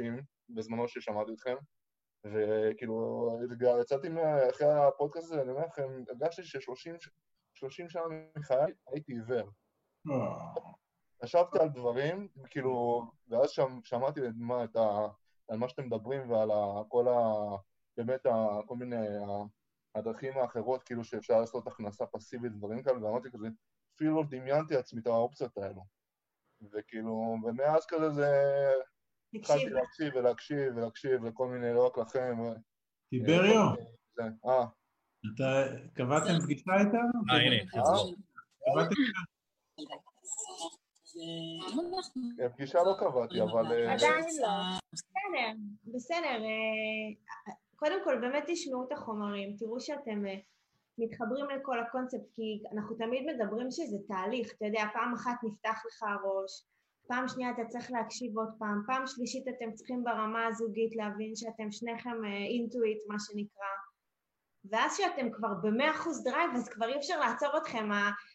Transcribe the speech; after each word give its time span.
מרגשים 0.00 0.22
בזמנו 0.48 0.88
ששמעתי 0.88 1.32
אתכם, 1.32 1.56
וכאילו, 2.24 3.30
יצאתי 3.80 4.08
אחרי 4.50 4.68
הפודקאסט 4.72 5.24
הזה, 5.24 5.42
אני 5.42 5.50
אומר 5.50 5.66
לכם, 5.66 5.88
הרגשתי 6.08 6.42
ששלושים 6.44 7.88
שנה 7.88 8.02
מחיי 8.36 8.72
הייתי 8.92 9.12
עיוור. 9.12 9.50
חשבתי 11.22 11.58
על 11.58 11.68
דברים, 11.68 12.28
כאילו, 12.50 13.02
ואז 13.28 13.50
שמעתי 13.84 14.20
מה, 14.36 14.64
את 14.64 14.76
ה, 14.76 15.06
על 15.48 15.58
מה 15.58 15.68
שאתם 15.68 15.86
מדברים 15.86 16.30
ועל 16.30 16.50
ה, 16.50 16.82
כל 16.88 17.08
ה... 17.08 17.22
באמת, 17.96 18.26
ה, 18.26 18.58
כל 18.66 18.76
מיני 18.76 19.06
הדרכים 19.94 20.38
האחרות, 20.38 20.82
כאילו, 20.82 21.04
שאפשר 21.04 21.40
לעשות 21.40 21.66
הכנסה 21.66 22.06
פסיבית, 22.06 22.52
דברים 22.52 22.82
כאלה, 22.82 23.04
ואמרתי 23.04 23.30
כזה, 23.30 23.48
אפילו 23.96 24.16
לא 24.16 24.22
דמיינתי 24.30 24.74
לעצמי 24.74 25.00
את 25.00 25.06
האופציות 25.06 25.56
האלו. 25.56 25.82
וכאילו, 26.72 27.36
ומאז 27.44 27.86
כזה 27.86 28.10
זה... 28.10 28.32
התחלתי 29.34 29.70
להקשיב 29.70 30.16
ולהקשיב 30.16 30.76
ולהקשיב 30.76 31.24
לכל 31.24 31.48
מיני, 31.48 31.74
לא 31.74 31.86
רק 31.86 31.98
לכם. 31.98 32.36
טיבריו. 33.10 33.66
אה. 34.46 34.64
אתה 35.34 35.64
קבעתם 35.94 36.40
פגישה 36.44 36.70
איתה? 36.80 36.98
אה, 37.30 37.36
הנה, 37.36 37.70
חזרו. 37.70 38.14
קבעתם 38.64 38.94
כן, 42.36 42.48
פגישה 42.48 42.78
לא 42.78 42.94
קבעתי, 42.98 43.42
אבל... 43.42 43.72
אה, 43.72 43.94
עדיין 43.94 44.24
לא. 44.42 44.48
בסדר, 44.92 45.52
בסדר. 45.94 46.44
אה, 46.44 47.52
קודם 47.76 48.04
כל, 48.04 48.18
באמת 48.20 48.44
תשמעו 48.46 48.84
את 48.86 48.92
החומרים, 48.92 49.56
תראו 49.58 49.80
שאתם 49.80 50.26
אה, 50.26 50.34
מתחברים 50.98 51.46
לכל 51.50 51.80
הקונספט, 51.80 52.30
כי 52.32 52.62
אנחנו 52.72 52.96
תמיד 52.96 53.26
מדברים 53.26 53.70
שזה 53.70 53.96
תהליך, 54.08 54.52
אתה 54.56 54.64
יודע, 54.66 54.84
פעם 54.92 55.14
אחת 55.14 55.36
נפתח 55.42 55.82
לך 55.86 56.02
הראש, 56.02 56.62
פעם 57.08 57.28
שנייה 57.28 57.50
אתה 57.50 57.64
צריך 57.64 57.90
להקשיב 57.90 58.38
עוד 58.38 58.48
פעם, 58.58 58.82
פעם 58.86 59.06
שלישית 59.06 59.48
אתם 59.48 59.72
צריכים 59.72 60.04
ברמה 60.04 60.46
הזוגית 60.46 60.96
להבין 60.96 61.36
שאתם 61.36 61.70
שניכם 61.70 62.24
into 62.24 62.66
it, 62.66 62.98
מה 63.08 63.16
שנקרא, 63.18 63.66
ואז 64.70 64.96
שאתם 64.96 65.30
כבר 65.32 65.54
במאה 65.62 65.90
אחוז 65.90 66.24
drive, 66.24 66.50
אז 66.54 66.68
כבר 66.68 66.88
אי 66.88 66.96
אפשר 66.96 67.20
לעצור 67.20 67.58
אתכם, 67.58 67.88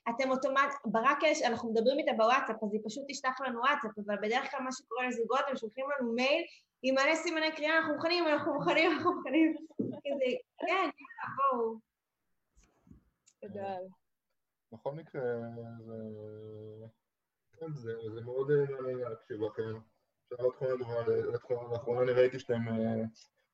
אתם 0.10 0.32
אוטומט, 0.32 0.74
ברק 0.86 1.24
יש, 1.24 1.42
אנחנו 1.42 1.72
מדברים 1.72 2.00
איתה 2.00 2.12
בוואטסאפ, 2.18 2.64
אז 2.64 2.74
היא 2.74 2.82
פשוט 2.86 3.04
תשלח 3.10 3.42
לנו 3.42 3.60
וואטסאפ, 3.60 3.92
אבל 4.06 4.16
בדרך 4.22 4.52
כלל 4.52 4.60
מה 4.60 4.72
שקורה 4.72 5.08
לזוגות, 5.08 5.46
הם 5.48 5.58
שולחים 5.58 5.86
לנו 6.00 6.14
מייל 6.14 6.44
עם 6.84 6.96
מלא 6.96 7.16
סימני 7.16 7.52
קריאה, 7.56 7.78
אנחנו 7.78 7.94
מוכנים, 7.94 8.28
אנחנו 8.28 8.54
מוכנים, 8.54 8.92
אנחנו 8.92 9.16
מוכנים, 9.16 9.56
כזה, 10.06 10.32
כן, 10.58 10.90
בואו. 11.38 11.78
תודה. 13.42 13.78
בכל 14.72 14.92
מקרה, 14.92 15.22
זה... 15.80 15.94
כן, 17.60 17.74
זה, 17.74 17.94
זה 18.14 18.22
מאוד 18.22 18.48
מעניין 18.70 18.98
להקשיב 18.98 19.38
לכם. 19.42 19.80
אפשר 20.34 20.44
לתחום, 21.34 21.74
לאחרונה 21.74 22.02
אני 22.02 22.12
ראיתי 22.12 22.40
שאתם 22.40 22.68
אה, 22.68 23.04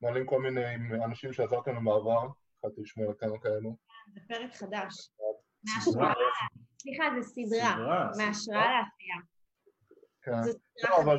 מעלים 0.01 0.25
כל 0.25 0.41
מיני 0.41 0.75
אנשים 1.05 1.33
שעזרתם 1.33 1.71
לנו 1.71 1.91
בעבר, 1.91 2.27
התחלתי 2.57 2.81
לשמוע 2.81 3.07
על 3.07 3.13
כמה 3.19 3.39
כאלו. 3.39 3.75
זה 4.13 4.19
פרק 4.27 4.55
חדש. 4.55 5.09
סליחה, 6.81 7.03
זה 7.21 7.29
סדרה, 7.29 8.07
מהשראה 8.17 8.65
לעשייה. 8.65 9.15
כן, 10.21 10.31
לא, 10.89 11.01
אבל 11.03 11.17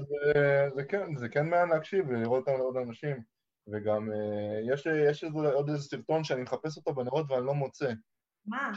זה 0.75 0.85
כן, 0.85 1.17
זה 1.17 1.29
כן 1.29 1.49
מעניין 1.51 1.69
להקשיב 1.69 2.09
ולראות 2.09 2.49
עוד 2.49 2.77
אנשים. 2.77 3.23
וגם 3.73 4.13
אה, 4.13 4.61
יש 5.11 5.25
עוד 5.55 5.69
איזה 5.69 5.83
סרטון 5.83 6.25
שאני 6.25 6.43
מחפש 6.43 6.77
אותו 6.77 6.95
בנרות 6.95 7.31
ואני 7.31 7.47
לא 7.47 7.55
מוצא. 7.55 7.93
מה? 8.47 8.73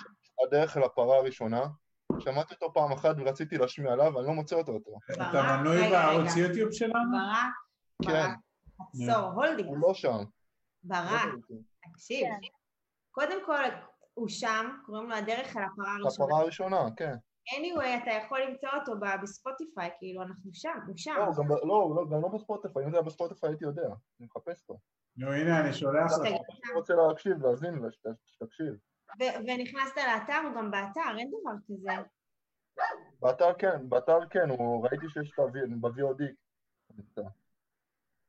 הדרך 0.47 0.77
אל 0.77 0.83
הפרה 0.83 1.17
הראשונה. 1.17 1.61
שמעתי 2.19 2.53
אותו 2.53 2.73
פעם 2.73 2.91
אחת 2.91 3.15
ורציתי 3.17 3.57
להשמיע 3.57 3.93
עליו, 3.93 4.11
ואני 4.15 4.27
לא 4.27 4.33
מוצא 4.33 4.55
אותו 4.55 4.71
יותר. 4.73 4.91
אתה 5.13 5.57
מנוי 5.57 5.89
בערוץ 5.89 6.35
יוטיוב 6.37 6.71
שלנו? 6.71 6.93
ברק, 7.11 7.53
ברק, 8.05 8.37
עצור, 8.79 9.31
holding. 9.31 9.69
הוא 9.69 9.77
לא 9.77 9.93
שם. 9.93 10.23
ברק, 10.83 11.29
תקשיב. 11.91 12.27
כן. 12.27 12.47
קודם 13.11 13.45
כל, 13.45 13.63
הוא 14.13 14.29
שם, 14.29 14.69
קוראים 14.85 15.09
לו 15.09 15.15
הדרך 15.15 15.57
אל 15.57 15.63
הפרה 15.63 15.93
הראשונה. 15.93 16.25
הפרה 16.25 16.39
הראשונה, 16.39 16.85
כן. 16.97 17.15
anyway, 17.49 18.03
אתה 18.03 18.11
יכול 18.11 18.41
למצוא 18.41 18.69
אותו 18.79 18.93
בספוטיפיי, 19.23 19.89
כאילו, 19.99 20.21
אנחנו 20.21 20.49
שם, 20.53 20.77
הוא 20.87 20.93
שם. 20.97 21.15
לא, 21.17 21.25
גם 21.37 21.49
לא, 21.49 21.95
לא, 21.95 22.05
גם 22.11 22.21
לא 22.21 22.27
בספוטיפיי, 22.27 22.85
אם 22.85 22.91
זה 22.91 22.97
היה 22.97 23.05
בספוטיפיי 23.05 23.49
הייתי 23.49 23.65
יודע, 23.65 23.85
אני 24.19 24.27
מחפש 24.27 24.61
אותו. 24.61 24.79
נו, 25.17 25.31
הנה, 25.31 25.59
אני 25.59 25.73
שולח 25.73 26.11
לך. 26.11 26.25
אני 26.25 26.73
רוצה 26.75 26.93
להקשיב, 26.93 27.45
להאזין, 27.45 27.81
שתקשיב. 28.25 28.73
ונכנסת 29.19 29.97
לאתר, 29.97 30.41
הוא 30.43 30.55
גם 30.55 30.71
באתר, 30.71 31.17
אין 31.19 31.29
דבר 31.29 31.55
כזה. 31.67 32.03
באתר 33.19 33.53
כן, 33.53 33.89
באתר 33.89 34.19
כן, 34.29 34.49
ראיתי 34.83 35.09
שיש 35.09 35.31
את 35.33 35.39
ה-VOD. 35.39 36.23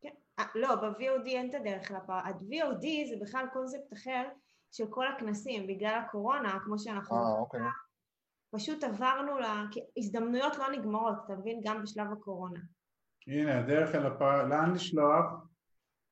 כן, 0.01 0.15
אה, 0.39 0.45
לא, 0.55 0.75
ב-VOD 0.75 1.27
אין 1.27 1.51
את 1.51 1.55
הדרך 1.55 1.91
לפער. 1.91 2.17
ה-VOD 2.17 3.09
זה 3.09 3.17
בכלל 3.21 3.47
קונספט 3.53 3.93
אחר 3.93 4.29
של 4.73 4.85
כל 4.91 5.07
הכנסים, 5.09 5.67
בגלל 5.67 6.01
הקורונה, 6.07 6.59
כמו 6.65 6.79
שאנחנו... 6.79 7.17
אה, 7.17 7.39
אוקיי. 7.39 7.61
פשוט 8.51 8.85
עברנו 8.85 9.39
ל... 9.39 9.45
הזדמנויות 9.97 10.57
לא 10.57 10.71
נגמרות, 10.73 11.15
אתה 11.25 11.35
מבין? 11.35 11.61
גם 11.65 11.83
בשלב 11.83 12.13
הקורונה. 12.13 12.61
הנה, 13.27 13.59
הדרך 13.59 13.95
אל 13.95 14.07
הפער, 14.07 14.47
לאן 14.49 14.75
לשלוח? 14.75 15.25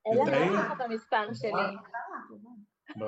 אין 0.06 0.53
לך 0.53 0.72
את 0.72 0.81
המספר 0.81 1.34
שלי. 1.34 1.77
לא. 2.97 3.07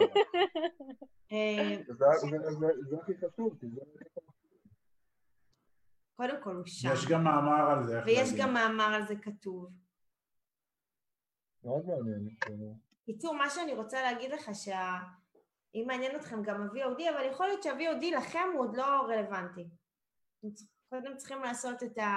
אה, 1.33 1.77
זה 1.89 2.97
הכי 3.03 3.15
חשוב, 3.17 3.56
כי 3.61 3.67
זה... 3.69 3.81
קודם 6.17 6.43
כל 6.43 6.56
הוא 6.56 6.62
שם. 6.67 6.89
יש 6.93 7.06
גם 7.09 7.25
מאמר 7.25 7.71
על 7.71 7.87
זה. 7.87 8.00
ויש 8.06 8.28
גם 8.39 8.55
מאמר 8.55 8.95
על 8.95 9.06
זה 9.06 9.15
כתוב. 9.17 9.71
מאוד 11.65 11.87
מעניין. 11.87 12.28
קיצור, 13.05 13.34
מה 13.34 13.50
שאני 13.50 13.75
רוצה 13.75 14.03
להגיד 14.03 14.31
לך, 14.31 14.50
שאם 14.55 15.84
מעניין 15.87 16.16
אתכם 16.16 16.43
גם 16.43 16.62
ה-VOD, 16.62 17.11
אבל 17.11 17.25
יכול 17.31 17.47
להיות 17.47 17.62
שה-VOD 17.62 18.16
לכם 18.16 18.49
הוא 18.55 18.61
עוד 18.61 18.77
לא 18.77 18.84
רלוונטי. 18.84 19.69
קודם 20.89 21.16
צריכים 21.16 21.43
לעשות 21.43 21.83
את 21.83 21.99
ה... 21.99 22.12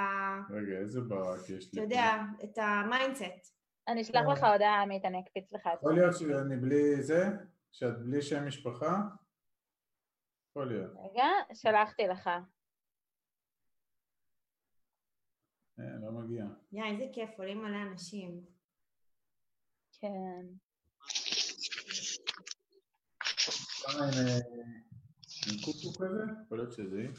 רגע, 0.50 0.78
איזה 0.78 1.02
ברק 1.02 1.50
יש 1.50 1.74
לי? 1.74 1.80
אתה 1.80 1.82
יודע, 1.82 2.16
את 2.44 2.58
ה 2.58 2.69
mindset. 2.69 3.58
אני 3.88 4.02
אשלח 4.02 4.26
לך 4.32 4.44
הודעה, 4.44 4.82
עמית, 4.82 5.06
אני 5.06 5.20
אקפיץ 5.20 5.54
לך 5.54 5.68
את 5.68 5.72
זה. 5.72 5.78
יכול 5.78 5.94
להיות 5.94 6.18
שאני 6.18 6.58
בלי 6.58 7.04
זה? 7.04 7.28
שאת 7.78 8.00
בלי 8.00 8.22
שם 8.22 8.48
משפחה? 8.48 9.02
יכול 10.50 10.68
להיות. 10.68 10.92
רגע, 10.92 11.26
שלחתי 11.54 12.08
לך. 12.08 12.28
אה, 15.80 15.86
לא 16.02 16.12
מגיע. 16.12 16.46
יא, 16.72 16.84
איזה 16.84 17.04
כיף, 17.14 17.30
עולים 17.38 17.58
מלא 17.58 17.92
אנשים. 17.92 18.42
כן. 20.00 20.08
אה, 23.90 24.38
עם 25.48 25.58
קוקו 25.66 25.94
כזה? 26.00 26.24
יכול 26.46 26.58
להיות 26.58 26.72
שזה 26.72 26.98
היא. 26.98 27.10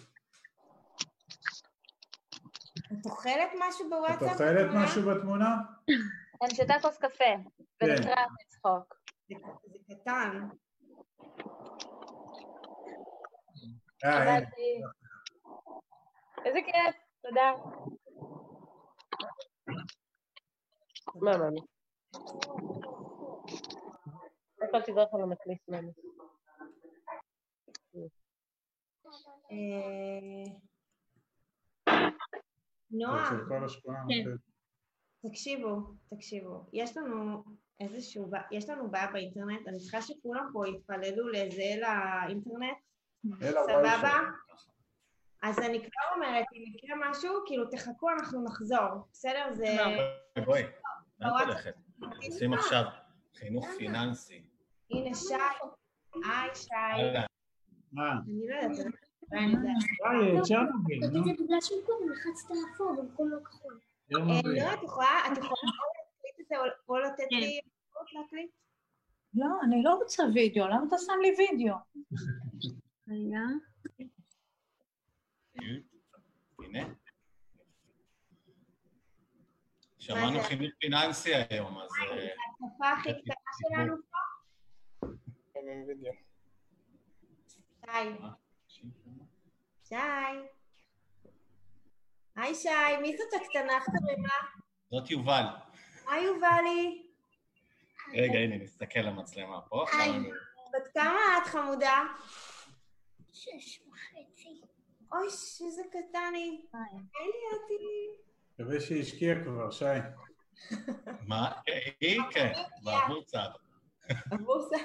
את 2.93 3.07
אוכלת 3.07 3.51
משהו 3.59 3.91
בוואטסאפ? 3.91 4.23
את 4.23 4.33
אוכלת 4.33 4.71
משהו 4.75 5.03
בתמונה? 5.03 5.57
אני 6.43 6.55
שותה 6.55 6.75
כוס 6.83 6.99
קפה, 6.99 7.25
ונקרא 7.83 8.15
כן. 8.15 8.98
זה 9.29 9.35
קטן. 9.89 10.49
אה, 14.05 14.39
איזה 16.45 16.59
כיף, 16.67 16.97
תודה. 17.23 17.53
מה, 21.15 21.39
מאמי? 21.39 21.61
איפה 24.63 24.81
תדרך 24.81 25.15
על 25.15 25.23
המקליט, 25.23 25.69
מאמי? 25.69 25.93
נועה, 32.91 33.31
כן. 34.09 34.48
תקשיבו, 35.29 35.81
תקשיבו, 36.15 36.65
יש 36.73 36.97
לנו 36.97 37.45
איזשהו, 37.81 38.31
יש 38.53 38.69
לנו 38.69 38.91
בעיה 38.91 39.07
באינטרנט, 39.13 39.69
אני 39.69 39.79
צריכה 39.79 40.03
שכולם 40.03 40.51
פה 40.53 40.69
יתפללו 40.69 41.29
לאיזה 41.29 41.63
אל 41.63 41.83
האינטרנט, 41.85 42.77
סבבה? 43.41 44.19
אז 45.43 45.59
אני 45.59 45.79
כבר 45.81 46.17
אומרת, 46.17 46.45
אם 46.55 46.63
יקרה 46.75 47.11
משהו, 47.11 47.33
כאילו 47.47 47.65
תחכו, 47.71 48.11
אנחנו 48.11 48.45
נחזור, 48.45 49.09
בסדר? 49.13 49.53
זה... 49.53 49.77
בואי, 50.45 50.63
לאן 51.21 51.31
את 51.37 51.47
הולכת? 51.47 51.75
עושים 52.27 52.53
עכשיו 52.53 52.85
חינוך 53.35 53.67
כן. 53.67 53.77
פיננסי. 53.79 54.43
הנה 54.91 55.15
שי, 55.15 55.35
היי 56.15 56.55
שי. 56.55 56.75
מה? 57.93 58.13
אני 58.13 58.47
לא 58.49 58.55
יודעת. 58.55 58.95
היי, 59.33 60.43
צ'רנוביל. 60.43 61.07
תגיד, 61.07 61.37
זה 61.37 61.45
בגלל 61.45 61.61
שקודם 61.61 62.11
לחצת 62.11 62.55
אפור 62.75 62.97
במקום 62.99 63.29
לא 63.29 63.39
כחול. 63.45 63.79
לא, 64.11 64.21
את 64.73 64.83
יכולה 64.83 65.11
להקליט 65.29 66.41
את 66.41 66.47
זה 66.49 66.57
או 66.89 66.99
לתת 66.99 67.25
לי 67.31 67.61
להקליט? 68.13 68.51
לא, 69.35 69.47
אני 69.63 69.83
לא 69.83 69.95
רוצה 69.95 70.23
וידאו, 70.35 70.69
למה 70.69 70.85
אתה 70.89 70.97
שם 70.99 71.13
לי 71.23 71.35
וידאו? 71.39 71.77
רגע. 73.09 73.41
הנה. 76.59 76.95
שמענו? 79.99 80.41
חינוך 80.43 80.73
פיננסי 80.81 81.35
היום, 81.35 81.79
אז... 81.79 81.91
אה, 82.01 82.29
השפה 82.65 82.91
הכי 82.91 83.11
קטנה 83.13 83.35
שלנו 83.59 83.97
פה, 84.11 84.19
שי. 88.69 88.83
שי. 89.85 89.95
היי 92.43 92.55
שי, 92.55 92.69
מי 93.03 93.17
זאת 93.17 93.43
הקטנה? 93.43 93.75
איך 93.75 93.85
קוראים 93.85 94.23
לה? 94.27 94.35
זאת 94.91 95.11
יובל. 95.11 95.45
היי 96.11 96.25
יובלי. 96.25 97.07
רגע, 98.15 98.39
הנה, 98.39 98.57
נסתכל 98.57 99.01
למצלמה 99.01 99.61
פה. 99.61 99.85
היי. 99.93 100.13
בת 100.75 100.89
כמה 100.95 101.39
את 101.43 101.47
חמודה? 101.47 102.05
שש 103.33 103.81
וחצי. 103.89 104.61
אוי, 105.13 105.27
איזה 105.67 105.83
קטן 105.91 106.33
היא. 106.35 106.59
היי 106.73 107.27
ליאתי. 107.27 107.85
מקווה 108.59 108.81
שהיא 108.81 109.03
השקיעה 109.03 109.45
כבר, 109.45 109.71
שי. 109.71 109.85
מה? 111.27 111.53
היא, 112.01 112.21
כן, 112.31 112.53
בעבור 112.85 113.25
צו. 113.25 113.39
הבורסה. 114.33 114.77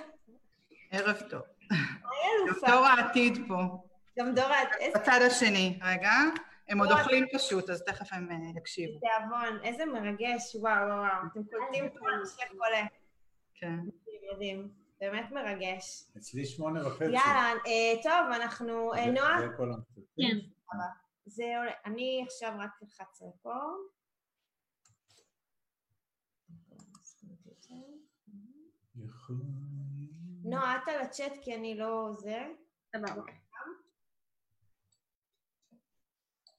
ערב 0.91 1.21
טוב. 1.29 1.41
היי 1.71 2.47
אלופה. 2.47 2.67
דור 2.67 2.85
העתיד 2.85 3.37
פה, 3.47 3.55
גם 4.19 4.35
דורה, 4.35 4.61
איזה 4.79 4.99
בצד 4.99 5.19
השני. 5.27 5.79
רגע, 5.83 6.11
הם 6.73 6.79
עוד 6.79 6.91
אוכלים 6.91 7.25
פשוט, 7.33 7.69
אז 7.69 7.83
תכף 7.83 8.13
הם 8.13 8.31
אה, 8.31 8.35
יקשיבו. 8.57 8.99
תיאבון, 8.99 9.59
איזה 9.63 9.85
מרגש, 9.85 10.55
וואו 10.55 10.87
וואו 10.87 10.87
וואו. 10.87 11.27
אתם 11.31 11.43
קולטים 11.43 11.89
כל 11.99 12.09
השף 12.23 12.51
עולה. 12.51 12.85
כן. 13.53 13.79
יודעים, 14.31 14.71
באמת 15.01 15.31
מרגש. 15.31 16.03
אצלי 16.17 16.45
שמונה 16.45 16.87
וחצי. 16.87 17.03
יאללה, 17.03 17.53
אה, 17.67 18.03
טוב, 18.03 18.41
אנחנו... 18.41 18.93
אה, 18.93 19.11
נועה? 19.11 19.37
כן. 20.17 20.37
זה 21.25 21.43
עולה. 21.57 21.71
אני 21.85 22.23
עכשיו 22.27 22.53
רק 22.59 22.71
אלחץ 22.83 23.21
פה. 23.41 23.53
נועה, 30.43 30.77
את 30.77 30.87
על 30.87 31.01
הצ'אט 31.01 31.33
כי 31.41 31.55
אני 31.55 31.77
לא 31.77 32.09
זה. 32.13 32.43
סבבה. 32.95 33.42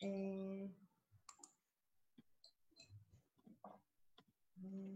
אה, 0.05 0.67
אה, 4.59 4.95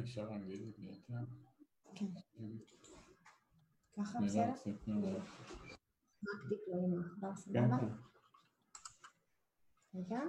אפשר 0.00 0.28
אנגלית 0.32 0.78
יותר? 0.78 1.14
כן. 1.94 2.06
ככה 3.96 4.18
נראה, 4.20 4.52
בסדר? 4.52 4.72
זה 4.72 4.78
כמו- 4.84 5.16
רק 5.16 6.40
תקראו 6.50 6.84
עם 6.86 7.02
העכבר, 7.02 7.28
כן, 7.30 7.36
סבבה? 7.36 7.78
כן. 7.80 7.92
רגע. 9.98 10.20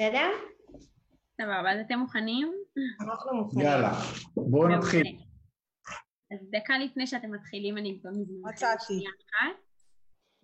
בסדר? 0.00 0.30
סבבה, 1.40 1.72
אז 1.72 1.80
אתם 1.86 1.98
מוכנים? 1.98 2.52
אנחנו 3.00 3.34
מוכנים. 3.34 3.66
יאללה, 3.66 3.92
בואו 4.36 4.68
נתחיל. 4.68 5.16
אז 6.32 6.50
דקה 6.50 6.78
לפני 6.78 7.06
שאתם 7.06 7.34
מתחילים, 7.34 7.78
אני 7.78 7.90
אבדוק 7.90 8.12
מזמנכם. 8.20 8.66
שנייה 8.86 9.10
אחת. 9.10 9.56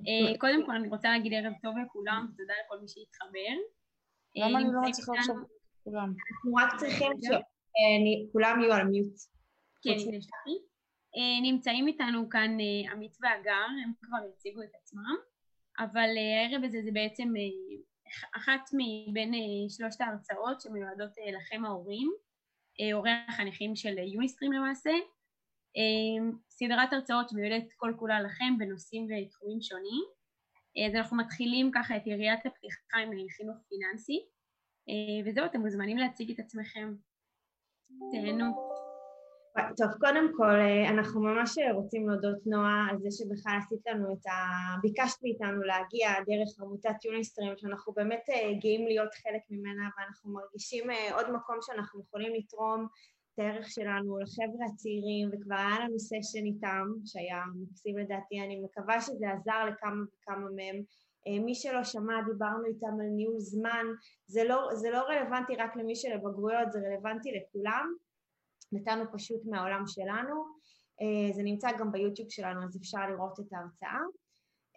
אה, 0.01 0.39
קודם 0.39 0.67
כל, 0.67 0.73
אני 0.73 0.89
רוצה 0.89 1.09
להגיד 1.11 1.33
ערב 1.33 1.53
טוב 1.63 1.75
לכולם, 1.85 2.27
תודה 2.37 2.55
לכל 2.65 2.81
מי 2.81 2.89
שהתחבר. 2.89 3.57
אה, 4.37 4.49
למה 4.49 4.59
אני 4.59 4.69
לא 4.73 4.81
מצליחה 4.89 5.13
עכשיו 5.19 5.35
כולם? 5.85 6.15
אנחנו 6.31 6.55
רק 6.55 6.81
צריכים 6.81 7.13
שכולם 7.23 8.61
יהיו 8.61 8.73
על 8.73 8.85
מיוט. 8.85 9.17
כן, 9.83 9.91
חוץ 9.91 10.03
הנה 10.09 10.21
שלחי. 10.21 10.57
אה, 11.17 11.41
נמצאים 11.43 11.87
איתנו 11.87 12.29
כאן 12.29 12.57
אה, 12.61 12.93
עמית 12.93 13.17
והגר, 13.21 13.67
הם 13.85 13.93
כבר 14.03 14.19
הציגו 14.33 14.63
את 14.63 14.75
עצמם, 14.83 15.17
אבל 15.79 16.11
אה, 16.17 16.43
הערב 16.43 16.65
הזה 16.65 16.79
זה 16.85 16.91
בעצם 16.93 17.29
אה, 17.37 17.77
אחת 18.37 18.71
מבין 18.73 19.35
אה, 19.35 19.69
שלושת 19.69 20.01
ההרצאות 20.01 20.61
שמיועדות 20.61 21.19
אה, 21.19 21.33
לכם 21.33 21.65
ההורים, 21.65 22.13
אה, 22.81 22.93
הורי 22.97 23.11
החניכים 23.29 23.77
של 23.77 23.99
יוניסטרים 23.99 24.53
למעשה. 24.53 24.91
סדרת 26.51 26.93
הרצאות 26.93 27.29
שמיועדת 27.29 27.73
כל 27.77 27.95
כולה 27.99 28.21
לכם 28.21 28.59
בנושאים 28.59 29.07
ותחומים 29.07 29.61
שונים. 29.61 30.05
אז 30.87 30.95
אנחנו 30.95 31.17
מתחילים 31.17 31.71
ככה 31.75 31.97
את 31.97 32.07
יריית 32.07 32.47
הפתיחה 32.47 32.99
עם 33.03 33.11
חינוך 33.37 33.57
פיננסי, 33.69 34.27
וזהו, 35.27 35.45
אתם 35.47 35.61
מוזמנים 35.61 35.97
להציג 35.97 36.31
את 36.31 36.39
עצמכם. 36.39 36.95
תהנו. 38.13 38.76
טוב, 39.77 39.91
קודם 40.01 40.33
כל, 40.37 40.57
אה, 40.61 40.89
אנחנו 40.89 41.21
ממש 41.21 41.59
רוצים 41.75 42.09
להודות, 42.09 42.47
נועה, 42.47 42.87
על 42.91 42.99
זה 42.99 43.09
שבכלל 43.11 43.59
עשית 43.65 43.87
לנו 43.87 44.13
את 44.13 44.27
ה... 44.27 44.31
ביקשת 44.83 45.23
מאיתנו 45.23 45.63
להגיע 45.63 46.09
דרך 46.27 46.61
עמותת 46.61 47.05
יוניסטרים, 47.05 47.53
שאנחנו 47.57 47.93
באמת 47.93 48.25
אה, 48.29 48.53
גאים 48.61 48.87
להיות 48.87 49.15
חלק 49.15 49.43
ממנה, 49.51 49.89
ואנחנו 49.99 50.33
מרגישים 50.33 50.91
אה, 50.91 51.15
עוד 51.15 51.31
מקום 51.31 51.57
שאנחנו 51.61 52.01
יכולים 52.01 52.35
לתרום 52.35 52.87
את 53.35 53.39
הערך 53.39 53.71
שלנו 53.71 54.19
לחבר'ה 54.19 54.67
הצעירים, 54.73 55.29
וכבר 55.33 55.55
היה 55.55 55.85
לנו 55.85 55.99
סשן 55.99 56.45
איתם, 56.45 56.87
שהיה 57.05 57.43
מקסים 57.63 57.99
לדעתי, 57.99 58.41
אני 58.41 58.61
מקווה 58.61 59.01
שזה 59.01 59.31
עזר 59.31 59.65
לכמה 59.65 60.05
וכמה 60.15 60.51
מהם. 60.57 60.83
מי 61.45 61.55
שלא 61.55 61.85
שמע, 61.85 62.15
דיברנו 62.27 62.65
איתם 62.65 63.01
על 63.01 63.07
ניהול 63.17 63.39
זמן, 63.39 63.87
זה 64.27 64.45
לא, 64.45 64.69
זה 64.75 64.91
לא 64.91 64.99
רלוונטי 64.99 65.57
רק 65.57 65.77
למי 65.77 65.97
שלבגרויות, 65.97 66.73
זה 66.73 66.79
רלוונטי 66.79 67.33
לכולם. 67.33 67.95
נתנו 68.73 69.05
פשוט 69.13 69.41
מהעולם 69.47 69.83
שלנו, 69.87 70.45
אה, 71.01 71.33
זה 71.33 71.43
נמצא 71.43 71.69
גם 71.79 71.93
ביוטיוב 71.93 72.31
שלנו 72.31 72.65
אז 72.65 72.77
אפשר 72.77 73.11
לראות 73.11 73.41
את 73.41 73.53
ההרצאה. 73.53 74.01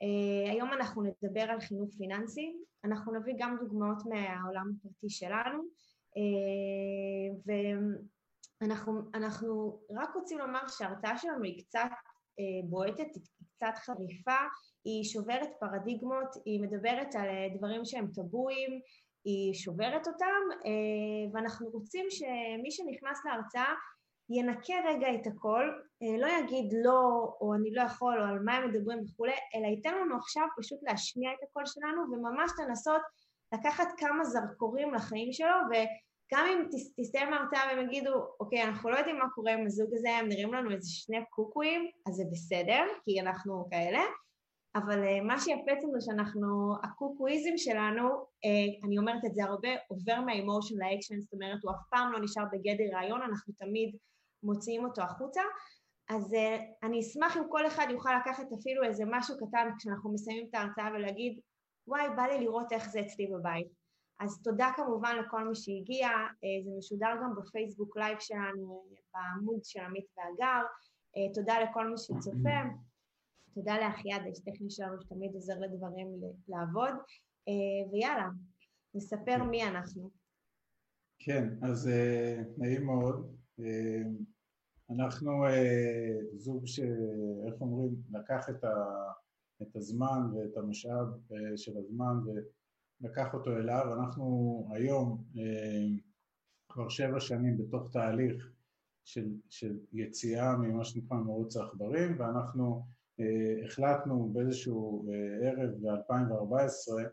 אה, 0.01 0.51
היום 0.51 0.73
אנחנו 0.73 1.03
נדבר 1.03 1.41
על 1.41 1.59
חינוך 1.59 1.89
פיננסי, 1.97 2.53
אנחנו 2.83 3.13
נביא 3.13 3.33
גם 3.39 3.57
דוגמאות 3.59 4.05
מהעולם 4.05 4.71
הפרטי 4.79 5.09
שלנו. 5.09 5.63
אה, 6.17 7.53
ואנחנו 8.61 9.01
אנחנו 9.13 9.79
רק 9.89 10.15
רוצים 10.15 10.37
לומר 10.37 10.67
שההרצאה 10.67 11.17
שלנו 11.17 11.43
היא 11.43 11.63
קצת 11.63 11.89
בועטת, 12.69 13.15
היא 13.15 13.23
קצת 13.55 13.73
חריפה, 13.75 14.37
היא 14.85 15.03
שוברת 15.03 15.49
פרדיגמות, 15.59 16.27
היא 16.45 16.61
מדברת 16.61 17.15
על 17.15 17.27
דברים 17.57 17.85
שהם 17.85 18.07
טבויים, 18.13 18.81
היא 19.29 19.53
שוברת 19.53 20.07
אותם, 20.07 20.41
אה, 20.65 21.31
ואנחנו 21.33 21.69
רוצים 21.69 22.05
שמי 22.09 22.71
שנכנס 22.71 23.25
להרצאה 23.25 23.73
ינקה 24.29 24.73
רגע 24.85 25.07
את 25.15 25.27
הכל, 25.27 25.71
אה, 26.03 26.17
לא 26.21 26.27
יגיד 26.27 26.73
לא, 26.83 27.33
או 27.41 27.53
אני 27.53 27.71
לא 27.73 27.81
יכול, 27.81 28.21
או 28.21 28.25
על 28.25 28.39
מה 28.39 28.55
הם 28.55 28.69
מדברים 28.69 28.99
וכולי, 29.03 29.31
אלא 29.55 29.67
ייתן 29.67 29.95
לנו 30.01 30.15
עכשיו 30.17 30.43
פשוט 30.57 30.79
להשמיע 30.83 31.31
את 31.33 31.43
הקול 31.43 31.65
שלנו, 31.65 32.01
וממש 32.01 32.51
לנסות 32.59 33.01
לקחת 33.53 33.87
כמה 33.97 34.23
זרקורים 34.23 34.93
לחיים 34.93 35.33
שלו, 35.33 35.57
וגם 35.69 36.45
אם 36.45 36.65
תס- 36.71 36.93
תסתיים 36.99 37.33
ההרצאה 37.33 37.61
והם 37.67 37.85
יגידו, 37.85 38.13
אוקיי, 38.39 38.63
אנחנו 38.63 38.89
לא 38.89 38.97
יודעים 38.97 39.19
מה 39.19 39.29
קורה 39.35 39.53
עם 39.53 39.65
הזוג 39.65 39.89
הזה, 39.93 40.09
הם 40.09 40.27
נראים 40.27 40.53
לנו 40.53 40.71
איזה 40.71 40.89
שני 40.89 41.17
קוקואים, 41.29 41.91
אז 42.07 42.13
זה 42.13 42.23
בסדר, 42.31 42.83
כי 43.05 43.21
אנחנו 43.21 43.67
כאלה, 43.71 44.01
אבל 44.83 45.03
uh, 45.03 45.23
מה 45.23 45.39
שיפה 45.39 45.73
אצלנו 45.73 45.99
זה 45.99 46.05
שאנחנו, 46.05 46.75
הקוקואיזם 46.83 47.57
שלנו, 47.57 48.09
uh, 48.09 48.85
אני 48.85 48.97
אומרת 48.97 49.25
את 49.25 49.33
זה 49.35 49.43
הרבה, 49.43 49.69
עובר 49.87 50.21
מהאמושן 50.21 50.75
לאקשן, 50.77 51.19
זאת 51.19 51.33
אומרת, 51.33 51.59
הוא 51.63 51.71
אף 51.71 51.81
פעם 51.89 52.11
לא 52.11 52.19
נשאר 52.19 52.43
בגדר 52.51 52.95
רעיון, 52.95 53.21
אנחנו 53.21 53.53
תמיד 53.57 53.95
מוציאים 54.43 54.85
אותו 54.85 55.01
החוצה. 55.01 55.41
אז 56.09 56.33
uh, 56.33 56.61
אני 56.83 56.99
אשמח 56.99 57.37
אם 57.37 57.43
כל 57.49 57.67
אחד 57.67 57.87
יוכל 57.89 58.09
לקחת 58.21 58.47
אפילו 58.59 58.83
איזה 58.83 59.03
משהו 59.07 59.35
קטן 59.37 59.69
כשאנחנו 59.77 60.13
מסיימים 60.13 60.47
את 60.49 60.55
ההרצאה 60.55 60.89
ולהגיד, 60.93 61.39
וואי, 61.87 62.07
בא 62.15 62.23
לי 62.23 62.39
לראות 62.39 62.71
איך 62.71 62.89
זה 62.89 62.99
אצלי 63.01 63.27
בבית. 63.27 63.67
אז 64.19 64.41
תודה 64.43 64.71
כמובן 64.75 65.15
לכל 65.15 65.47
מי 65.47 65.55
שהגיע, 65.55 66.09
זה 66.65 66.71
משודר 66.77 67.15
גם 67.23 67.35
בפייסבוק 67.35 67.97
live 67.97 68.19
שלנו, 68.19 68.83
בעמוד 69.13 69.59
של 69.63 69.79
עמית 69.79 70.05
והגר, 70.17 70.61
תודה 71.33 71.59
לכל 71.59 71.87
מי 71.87 71.97
שצופה. 71.97 72.59
תודה 73.59 73.77
לאחיעד, 73.79 74.21
האיש 74.21 74.39
טכני 74.39 74.69
שלנו 74.69 75.01
שתמיד 75.01 75.33
עוזר 75.33 75.59
לדברים 75.59 76.07
לעבוד, 76.47 76.93
אה, 77.47 77.91
ויאללה, 77.91 78.29
נספר 78.95 79.43
מי 79.43 79.63
אנחנו. 79.63 80.09
כן, 81.19 81.49
אז 81.61 81.87
אה, 81.87 82.41
נעים 82.57 82.85
מאוד. 82.85 83.35
אה, 83.59 84.01
אנחנו 84.89 85.31
זוג 86.37 86.65
ש... 86.65 86.79
איך 87.47 87.61
אומרים? 87.61 87.95
לקח 88.11 88.49
את, 88.49 88.63
ה... 88.63 88.75
את 89.61 89.75
הזמן 89.75 90.21
ואת 90.35 90.57
המשאב 90.57 91.07
של 91.55 91.77
הזמן 91.77 92.13
ולקח 92.25 93.33
אותו 93.33 93.57
אליו. 93.57 93.93
אנחנו 93.99 94.67
היום 94.71 95.23
כבר 96.69 96.89
שבע 96.89 97.19
שנים 97.19 97.57
בתוך 97.57 97.91
תהליך 97.91 98.51
של, 99.03 99.29
של 99.49 99.79
יציאה 99.93 100.57
ממה 100.57 100.85
שנקרא 100.85 101.17
מרוץ 101.17 101.57
העכברים, 101.57 102.19
ואנחנו 102.19 102.85
החלטנו 103.65 104.29
באיזשהו 104.33 105.05
אה, 105.11 105.49
ערב 105.49 105.69
ב-2014 105.71 107.09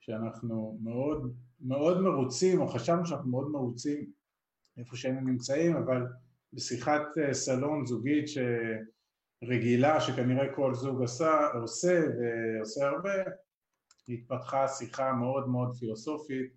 שאנחנו 0.00 0.78
מאוד, 0.82 1.34
מאוד 1.60 2.00
מרוצים, 2.00 2.60
או 2.60 2.68
חשבנו 2.68 3.06
שאנחנו 3.06 3.30
מאוד 3.30 3.50
מרוצים 3.50 4.10
איפה 4.78 4.96
שהיינו 4.96 5.20
נמצאים, 5.20 5.76
אבל 5.76 6.06
בשיחת 6.52 7.02
אה, 7.18 7.34
סלון 7.34 7.86
זוגית 7.86 8.24
שרגילה, 8.28 10.00
שכנראה 10.00 10.54
כל 10.54 10.74
זוג 10.74 11.02
עשה, 11.02 11.46
עושה 11.60 12.00
ועושה 12.18 12.88
הרבה, 12.88 13.10
התפתחה 14.08 14.68
שיחה 14.68 15.12
מאוד 15.12 15.48
מאוד 15.48 15.76
פילוסופית 15.78 16.52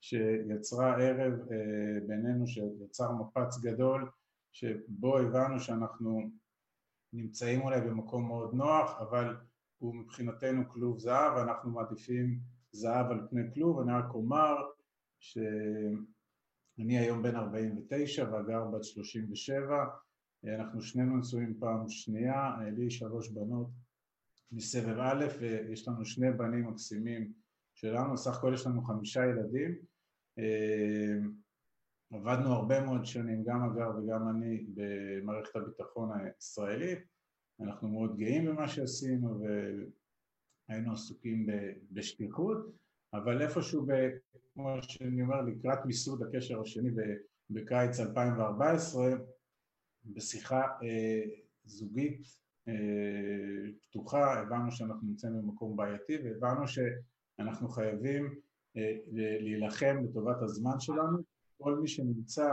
שיצרה 0.00 0.96
ערב 0.96 1.32
אה, 1.52 2.06
בינינו, 2.06 2.46
שיצר 2.46 3.12
מפץ 3.12 3.58
גדול, 3.62 4.10
שבו 4.52 5.18
הבנו 5.18 5.60
שאנחנו 5.60 6.30
נמצאים 7.12 7.60
אולי 7.60 7.80
במקום 7.80 8.26
מאוד 8.26 8.54
נוח, 8.54 9.00
אבל 9.00 9.36
הוא 9.78 9.94
מבחינתנו 9.94 10.68
כלוב 10.68 10.98
זהב, 10.98 11.36
ואנחנו 11.36 11.70
מעדיפים 11.70 12.38
זהב 12.72 13.06
על 13.10 13.26
פני 13.30 13.42
כלוב. 13.54 13.80
אני 13.80 13.92
רק 13.92 14.14
אומר 14.14 14.56
שאני 15.20 16.98
היום 16.98 17.22
בן 17.22 17.36
49 17.36 18.30
והגר 18.32 18.64
בת 18.64 18.84
37, 18.84 19.84
אנחנו 20.44 20.82
שנינו 20.82 21.16
נשואים 21.16 21.54
פעם 21.60 21.88
שנייה, 21.88 22.56
לי 22.76 22.90
שלוש 22.90 23.28
בנות 23.28 23.68
מסבב 24.52 24.98
א', 24.98 25.26
ויש 25.40 25.88
לנו 25.88 26.04
שני 26.04 26.32
בנים 26.32 26.66
מקסימים 26.66 27.32
שלנו, 27.74 28.16
סך 28.16 28.38
הכל 28.38 28.50
יש 28.54 28.66
לנו 28.66 28.82
חמישה 28.82 29.20
ילדים. 29.26 29.78
עבדנו 32.12 32.52
הרבה 32.52 32.80
מאוד 32.80 33.04
שנים, 33.04 33.44
גם 33.44 33.70
הגר 33.70 33.90
וגם 33.98 34.28
אני, 34.28 34.66
במערכת 34.74 35.56
הביטחון 35.56 36.10
הישראלית. 36.20 36.98
אנחנו 37.60 37.88
מאוד 37.88 38.16
גאים 38.16 38.46
במה 38.46 38.68
שעשינו 38.68 39.40
והיינו 40.68 40.92
עסוקים 40.92 41.46
בשליחות, 41.90 42.58
אבל 43.14 43.42
איפשהו, 43.42 43.86
ב, 43.86 43.92
כמו 44.54 44.76
שאני 44.82 45.22
אומר, 45.22 45.42
לקראת 45.42 45.78
מיסוד 45.86 46.22
הקשר 46.22 46.60
השני 46.60 46.90
בקיץ 47.50 48.00
2014, 48.00 49.04
בשיחה 50.04 50.60
אה, 50.60 51.22
זוגית 51.64 52.20
אה, 52.68 53.70
פתוחה, 53.88 54.40
הבנו 54.40 54.72
שאנחנו 54.72 55.08
נמצאים 55.08 55.32
במקום 55.42 55.76
בעייתי 55.76 56.16
והבנו 56.22 56.64
שאנחנו 56.68 57.68
חייבים 57.68 58.34
אה, 58.76 58.96
להילחם 59.40 59.96
לטובת 60.04 60.42
הזמן 60.42 60.80
שלנו. 60.80 61.37
כל 61.62 61.78
מי 61.78 61.88
שנמצא 61.88 62.50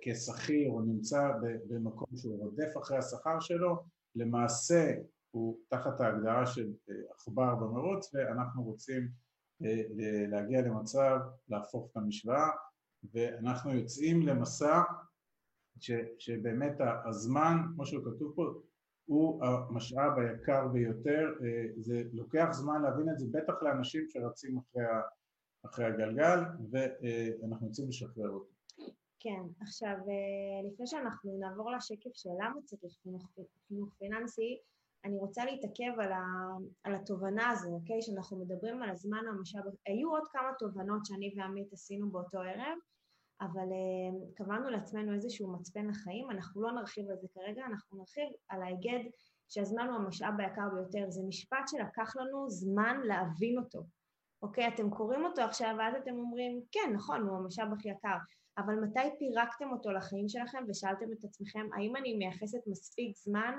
כשכיר 0.00 0.70
או 0.70 0.80
נמצא 0.80 1.32
במקום 1.68 2.16
שהוא 2.16 2.38
רודף 2.38 2.72
אחרי 2.82 2.98
השכר 2.98 3.40
שלו, 3.40 3.82
למעשה 4.14 4.92
הוא 5.30 5.58
תחת 5.68 6.00
ההגדרה 6.00 6.46
של 6.46 6.72
אה, 6.90 6.94
עכבר 7.14 7.54
במרוץ 7.54 8.14
ואנחנו 8.14 8.62
רוצים 8.62 9.08
להגיע 10.28 10.62
למצב 10.62 11.18
להפוך 11.48 11.88
את 11.92 11.96
המשוואה 11.96 12.48
ואנחנו 13.12 13.74
יוצאים 13.74 14.26
למסע 14.26 14.82
ש, 15.80 15.90
שבאמת 16.18 16.74
הזמן, 17.04 17.56
כמו 17.74 17.86
שכתוב 17.86 18.32
פה, 18.36 18.60
הוא 19.04 19.44
המשאב 19.44 20.18
היקר 20.18 20.68
ביותר, 20.68 21.28
אה, 21.44 21.66
זה 21.76 22.02
לוקח 22.12 22.48
זמן 22.50 22.82
להבין 22.82 23.08
את 23.12 23.18
זה, 23.18 23.26
בטח 23.32 23.62
לאנשים 23.62 24.04
שרצים 24.08 24.58
אחרי, 24.58 24.82
אחרי 25.70 25.84
הגלגל, 25.84 26.38
ואנחנו 26.70 27.66
רוצים 27.66 27.88
לשחרר 27.88 28.28
אותו. 28.28 28.56
כן, 29.20 29.42
עכשיו 29.60 29.96
אה, 30.08 30.70
לפני 30.70 30.86
שאנחנו 30.86 31.38
נעבור 31.40 31.70
לשקף 31.70 32.10
של 32.14 32.30
למה 32.40 32.60
צריך 32.64 32.92
חינוך, 33.68 33.94
פיננסי, 33.98 34.58
אני 35.04 35.18
רוצה 35.18 35.44
להתעכב 35.44 36.00
על, 36.00 36.12
ה, 36.12 36.24
על 36.84 36.94
התובנה 36.94 37.50
הזו, 37.50 37.68
אוקיי? 37.68 38.02
שאנחנו 38.02 38.38
מדברים 38.38 38.82
על 38.82 38.90
הזמן 38.90 39.22
המשאב, 39.28 39.62
היו 39.86 40.10
עוד 40.10 40.22
כמה 40.32 40.50
תובנות 40.58 41.06
שאני 41.06 41.34
ועמית 41.36 41.72
עשינו 41.72 42.10
באותו 42.10 42.38
ערב, 42.38 42.78
אבל 43.40 43.68
uh, 43.68 44.34
קבענו 44.36 44.70
לעצמנו 44.70 45.14
איזשהו 45.14 45.52
מצפן 45.52 45.86
לחיים, 45.86 46.30
אנחנו 46.30 46.62
לא 46.62 46.72
נרחיב 46.72 47.10
על 47.10 47.16
זה 47.16 47.28
כרגע, 47.34 47.66
אנחנו 47.66 47.98
נרחיב 47.98 48.28
על 48.48 48.62
ההיגד 48.62 49.00
שהזמן 49.48 49.88
הוא 49.88 49.96
המשאב 49.96 50.34
היקר 50.38 50.68
ביותר, 50.74 51.10
זה 51.10 51.22
משפט 51.28 51.68
שלקח 51.68 52.16
לנו 52.16 52.50
זמן 52.50 53.00
להבין 53.04 53.58
אותו, 53.58 53.82
אוקיי? 54.46 54.68
אתם 54.68 54.90
קוראים 54.90 55.24
אותו 55.24 55.42
עכשיו 55.42 55.74
ואז 55.78 55.94
אתם 56.02 56.14
אומרים, 56.18 56.60
כן, 56.72 56.92
נכון, 56.94 57.20
הוא 57.28 57.36
המשאב 57.36 57.72
הכי 57.72 57.88
יקר, 57.88 58.16
אבל 58.58 58.74
מתי 58.74 59.18
פירקתם 59.18 59.72
אותו 59.72 59.92
לחיים 59.92 60.28
שלכם 60.28 60.64
ושאלתם 60.68 61.12
את 61.12 61.24
עצמכם, 61.24 61.68
האם 61.76 61.96
אני 61.96 62.16
מייחסת 62.16 62.58
מספיק 62.66 63.16
זמן, 63.16 63.54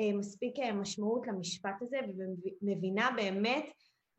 אה, 0.00 0.18
מספיק 0.18 0.58
אה, 0.58 0.72
משמעות 0.72 1.26
למשפט 1.26 1.82
הזה 1.82 1.98
ומבינה 2.62 3.10
באמת 3.16 3.64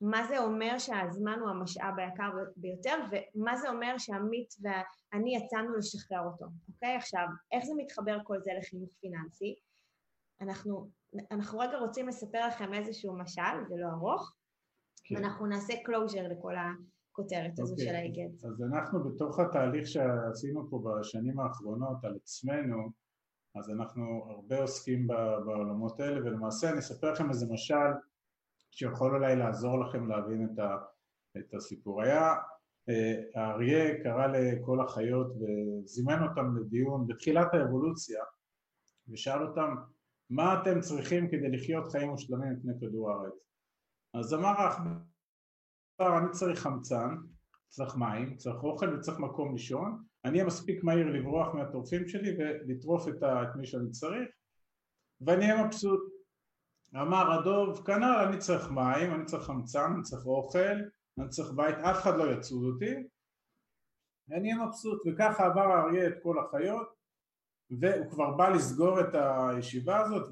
מה 0.01 0.27
זה 0.27 0.39
אומר 0.39 0.77
שהזמן 0.77 1.39
הוא 1.39 1.49
המשאב 1.49 1.99
היקר 1.99 2.31
ביותר, 2.55 2.95
ומה 3.11 3.57
זה 3.57 3.69
אומר 3.69 3.97
שעמית 3.97 4.53
ואני 4.61 5.35
יצאנו 5.35 5.75
לשחרר 5.77 6.19
אותו, 6.19 6.45
אוקיי? 6.73 6.95
עכשיו, 6.95 7.25
איך 7.51 7.65
זה 7.65 7.73
מתחבר 7.77 8.17
כל 8.23 8.39
זה 8.43 8.51
לחינוך 8.59 8.89
פיננסי? 9.01 9.55
אנחנו, 10.41 10.89
אנחנו 11.31 11.59
רגע 11.59 11.77
רוצים 11.77 12.07
לספר 12.07 12.47
לכם 12.47 12.73
איזשהו 12.73 13.17
משל, 13.17 13.65
זה 13.67 13.75
לא 13.77 13.87
ארוך, 13.87 14.33
כן. 15.11 15.15
ואנחנו 15.15 15.45
נעשה 15.45 15.73
closure 15.73 16.27
לכל 16.31 16.53
הכותרת 16.55 17.59
הזו 17.59 17.73
אוקיי. 17.73 17.85
של 17.85 17.95
ההיגד. 17.95 18.45
אז 18.45 18.61
אנחנו 18.61 19.03
בתוך 19.03 19.39
התהליך 19.39 19.87
שעשינו 19.87 20.69
פה 20.69 20.83
בשנים 20.85 21.39
האחרונות 21.39 22.05
על 22.05 22.15
עצמנו, 22.15 22.89
אז 23.55 23.69
אנחנו 23.69 24.03
הרבה 24.29 24.61
עוסקים 24.61 25.07
בעולמות 25.45 25.99
האלה, 25.99 26.19
ולמעשה 26.19 26.69
אני 26.69 26.79
אספר 26.79 27.11
לכם 27.11 27.29
איזה 27.29 27.45
משל 27.53 27.91
שיכול 28.71 29.15
אולי 29.15 29.35
לעזור 29.35 29.79
לכם 29.79 30.07
להבין 30.07 30.49
את, 30.53 30.59
ה, 30.59 30.77
את 31.37 31.53
הסיפור. 31.53 32.01
היה, 32.01 32.35
אה, 32.89 33.21
האריה 33.35 34.03
קרא 34.03 34.27
לכל 34.27 34.81
החיות 34.81 35.27
וזימן 35.27 36.23
אותם 36.29 36.57
לדיון 36.57 37.07
בתחילת 37.07 37.53
האבולוציה 37.53 38.23
ושאל 39.09 39.47
אותם 39.47 39.75
מה 40.29 40.61
אתם 40.61 40.79
צריכים 40.79 41.27
כדי 41.27 41.51
לחיות 41.51 41.91
חיים 41.91 42.09
מושלמים 42.09 42.51
לפני 42.51 42.73
כדור 42.81 43.11
הארץ? 43.11 43.50
אז 44.13 44.33
אמר 44.33 44.61
העכבר, 44.61 46.17
אני 46.17 46.31
צריך 46.31 46.59
חמצן, 46.59 47.15
צריך 47.67 47.95
מים, 47.95 48.37
צריך 48.37 48.63
אוכל 48.63 48.93
וצריך 48.93 49.19
מקום 49.19 49.51
לישון, 49.51 50.03
אני 50.25 50.33
אהיה 50.33 50.47
מספיק 50.47 50.83
מהיר 50.83 51.07
לברוח 51.07 51.53
מהטורפים 51.53 52.07
שלי 52.07 52.31
ולטרוף 52.37 53.07
את, 53.07 53.23
את 53.23 53.55
מי 53.55 53.65
שאני 53.65 53.91
צריך 53.91 54.29
ואני 55.21 55.51
אהיה 55.51 55.65
מבסוט. 55.65 56.01
אמר 56.95 57.31
הדוב, 57.31 57.85
כנ"ל 57.85 58.27
אני 58.27 58.37
צריך 58.37 58.71
מים, 58.71 59.13
אני 59.13 59.25
צריך 59.25 59.43
חמצן, 59.43 59.91
אני 59.93 60.03
צריך 60.03 60.25
אוכל, 60.25 60.77
אני 61.19 61.29
צריך 61.29 61.51
בית, 61.51 61.75
אף 61.75 62.01
אחד 62.01 62.17
לא 62.17 62.31
יצוד 62.31 62.63
אותי, 62.73 62.95
אני 64.31 64.53
אהיה 64.53 64.65
מבסוט, 64.65 65.01
וככה 65.07 65.45
עבר 65.45 65.61
האריה 65.61 66.07
את 66.07 66.13
כל 66.23 66.35
החיות, 66.39 66.87
והוא 67.79 68.11
כבר 68.11 68.31
בא 68.31 68.49
לסגור 68.49 68.99
את 69.01 69.15
הישיבה 69.15 69.99
הזאת 69.99 70.29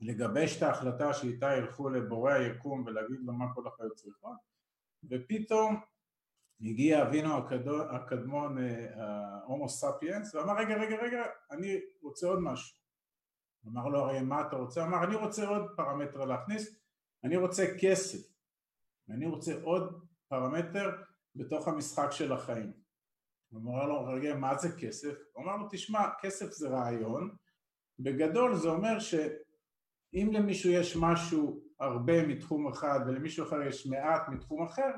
ולגבש 0.00 0.56
את 0.56 0.62
ההחלטה 0.62 1.14
שאיתה 1.14 1.56
ילכו 1.56 1.88
לבורא 1.88 2.32
היקום 2.32 2.84
ולהגיד 2.86 3.20
לו 3.20 3.32
מה 3.32 3.54
כל 3.54 3.68
החיות 3.68 3.94
צריכות, 3.94 4.36
ופתאום 5.10 5.80
הגיע 6.60 7.02
אבינו 7.02 7.34
הקדמון, 7.90 8.56
ההומו 8.94 9.68
ספיאנס, 9.68 10.34
ואמר 10.34 10.56
רגע 10.58 10.74
רגע 10.74 10.96
רגע 10.96 11.22
אני 11.50 11.80
רוצה 12.02 12.26
עוד 12.26 12.38
משהו 12.38 12.84
אמר 13.66 13.88
לו 13.88 13.98
הרי 13.98 14.20
מה 14.20 14.40
אתה 14.48 14.56
רוצה? 14.56 14.84
אמר 14.84 15.04
אני 15.04 15.14
רוצה 15.14 15.48
עוד 15.48 15.62
פרמטר 15.76 16.24
להכניס, 16.24 16.76
אני 17.24 17.36
רוצה 17.36 17.66
כסף, 17.80 18.34
אני 19.10 19.26
רוצה 19.26 19.54
עוד 19.62 20.06
פרמטר 20.28 20.90
בתוך 21.34 21.68
המשחק 21.68 22.10
של 22.10 22.32
החיים. 22.32 22.72
הוא 23.48 23.60
אמר 23.60 23.86
לו 23.86 24.04
רגע 24.04 24.34
מה 24.34 24.58
זה 24.58 24.68
כסף? 24.80 25.14
הוא 25.32 25.44
אמר 25.44 25.56
לו 25.56 25.68
תשמע 25.70 25.98
כסף 26.20 26.50
זה 26.50 26.68
רעיון, 26.68 27.36
בגדול 27.98 28.54
זה 28.54 28.68
אומר 28.68 28.98
שאם 30.14 30.32
למישהו 30.32 30.70
יש 30.70 30.96
משהו 31.00 31.60
הרבה 31.80 32.26
מתחום 32.26 32.68
אחד 32.68 33.00
ולמישהו 33.06 33.46
אחר 33.46 33.62
יש 33.62 33.86
מעט 33.86 34.28
מתחום 34.28 34.62
אחר 34.62 34.90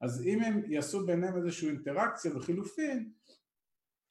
אז 0.00 0.26
אם 0.26 0.42
הם 0.42 0.62
יעשו 0.66 1.06
ביניהם 1.06 1.36
איזושהי 1.36 1.68
אינטראקציה 1.68 2.36
וחילופין 2.36 3.12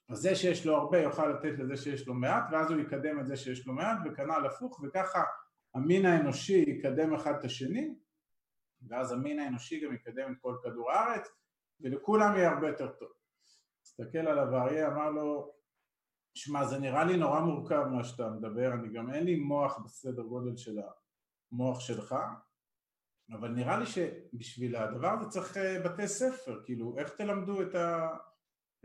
אז 0.10 0.18
זה 0.18 0.36
שיש 0.36 0.66
לו 0.66 0.76
הרבה 0.76 1.00
יוכל 1.00 1.28
לתת 1.28 1.60
לזה 1.60 1.78
שיש 1.78 2.08
לו 2.08 2.14
מעט 2.14 2.44
ואז 2.52 2.72
הוא 2.72 2.82
יקדם 2.82 3.20
את 3.20 3.28
זה 3.28 3.36
שיש 3.38 3.68
לו 3.68 3.74
מעט 3.74 3.98
וכנ"ל 4.06 4.46
הפוך 4.46 4.84
וככה 4.84 5.24
המין 5.76 6.06
האנושי 6.06 6.66
יקדם 6.68 7.14
אחד 7.14 7.34
את 7.40 7.44
השני 7.44 7.96
ואז 8.88 9.12
המין 9.12 9.40
האנושי 9.40 9.80
גם 9.80 9.94
יקדם 9.94 10.32
את 10.32 10.38
כל 10.42 10.56
כדור 10.64 10.92
הארץ 10.92 11.28
ולכולם 11.82 12.36
יהיה 12.36 12.50
הרבה 12.50 12.68
יותר 12.68 12.88
טוב. 12.88 13.10
הסתכל 13.84 14.18
עליו 14.18 14.56
האריה 14.56 14.88
אמר 14.88 15.10
לו 15.10 15.57
שמע 16.38 16.66
זה 16.66 16.80
נראה 16.80 17.04
לי 17.04 17.18
נורא 17.18 17.40
מורכב 17.40 17.84
מה 17.92 18.04
שאתה 18.04 18.30
מדבר 18.30 18.74
אני 18.74 18.94
גם 18.94 19.14
אין 19.14 19.24
לי 19.24 19.36
מוח 19.36 19.80
בסדר 19.86 20.24
גודל 20.24 20.58
של 20.58 20.80
המוח 21.52 21.80
שלך 21.80 22.16
אבל 23.32 23.50
נראה 23.50 23.80
לי 23.80 23.86
שבשביל 23.86 24.76
הדבר 24.76 25.08
הזה 25.08 25.30
צריך 25.30 25.58
אה, 25.58 25.80
בתי 25.86 26.08
ספר 26.08 26.62
כאילו 26.66 26.98
איך 26.98 27.10
תלמדו 27.10 27.62
את 27.62 27.76
ה... 27.76 28.10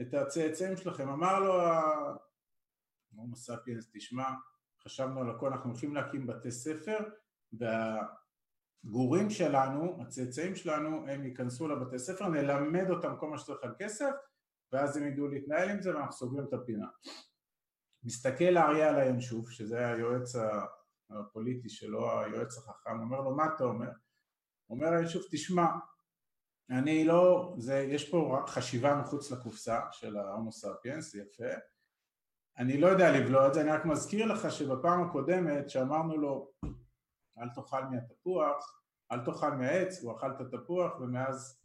את 0.00 0.14
הצאצאים 0.14 0.76
שלכם. 0.76 1.08
אמר 1.08 1.40
לו 1.40 1.62
הומו 3.14 3.36
ספיאנס, 3.36 3.90
תשמע, 3.92 4.24
חשבנו 4.84 5.20
על 5.20 5.30
הכל, 5.30 5.52
אנחנו 5.52 5.70
הולכים 5.70 5.94
להקים 5.94 6.26
בתי 6.26 6.50
ספר, 6.50 6.98
והגורים 7.52 9.30
שלנו, 9.30 10.02
הצאצאים 10.02 10.56
שלנו, 10.56 11.08
הם 11.08 11.24
ייכנסו 11.24 11.68
לבתי 11.68 11.98
ספר, 11.98 12.28
נלמד 12.28 12.90
אותם 12.90 13.16
כל 13.20 13.30
מה 13.30 13.38
שצריך 13.38 13.64
על 13.64 13.74
כסף, 13.78 14.12
ואז 14.72 14.96
הם 14.96 15.06
ידעו 15.06 15.28
להתנהל 15.28 15.70
עם 15.70 15.82
זה 15.82 15.94
ואנחנו 15.96 16.12
סוגרים 16.12 16.46
את 16.48 16.52
הפינה. 16.52 16.86
מסתכל 18.04 18.56
האריה 18.56 18.88
על 18.88 18.96
הינשוף, 18.96 19.50
שזה 19.50 19.88
היועץ 19.88 20.32
הפוליטי 21.10 21.68
שלו, 21.68 22.20
היועץ 22.20 22.58
החכם, 22.58 23.00
אומר 23.00 23.20
לו, 23.20 23.36
מה 23.36 23.46
אתה 23.56 23.64
אומר? 23.64 23.90
אומר 24.70 24.92
הינשוף, 24.92 25.22
תשמע, 25.30 25.66
אני 26.70 27.04
לא, 27.04 27.54
זה, 27.58 27.78
יש 27.78 28.10
פה 28.10 28.44
חשיבה 28.46 28.94
מחוץ 28.94 29.30
לקופסה 29.30 29.80
של 29.90 30.16
ההומו 30.16 30.52
ספיאנס, 30.52 31.14
יפה, 31.14 31.54
אני 32.58 32.80
לא 32.80 32.86
יודע 32.86 33.12
לבלוע 33.12 33.48
את 33.48 33.54
זה, 33.54 33.60
אני 33.60 33.70
רק 33.70 33.84
מזכיר 33.84 34.26
לך 34.26 34.52
שבפעם 34.52 35.04
הקודמת 35.04 35.70
שאמרנו 35.70 36.16
לו 36.16 36.52
אל 37.38 37.48
תאכל 37.54 37.84
מהתפוח, 37.84 38.82
אל 39.12 39.24
תאכל 39.24 39.50
מהעץ, 39.50 40.02
הוא 40.02 40.16
אכל 40.16 40.30
את 40.30 40.40
התפוח 40.40 41.00
ומאז 41.00 41.62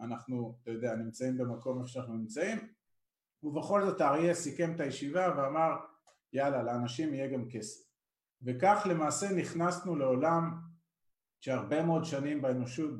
אנחנו, 0.00 0.58
אתה 0.62 0.70
יודע, 0.70 0.96
נמצאים 0.96 1.38
במקום 1.38 1.78
איפה 1.78 1.88
שאנחנו 1.88 2.14
נמצאים 2.14 2.72
ובכל 3.46 3.84
זאת 3.84 4.00
האריה 4.00 4.34
סיכם 4.34 4.74
את 4.74 4.80
הישיבה 4.80 5.34
ואמר 5.36 5.76
יאללה, 6.32 6.62
לאנשים 6.62 7.14
יהיה 7.14 7.28
גם 7.28 7.48
כסף. 7.50 7.86
וכך 8.42 8.86
למעשה 8.90 9.32
נכנסנו 9.32 9.96
לעולם 9.96 10.58
שהרבה 11.40 11.82
מאוד 11.82 12.04
שנים 12.04 12.42
באנושות, 12.42 12.90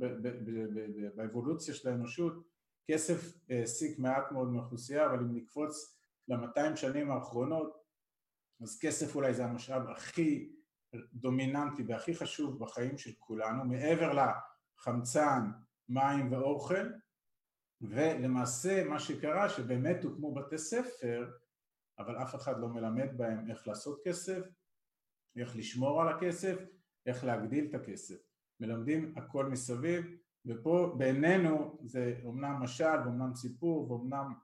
באבולוציה 1.16 1.74
של 1.74 1.88
האנושות 1.88 2.46
כסף 2.90 3.38
העסיק 3.50 3.98
מעט 3.98 4.32
מאוד 4.32 4.48
מאוכלוסייה 4.48 5.06
אבל 5.06 5.18
אם 5.18 5.36
נקפוץ 5.36 5.98
למאתיים 6.28 6.76
שנים 6.76 7.10
האחרונות, 7.10 7.82
אז 8.62 8.78
כסף 8.80 9.14
אולי 9.16 9.34
זה 9.34 9.44
המשאב 9.44 9.88
הכי 9.88 10.52
דומיננטי 11.12 11.82
והכי 11.88 12.14
חשוב 12.14 12.58
בחיים 12.58 12.98
של 12.98 13.10
כולנו, 13.18 13.64
מעבר 13.64 14.12
לחמצן, 14.12 15.50
מים 15.88 16.32
ואוכל, 16.32 16.88
ולמעשה 17.80 18.84
מה 18.84 18.98
שקרה 18.98 19.48
שבאמת 19.48 20.04
הוקמו 20.04 20.34
בתי 20.34 20.58
ספר, 20.58 21.30
אבל 21.98 22.22
אף 22.22 22.34
אחד 22.34 22.60
לא 22.60 22.68
מלמד 22.68 23.16
בהם 23.16 23.50
איך 23.50 23.68
לעשות 23.68 24.00
כסף, 24.04 24.42
איך 25.36 25.56
לשמור 25.56 26.02
על 26.02 26.08
הכסף, 26.08 26.56
איך 27.06 27.24
להגדיל 27.24 27.66
את 27.70 27.74
הכסף. 27.74 28.16
מלמדים 28.60 29.14
הכל 29.16 29.46
מסביב, 29.46 30.04
ופה 30.46 30.94
בעינינו 30.98 31.78
זה 31.84 32.14
אומנם 32.24 32.62
משל 32.62 32.98
ואומנם 33.04 33.34
סיפור 33.34 33.90
ואומנם 33.90 34.34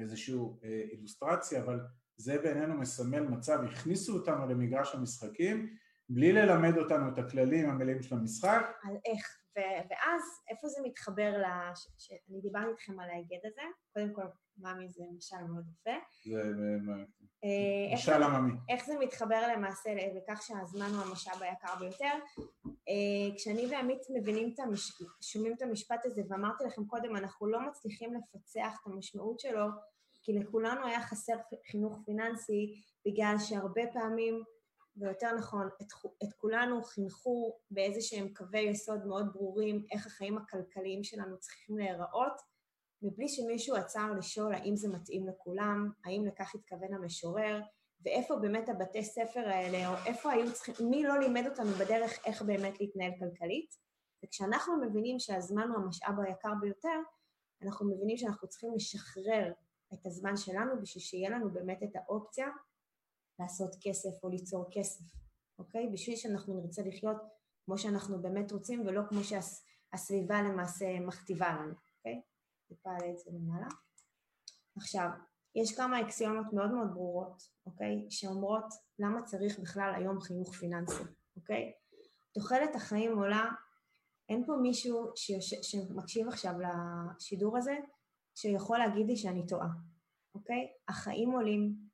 איזושהי 0.00 0.38
אה, 0.64 0.82
אילוסטרציה, 0.92 1.62
אבל 1.62 1.80
זה 2.16 2.38
בעינינו 2.38 2.74
מסמל 2.74 3.20
מצב, 3.20 3.58
הכניסו 3.64 4.18
אותנו 4.18 4.46
למגרש 4.46 4.94
המשחקים 4.94 5.76
בלי 6.08 6.32
ללמד 6.32 6.78
אותנו 6.78 7.08
את 7.08 7.18
הכללים 7.18 7.70
המלאים 7.70 8.02
של 8.02 8.14
המשחק. 8.14 8.62
על 8.82 8.96
איך, 9.06 9.37
ו- 9.58 9.88
ואז 9.90 10.22
איפה 10.50 10.68
זה 10.68 10.80
מתחבר 10.84 11.38
ל... 11.38 11.74
ש- 11.98 12.12
אני 12.30 12.40
דיברתי 12.40 12.70
איתכם 12.70 13.00
על 13.00 13.10
ההיגד 13.10 13.38
הזה, 13.44 13.62
קודם 13.92 14.12
כל, 14.14 14.22
מאמי 14.58 14.88
זה 14.88 15.04
משל 15.16 15.44
מאוד 15.48 15.64
יפה. 15.68 15.98
זה 16.24 16.42
אה, 17.44 17.94
משל 17.94 18.22
עממי. 18.22 18.52
איך 18.68 18.86
זה 18.86 18.98
מתחבר 18.98 19.42
למעשה 19.56 19.90
לכך 19.94 20.42
שהזמן 20.42 20.86
הוא 20.86 21.02
המשאב 21.04 21.42
היקר 21.42 21.74
ביותר. 21.78 22.14
אה, 22.66 23.36
כשאני 23.36 23.66
ועמית 23.70 24.02
מבינים 24.14 24.52
את 24.54 24.60
המש... 24.60 25.02
שומעים 25.20 25.54
את 25.56 25.62
המשפט 25.62 26.04
הזה, 26.04 26.22
ואמרתי 26.28 26.64
לכם 26.64 26.84
קודם, 26.84 27.16
אנחנו 27.16 27.46
לא 27.46 27.60
מצליחים 27.68 28.14
לפצח 28.14 28.78
את 28.82 28.86
המשמעות 28.86 29.40
שלו, 29.40 29.66
כי 30.22 30.32
לכולנו 30.32 30.86
היה 30.86 31.00
חסר 31.00 31.36
חינוך 31.70 31.98
פיננסי, 32.04 32.82
בגלל 33.06 33.34
שהרבה 33.38 33.82
פעמים, 33.92 34.42
ויותר 35.00 35.32
נכון, 35.38 35.68
את, 35.82 35.92
את 36.22 36.32
כולנו 36.36 36.82
חינכו 36.82 37.58
באיזה 37.70 38.00
שהם 38.00 38.34
קווי 38.34 38.60
יסוד 38.60 39.06
מאוד 39.06 39.32
ברורים, 39.32 39.84
איך 39.92 40.06
החיים 40.06 40.38
הכלכליים 40.38 41.04
שלנו 41.04 41.38
צריכים 41.38 41.78
להיראות, 41.78 42.40
מבלי 43.02 43.28
שמישהו 43.28 43.76
עצר 43.76 44.12
לשאול 44.18 44.54
האם 44.54 44.76
זה 44.76 44.88
מתאים 44.88 45.28
לכולם, 45.28 45.90
האם 46.04 46.26
לכך 46.26 46.54
התכוון 46.54 46.94
המשורר, 46.94 47.60
ואיפה 48.04 48.36
באמת 48.36 48.68
הבתי 48.68 49.04
ספר 49.04 49.48
האלה, 49.48 49.88
או 49.88 49.94
איפה 50.06 50.32
היו 50.32 50.52
צריכים, 50.52 50.90
מי 50.90 51.02
לא 51.02 51.18
לימד 51.18 51.46
אותנו 51.46 51.70
בדרך 51.70 52.18
איך 52.26 52.42
באמת 52.42 52.80
להתנהל 52.80 53.12
כלכלית. 53.18 53.74
וכשאנחנו 54.24 54.80
מבינים 54.80 55.18
שהזמן 55.18 55.68
הוא 55.68 55.76
המשאב 55.76 56.20
היקר 56.20 56.52
ביותר, 56.60 56.98
אנחנו 57.62 57.90
מבינים 57.90 58.16
שאנחנו 58.16 58.48
צריכים 58.48 58.74
לשחרר 58.74 59.52
את 59.94 60.06
הזמן 60.06 60.36
שלנו 60.36 60.80
בשביל 60.82 61.02
שיהיה 61.02 61.30
לנו 61.30 61.50
באמת 61.50 61.82
את 61.82 61.96
האופציה 61.96 62.46
לעשות 63.38 63.76
כסף 63.80 64.24
או 64.24 64.28
ליצור 64.28 64.64
כסף, 64.70 65.04
אוקיי? 65.58 65.88
בשביל 65.92 66.16
שאנחנו 66.16 66.60
נרצה 66.60 66.82
לחיות 66.82 67.16
כמו 67.64 67.78
שאנחנו 67.78 68.22
באמת 68.22 68.52
רוצים 68.52 68.86
ולא 68.86 69.02
כמו 69.08 69.20
שהסביבה 69.24 70.42
למעשה 70.42 71.00
מכתיבה 71.00 71.48
לנו, 71.48 71.74
אוקיי? 71.98 72.22
טיפה 72.68 72.90
אעלה 72.90 73.12
את 73.12 73.16
למעלה. 73.26 73.68
עכשיו, 74.76 75.08
יש 75.54 75.76
כמה 75.76 76.00
אקסיומות 76.00 76.52
מאוד 76.52 76.70
מאוד 76.70 76.88
ברורות, 76.94 77.42
אוקיי? 77.66 78.06
שאומרות 78.10 78.64
למה 78.98 79.22
צריך 79.22 79.58
בכלל 79.58 79.92
היום 79.96 80.20
חינוך 80.20 80.54
פיננסי, 80.54 81.02
אוקיי? 81.36 81.72
תוחלת 82.34 82.74
החיים 82.74 83.18
עולה, 83.18 83.50
אין 84.28 84.46
פה 84.46 84.56
מישהו 84.62 85.10
שיוש... 85.16 85.54
שמקשיב 85.62 86.28
עכשיו 86.28 86.52
לשידור 86.60 87.58
הזה, 87.58 87.76
שיכול 88.34 88.78
להגיד 88.78 89.06
לי 89.06 89.16
שאני 89.16 89.46
טועה, 89.46 89.68
אוקיי? 90.34 90.66
החיים 90.88 91.30
עולים, 91.30 91.87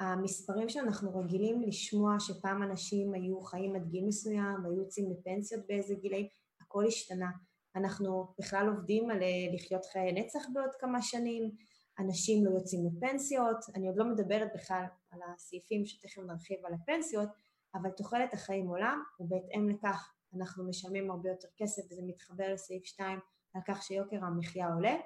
המספרים 0.00 0.68
שאנחנו 0.68 1.18
רגילים 1.18 1.62
לשמוע 1.62 2.16
שפעם 2.20 2.62
אנשים 2.62 3.14
היו 3.14 3.40
חיים 3.40 3.76
עד 3.76 3.88
גיל 3.88 4.04
מסוים, 4.06 4.64
היו 4.64 4.72
יוצאים 4.72 5.10
לפנסיות 5.10 5.66
באיזה 5.66 5.94
גילאים, 5.94 6.26
הכל 6.60 6.86
השתנה. 6.86 7.30
אנחנו 7.76 8.34
בכלל 8.38 8.68
עובדים 8.68 9.10
על 9.10 9.22
אה, 9.22 9.54
לחיות 9.54 9.84
חיי 9.84 10.12
נצח 10.12 10.40
בעוד 10.52 10.70
כמה 10.80 11.02
שנים, 11.02 11.50
אנשים 11.98 12.44
לא 12.44 12.50
יוצאים 12.50 12.86
לפנסיות, 12.86 13.56
אני 13.74 13.88
עוד 13.88 13.96
לא 13.96 14.04
מדברת 14.04 14.48
בכלל 14.54 14.84
על 15.10 15.20
הסעיפים 15.34 15.86
שתכף 15.86 16.22
נרחיב 16.22 16.58
על 16.66 16.74
הפנסיות, 16.74 17.28
אבל 17.74 17.90
תוחלת 17.90 18.34
החיים 18.34 18.68
עולה, 18.68 18.94
ובהתאם 19.20 19.68
לכך 19.68 20.14
אנחנו 20.36 20.68
משלמים 20.68 21.10
הרבה 21.10 21.30
יותר 21.30 21.48
כסף, 21.56 21.82
וזה 21.90 22.02
מתחבר 22.06 22.52
לסעיף 22.52 22.84
2 22.84 23.18
על 23.54 23.62
כך 23.66 23.82
שיוקר 23.82 24.24
המחיה 24.24 24.74
עולה. 24.74 24.96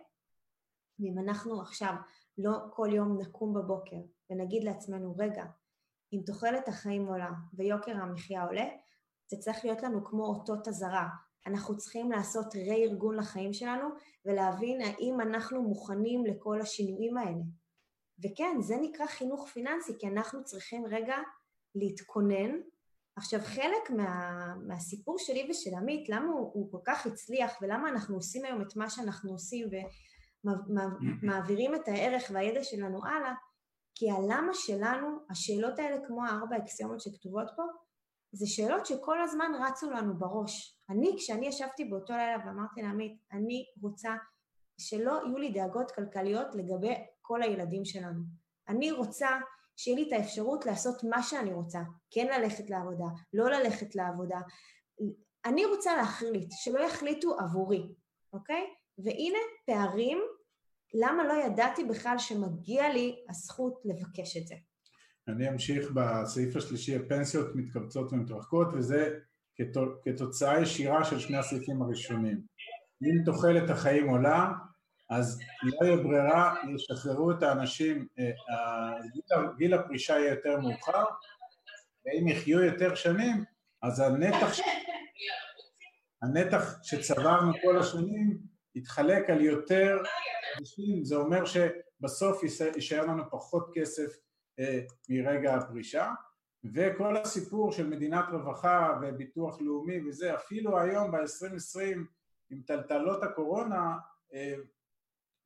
ואם 0.98 1.18
אנחנו 1.18 1.60
עכשיו 1.60 1.94
לא 2.38 2.58
כל 2.70 2.88
יום 2.92 3.18
נקום 3.20 3.54
בבוקר 3.54 3.96
ונגיד 4.30 4.64
לעצמנו, 4.64 5.14
רגע, 5.18 5.44
אם 6.12 6.20
תוחלת 6.26 6.68
החיים 6.68 7.06
עולה 7.06 7.30
ויוקר 7.54 7.96
המחיה 7.96 8.44
עולה, 8.44 8.64
זה 9.30 9.36
צריך 9.36 9.64
להיות 9.64 9.82
לנו 9.82 10.04
כמו 10.04 10.24
אותות 10.24 10.68
אזהרה. 10.68 11.08
אנחנו 11.46 11.76
צריכים 11.76 12.12
לעשות 12.12 12.46
רה-ארגון 12.68 13.16
לחיים 13.16 13.52
שלנו 13.52 13.88
ולהבין 14.24 14.80
האם 14.80 15.20
אנחנו 15.20 15.62
מוכנים 15.62 16.26
לכל 16.26 16.60
השינויים 16.60 17.16
האלה. 17.16 17.42
וכן, 18.24 18.56
זה 18.60 18.76
נקרא 18.80 19.06
חינוך 19.06 19.48
פיננסי, 19.48 19.92
כי 19.98 20.06
אנחנו 20.06 20.44
צריכים 20.44 20.86
רגע 20.86 21.16
להתכונן. 21.74 22.50
עכשיו, 23.16 23.40
חלק 23.40 23.90
מה, 23.96 24.54
מהסיפור 24.66 25.18
שלי 25.18 25.46
ושל 25.50 25.70
עמית, 25.76 26.08
למה 26.08 26.32
הוא, 26.32 26.50
הוא 26.54 26.72
כל 26.72 26.78
כך 26.84 27.06
הצליח 27.06 27.52
ולמה 27.62 27.88
אנחנו 27.88 28.16
עושים 28.16 28.44
היום 28.44 28.62
את 28.62 28.76
מה 28.76 28.90
שאנחנו 28.90 29.32
עושים 29.32 29.68
ומעבירים 30.44 31.74
את 31.74 31.88
הערך 31.88 32.22
והידע 32.32 32.64
שלנו 32.64 33.06
הלאה, 33.06 33.34
כי 33.94 34.10
הלמה 34.10 34.54
שלנו, 34.54 35.18
השאלות 35.30 35.78
האלה 35.78 35.96
כמו 36.06 36.24
הארבע 36.24 36.56
אקסיומות 36.56 37.00
שכתובות 37.00 37.50
פה, 37.56 37.62
זה 38.32 38.46
שאלות 38.46 38.86
שכל 38.86 39.22
הזמן 39.22 39.52
רצו 39.66 39.90
לנו 39.90 40.18
בראש. 40.18 40.80
אני, 40.90 41.14
כשאני 41.18 41.46
ישבתי 41.46 41.84
באותו 41.84 42.12
לילה 42.12 42.46
ואמרתי 42.46 42.82
לעמית, 42.82 43.18
אני 43.32 43.64
רוצה 43.82 44.14
שלא 44.80 45.20
יהיו 45.26 45.38
לי 45.38 45.52
דאגות 45.52 45.90
כלכליות 45.90 46.54
לגבי 46.54 46.94
כל 47.22 47.42
הילדים 47.42 47.84
שלנו. 47.84 48.20
אני 48.68 48.90
רוצה 48.90 49.28
שיהיה 49.76 49.96
לי 49.96 50.08
את 50.08 50.12
האפשרות 50.12 50.66
לעשות 50.66 51.04
מה 51.04 51.22
שאני 51.22 51.52
רוצה, 51.52 51.80
כן 52.10 52.26
ללכת 52.26 52.70
לעבודה, 52.70 53.04
לא 53.32 53.50
ללכת 53.50 53.94
לעבודה. 53.94 54.40
אני 55.44 55.64
רוצה 55.64 55.96
להחליט, 55.96 56.48
שלא 56.52 56.80
יחליטו 56.80 57.38
עבורי, 57.38 57.94
אוקיי? 58.32 58.66
והנה 58.98 59.38
פערים, 59.66 60.18
למה 60.94 61.24
לא 61.24 61.32
ידעתי 61.46 61.84
בכלל 61.84 62.18
שמגיע 62.18 62.92
לי 62.92 63.16
הזכות 63.28 63.82
לבקש 63.84 64.36
את 64.36 64.46
זה. 64.46 64.54
אני 65.28 65.48
אמשיך 65.48 65.90
בסעיף 65.94 66.56
השלישי, 66.56 66.96
הפנסיות 66.96 67.46
מתכווצות 67.54 68.12
ומתרחקות, 68.12 68.68
וזה 68.72 69.18
כתוצאה 70.04 70.62
ישירה 70.62 71.04
של 71.04 71.18
שני 71.18 71.36
הסעיפים 71.36 71.82
הראשונים. 71.82 72.40
אם 73.02 73.24
תוחלת 73.24 73.70
החיים 73.70 74.08
עולה, 74.08 74.52
אז 75.10 75.40
לא 75.62 75.86
יהיה 75.86 75.96
ברירה, 75.96 76.54
ישחררו 76.74 77.30
את 77.30 77.42
האנשים, 77.42 78.06
אה, 78.18 78.92
גיל, 79.58 79.74
הפרישה 79.74 80.12
יהיה 80.12 80.30
יותר 80.30 80.60
מאוחר, 80.60 81.04
ואם 82.06 82.28
יחיו 82.28 82.60
יותר 82.60 82.94
שנים, 82.94 83.44
אז 83.82 84.00
הנתח, 84.00 84.56
הנתח 86.22 86.78
שצברנו 86.82 87.52
כל 87.62 87.78
השנים 87.78 88.38
יתחלק 88.78 89.30
על 89.30 89.40
יותר 89.40 90.02
אנשים, 90.58 91.04
זה 91.04 91.16
אומר 91.16 91.44
שבסוף 91.44 92.42
יישאר 92.74 93.06
לנו 93.06 93.30
פחות 93.30 93.70
כסף 93.74 94.16
אה, 94.58 94.80
מרגע 95.08 95.54
הפרישה, 95.54 96.12
וכל 96.74 97.16
הסיפור 97.16 97.72
של 97.72 97.86
מדינת 97.86 98.24
רווחה 98.32 98.98
וביטוח 99.02 99.60
לאומי 99.60 100.08
וזה, 100.08 100.34
אפילו 100.34 100.78
היום 100.78 101.10
ב-2020 101.10 101.98
עם 102.50 102.62
טלטלות 102.66 103.22
הקורונה, 103.22 103.96
אה, 104.34 104.54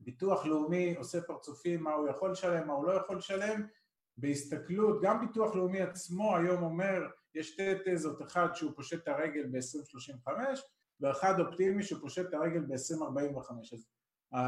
ביטוח 0.00 0.46
לאומי 0.46 0.94
עושה 0.96 1.20
פרצופים 1.20 1.82
מה 1.82 1.92
הוא 1.92 2.08
יכול 2.08 2.32
לשלם, 2.32 2.66
מה 2.66 2.72
הוא 2.72 2.86
לא 2.86 2.92
יכול 2.92 3.16
לשלם, 3.16 3.66
בהסתכלות, 4.16 5.02
גם 5.02 5.26
ביטוח 5.26 5.54
לאומי 5.54 5.80
עצמו 5.80 6.36
היום 6.36 6.62
אומר, 6.62 7.02
יש 7.34 7.48
שתי 7.48 7.72
תזות, 7.84 8.22
אחד 8.22 8.48
שהוא 8.54 8.72
פושט 8.76 9.02
את 9.02 9.08
הרגל 9.08 9.46
ב-2035 9.46 10.28
ואחד 11.02 11.40
אופטימי 11.40 11.82
שהוא 11.82 12.00
פושט 12.00 12.28
את 12.28 12.34
הרגל 12.34 12.60
ב-2045. 12.60 13.52
אז 13.72 13.86
uh, 14.34 14.38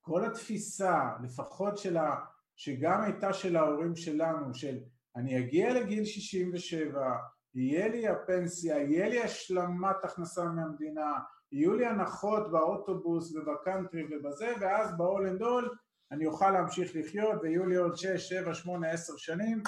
כל 0.00 0.24
התפיסה, 0.24 1.10
לפחות 1.22 1.78
של 1.78 1.96
ה... 1.96 2.24
שגם 2.56 3.02
הייתה 3.02 3.32
של 3.32 3.56
ההורים 3.56 3.96
שלנו, 3.96 4.54
של 4.54 4.78
אני 5.16 5.38
אגיע 5.38 5.74
לגיל 5.74 6.04
67, 6.04 7.16
יהיה 7.54 7.88
לי 7.88 8.08
הפנסיה, 8.08 8.78
יהיה 8.78 9.08
לי 9.08 9.22
השלמת 9.22 10.04
הכנסה 10.04 10.44
מהמדינה, 10.44 11.12
יהיו 11.52 11.74
לי 11.74 11.86
הנחות 11.86 12.50
באוטובוס 12.50 13.34
ובקאנטרי 13.34 14.04
ובזה, 14.10 14.52
ואז 14.60 14.90
ב-all 14.98 15.38
and 15.38 15.42
all 15.42 15.76
אני 16.10 16.26
אוכל 16.26 16.50
להמשיך 16.50 16.90
לחיות 16.94 17.42
ויהיו 17.42 17.66
לי 17.66 17.76
עוד 17.76 17.96
6, 17.96 18.28
7, 18.28 18.54
8, 18.54 18.90
10 18.90 19.16
שנים, 19.16 19.62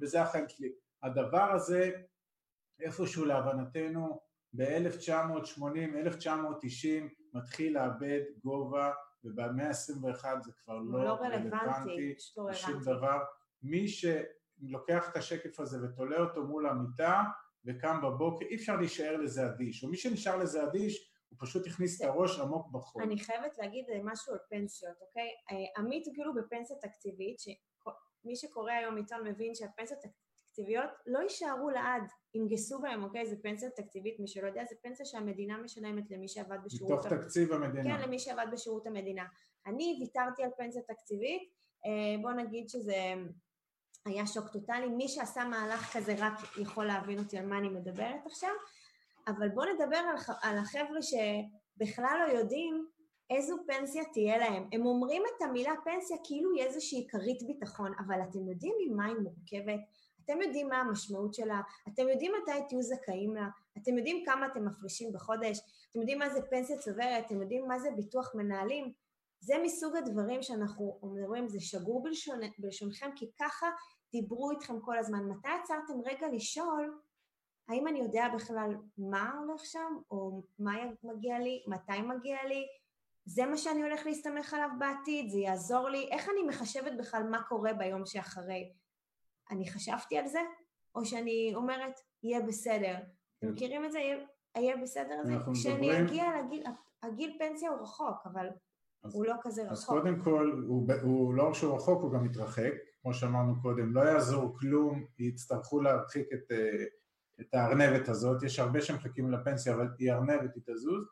וזה 0.00 0.22
החיים 0.22 0.48
שלי. 0.48 0.72
הדבר 1.02 1.52
הזה, 1.52 1.90
איפשהו 2.80 3.24
להבנתנו, 3.24 4.20
ב-1980, 4.56 5.96
1990, 5.96 7.08
מתחיל 7.34 7.74
לאבד 7.74 8.20
גובה, 8.42 8.92
ובמאה 9.24 9.66
ה-21 9.66 10.24
זה 10.44 10.52
כבר 10.64 10.78
לא, 10.78 11.04
לא 11.04 11.12
רלוונטי, 11.12 12.14
שום 12.52 12.82
דבר. 12.84 13.18
מי 13.62 13.86
שלוקח 13.88 15.10
את 15.10 15.16
השקף 15.16 15.60
הזה 15.60 15.84
ותולה 15.84 16.18
אותו 16.18 16.44
מול 16.44 16.66
המיטה 16.66 17.22
וקם 17.64 18.00
בבוקר, 18.02 18.46
אי 18.46 18.56
אפשר 18.56 18.76
להישאר 18.76 19.16
לזה 19.16 19.46
אדיש, 19.46 19.84
או 19.84 19.88
מי 19.88 19.96
שנשאר 19.96 20.36
לזה 20.36 20.64
אדיש, 20.64 21.10
הוא 21.28 21.38
פשוט 21.40 21.66
הכניס 21.66 22.02
את 22.02 22.06
הראש 22.06 22.40
עמוק 22.40 22.70
בחול. 22.72 23.02
אני 23.02 23.18
חייבת 23.18 23.58
להגיד 23.58 23.84
משהו 24.04 24.32
על 24.32 24.38
פנסיות, 24.50 24.96
אוקיי? 25.00 25.28
עמית 25.76 26.04
כאילו 26.14 26.34
בפנסיה 26.34 26.76
תקציבית, 26.76 27.38
שמי 27.40 28.36
שקורא 28.36 28.72
היום 28.72 28.96
עיתון 28.96 29.28
מבין 29.28 29.54
שהפנסיות 29.54 30.00
תקציביות 30.54 30.90
לא 31.06 31.18
יישארו 31.18 31.70
לעד, 31.70 32.02
ינגסו 32.34 32.80
בהם, 32.80 33.04
אוקיי? 33.04 33.26
זה 33.26 33.36
פנסיה 33.42 33.70
תקציבית, 33.70 34.20
מי 34.20 34.26
שלא 34.26 34.46
יודע, 34.46 34.64
זה 34.64 34.76
פנסיה 34.82 35.06
שהמדינה 35.06 35.58
משלמת 35.58 36.10
למי 36.10 36.28
שעבד 36.28 36.58
בשירות... 36.64 36.92
מתוך 36.92 37.06
תקציב 37.06 37.52
המדינה. 37.52 37.98
כן, 37.98 38.02
למי 38.02 38.18
שעבד 38.18 38.46
בשירות 38.52 38.86
המדינה. 38.86 39.24
אני 39.66 39.96
ויתרתי 40.00 40.42
על 40.42 40.50
פנסיה 40.56 40.82
תקציבית, 40.82 41.42
אה, 41.86 42.22
בוא 42.22 42.32
נגיד 42.32 42.68
שזה 42.68 42.94
היה 44.06 44.26
שוק 44.26 44.48
טוטאלי, 44.48 44.88
מי 44.88 45.08
שעשה 45.08 45.44
מהלך 45.44 45.96
כזה 45.96 46.14
רק 46.18 46.32
יכול 46.58 46.86
להבין 46.86 47.18
אותי 47.18 47.38
על 47.38 47.46
מה 47.46 47.58
אני 47.58 47.68
מדברת 47.68 48.26
עכשיו, 48.26 48.52
אבל 49.26 49.48
בואו 49.48 49.74
נדבר 49.74 49.96
על, 49.96 50.16
על 50.42 50.58
החבר'ה 50.58 51.02
שבכלל 51.02 52.26
לא 52.26 52.38
יודעים 52.38 52.86
איזו 53.30 53.56
פנסיה 53.66 54.02
תהיה 54.12 54.38
להם. 54.38 54.68
הם 54.72 54.86
אומרים 54.86 55.22
את 55.36 55.42
המילה 55.42 55.72
פנסיה 55.84 56.16
כאילו 56.24 56.54
היא 56.54 56.62
איזושהי 56.62 57.06
כרית 57.10 57.42
ביטחון, 57.46 57.92
אבל 58.06 58.16
אתם 58.30 58.48
יודעים 58.48 58.74
ממה 58.80 59.06
היא 59.06 59.16
מורכבת? 59.16 59.80
אתם 60.24 60.40
יודעים 60.42 60.68
מה 60.68 60.80
המשמעות 60.80 61.34
שלה, 61.34 61.60
אתם 61.88 62.08
יודעים 62.08 62.32
מתי 62.42 62.68
תהיו 62.68 62.82
זכאים 62.82 63.34
לה, 63.34 63.48
אתם 63.78 63.98
יודעים 63.98 64.24
כמה 64.26 64.46
אתם 64.46 64.64
מפרישים 64.64 65.12
בחודש, 65.12 65.58
אתם 65.90 66.00
יודעים 66.00 66.18
מה 66.18 66.30
זה 66.30 66.42
פנסיה 66.42 66.78
צוברת, 66.78 67.26
אתם 67.26 67.42
יודעים 67.42 67.68
מה 67.68 67.78
זה 67.78 67.90
ביטוח 67.96 68.34
מנהלים. 68.34 68.92
זה 69.40 69.54
מסוג 69.62 69.96
הדברים 69.96 70.42
שאנחנו 70.42 70.98
אומרים, 71.02 71.48
זה 71.48 71.60
שגור 71.60 72.02
בלשון, 72.02 72.38
בלשונכם, 72.58 73.10
כי 73.16 73.30
ככה 73.40 73.66
דיברו 74.12 74.50
איתכם 74.50 74.80
כל 74.80 74.98
הזמן. 74.98 75.28
מתי 75.28 75.48
עצרתם 75.48 76.00
רגע 76.04 76.28
לשאול, 76.32 76.98
האם 77.68 77.88
אני 77.88 77.98
יודע 77.98 78.28
בכלל 78.34 78.76
מה 78.98 79.38
הולך 79.38 79.64
שם, 79.64 79.98
או 80.10 80.42
מה 80.58 80.72
מגיע 81.02 81.38
לי, 81.38 81.64
מתי 81.66 82.02
מגיע 82.02 82.44
לי, 82.44 82.66
זה 83.24 83.46
מה 83.46 83.56
שאני 83.56 83.82
הולך 83.82 84.06
להסתמך 84.06 84.54
עליו 84.54 84.68
בעתיד, 84.78 85.30
זה 85.30 85.38
יעזור 85.38 85.88
לי, 85.88 86.08
איך 86.10 86.28
אני 86.28 86.42
מחשבת 86.42 86.92
בכלל 86.98 87.22
מה 87.22 87.42
קורה 87.42 87.72
ביום 87.72 88.06
שאחרי. 88.06 88.72
אני 89.50 89.70
חשבתי 89.70 90.18
על 90.18 90.26
זה, 90.26 90.40
או 90.94 91.04
שאני 91.04 91.52
אומרת, 91.54 92.00
יהיה 92.22 92.40
בסדר. 92.40 92.94
אתם 92.94 93.46
כן. 93.46 93.52
מכירים 93.52 93.84
את 93.84 93.92
זה? 93.92 93.98
יהיה 94.56 94.76
בסדר 94.76 95.14
הזה? 95.20 95.34
כשאני. 95.54 96.02
אגיע 96.02 96.24
לגיל, 96.40 96.64
הגיל 97.02 97.36
פנסיה 97.38 97.70
הוא 97.70 97.80
רחוק, 97.80 98.26
אבל 98.32 98.46
אז, 99.04 99.14
הוא 99.14 99.26
לא 99.26 99.34
כזה 99.42 99.62
רחוק. 99.62 99.72
אז 99.72 99.84
קודם 99.84 100.20
כל, 100.20 100.64
הוא, 100.66 100.88
הוא 101.02 101.34
לא 101.34 101.48
רק 101.48 101.54
שהוא 101.54 101.76
רחוק, 101.76 102.02
הוא 102.02 102.12
גם 102.12 102.24
מתרחק, 102.24 102.72
כמו 103.02 103.14
שאמרנו 103.14 103.62
קודם, 103.62 103.94
לא 103.94 104.00
יעזור 104.00 104.58
כלום, 104.58 105.06
יצטרכו 105.18 105.80
להרחיק 105.80 106.28
את, 106.32 106.52
אה, 106.52 106.84
את 107.40 107.54
הארנבת 107.54 108.08
הזאת, 108.08 108.42
יש 108.42 108.58
הרבה 108.58 108.80
שמחכים 108.80 109.30
לפנסיה, 109.30 109.74
אבל 109.74 109.88
היא 109.98 110.12
ארנבת, 110.12 110.54
היא 110.54 110.62
תזוז, 110.66 111.04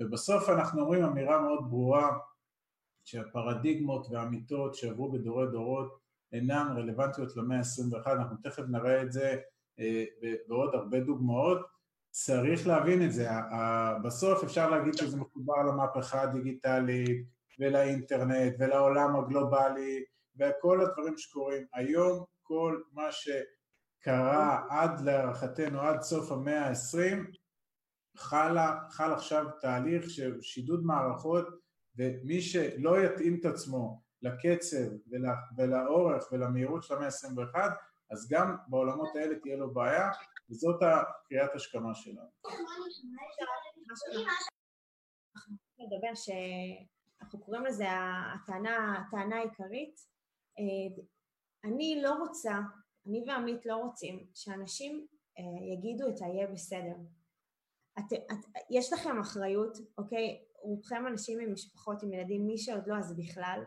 ובסוף 0.00 0.48
אנחנו 0.48 0.82
אומרים 0.82 1.04
אמירה 1.04 1.42
מאוד 1.42 1.70
ברורה, 1.70 2.18
שהפרדיגמות 3.04 4.06
והאמיתות 4.10 4.74
שעברו 4.74 5.12
בדורי 5.12 5.46
דורות 5.46 5.99
אינן 6.32 6.66
רלוונטיות 6.76 7.36
למאה 7.36 7.58
ה-21, 7.58 8.12
אנחנו 8.12 8.36
תכף 8.42 8.62
נראה 8.68 9.02
את 9.02 9.12
זה 9.12 9.36
אה, 9.78 10.04
בעוד 10.48 10.74
הרבה 10.74 11.00
דוגמאות, 11.00 11.80
צריך 12.10 12.66
להבין 12.66 13.04
את 13.04 13.12
זה, 13.12 13.28
בסוף 14.04 14.44
אפשר 14.44 14.70
להגיד 14.70 14.94
שזה 14.94 15.16
מחובר 15.16 15.62
למהפכה 15.62 16.22
הדיגיטלית 16.22 17.26
ולאינטרנט 17.58 18.54
ולעולם 18.58 19.16
הגלובלי 19.16 20.04
וכל 20.38 20.80
הדברים 20.80 21.18
שקורים, 21.18 21.66
היום 21.74 22.24
כל 22.42 22.80
מה 22.92 23.08
שקרה 23.12 24.60
עד 24.70 25.00
להערכתנו 25.00 25.80
עד 25.80 26.02
סוף 26.02 26.32
המאה 26.32 26.68
ה-20 26.68 27.36
חל, 28.16 28.56
חל 28.90 29.12
עכשיו 29.12 29.46
תהליך 29.60 30.10
של 30.10 30.40
שידוד 30.42 30.84
מערכות 30.84 31.46
ומי 31.96 32.40
שלא 32.40 33.04
יתאים 33.04 33.38
את 33.40 33.44
עצמו 33.44 34.02
לקצב 34.22 34.92
ול, 35.10 35.24
ולאורך 35.56 36.32
ולמהירות 36.32 36.82
של 36.82 36.94
המאה 36.94 37.06
ה-21, 37.06 37.58
אז 38.10 38.28
גם 38.30 38.56
בעולמות 38.68 39.16
האלה 39.16 39.38
תהיה 39.38 39.56
לו 39.56 39.74
בעיה, 39.74 40.10
וזאת 40.50 40.82
הקריאת 40.82 41.54
השכמה 41.54 41.94
שלנו. 41.94 42.30
נדבר 45.78 46.14
שאנחנו 46.14 47.40
קוראים 47.40 47.64
לזה 47.64 47.84
הטענה, 48.34 48.98
הטענה 48.98 49.36
העיקרית. 49.36 50.00
אני 51.64 52.02
לא 52.02 52.14
רוצה, 52.14 52.58
אני 53.06 53.24
ועמית 53.26 53.66
לא 53.66 53.76
רוצים 53.76 54.26
שאנשים 54.34 55.06
אה, 55.38 55.74
יגידו 55.74 56.08
את 56.08 56.22
ה"יהיה 56.22 56.46
בסדר". 56.46 56.94
את, 57.98 58.12
את, 58.12 58.60
יש 58.70 58.92
לכם 58.92 59.18
אחריות, 59.20 59.78
אוקיי? 59.98 60.44
רובכם 60.62 61.06
אנשים 61.06 61.40
עם 61.40 61.52
משפחות, 61.52 62.02
עם 62.02 62.12
ילדים, 62.12 62.46
מי 62.46 62.58
שעוד 62.58 62.86
לא 62.86 62.96
אז 62.98 63.16
בכלל. 63.16 63.64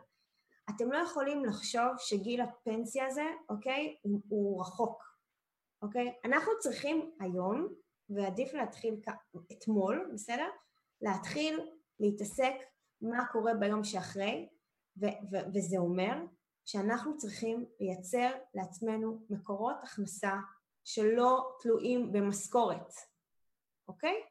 אתם 0.69 0.91
לא 0.91 0.97
יכולים 0.97 1.45
לחשוב 1.45 1.91
שגיל 1.97 2.41
הפנסיה 2.41 3.07
הזה, 3.07 3.25
אוקיי, 3.49 3.97
הוא, 4.01 4.21
הוא 4.27 4.61
רחוק, 4.61 5.03
אוקיי? 5.81 6.13
אנחנו 6.25 6.51
צריכים 6.59 7.11
היום, 7.19 7.73
ועדיף 8.09 8.53
להתחיל 8.53 9.01
אתמול, 9.51 10.11
בסדר? 10.13 10.49
להתחיל 11.01 11.71
להתעסק 11.99 12.53
מה 13.01 13.25
קורה 13.31 13.53
ביום 13.53 13.83
שאחרי, 13.83 14.49
ו- 14.97 15.05
ו- 15.31 15.45
וזה 15.53 15.77
אומר 15.77 16.13
שאנחנו 16.65 17.17
צריכים 17.17 17.65
לייצר 17.79 18.31
לעצמנו 18.53 19.25
מקורות 19.29 19.75
הכנסה 19.83 20.33
שלא 20.83 21.57
תלויים 21.61 22.11
במשכורת, 22.11 22.93
אוקיי? 23.87 24.23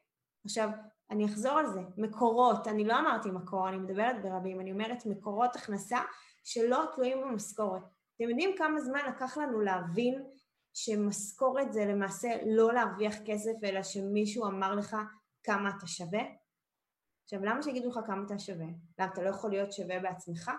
עכשיו, 0.45 0.69
אני 1.11 1.25
אחזור 1.25 1.51
על 1.51 1.67
זה, 1.67 1.81
מקורות, 1.97 2.67
אני 2.67 2.83
לא 2.83 2.99
אמרתי 2.99 3.31
מקור, 3.31 3.69
אני 3.69 3.77
מדברת 3.77 4.21
ברבים, 4.23 4.59
אני 4.59 4.71
אומרת 4.71 5.05
מקורות 5.05 5.55
הכנסה 5.55 5.97
שלא 6.43 6.83
תלויים 6.95 7.21
במשכורת. 7.21 7.81
אתם 8.15 8.29
יודעים 8.29 8.49
כמה 8.57 8.81
זמן 8.81 8.99
לקח 9.07 9.37
לנו 9.37 9.61
להבין 9.61 10.23
שמשכורת 10.73 11.73
זה 11.73 11.85
למעשה 11.85 12.29
לא 12.45 12.73
להרוויח 12.73 13.15
כסף, 13.25 13.51
אלא 13.63 13.83
שמישהו 13.83 14.45
אמר 14.45 14.75
לך 14.75 14.97
כמה 15.43 15.69
אתה 15.77 15.87
שווה? 15.87 16.21
עכשיו, 17.23 17.45
למה 17.45 17.61
שיגידו 17.61 17.89
לך 17.89 17.99
כמה 18.05 18.23
אתה 18.25 18.39
שווה? 18.39 18.67
למה 18.99 19.11
אתה 19.13 19.23
לא 19.23 19.29
יכול 19.29 19.49
להיות 19.49 19.73
שווה 19.73 19.99
בעצמך? 19.99 20.51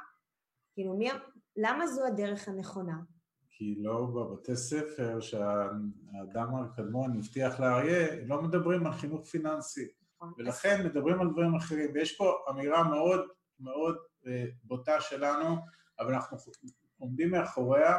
כאילו, 0.75 0.97
מי, 0.97 1.11
למה 1.57 1.87
זו 1.87 2.07
הדרך 2.07 2.49
הנכונה? 2.49 2.97
כי 3.51 3.75
לא 3.83 4.07
בבתי 4.07 4.57
ספר 4.57 5.21
שהאדם 5.21 6.55
הקדמון 6.55 7.17
הבטיח 7.19 7.61
לאריה, 7.61 8.25
לא 8.27 8.43
מדברים 8.43 8.87
על 8.87 8.93
חינוך 8.93 9.27
פיננסי. 9.27 9.89
נכון. 10.31 10.45
ולכן 10.45 10.87
מדברים 10.87 11.21
על 11.21 11.31
דברים 11.31 11.55
אחרים, 11.55 11.91
ויש 11.95 12.17
פה 12.17 12.33
אמירה 12.51 12.83
מאוד 12.89 13.21
מאוד 13.61 13.97
אה, 14.27 14.45
בוטה 14.65 15.01
שלנו, 15.01 15.57
אבל 16.01 16.15
אנחנו 16.15 16.37
עומדים 16.99 17.31
מאחוריה, 17.31 17.95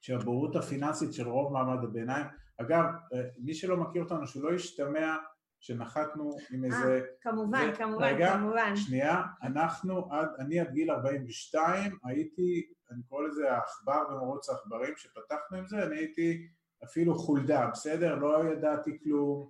שהבורות 0.00 0.56
הפיננסית 0.56 1.12
של 1.14 1.28
רוב 1.28 1.52
מעמד 1.52 1.84
הביניים, 1.84 2.26
אגב, 2.60 2.84
אה, 2.84 3.20
מי 3.38 3.54
שלא 3.54 3.76
מכיר 3.76 4.02
אותנו, 4.02 4.26
שלא 4.26 4.54
ישתמע 4.54 5.16
שנחתנו 5.60 6.36
עם 6.52 6.64
אה, 6.64 6.68
איזה... 6.68 7.00
כמובן, 7.20 7.66
זה- 7.70 7.76
כמובן, 7.76 8.04
רגע, 8.04 8.32
כמובן. 8.32 8.76
שנייה, 8.76 9.22
אנחנו 9.42 10.12
עד, 10.12 10.28
אני 10.38 10.60
עד 10.60 10.72
גיל 10.72 10.90
42 10.90 11.98
הייתי, 12.04 12.66
אני 12.90 13.02
קורא 13.02 13.22
לזה 13.22 13.52
העכבר 13.52 14.04
במרוץ 14.10 14.48
העכברים, 14.50 14.94
שפתחנו 14.96 15.56
עם 15.56 15.66
זה, 15.66 15.86
אני 15.86 15.96
הייתי 15.96 16.46
אפילו 16.84 17.14
חולדה, 17.14 17.66
בסדר? 17.72 18.14
לא 18.14 18.44
ידעתי 18.52 18.98
כלום, 19.04 19.48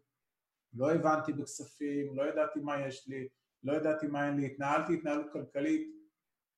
לא 0.74 0.92
הבנתי 0.92 1.32
בכספים, 1.32 2.16
לא 2.16 2.22
ידעתי 2.22 2.60
מה 2.60 2.80
יש 2.86 3.08
לי, 3.08 3.28
לא 3.64 3.72
ידעתי 3.72 4.06
מה 4.06 4.26
אין 4.26 4.36
לי, 4.36 4.46
התנהלתי 4.46 4.94
התנהלות 4.94 5.26
כלכלית 5.32 5.88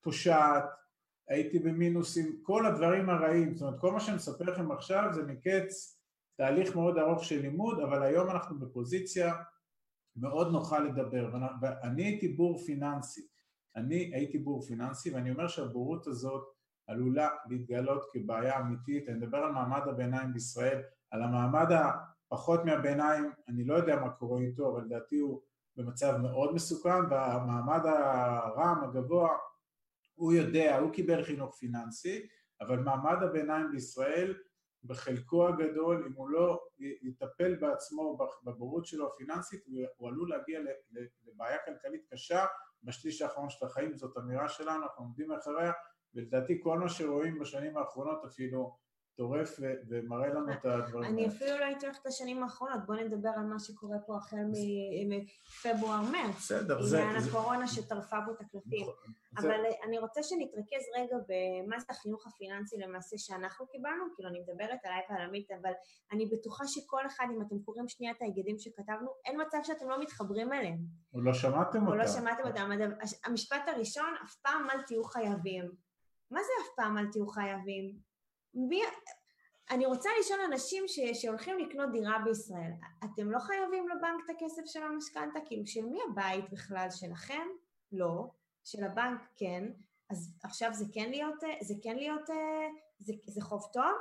פושעת, 0.03 0.65
הייתי 1.29 1.59
במינוסים, 1.59 2.41
כל 2.43 2.67
הדברים 2.67 3.11
הרעים, 3.11 3.55
זאת 3.55 3.63
אומרת 3.67 3.81
כל 3.81 3.93
מה 3.93 4.01
שאני 4.01 4.17
מספר 4.17 4.45
לכם 4.45 4.73
עכשיו 4.73 5.11
זה 5.13 5.23
מקץ 5.23 6.01
תהליך 6.37 6.77
מאוד 6.77 6.99
ארוך 6.99 7.25
של 7.25 7.41
לימוד, 7.41 7.81
אבל 7.81 8.03
היום 8.03 8.31
אנחנו 8.31 8.59
בפוזיציה 8.59 9.35
מאוד 10.17 10.53
נוחה 10.53 10.79
לדבר, 10.79 11.31
ואנ- 11.33 11.59
ואני 11.63 12.05
הייתי 12.05 12.29
בור 12.29 12.59
פיננסי, 12.59 13.27
אני 13.77 14.11
הייתי 14.15 14.39
בור 14.39 14.63
פיננסי 14.63 15.11
ואני 15.11 15.31
אומר 15.31 15.49
שהבורות 15.49 16.07
הזאת 16.07 16.45
עלולה 16.87 17.29
להתגלות 17.49 18.05
כבעיה 18.13 18.61
אמיתית, 18.61 19.09
אני 19.09 19.19
מדבר 19.19 19.39
על 19.39 19.53
מעמד 19.53 19.89
הביניים 19.89 20.33
בישראל, 20.33 20.83
על 21.11 21.23
המעמד 21.23 21.67
הפחות 22.27 22.65
מהביניים, 22.65 23.33
אני 23.49 23.65
לא 23.65 23.75
יודע 23.75 23.97
מה 23.97 24.11
קורה 24.11 24.41
איתו, 24.41 24.73
אבל 24.73 24.85
לדעתי 24.85 25.19
הוא 25.19 25.43
במצב 25.77 26.17
מאוד 26.17 26.55
מסוכן, 26.55 27.05
והמעמד 27.11 27.81
הרם, 27.87 28.85
הגבוה, 28.85 29.31
הוא 30.15 30.33
יודע, 30.33 30.79
הוא 30.79 30.93
קיבל 30.93 31.25
חינוך 31.25 31.55
פיננסי, 31.55 32.27
אבל 32.61 32.79
מעמד 32.81 33.23
הביניים 33.23 33.71
בישראל 33.71 34.35
בחלקו 34.85 35.49
הגדול, 35.49 36.05
אם 36.07 36.13
הוא 36.13 36.29
לא 36.31 36.61
יטפל 36.79 37.55
בעצמו 37.55 38.19
בבורות 38.45 38.87
שלו 38.87 39.07
הפיננסית, 39.07 39.61
הוא- 39.97 40.09
עלול 40.09 40.31
להגיע 40.31 40.61
לבעיה 41.27 41.59
כלכלית 41.65 42.07
קשה. 42.11 42.45
בשליש 42.83 43.23
האחרון 43.23 43.51
של 43.51 43.67
החיים, 43.67 43.97
זאת 43.97 44.17
אמירה 44.19 44.49
שלנו, 44.49 44.83
אנחנו 44.83 45.05
עומדים 45.05 45.29
מאחוריה, 45.29 45.73
ולדעתי 46.15 46.61
כל 46.63 46.79
מה 46.79 46.89
שרואים 46.89 47.39
בשנים 47.39 47.77
האחרונות 47.77 48.25
אפילו 48.25 48.77
טורף 49.17 49.57
ו- 49.61 49.75
ומראה 49.89 50.29
לנו 50.29 50.53
את 50.53 50.65
הדברים 50.65 51.05
אני. 51.05 51.29
אפילו 51.29 51.59
לא 51.59 51.65
הייתי 51.65 51.87
הולכת 51.87 52.07
לשנים 52.07 52.43
האחרונות, 52.43 52.87
בואו 52.87 52.99
נדבר 53.05 53.29
על 53.37 53.43
מה 53.45 53.59
שקורה 53.59 53.97
פה 54.07 54.17
החל 54.17 54.37
מפברואר-מרץ. 55.09 56.37
בסדר, 56.37 56.83
זה... 56.83 57.03
עניין 57.03 57.17
הקורונה 57.29 57.67
שטרפה 57.69 58.17
פה 58.27 58.33
את 58.33 58.41
הקלפים. 58.41 58.87
זה- 59.41 59.49
אבל 59.49 59.61
אני 59.85 59.99
רוצה 59.99 60.23
שנתרכז 60.23 60.85
רגע 60.97 61.17
במה 61.29 61.79
זה 61.79 61.87
החינוך 61.91 62.27
הפיננסי 62.27 62.77
למעשה 62.79 63.19
שאנחנו 63.19 63.67
קיבלנו, 63.67 64.05
כאילו 64.15 64.29
אני 64.29 64.41
מדברת 64.41 64.79
עליי 64.85 65.01
ועל 65.11 65.21
עמית, 65.29 65.51
אבל 65.63 65.73
אני 66.13 66.27
בטוחה 66.27 66.65
שכל 66.67 67.07
אחד, 67.07 67.27
אם 67.37 67.43
אתם 67.43 67.59
קוראים 67.59 67.89
שנייה 67.89 68.13
את 68.13 68.23
ההיגדים 68.23 68.59
שכתבנו, 68.59 69.09
אין 69.25 69.41
מצב 69.41 69.59
שאתם 69.63 69.89
לא 69.89 70.01
מתחברים 70.03 70.53
אליהם. 70.53 70.79
עוד 71.13 71.25
לא 71.25 71.35
שמעתם 71.35 71.87
או 71.87 71.93
אותה. 71.93 72.03
לא 72.03 72.07
שמעתם 72.09 72.43
אותם. 72.47 72.71
המשפט 73.25 73.63
הראשון, 73.69 74.15
אף 74.25 74.35
פעם 74.35 74.71
אל 74.71 74.83
תהיו 74.83 75.05
חייבים. 75.05 75.73
מה 76.31 76.41
זה 76.43 76.51
אף 76.63 76.75
פעם 76.77 76.99
אל 76.99 77.07
תהיו 77.13 77.27
חייבים? 77.27 78.06
מי... 78.57 78.83
אני 79.71 79.87
רוצה 79.87 80.09
לשאול 80.21 80.41
אנשים 80.41 80.85
ש... 80.89 81.01
שהולכים 81.13 81.59
לקנות 81.59 81.93
דירה 81.93 82.19
בישראל, 82.25 82.73
אתם 83.05 83.31
לא 83.31 83.39
חייבים 83.39 83.89
לבנק 83.89 84.25
את 84.25 84.31
הכסף 84.31 84.63
של 84.67 84.83
המשכנתה? 84.83 85.39
כאילו, 85.47 85.67
של 85.67 85.87
מי 85.87 85.99
הבית 86.11 86.51
בכלל? 86.51 86.87
שלכם? 86.91 87.49
לא. 87.93 88.31
של 88.65 88.85
הבנק 88.85 89.21
כן. 89.37 89.65
אז 90.11 90.39
עכשיו 90.43 90.75
זה 90.75 90.85
כן 90.93 91.11
להיות, 91.11 91.41
זה 91.61 91.75
כן 91.83 91.97
להיות, 91.97 92.27
זה, 92.99 93.13
זה 93.27 93.41
חוב 93.41 93.63
טוב? 93.73 93.93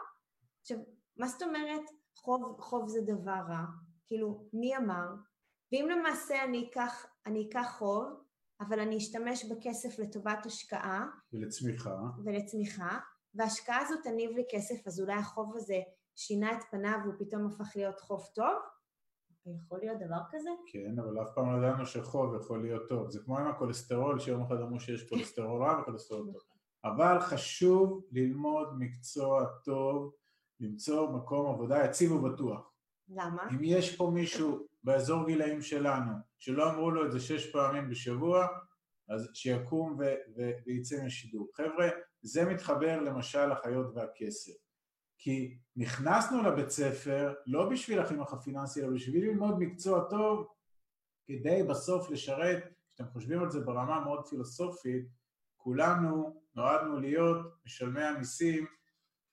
עכשיו, 0.61 0.77
מה 1.17 1.27
זאת 1.27 1.41
אומרת 1.41 1.81
חוב, 2.15 2.61
חוב 2.61 2.87
זה 2.87 3.01
דבר 3.01 3.41
רע? 3.49 3.65
כאילו, 4.07 4.47
מי 4.53 4.77
אמר? 4.77 5.07
ואם 5.71 5.87
למעשה 5.89 6.43
אני 6.43 6.69
אקח, 6.69 7.05
אני 7.25 7.47
אקח 7.49 7.75
חוב, 7.77 8.05
אבל 8.61 8.79
אני 8.79 8.97
אשתמש 8.97 9.45
בכסף 9.45 9.99
לטובת 9.99 10.45
השקעה 10.45 11.07
ולצמיחה. 11.33 11.95
ולצמיחה, 12.25 12.99
וההשקעה 13.35 13.81
הזאת 13.81 13.99
תניב 14.03 14.31
לי 14.31 14.43
כסף, 14.51 14.87
אז 14.87 14.99
אולי 14.99 15.13
החוב 15.13 15.55
הזה 15.55 15.79
שינה 16.15 16.51
את 16.51 16.63
פניו 16.71 16.97
והוא 17.03 17.13
פתאום 17.19 17.45
הפך 17.45 17.75
להיות 17.75 17.99
חוב 17.99 18.25
טוב? 18.35 18.55
יכול 19.65 19.79
להיות 19.79 19.99
דבר 19.99 20.19
כזה? 20.31 20.49
כן, 20.67 20.99
אבל 20.99 21.21
אף 21.21 21.27
פעם 21.35 21.51
לא 21.51 21.67
ידענו 21.67 21.85
שחוב 21.85 22.35
יכול 22.35 22.61
להיות 22.61 22.89
טוב. 22.89 23.09
זה 23.09 23.19
כמו 23.25 23.39
עם 23.39 23.47
הכולסטרול, 23.47 24.19
שיום 24.19 24.41
אחד 24.41 24.55
אמרו 24.61 24.79
שיש 24.79 25.09
כולסטרול 25.09 25.63
רע 25.63 25.81
וכולסטרול 25.81 26.31
טוב. 26.33 26.41
אבל 26.85 27.19
חשוב 27.19 28.05
ללמוד 28.11 28.67
מקצוע 28.79 29.45
טוב, 29.63 30.13
למצוא 30.59 31.09
מקום 31.09 31.53
עבודה 31.53 31.85
יציב 31.85 32.11
ובטוח. 32.11 32.71
למה? 33.09 33.49
אם 33.51 33.63
יש 33.63 33.95
פה 33.95 34.11
מישהו 34.13 34.67
באזור 34.83 35.25
גילאים 35.25 35.61
שלנו, 35.61 36.11
שלא 36.39 36.69
אמרו 36.69 36.91
לו 36.91 37.05
את 37.05 37.11
זה 37.11 37.19
שש 37.19 37.51
פעמים 37.51 37.89
בשבוע, 37.89 38.47
אז 39.09 39.29
שיקום 39.33 39.97
ו- 39.99 40.15
ו- 40.37 40.51
ויצא 40.65 41.05
משידור. 41.05 41.47
חבר'ה, 41.53 41.89
זה 42.21 42.45
מתחבר 42.45 43.01
למשל 43.01 43.45
לחיות 43.45 43.95
והכסף. 43.95 44.53
כי 45.17 45.57
נכנסנו 45.75 46.43
לבית 46.43 46.69
ספר 46.69 47.33
לא 47.45 47.69
בשביל 47.69 47.99
החינוך 47.99 48.33
הפיננסי, 48.33 48.81
אלא 48.81 48.93
בשביל 48.93 49.25
ללמוד 49.25 49.59
מקצוע 49.59 50.03
טוב, 50.09 50.47
כדי 51.27 51.63
בסוף 51.63 52.09
לשרת, 52.09 52.63
כשאתם 52.93 53.11
חושבים 53.11 53.43
על 53.43 53.51
זה 53.51 53.59
ברמה 53.59 53.99
מאוד 53.99 54.27
פילוסופית, 54.27 55.05
כולנו 55.57 56.41
נועדנו 56.55 56.99
להיות 56.99 57.37
משלמי 57.65 58.03
המיסים 58.03 58.65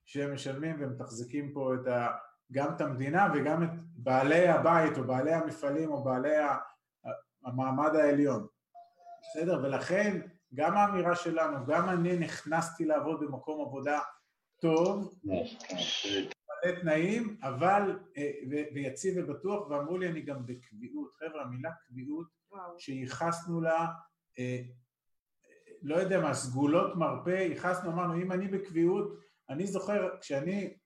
שמשלמים 0.05 0.77
ומתחזקים 0.81 1.53
פה 1.53 1.75
את 1.75 1.87
ה, 1.87 2.09
גם 2.53 2.75
את 2.75 2.81
המדינה 2.81 3.29
וגם 3.35 3.63
את 3.63 3.71
בעלי 3.97 4.49
הבית 4.49 4.99
או 4.99 5.05
בעלי 5.05 5.33
המפעלים 5.33 5.93
או 5.93 6.05
בעלי 6.05 6.37
המעמד 7.45 7.97
העליון. 7.97 8.47
בסדר? 9.33 9.61
ולכן 9.63 10.21
גם 10.55 10.77
האמירה 10.77 11.17
שלנו, 11.17 11.67
גם 11.67 11.89
אני 11.89 12.17
נכנסתי 12.17 12.85
לעבוד 12.85 13.21
במקום 13.21 13.67
עבודה 13.67 14.01
טוב, 14.61 15.21
מלא 15.25 16.81
תנאים, 16.81 17.37
אבל, 17.43 17.99
אה, 18.17 18.31
ויציב 18.75 19.15
ובטוח, 19.17 19.71
ואמרו 19.71 19.99
לי 19.99 20.09
אני 20.09 20.21
גם 20.21 20.47
בקביעות. 20.47 21.13
חבר'ה, 21.19 21.43
המילה 21.43 21.71
קביעות. 21.73 22.27
שייחסנו 22.79 23.61
לה, 23.61 23.87
אה, 24.39 24.63
לא 25.83 25.95
יודע 25.97 26.21
מה, 26.21 26.35
סגולות 26.35 26.97
מרפא, 26.97 27.31
ייחסנו, 27.31 27.91
אמרנו, 27.91 28.23
אם 28.23 28.33
אני 28.33 28.49
בקביעות, 28.49 29.19
אני 29.49 29.67
זוכר, 29.67 30.19
כשאני 30.21 30.77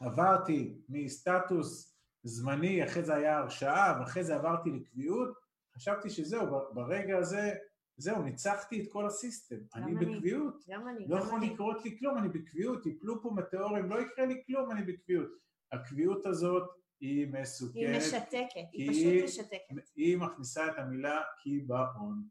עברתי 0.00 0.78
מסטטוס 0.88 1.96
זמני, 2.22 2.84
אחרי 2.84 3.02
זה 3.02 3.14
היה 3.14 3.38
הרשעה, 3.38 3.96
ואחרי 4.00 4.24
זה 4.24 4.34
עברתי 4.34 4.70
לקביעות, 4.70 5.34
חשבתי 5.76 6.10
שזהו, 6.10 6.46
ברגע 6.74 7.18
הזה, 7.18 7.54
זהו, 7.96 8.22
ניצחתי 8.22 8.82
את 8.82 8.92
כל 8.92 9.06
הסיסטם. 9.06 9.56
אני 9.74 9.84
אני. 9.96 10.06
בקביעות. 10.16 10.64
גם 10.68 10.88
אני, 10.88 11.08
לא 11.08 11.16
יכול 11.16 11.38
אני. 11.38 11.50
לקרות 11.50 11.84
לי 11.84 11.98
כלום, 11.98 12.18
אני 12.18 12.28
בקביעות, 12.28 12.86
יפלו 12.86 13.22
פה 13.22 13.30
מטאורים, 13.30 13.90
לא 13.90 14.00
יקרה 14.00 14.26
לי 14.26 14.42
כלום, 14.46 14.70
אני 14.70 14.82
בקביעות. 14.92 15.28
הקביעות 15.72 16.26
הזאת 16.26 16.70
היא 17.00 17.26
מסוכנת. 17.32 17.76
היא 17.76 17.96
משתקת, 17.98 18.26
היא 18.72 18.90
היא- 18.90 19.22
פשוט 19.28 19.40
משתקת. 19.40 19.90
היא 19.96 20.18
מכניסה 20.18 20.66
את 20.68 20.78
המילה 20.78 21.20
קיבעון. 21.42 22.28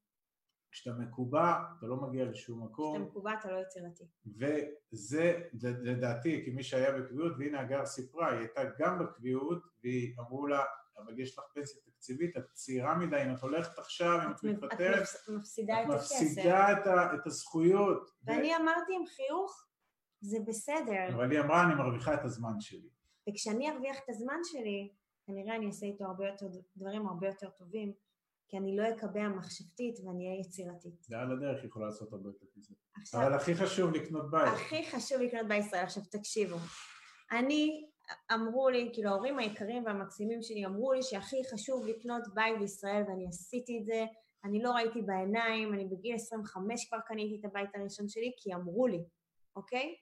כשאתה 0.71 0.95
מקובע, 0.97 1.55
אתה 1.77 1.85
לא 1.87 1.95
מגיע 1.95 2.25
לשום 2.25 2.63
מקום, 2.63 2.95
כשאתה 2.95 3.09
מקובע 3.09 3.33
אתה 3.39 3.51
לא 3.51 3.57
יצירתי. 3.61 4.03
וזה 4.25 5.41
זה- 5.53 5.73
לדעתי, 5.81 6.45
כמי 6.45 6.63
שהיה 6.63 6.91
בקביעות, 6.99 7.33
והנה 7.39 7.59
הגר 7.59 7.85
סיפרה, 7.85 8.31
היא 8.31 8.39
הייתה 8.39 8.61
גם 8.79 8.99
בקביעות, 8.99 9.63
ואמרו 9.83 10.47
לה, 10.47 10.63
אבל 10.97 11.19
יש 11.19 11.37
לך 11.37 11.43
פנסיה 11.53 11.81
תקציבית, 11.85 12.37
את 12.37 12.43
צעירה 12.53 12.95
מדי, 12.97 13.23
אם 13.25 13.35
את 13.35 13.39
הולכת 13.41 13.79
עכשיו, 13.79 14.19
אם 14.25 14.31
את 14.31 14.35
את 14.39 14.43
מתפטרת, 14.43 15.01
מפס- 15.01 15.29
מפסידה 15.29 15.81
את 15.83 15.87
את 15.89 15.93
הכסף. 15.93 16.15
מפסידה 16.21 16.71
את 16.71 16.87
ה- 16.87 17.13
את 17.15 17.27
הזכויות. 17.27 18.11
ואני 18.23 18.55
אמרתי 18.55 18.95
עם 18.95 19.05
חיוך, 19.07 19.65
זה 20.21 20.37
בסדר. 20.47 21.15
אבל 21.15 21.31
היא 21.31 21.39
אמרה, 21.39 21.63
אני 21.63 21.75
מרוויחה 21.75 22.13
את 22.13 22.23
הזמן 22.25 22.59
שלי. 22.59 22.89
וכשאני 23.29 23.71
ארוויח 23.71 23.97
את 24.03 24.09
הזמן 24.09 24.39
שלי, 24.43 24.93
כנראה 25.25 25.55
אני 25.55 25.67
אעשה 25.67 25.85
איתו 25.85 26.03
הרבה 26.05 26.27
יותר, 26.27 26.45
דברים 26.77 27.07
הרבה 27.07 27.27
יותר 27.27 27.49
טובים, 27.49 27.93
כי 28.47 28.57
אני 28.57 28.77
לא 28.77 28.83
אקבע 28.89 29.27
מחשבתית 29.27 29.99
ואני 29.99 30.27
אהיה 30.29 30.39
יצירתית. 30.39 31.03
זה 31.03 31.17
על 31.19 31.31
הדרך 31.31 31.63
יכולה 31.63 31.85
לעשות 31.85 32.13
הרבה 32.13 32.29
יותר 32.29 32.45
מזה. 32.55 32.73
עכשיו, 33.01 33.21
אבל 33.21 33.33
הכי 33.33 33.55
חשוב 33.55 33.91
לקנות 33.93 34.31
בית. 34.31 34.53
הכי 34.53 34.85
חשוב 34.91 35.21
לקנות 35.21 35.47
בישראל. 35.47 35.83
עכשיו 35.83 36.03
תקשיבו, 36.11 36.55
אני, 37.31 37.89
אמרו 38.33 38.69
לי, 38.69 38.89
כאילו 38.93 39.09
ההורים 39.09 39.39
היקרים 39.39 39.85
והמקסימים 39.85 40.41
שלי 40.41 40.65
אמרו 40.65 40.93
לי 40.93 41.03
שהכי 41.03 41.41
חשוב 41.53 41.87
לקנות 41.87 42.23
בית 42.33 42.59
בישראל 42.59 43.03
ואני 43.07 43.27
עשיתי 43.27 43.79
את 43.79 43.85
זה, 43.85 44.05
אני 44.43 44.61
לא 44.61 44.71
ראיתי 44.71 45.01
בעיניים, 45.01 45.73
אני 45.73 45.85
בגיל 45.85 46.15
25 46.15 46.89
כבר 46.89 46.99
קניתי 46.99 47.39
את 47.39 47.45
הבית 47.45 47.69
הראשון 47.75 48.07
שלי 48.07 48.31
כי 48.37 48.53
אמרו 48.53 48.87
לי, 48.87 49.03
אוקיי? 49.55 49.95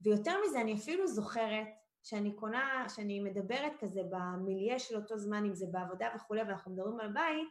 ויותר 0.00 0.34
מזה, 0.46 0.60
אני 0.60 0.74
אפילו 0.74 1.06
זוכרת 1.06 1.66
שאני 2.02 2.32
קונה, 2.32 2.86
שאני 2.88 3.20
מדברת 3.20 3.72
כזה 3.80 4.00
במיליה 4.10 4.78
של 4.78 4.96
אותו 4.96 5.18
זמן, 5.18 5.44
אם 5.44 5.54
זה 5.54 5.66
בעבודה 5.70 6.08
וכולי, 6.16 6.42
ואנחנו 6.42 6.72
מדברים 6.72 7.00
על 7.00 7.12
בית, 7.12 7.48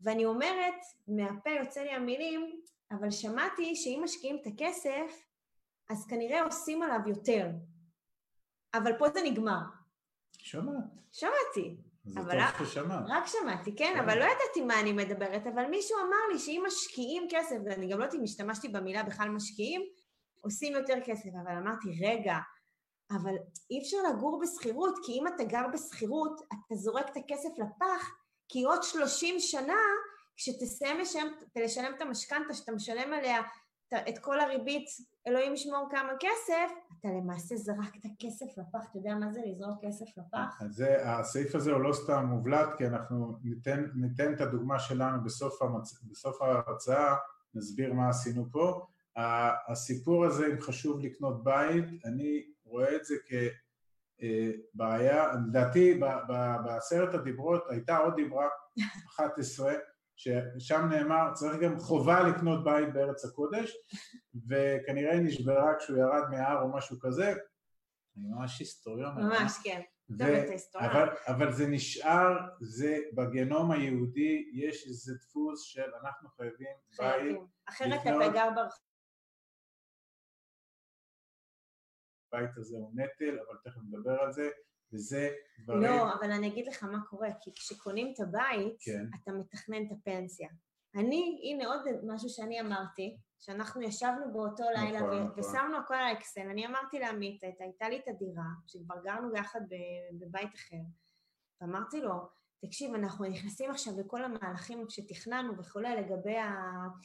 ואני 0.00 0.24
אומרת, 0.24 0.74
מהפה 1.08 1.50
יוצא 1.50 1.80
לי 1.80 1.90
המילים, 1.90 2.60
אבל 2.90 3.10
שמעתי 3.10 3.76
שאם 3.76 4.00
משקיעים 4.04 4.38
את 4.42 4.46
הכסף, 4.46 5.26
אז 5.90 6.06
כנראה 6.06 6.42
עושים 6.42 6.82
עליו 6.82 7.00
יותר. 7.06 7.48
אבל 8.74 8.92
פה 8.98 9.08
זה 9.08 9.20
נגמר. 9.24 9.60
שומעת. 10.38 10.84
שמעתי. 11.12 11.76
זה 12.04 12.20
טוב 12.20 12.28
רק- 12.28 12.64
ששמעת. 12.64 13.04
רק 13.08 13.26
שמעתי, 13.26 13.76
כן, 13.76 13.92
כן. 13.94 14.00
אבל 14.00 14.18
לא 14.18 14.24
ידעתי 14.24 14.60
מה 14.66 14.80
אני 14.80 14.92
מדברת, 14.92 15.42
אבל 15.54 15.66
מישהו 15.66 15.98
אמר 15.98 16.32
לי 16.32 16.38
שאם 16.38 16.62
משקיעים 16.66 17.26
כסף, 17.30 17.56
ואני 17.64 17.88
גם 17.88 17.98
לא 17.98 18.04
יודעת 18.04 18.18
אם 18.20 18.24
השתמשתי 18.24 18.68
במילה 18.68 19.02
בכלל 19.02 19.28
משקיעים, 19.28 19.82
עושים 20.40 20.72
יותר 20.72 20.94
כסף, 21.04 21.28
אבל 21.44 21.56
אמרתי, 21.56 21.88
רגע, 22.06 22.36
אבל 23.10 23.34
אי 23.70 23.80
אפשר 23.80 23.96
לגור 24.10 24.40
בשכירות, 24.42 24.94
כי 25.06 25.12
אם 25.12 25.26
אתה 25.26 25.44
גר 25.44 25.66
בשכירות, 25.72 26.40
אתה 26.40 26.74
זורק 26.74 27.08
את 27.08 27.16
הכסף 27.16 27.48
לפח, 27.58 28.10
כי 28.48 28.62
עוד 28.64 28.82
30 28.82 29.34
שנה, 29.40 29.78
כשתסיים 30.36 30.98
לשלם, 30.98 31.26
לשלם 31.56 31.94
את 31.96 32.00
המשכנתה, 32.02 32.54
שאתה 32.54 32.72
משלם 32.72 33.12
עליה 33.12 33.42
את- 34.08 34.18
כל 34.18 34.40
הריבית, 34.40 34.86
אלוהים 35.26 35.54
ישמור 35.54 35.88
כמה 35.90 36.12
כסף, 36.20 36.72
אתה 37.00 37.08
למעשה 37.08 37.56
זרקת 37.56 38.08
כסף 38.18 38.46
לפח. 38.58 38.90
אתה 38.90 38.98
יודע 38.98 39.14
מה 39.14 39.32
זה 39.32 39.40
לזרוק 39.46 39.84
כסף 39.84 40.04
לפח? 40.18 40.62
אז 40.62 40.70
זה, 40.74 41.10
הסעיף 41.10 41.54
הזה 41.54 41.72
הוא 41.72 41.80
לא 41.80 41.92
סתם 41.92 42.24
מובלט, 42.28 42.68
כי 42.78 42.86
אנחנו 42.86 43.36
ניתן, 43.44 43.84
ניתן 43.94 44.32
את 44.34 44.40
הדוגמה 44.40 44.78
שלנו 44.78 45.24
בסוף, 45.24 45.62
המצ... 45.62 46.02
בסוף 46.04 46.42
ההרצאה, 46.42 47.14
נסביר 47.54 47.92
מה 47.92 48.08
עשינו 48.08 48.46
פה. 48.52 48.86
הסיפור 49.68 50.24
הזה, 50.24 50.46
אם 50.46 50.60
חשוב 50.60 51.00
לקנות 51.00 51.44
בית, 51.44 51.84
אני 52.04 52.42
רואה 52.64 52.96
את 52.96 53.04
זה 53.04 53.14
כבעיה, 54.74 55.32
לדעתי 55.48 55.94
ב- 55.94 56.04
ב- 56.28 56.56
בעשרת 56.64 57.14
הדיברות 57.14 57.64
הייתה 57.70 57.96
עוד 57.96 58.14
דיברה, 58.16 58.48
11, 59.16 59.72
ששם 60.16 60.88
נאמר, 60.90 61.34
צריך 61.34 61.60
גם 61.60 61.78
חובה 61.78 62.28
לקנות 62.28 62.64
בית 62.64 62.92
בארץ 62.92 63.24
הקודש, 63.24 63.72
וכנראה 64.48 65.20
נשברה 65.20 65.72
כשהוא 65.78 65.98
ירד 65.98 66.30
מההר 66.30 66.62
או 66.62 66.76
משהו 66.76 67.00
כזה. 67.00 67.32
אני 68.16 68.28
ממש 68.28 68.58
היסטוריון. 68.60 69.14
ממש, 69.16 69.52
כן. 69.64 69.80
ו-. 70.18 70.78
אבל, 70.78 71.08
אבל 71.26 71.52
זה 71.52 71.66
נשאר, 71.66 72.36
זה 72.60 72.98
בגנום 73.14 73.70
היהודי, 73.70 74.50
יש 74.54 74.86
איזה 74.86 75.14
דפוס 75.14 75.62
של 75.62 75.90
אנחנו 76.02 76.28
חייבים 76.28 76.66
בית. 76.98 77.36
אחרת 77.68 78.00
אתה 78.00 78.32
גר 78.32 78.48
ברחוב. 78.54 78.84
הבית 82.32 82.56
הזה 82.56 82.76
הוא 82.76 82.92
נטל, 82.94 83.38
אבל 83.38 83.58
תכף 83.64 83.80
נדבר 83.88 84.20
על 84.20 84.32
זה, 84.32 84.50
וזה 84.94 85.30
דברים... 85.58 85.82
לא, 85.82 86.14
אבל 86.14 86.30
אני 86.30 86.48
אגיד 86.48 86.66
לך 86.66 86.84
מה 86.84 86.98
קורה, 87.10 87.28
כי 87.40 87.50
כשקונים 87.54 88.12
את 88.14 88.20
הבית, 88.20 88.76
כן. 88.80 89.06
אתה 89.22 89.32
מתכנן 89.32 89.86
את 89.86 89.92
הפנסיה. 89.92 90.48
אני, 90.94 91.40
הנה 91.42 91.66
עוד 91.66 91.82
משהו 92.06 92.28
שאני 92.28 92.60
אמרתי, 92.60 93.16
שאנחנו 93.40 93.82
ישבנו 93.82 94.32
באותו 94.32 94.64
לילה 94.76 94.98
נכון, 94.98 95.10
ו- 95.10 95.24
נכון. 95.24 95.40
ושמנו 95.40 95.78
הכל 95.78 95.94
על 95.94 96.04
האקסל, 96.04 96.48
אני 96.50 96.66
אמרתי 96.66 96.98
לעמית, 96.98 97.42
הייתה 97.60 97.88
לי 97.88 97.98
את 97.98 98.08
הדירה, 98.08 98.44
שכבר 98.66 98.94
גרנו 99.04 99.36
יחד 99.36 99.60
בבית 100.20 100.54
אחר, 100.54 100.76
ואמרתי 101.60 102.00
לו, 102.00 102.14
תקשיב, 102.66 102.94
אנחנו 102.94 103.24
נכנסים 103.24 103.70
עכשיו 103.70 103.92
לכל 104.00 104.24
המהלכים 104.24 104.84
שתכננו 104.88 105.58
וכולי 105.58 105.96
לגבי 105.96 106.36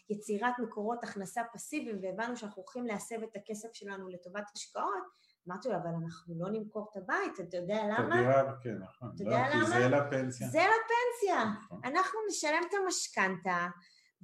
היצירת 0.10 0.54
מקורות 0.60 1.04
הכנסה 1.04 1.42
פסיביים, 1.54 2.00
והבנו 2.02 2.38
שאנחנו 2.38 2.62
הולכים 2.62 2.86
להסב 2.86 3.24
את 3.24 3.36
הכסף 3.36 3.74
שלנו 3.74 4.10
לטובת 4.10 4.44
השקעות, 4.56 5.04
אמרתי 5.50 5.70
לו, 5.70 5.76
אבל 5.76 5.90
אנחנו 6.04 6.36
לא 6.40 6.50
נמכור 6.52 6.90
את 6.92 6.98
הבית, 6.98 7.40
אתה 7.40 7.58
יודע 7.58 7.78
את 7.78 8.00
למה? 8.00 8.16
הדירה, 8.16 8.54
כן, 8.62 8.78
נכון. 8.78 9.12
אתה 9.16 9.24
לא, 9.24 9.30
יודע 9.30 9.52
כי 9.52 9.58
למה? 9.58 9.66
זה 9.66 9.90
לפנסיה. 9.90 10.48
זה 10.48 10.60
לפנסיה. 10.60 11.46
נכון. 11.60 11.82
אנחנו 11.86 12.20
נשלם 12.30 12.62
את 12.70 12.74
המשכנתה, 12.84 13.68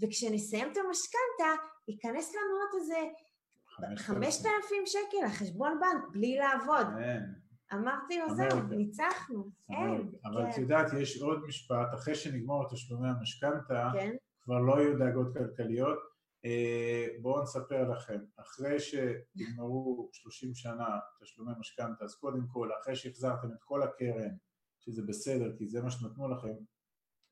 וכשנסיים 0.02 0.72
את 0.72 0.78
המשכנתה, 0.78 1.64
ייכנס 1.88 2.36
לנו 2.36 2.56
עוד 2.62 2.82
איזה 2.82 2.98
5,000 3.98 4.86
שקל 4.86 5.26
לחשבון 5.26 5.80
בנק, 5.80 6.04
בלי 6.12 6.38
לעבוד. 6.38 6.88
אין, 7.00 7.34
אמרתי 7.74 8.20
לו. 8.20 8.36
זהו, 8.36 8.62
ניצחנו. 8.70 9.50
אין. 9.70 10.12
אבל 10.26 10.50
את 10.50 10.56
כן, 10.56 10.62
יודעת, 10.62 10.94
יש 10.94 11.22
עוד 11.22 11.44
משפט, 11.48 11.94
אחרי 11.94 12.16
שנגמור 12.16 12.68
את 12.68 12.74
תשלומי 12.74 13.08
המשכנתה, 13.10 13.90
כן, 13.94 14.16
כבר 14.42 14.60
לא 14.60 14.82
יהיו 14.82 14.98
דאגות 14.98 15.34
כלכליות. 15.34 16.15
אה, 16.46 17.08
בואו 17.22 17.44
נספר 17.44 17.90
לכם, 17.90 18.20
אחרי 18.36 18.80
שנגמרו 18.80 20.10
30 20.14 20.56
שנה 20.56 21.00
תשלומי 21.22 21.52
משכנתה, 21.60 22.06
אז 22.06 22.16
קודם 22.16 22.48
כל, 22.48 22.70
אחרי 22.82 22.96
שהחזרתם 22.96 23.48
את 23.52 23.64
כל 23.64 23.84
הקרן, 23.84 24.36
שזה 24.80 25.02
בסדר, 25.02 25.58
כי 25.58 25.68
זה 25.68 25.82
מה 25.82 25.92
שנתנו 25.92 26.30
לכם, 26.30 26.54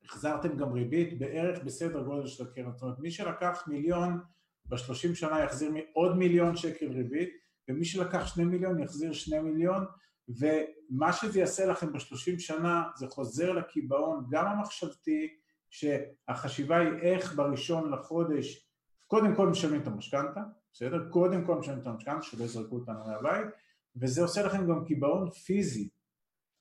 החזרתם 0.05 0.57
גם 0.57 0.73
ריבית 0.73 1.19
בערך 1.19 1.63
בסדר 1.63 2.03
גודל 2.03 2.27
של 2.27 2.43
הקרן. 2.43 2.71
זאת 2.73 2.81
אומרת, 2.81 2.99
מי 2.99 3.11
שלקח 3.11 3.63
מיליון, 3.67 4.19
ב-30 4.65 5.15
שנה 5.15 5.43
יחזיר 5.43 5.71
עוד 5.93 6.17
מיליון 6.17 6.55
שקל 6.55 6.91
ריבית, 6.91 7.29
ומי 7.67 7.85
שלקח 7.85 8.27
שני 8.27 8.45
מיליון 8.45 8.79
יחזיר 8.79 9.13
שני 9.13 9.39
מיליון, 9.39 9.85
ומה 10.27 11.13
שזה 11.13 11.39
יעשה 11.39 11.65
לכם 11.65 11.93
ב-30 11.93 12.39
שנה, 12.39 12.83
זה 12.95 13.07
חוזר 13.07 13.51
לקיבעון, 13.51 14.25
גם 14.31 14.47
המחשבתי, 14.47 15.39
שהחשיבה 15.69 16.77
היא 16.77 16.89
איך 17.01 17.35
בראשון 17.35 17.93
לחודש, 17.93 18.72
קודם 19.13 19.35
כל 19.35 19.47
משלמים 19.49 19.81
את 19.81 19.87
המשכנתה, 19.87 20.41
בסדר? 20.73 21.09
קודם 21.09 21.45
כל 21.45 21.55
משלמים 21.59 21.81
את 21.81 21.87
המשכנתה, 21.87 22.21
שלא 22.21 22.43
יזרקו 22.43 22.75
אותנו 22.75 22.99
מהבית, 23.05 23.47
וזה 23.95 24.21
עושה 24.21 24.43
לכם 24.43 24.67
גם 24.67 24.85
קיבעון 24.85 25.29
פיזי, 25.29 25.89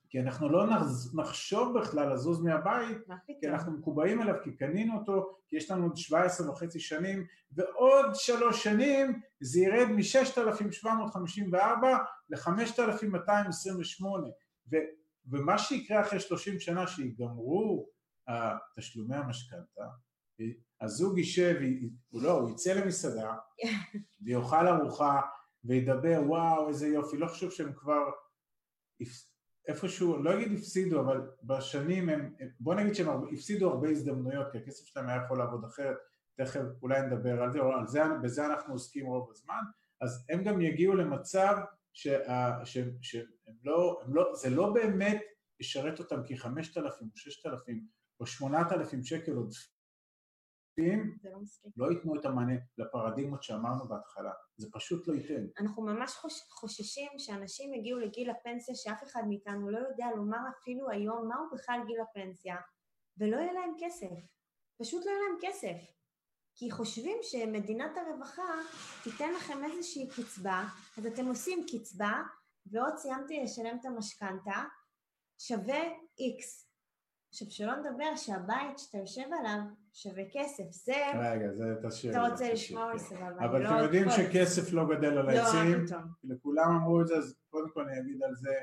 כי 0.08 0.20
אנחנו 0.20 0.48
לא 0.48 0.66
נחשוב 1.14 1.78
בכלל 1.78 2.12
לזוז 2.12 2.42
מהבית, 2.42 3.08
מה 3.08 3.16
כי? 3.26 3.48
אנחנו 3.48 3.72
מקובעים 3.72 4.22
אליו, 4.22 4.34
כי 4.44 4.56
קנינו 4.56 4.98
אותו, 4.98 5.38
כי 5.48 5.56
יש 5.56 5.70
לנו 5.70 5.84
עוד 5.84 5.96
17 5.96 6.50
וחצי 6.50 6.80
שנים, 6.80 7.26
ועוד 7.52 8.06
שלוש 8.14 8.64
שנים 8.64 9.20
זה 9.40 9.60
ירד 9.60 9.88
מ-6,754 9.90 11.56
ל-5,228. 12.30 14.04
ו- 14.72 14.76
ומה 15.26 15.58
שיקרה 15.58 16.00
אחרי 16.00 16.20
30 16.20 16.60
שנה 16.60 16.86
שיגמרו 16.86 17.88
אה, 18.28 18.56
תשלומי 18.76 19.16
המשכנתה, 19.16 19.84
הזוג 20.82 21.18
יישב, 21.18 21.56
הוא 22.08 22.22
לא, 22.22 22.30
הוא 22.30 22.50
יצא 22.50 22.72
למסעדה, 22.72 23.34
ויאכל 24.24 24.68
ארוחה, 24.68 25.20
וידבר, 25.64 26.20
וואו, 26.26 26.68
איזה 26.68 26.88
יופי, 26.88 27.16
לא 27.16 27.26
חשוב 27.26 27.50
שהם 27.50 27.72
כבר 27.72 28.10
איפשהו, 29.68 30.22
לא 30.22 30.34
אגיד 30.34 30.52
הפסידו, 30.52 31.00
אבל 31.00 31.20
בשנים 31.42 32.08
הם, 32.08 32.34
בוא 32.60 32.74
נגיד 32.74 32.94
שהם 32.94 33.08
הפסידו 33.32 33.70
הרבה 33.70 33.88
הזדמנויות, 33.88 34.46
כי 34.52 34.58
הכסף 34.58 34.86
שלהם 34.86 35.08
היה 35.08 35.22
יכול 35.24 35.38
לעבוד 35.38 35.64
אחרת, 35.64 35.96
תכף 36.36 36.60
אולי 36.82 37.02
נדבר 37.02 37.42
על 37.42 37.52
זה, 37.52 37.60
או 37.60 37.72
על 37.72 37.86
זה, 37.86 38.02
בזה 38.22 38.46
אנחנו 38.46 38.74
עוסקים 38.74 39.06
רוב 39.06 39.30
הזמן, 39.30 39.62
אז 40.00 40.26
הם 40.30 40.44
גם 40.44 40.60
יגיעו 40.60 40.94
למצב 40.94 41.56
שה, 41.92 42.64
שהם, 42.64 42.90
שהם 43.00 43.26
לא, 43.64 44.00
לא, 44.08 44.34
זה 44.34 44.50
לא 44.50 44.72
באמת 44.72 45.20
ישרת 45.60 45.98
אותם 45.98 46.22
כי 46.26 46.38
5,000 46.38 47.08
או 47.12 47.16
6,000 47.16 47.86
או 48.20 48.26
8,000 48.26 49.04
שקל 49.04 49.32
זה 49.48 49.58
לא. 50.78 51.38
לא 51.76 51.92
ייתנו 51.92 52.20
את 52.20 52.24
המענה 52.24 52.54
לפרדיגמות 52.78 53.42
שאמרנו 53.42 53.88
בהתחלה, 53.88 54.32
זה 54.56 54.68
פשוט 54.72 55.08
לא 55.08 55.14
ייתן. 55.14 55.46
אנחנו 55.58 55.82
ממש 55.82 56.12
חוש, 56.12 56.40
חוששים 56.50 57.10
שאנשים 57.18 57.74
יגיעו 57.74 57.98
לגיל 57.98 58.30
הפנסיה 58.30 58.74
שאף 58.74 59.02
אחד 59.02 59.22
מאיתנו 59.28 59.70
לא 59.70 59.78
יודע 59.78 60.06
לומר 60.16 60.38
אפילו 60.58 60.90
היום 60.90 61.28
מהו 61.28 61.50
בכלל 61.52 61.80
גיל 61.86 62.00
הפנסיה, 62.00 62.56
ולא 63.18 63.36
יהיה 63.36 63.52
להם 63.52 63.72
כסף. 63.80 64.26
פשוט 64.80 65.06
לא 65.06 65.10
יהיה 65.10 65.20
להם 65.20 65.38
כסף. 65.40 65.92
כי 66.54 66.70
חושבים 66.70 67.18
שמדינת 67.22 67.90
הרווחה 67.96 68.52
תיתן 69.04 69.32
לכם 69.34 69.64
איזושהי 69.64 70.08
קצבה, 70.08 70.64
אז 70.98 71.06
אתם 71.06 71.26
עושים 71.26 71.66
קצבה, 71.72 72.22
ועוד 72.66 72.96
סיימתי 72.96 73.42
לשלם 73.42 73.76
את 73.80 73.84
המשכנתה, 73.84 74.64
שווה 75.38 75.82
איקס. 76.18 76.61
עכשיו, 77.32 77.50
שלא 77.50 77.76
נדבר 77.76 78.16
שהבית 78.16 78.78
שאתה 78.78 78.98
יושב 78.98 79.28
עליו 79.40 79.60
שווה 79.92 80.22
כסף. 80.32 80.70
זה, 80.70 80.92
רגע, 81.20 81.52
זה 81.52 81.64
תשאיר. 81.88 82.12
אתה 82.12 82.26
את 82.26 82.26
זה, 82.26 82.32
רוצה 82.32 82.44
תשאיר, 82.44 82.52
לשמוע 82.52 82.92
לי 82.92 82.98
כן. 82.98 83.16
אבל 83.16 83.56
אני 83.56 83.66
אתם 83.66 83.74
לא- 83.76 83.82
יודעים 83.82 84.06
שכסף 84.10 84.72
לא 84.72 84.84
גדל 84.84 85.18
על 85.18 85.26
לא, 85.26 85.40
העצים. 85.40 85.84
לכולם 86.24 86.70
אמרו 86.70 87.00
את 87.00 87.06
זה, 87.06 87.16
אז 87.16 87.38
קודם 87.50 87.70
כל 87.70 87.88
אני 87.88 88.00
אגיד 88.00 88.22
על 88.22 88.34
זה, 88.34 88.54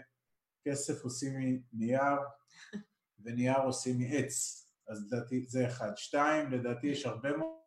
כסף 0.67 1.03
עושים 1.03 1.63
מנייר, 1.73 2.17
ונייר 3.23 3.61
עושים 3.61 3.95
מעץ, 3.99 4.65
אז 4.87 5.05
לדעתי 5.05 5.45
זה 5.47 5.67
אחד. 5.67 5.91
שתיים, 5.95 6.51
לדעתי 6.51 6.87
יש 6.87 7.05
הרבה 7.05 7.37
מאוד... 7.37 7.59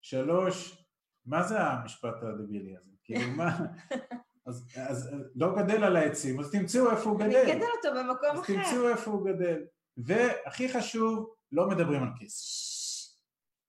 שלוש, 0.00 0.86
מה 1.26 1.42
זה 1.42 1.60
המשפט 1.60 2.22
הדבילי 2.22 2.76
הזה? 2.76 2.92
כאילו 3.04 3.30
מה... 3.36 3.58
אז, 4.46 4.68
אז 4.76 5.10
לא 5.34 5.56
גדל 5.56 5.84
על 5.84 5.96
העצים, 5.96 6.40
אז 6.40 6.50
תמצאו 6.50 6.90
איפה 6.90 7.10
הוא 7.10 7.20
אני 7.20 7.34
גדל. 7.34 7.52
אגדל 7.52 7.66
אותו 7.76 7.98
במקום 7.98 8.30
אז 8.32 8.40
אחר. 8.40 8.54
תמצאו 8.54 8.88
איפה 8.88 9.10
הוא 9.10 9.26
גדל. 9.26 9.64
והכי 9.96 10.68
חשוב, 10.68 11.34
לא 11.52 11.68
מדברים 11.68 12.02
על 12.02 12.08
כסף. 12.20 12.66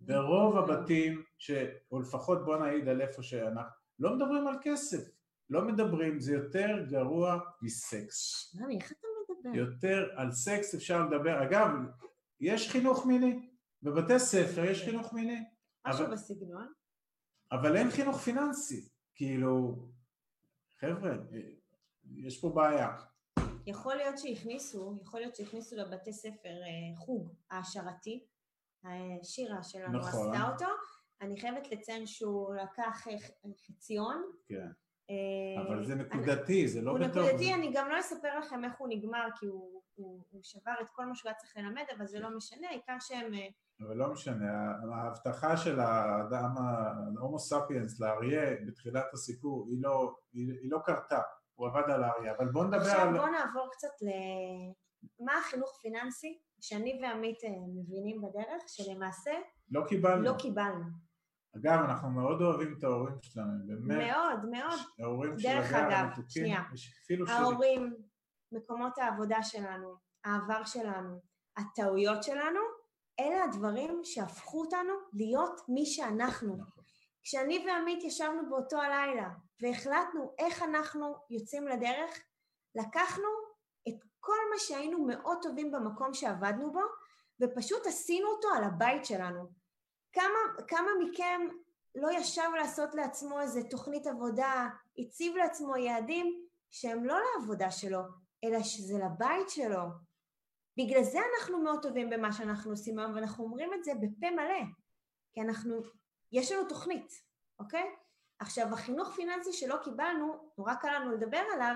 ברוב 0.02 0.58
הבתים, 0.58 1.24
ש... 1.38 1.52
או 1.92 2.00
לפחות 2.00 2.46
בוא 2.46 2.58
נעיד 2.58 2.88
על 2.88 3.02
איפה 3.02 3.24
שאנחנו, 3.24 3.72
לא 4.00 4.16
מדברים 4.16 4.48
על 4.48 4.56
כסף. 4.62 5.10
לא 5.50 5.62
מדברים, 5.62 6.20
זה 6.20 6.34
יותר 6.34 6.86
גרוע 6.90 7.40
מסקס. 7.62 8.52
ממי, 8.56 8.78
איך 8.78 8.92
אתה 8.92 9.08
מדבר? 9.30 9.60
יותר 9.60 10.10
על 10.16 10.32
סקס 10.32 10.76
אפשר 10.76 11.06
לדבר. 11.06 11.44
אגב, 11.44 11.70
יש 12.40 12.70
חינוך 12.72 13.06
מיני. 13.06 13.50
בבתי 13.84 14.20
ספר 14.20 14.66
יש 14.66 14.84
חינוך 14.84 15.14
מיני. 15.14 15.40
משהו 15.88 16.06
בסגנון? 16.12 16.72
אבל 17.52 17.78
אין 17.78 17.92
חינוך 17.92 18.18
פיננסי. 18.18 18.90
כאילו, 19.16 19.76
חבר'ה, 20.80 21.12
אה, 21.12 21.40
יש 22.16 22.42
פה 22.42 22.50
בעיה. 22.50 22.98
יכול 23.66 23.96
להיות 23.96 24.18
שהכניסו, 24.18 24.96
יכול 25.02 25.20
להיות 25.20 25.36
שהכניסו 25.36 25.76
לבתי 25.76 26.14
ספר 26.14 26.50
אה, 26.50 26.98
חוג 26.98 27.34
העשרתי, 27.52 28.26
אה, 28.86 29.24
שירה 29.24 29.64
שלנו 29.64 30.00
נכון. 30.00 30.34
עשתה 30.34 30.50
אותו, 30.52 30.66
אני 31.22 31.40
חייבת 31.40 31.72
לציין 31.72 32.08
שהוא 32.08 32.56
לקח 32.56 33.08
חציון. 33.68 34.32
כן. 34.46 34.68
אה, 35.10 35.62
אבל 35.68 35.86
זה 35.86 35.94
אני- 35.94 36.04
נקודתי, 36.04 36.68
זה 36.68 36.82
לא 36.82 36.92
הוא 36.92 37.00
בתור... 37.00 37.24
נקודתי, 37.24 37.54
אני 37.54 37.72
גם 37.74 37.90
לא 37.90 38.00
אספר 38.00 38.40
לכם 38.40 38.66
איך 38.66 38.74
הוא 38.78 38.88
נגמר, 38.92 39.28
כי 39.40 39.46
הוא, 39.46 39.82
הוא, 39.96 40.22
הוא 40.30 40.42
שבר 40.44 40.74
את 40.82 40.90
כל 40.90 41.06
מה 41.06 41.16
שהוא 41.16 41.30
היה 41.30 41.36
צריך 41.36 41.58
ללמד, 41.58 41.84
אבל 41.98 42.06
זה 42.06 42.20
לא 42.20 42.38
משנה, 42.38 42.68
העיקר 42.70 42.96
שהם... 43.00 43.34
אה, 43.34 43.48
אבל 43.82 43.96
לא 43.96 44.12
משנה, 44.12 44.72
ההבטחה 44.94 45.58
של 45.58 45.80
האדם, 45.80 46.56
ההומו 47.18 47.40
ספיאנס 47.40 48.00
לאריה 48.00 48.56
בתחילת 48.68 49.06
הסיפור, 49.14 49.68
היא 49.70 49.78
לא, 49.82 50.16
היא, 50.34 50.52
היא 50.62 50.72
לא 50.72 50.80
קרתה, 50.86 51.22
הוא 51.56 51.68
עבד 51.68 51.90
על 51.90 52.04
האריה, 52.04 52.34
אבל 52.38 52.48
בואו 52.48 52.64
נדבר 52.64 52.78
עכשיו 52.78 53.08
על... 53.08 53.18
בואו 53.18 53.32
נעבור 53.32 53.70
קצת 53.72 54.02
ל... 54.02 54.08
מה 55.26 55.38
החינוך 55.38 55.80
פיננסי 55.82 56.40
שאני 56.62 57.00
ועמית 57.04 57.44
אה, 57.44 57.50
מבינים 57.76 58.22
בדרך, 58.22 58.64
שלמעשה 58.68 59.32
לא 59.72 59.84
קיבלנו. 59.88 60.24
לא 60.24 60.34
קיבלנו. 60.40 61.07
אגב, 61.56 61.80
אנחנו 61.90 62.10
מאוד 62.10 62.42
אוהבים 62.42 62.76
את 62.78 62.84
ההורים 62.84 63.16
שלנו, 63.22 63.68
באמת. 63.68 64.08
מאוד, 64.08 64.46
מאוד. 64.52 64.80
ההורים 65.00 65.40
של 65.40 65.48
אגב, 65.48 65.92
המתוקים, 65.92 66.56
אפילו 67.04 67.28
שלי. 67.28 67.36
ההורים, 67.36 67.96
מקומות 68.52 68.98
העבודה 68.98 69.44
שלנו, 69.44 69.96
העבר 70.26 70.64
שלנו, 70.66 71.22
הטעויות 71.58 72.24
שלנו, 72.24 72.60
אלה 73.20 73.44
הדברים 73.44 74.00
שהפכו 74.04 74.62
אותנו 74.62 74.94
להיות 75.14 75.62
מי 75.70 75.86
שאנחנו. 75.86 76.58
נכון. 76.58 76.84
כשאני 77.24 77.66
ועמית 77.68 78.04
ישבנו 78.04 78.50
באותו 78.50 78.82
הלילה 78.82 79.30
והחלטנו 79.62 80.34
איך 80.40 80.64
אנחנו 80.64 81.16
יוצאים 81.30 81.68
לדרך, 81.68 82.24
לקחנו 82.76 83.30
את 83.90 83.96
כל 84.20 84.38
מה 84.52 84.60
שהיינו 84.60 85.06
מאוד 85.06 85.38
טובים 85.42 85.72
במקום 85.72 86.14
שעבדנו 86.14 86.72
בו, 86.72 86.82
ופשוט 87.42 87.88
עשינו 87.88 88.28
אותו 88.28 88.48
על 88.58 88.64
הבית 88.64 89.06
שלנו. 89.06 89.50
כמה, 90.18 90.66
כמה 90.68 90.90
מכם 91.00 91.42
לא 91.96 92.12
ישב 92.12 92.50
לעשות 92.58 92.96
לעצמו 92.96 93.42
איזה 93.42 93.64
תוכנית 93.70 94.08
עבודה, 94.08 94.70
הציב 94.98 95.36
לעצמו 95.36 95.78
יעדים 95.78 96.46
שהם 96.72 97.06
לא 97.06 97.18
לעבודה 97.20 97.72
שלו, 97.72 98.00
אלא 98.44 98.64
שזה 98.64 98.98
לבית 98.98 99.50
שלו. 99.50 99.84
בגלל 100.78 101.04
זה 101.04 101.20
אנחנו 101.36 101.60
מאוד 101.64 101.82
טובים 101.82 102.10
במה 102.10 102.32
שאנחנו 102.32 102.72
עושים 102.72 103.00
היום, 103.00 103.16
ואנחנו 103.16 103.44
אומרים 103.44 103.74
את 103.74 103.84
זה 103.84 103.92
בפה 103.96 104.32
מלא, 104.32 104.64
כי 105.34 105.42
אנחנו, 105.42 105.82
יש 106.32 106.52
לנו 106.52 106.70
תוכנית, 106.70 107.12
אוקיי? 107.60 107.90
עכשיו, 108.40 108.74
החינוך 108.74 109.16
פיננסי 109.16 109.54
שלא 109.54 109.76
קיבלנו, 109.84 110.52
נורא 110.58 110.74
קל 110.74 111.00
לנו 111.00 111.12
לדבר 111.12 111.44
עליו, 111.54 111.76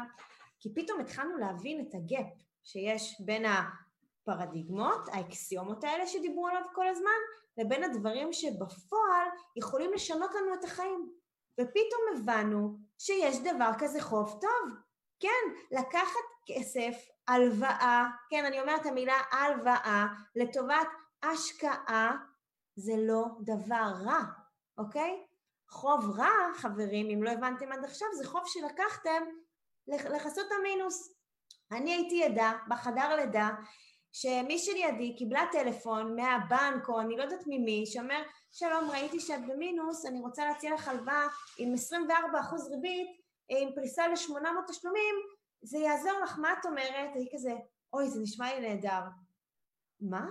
כי 0.59 0.73
פתאום 0.75 0.99
התחלנו 0.99 1.37
להבין 1.37 1.87
את 1.87 1.95
הגאפ 1.95 2.33
שיש 2.63 3.21
בין 3.25 3.45
הפרדיגמות, 3.45 5.07
האקסיומות 5.11 5.83
האלה 5.83 6.07
שדיברו 6.07 6.47
עליו 6.47 6.61
כל 6.73 6.87
הזמן, 6.87 7.19
לבין 7.57 7.83
הדברים 7.83 8.33
שבפועל 8.33 9.27
יכולים 9.55 9.93
לשנות 9.93 10.35
לנו 10.35 10.53
את 10.53 10.63
החיים. 10.63 11.11
ופתאום 11.61 12.01
הבנו 12.15 12.77
שיש 12.97 13.39
דבר 13.39 13.71
כזה 13.79 14.01
חוב 14.01 14.39
טוב. 14.41 14.75
כן, 15.19 15.77
לקחת 15.79 16.25
כסף, 16.45 17.07
הלוואה, 17.27 18.05
כן, 18.29 18.45
אני 18.45 18.61
אומרת 18.61 18.81
את 18.81 18.85
המילה 18.85 19.17
הלוואה, 19.31 20.05
לטובת 20.35 20.87
השקעה, 21.23 22.17
זה 22.75 22.93
לא 22.97 23.25
דבר 23.41 23.91
רע, 24.05 24.19
אוקיי? 24.77 25.25
חוב 25.69 26.19
רע, 26.19 26.53
חברים, 26.55 27.09
אם 27.09 27.23
לא 27.23 27.29
הבנתם 27.29 27.71
עד 27.71 27.83
עכשיו, 27.85 28.07
זה 28.17 28.27
חוב 28.27 28.41
שלקחתם 28.45 29.23
לכ- 29.87 30.05
לכסות 30.05 30.47
המינוס. 30.59 31.13
אני 31.71 31.93
הייתי 31.93 32.23
עדה 32.23 32.53
בחדר 32.67 33.15
לידה 33.15 33.49
שמישהי 34.11 34.73
לידי 34.73 35.15
קיבלה 35.17 35.45
טלפון 35.51 36.15
מהבנק 36.15 36.89
או 36.89 37.01
אני 37.01 37.17
לא 37.17 37.23
יודעת 37.23 37.43
ממי 37.47 37.85
שאומר 37.85 38.21
שלום 38.51 38.89
ראיתי 38.91 39.19
שאת 39.19 39.47
במינוס 39.47 40.05
אני 40.05 40.19
רוצה 40.19 40.45
להציע 40.45 40.73
לך 40.73 40.87
הלוואה 40.87 41.27
עם 41.57 41.73
24% 41.73 42.09
ריבית 42.71 43.21
עם 43.49 43.69
פריסה 43.75 44.07
ל-800 44.07 44.71
תשלומים 44.71 45.15
זה 45.61 45.77
יעזור 45.77 46.19
לך 46.23 46.39
מה 46.39 46.53
את 46.53 46.65
אומרת? 46.65 47.09
היא 47.15 47.27
כזה 47.33 47.53
אוי 47.93 48.09
זה 48.09 48.19
נשמע 48.21 48.53
לי 48.53 48.69
נהדר 48.69 49.01
מה? 50.01 50.25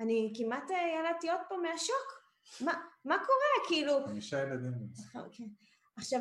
אני 0.00 0.32
כמעט 0.36 0.70
אה, 0.70 0.98
ילדתי 0.98 1.30
עוד 1.30 1.40
פעם 1.48 1.62
מהשוק 1.62 2.22
מה, 2.60 2.72
מה 3.04 3.16
קורה 3.18 3.68
כאילו 3.68 4.06
חמישה 4.06 4.42
ילדים. 4.42 4.72
כן. 5.12 5.44
עכשיו, 5.98 6.20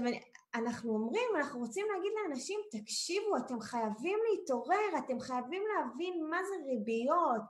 אנחנו 0.55 0.93
אומרים, 0.93 1.29
אנחנו 1.35 1.59
רוצים 1.59 1.85
להגיד 1.95 2.11
לאנשים, 2.15 2.59
תקשיבו, 2.71 3.37
אתם 3.37 3.59
חייבים 3.59 4.19
להתעורר, 4.31 4.97
אתם 5.05 5.19
חייבים 5.19 5.63
להבין 5.75 6.27
מה 6.29 6.37
זה 6.49 6.55
ריביות, 6.65 7.41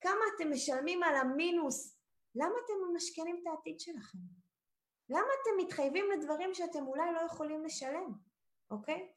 כמה 0.00 0.20
אתם 0.36 0.50
משלמים 0.50 1.02
על 1.02 1.16
המינוס. 1.16 1.96
למה 2.34 2.54
אתם 2.64 2.72
ממשכנים 2.90 3.36
את 3.42 3.46
העתיד 3.46 3.80
שלכם? 3.80 4.18
למה 5.10 5.20
אתם 5.42 5.64
מתחייבים 5.64 6.04
לדברים 6.12 6.54
שאתם 6.54 6.86
אולי 6.86 7.12
לא 7.12 7.20
יכולים 7.20 7.64
לשלם, 7.64 8.12
אוקיי? 8.70 9.12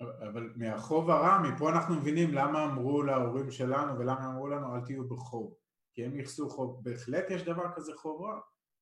אבל 0.00 0.52
מהחוב 0.56 1.10
הרע, 1.10 1.38
מפה 1.38 1.70
אנחנו 1.70 1.94
מבינים 1.94 2.34
למה 2.34 2.64
אמרו 2.64 3.02
להורים 3.02 3.50
שלנו 3.50 3.98
ולמה 3.98 4.26
אמרו 4.26 4.48
לנו 4.48 4.74
אל 4.74 4.80
תהיו 4.86 5.08
בחוב. 5.08 5.54
כי 5.92 6.04
הם 6.04 6.16
ייחסו 6.16 6.48
חוב. 6.48 6.84
בהחלט 6.84 7.30
יש 7.30 7.42
דבר 7.42 7.64
כזה 7.76 7.92
חוב 7.96 8.22
רע. 8.22 8.40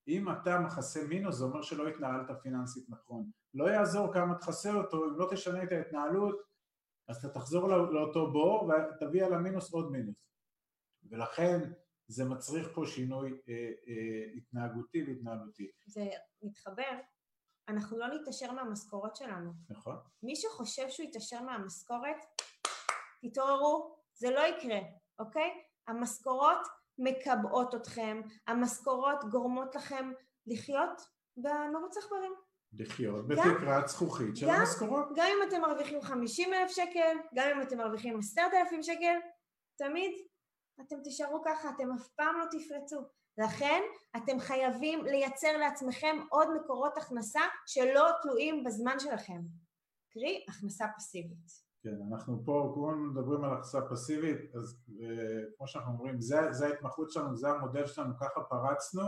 אם 0.08 0.32
אתה 0.32 0.60
מכסה 0.60 1.04
מינוס 1.08 1.36
זה 1.36 1.44
אומר 1.44 1.62
שלא 1.62 1.88
התנהלת 1.88 2.30
פיננסית 2.42 2.84
נכון. 2.88 3.30
לא 3.54 3.64
יעזור 3.64 4.12
כמה 4.12 4.34
תכסה 4.34 4.74
אותו, 4.74 5.04
אם 5.04 5.18
לא 5.18 5.28
תשנה 5.30 5.62
את 5.62 5.72
ההתנהלות 5.72 6.46
אז 7.08 7.16
אתה 7.16 7.28
תחזור 7.28 7.68
לא- 7.68 7.94
לאותו 7.94 8.32
בור 8.32 8.70
ותביא 8.70 9.24
על 9.24 9.34
המינוס 9.34 9.72
עוד 9.72 9.90
מינוס. 9.90 10.16
ולכן 11.10 11.60
זה 12.08 12.24
מצריך 12.24 12.68
פה 12.74 12.82
שינוי 12.86 13.30
אה, 13.48 13.54
אה, 13.88 14.32
התנהגותי 14.36 15.04
והתנהלותי, 15.06 15.70
זה 15.86 16.04
מתחבר, 16.42 16.98
אנחנו 17.68 17.98
לא 17.98 18.06
נתעשר 18.06 18.52
מהמשכורות 18.52 19.16
שלנו. 19.16 19.52
נכון? 19.70 19.96
מי 20.22 20.36
שחושב 20.36 20.88
שהוא 20.88 21.08
יתעשר 21.08 21.42
מהמשכורת, 21.42 22.16
תתעוררו, 23.22 23.96
זה 24.14 24.30
לא 24.30 24.40
יקרה, 24.40 24.78
אוקיי? 25.18 25.50
המשכורות 25.88 26.66
מקבעות 26.98 27.74
אתכם, 27.74 28.20
המשכורות 28.46 29.24
גורמות 29.30 29.74
לכם 29.74 30.12
לחיות 30.46 31.02
במרוץ 31.36 31.96
עכברים. 31.96 32.32
לחיות 32.72 33.28
בתקרת 33.28 33.88
זכוכית 33.88 34.36
של 34.36 34.46
גם- 34.48 34.54
המשכורות. 34.60 35.08
גם 35.16 35.26
אם 35.26 35.48
אתם 35.48 35.60
מרוויחים 35.60 36.02
50 36.02 36.54
אלף 36.54 36.70
שקל, 36.70 37.16
גם 37.34 37.48
אם 37.56 37.62
אתם 37.62 37.78
מרוויחים 37.78 38.18
10,000 38.18 38.82
שקל, 38.82 39.18
תמיד 39.78 40.12
אתם 40.80 40.96
תישארו 41.04 41.42
ככה, 41.44 41.70
אתם 41.70 41.92
אף 41.92 42.08
פעם 42.08 42.38
לא 42.38 42.44
תפרצו. 42.50 43.00
לכן 43.38 43.82
אתם 44.16 44.40
חייבים 44.40 45.04
לייצר 45.04 45.56
לעצמכם 45.56 46.16
עוד 46.30 46.48
מקורות 46.56 46.96
הכנסה 46.98 47.40
שלא 47.66 48.04
תלויים 48.22 48.64
בזמן 48.64 48.98
שלכם. 48.98 49.40
קרי, 50.12 50.44
הכנסה 50.48 50.84
פסיבית. 50.96 51.65
כן, 51.86 51.96
אנחנו 52.12 52.42
פה 52.44 52.72
כולנו 52.74 53.10
מדברים 53.10 53.44
על 53.44 53.52
הכנסה 53.52 53.80
פסיבית, 53.80 54.54
אז 54.54 54.84
כמו 55.56 55.68
שאנחנו 55.68 55.92
אומרים, 55.92 56.20
זה, 56.20 56.52
זה 56.52 56.66
ההתמחות 56.66 57.10
שלנו, 57.10 57.36
זה 57.36 57.48
המודל 57.48 57.86
שלנו, 57.86 58.14
ככה 58.20 58.40
פרצנו. 58.40 59.02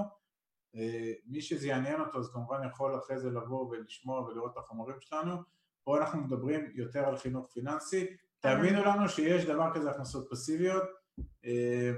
אה, 0.76 1.12
מי 1.26 1.40
שזה 1.40 1.68
יעניין 1.68 2.00
אותו, 2.00 2.18
אז 2.18 2.32
כמובן 2.32 2.66
יכול 2.66 2.98
אחרי 2.98 3.18
זה 3.18 3.30
לבוא 3.30 3.68
ולשמוע 3.70 4.20
ולראות 4.20 4.52
את 4.52 4.56
החומרים 4.56 4.96
שלנו. 5.00 5.36
פה 5.84 5.98
אנחנו 5.98 6.20
מדברים 6.20 6.72
יותר 6.74 7.04
על 7.04 7.16
חינוך 7.16 7.50
פיננסי. 7.52 8.06
תאמינו 8.40 8.84
לנו 8.84 9.08
שיש 9.08 9.44
דבר 9.44 9.74
כזה 9.74 9.90
הכנסות 9.90 10.26
פסיביות. 10.30 10.82
אה, 11.44 11.92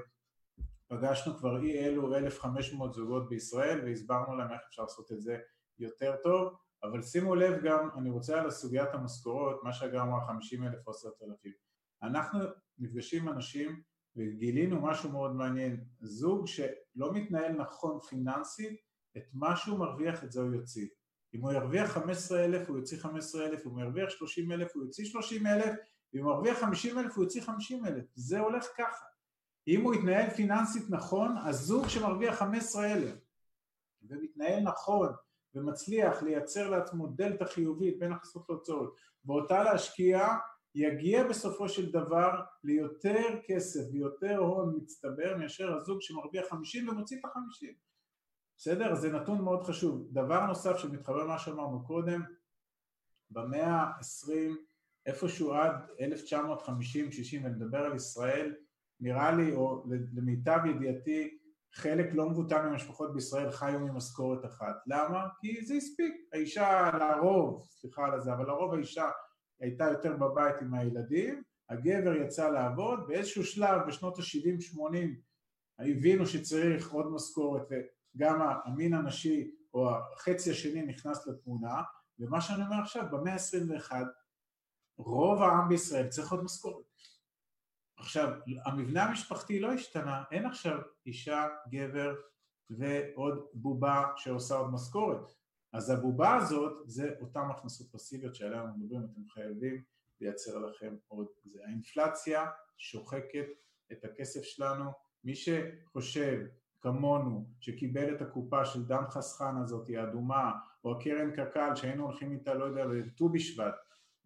פגשנו 0.89 1.37
כבר 1.37 1.63
אי 1.63 1.87
אלו 1.87 2.17
1,500 2.17 2.95
זוגות 2.95 3.29
בישראל 3.29 3.81
והסברנו 3.85 4.37
להם 4.37 4.53
איך 4.53 4.61
אפשר 4.69 4.83
לעשות 4.83 5.13
את 5.13 5.21
זה 5.21 5.39
יותר 5.79 6.17
טוב. 6.23 6.55
אבל 6.83 7.03
שימו 7.03 7.35
לב 7.35 7.63
גם, 7.65 7.89
אני 7.99 8.11
רוצה 8.11 8.41
על 8.41 8.51
סוגיית 8.51 8.95
המשכורות, 8.95 9.65
מה 9.65 9.73
שהגר 9.73 10.03
אמרה 10.03 10.27
50 10.27 10.65
אלף 10.65 10.87
או 10.87 10.93
10,000. 10.93 11.53
אנחנו 12.03 12.41
נפגשים 12.79 13.29
עם 13.29 13.35
אנשים 13.35 13.83
וגילינו 14.17 14.83
משהו 14.83 15.11
מאוד 15.11 15.35
מעניין, 15.35 15.85
זוג 16.01 16.47
שלא 16.47 17.13
מתנהל 17.13 17.53
נכון 17.53 18.01
פיננסית, 18.01 18.81
את 19.17 19.25
מה 19.33 19.57
שהוא 19.57 19.79
מרוויח 19.79 20.25
את 20.25 20.33
זה 20.33 20.41
הוא 20.41 20.55
יוציא. 20.55 20.89
אם 21.35 21.41
הוא 21.41 21.53
ירוויח 21.53 21.91
15 21.91 22.45
אלף 22.45 22.69
הוא 22.69 22.79
יוציא 22.79 22.99
15 22.99 23.47
אלף, 23.47 23.67
אם 23.67 23.71
הוא 23.71 23.81
ירוויח 23.81 24.11
30 24.11 24.53
אלף 24.53 24.73
הוא 24.75 24.85
יוציא 24.85 25.05
30 25.05 25.47
אלף, 25.47 25.77
אם 26.15 26.25
הוא 26.25 26.33
ירוויח 26.33 26.59
50 26.61 26.99
אלף 26.99 27.17
הוא 27.17 27.25
יוציא 27.25 27.43
50 27.43 27.87
אלף, 27.87 28.05
זה 28.15 28.39
הולך 28.39 28.67
ככה. 28.79 29.05
אם 29.69 29.81
הוא 29.81 29.95
יתנהל 29.95 30.31
פיננסית 30.31 30.91
נכון, 30.91 31.37
הזוג 31.39 31.89
שמרוויח 31.89 32.39
15 32.39 32.93
אלף 32.93 33.15
ומתנהל 34.03 34.61
נכון 34.61 35.13
ומצליח 35.55 36.23
לייצר 36.23 36.71
לעצמו 36.71 37.07
דלתא 37.07 37.45
חיובית 37.45 37.99
בין 37.99 38.13
הכנסות 38.13 38.47
להוצאות 38.49 38.97
ואותה 39.25 39.63
להשקיע, 39.63 40.29
יגיע 40.75 41.29
בסופו 41.29 41.69
של 41.69 41.93
דבר 41.93 42.41
ליותר 42.65 43.29
כסף 43.45 43.81
ויותר 43.93 44.39
הון 44.39 44.75
מצטבר 44.77 45.37
מאשר 45.39 45.75
הזוג 45.75 45.99
שמרוויח 46.01 46.47
50 46.51 46.89
ומוציא 46.89 47.19
את 47.19 47.25
ה-50. 47.25 47.67
בסדר? 48.57 48.95
זה 48.95 49.13
נתון 49.13 49.43
מאוד 49.43 49.63
חשוב. 49.63 50.09
דבר 50.13 50.47
נוסף 50.47 50.77
שמתחבר 50.77 51.25
למה 51.25 51.39
שאמרנו 51.39 51.85
קודם, 51.87 52.23
במאה 53.31 53.73
ה-20, 53.73 54.33
איפשהו 55.07 55.53
עד 55.53 55.73
1950-60, 55.91 57.43
ואני 57.43 57.55
מדבר 57.55 57.79
על 57.79 57.97
ישראל, 57.97 58.55
נראה 59.01 59.33
לי, 59.33 59.53
או 59.53 59.85
למיטב 60.15 60.59
ידיעתי, 60.67 61.39
חלק 61.75 62.07
לא 62.13 62.29
מבוטל 62.31 62.63
מהמשפחות 62.63 63.15
בישראל 63.15 63.51
חיו 63.51 63.81
ממשכורת 63.81 64.45
אחת. 64.45 64.77
למה? 64.87 65.27
כי 65.41 65.67
זה 65.67 65.75
הספיק. 65.75 66.15
האישה, 66.33 66.91
לרוב, 66.99 67.67
סליחה 67.71 68.07
על 68.07 68.21
זה, 68.21 68.33
אבל 68.33 68.47
לרוב 68.47 68.75
האישה 68.75 69.11
הייתה 69.61 69.85
יותר 69.85 70.17
בבית 70.17 70.63
עם 70.63 70.75
הילדים, 70.75 71.43
הגבר 71.71 72.15
יצא 72.15 72.51
לעבוד, 72.51 73.01
באיזשהו 73.09 73.45
שלב 73.45 73.81
בשנות 73.89 74.19
ה-70-80 74.19 74.97
הבינו 75.79 76.27
שצריך 76.27 76.93
עוד 76.93 77.13
משכורת 77.13 77.63
וגם 78.17 78.41
המין 78.65 78.95
הנשי 78.95 79.51
או 79.75 79.91
החצי 79.91 80.51
השני 80.51 80.83
נכנס 80.83 81.27
לתמונה, 81.27 81.83
ומה 82.19 82.41
שאני 82.41 82.63
אומר 82.63 82.81
עכשיו, 82.83 83.05
במאה 83.11 83.33
ה-21 83.33 83.93
רוב 84.99 85.43
העם 85.43 85.69
בישראל 85.69 86.09
צריך 86.09 86.33
עוד 86.33 86.45
משכורת. 86.45 86.90
עכשיו, 88.01 88.33
המבנה 88.65 89.05
המשפחתי 89.05 89.61
לא 89.61 89.73
השתנה, 89.73 90.23
אין 90.31 90.47
עכשיו 90.47 90.79
אישה, 91.07 91.47
גבר 91.69 92.15
ועוד 92.71 93.47
בובה 93.55 94.05
שעושה 94.17 94.55
עוד 94.55 94.71
משכורת. 94.73 95.33
אז 95.73 95.91
הבובה 95.91 96.37
הזאת 96.37 96.73
זה 96.87 97.11
אותן 97.21 97.47
הכנסות 97.51 97.93
פסיביות 97.93 98.35
שעליהן 98.35 98.63
אנחנו 98.63 98.81
מדברים, 98.81 99.05
אתם 99.05 99.29
חייבים 99.29 99.83
לייצר 100.21 100.59
לכם 100.59 100.97
עוד 101.09 101.27
זה. 101.45 101.61
האינפלציה 101.67 102.47
שוחקת 102.77 103.47
את 103.93 104.05
הכסף 104.05 104.43
שלנו, 104.43 104.91
מי 105.25 105.35
שחושב 105.35 106.41
כמונו 106.81 107.47
שקיבל 107.61 108.15
את 108.15 108.23
הקופה 108.23 108.65
של 108.65 108.85
דם 108.85 109.05
חסכן 109.09 109.57
הזאת, 109.63 109.89
האדומה, 109.97 110.53
או 110.85 110.99
הקרן 110.99 111.31
קק"ל 111.31 111.75
שהיינו 111.75 112.05
הולכים 112.05 112.33
איתה, 112.33 112.55
לא 112.55 112.65
יודע, 112.65 112.85
לט"ו 112.85 113.29
בשבט, 113.29 113.75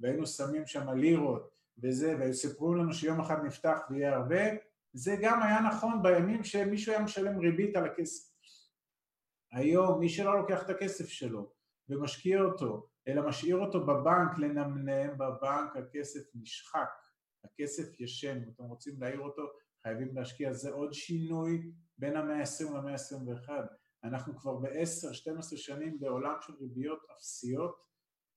והיינו 0.01 0.27
שמים 0.27 0.67
שם 0.67 0.89
לירות 0.89 1.54
וזה, 1.83 2.17
וסיפרו 2.21 2.75
לנו 2.75 2.93
שיום 2.93 3.21
אחד 3.21 3.45
נפתח 3.45 3.79
ויהיה 3.91 4.17
הרבה, 4.17 4.43
זה 4.93 5.17
גם 5.23 5.43
היה 5.43 5.61
נכון 5.61 6.03
בימים 6.03 6.45
שמישהו 6.45 6.93
היה 6.93 7.03
משלם 7.03 7.39
ריבית 7.39 7.77
על 7.77 7.85
הכסף. 7.85 8.35
היום 9.53 10.01
מי 10.01 10.09
שלא 10.09 10.39
לוקח 10.39 10.63
את 10.63 10.71
הכסף 10.71 11.09
שלו 11.09 11.53
ומשקיע 11.89 12.41
אותו, 12.41 12.89
אלא 13.09 13.29
משאיר 13.29 13.57
אותו 13.57 13.87
בבנק 13.87 14.39
לנמנם, 14.39 15.19
בבנק 15.19 15.77
הכסף 15.77 16.21
נשחק, 16.35 16.89
הכסף 17.45 18.01
ישן, 18.01 18.37
אם 18.37 18.51
אתם 18.55 18.65
רוצים 18.65 19.01
להעיר 19.01 19.21
אותו 19.21 19.43
חייבים 19.83 20.17
להשקיע, 20.17 20.53
זה 20.53 20.71
עוד 20.71 20.93
שינוי 20.93 21.73
בין 21.99 22.17
המאה 22.17 22.39
ה-20 22.39 22.75
למאה 22.75 22.93
ה-21, 22.93 23.51
אנחנו 24.05 24.37
כבר 24.39 24.57
ב-10-12 24.57 25.57
שנים 25.57 26.01
בעולם 26.01 26.35
של 26.41 26.53
ריביות 26.61 26.99
אפסיות 27.17 27.85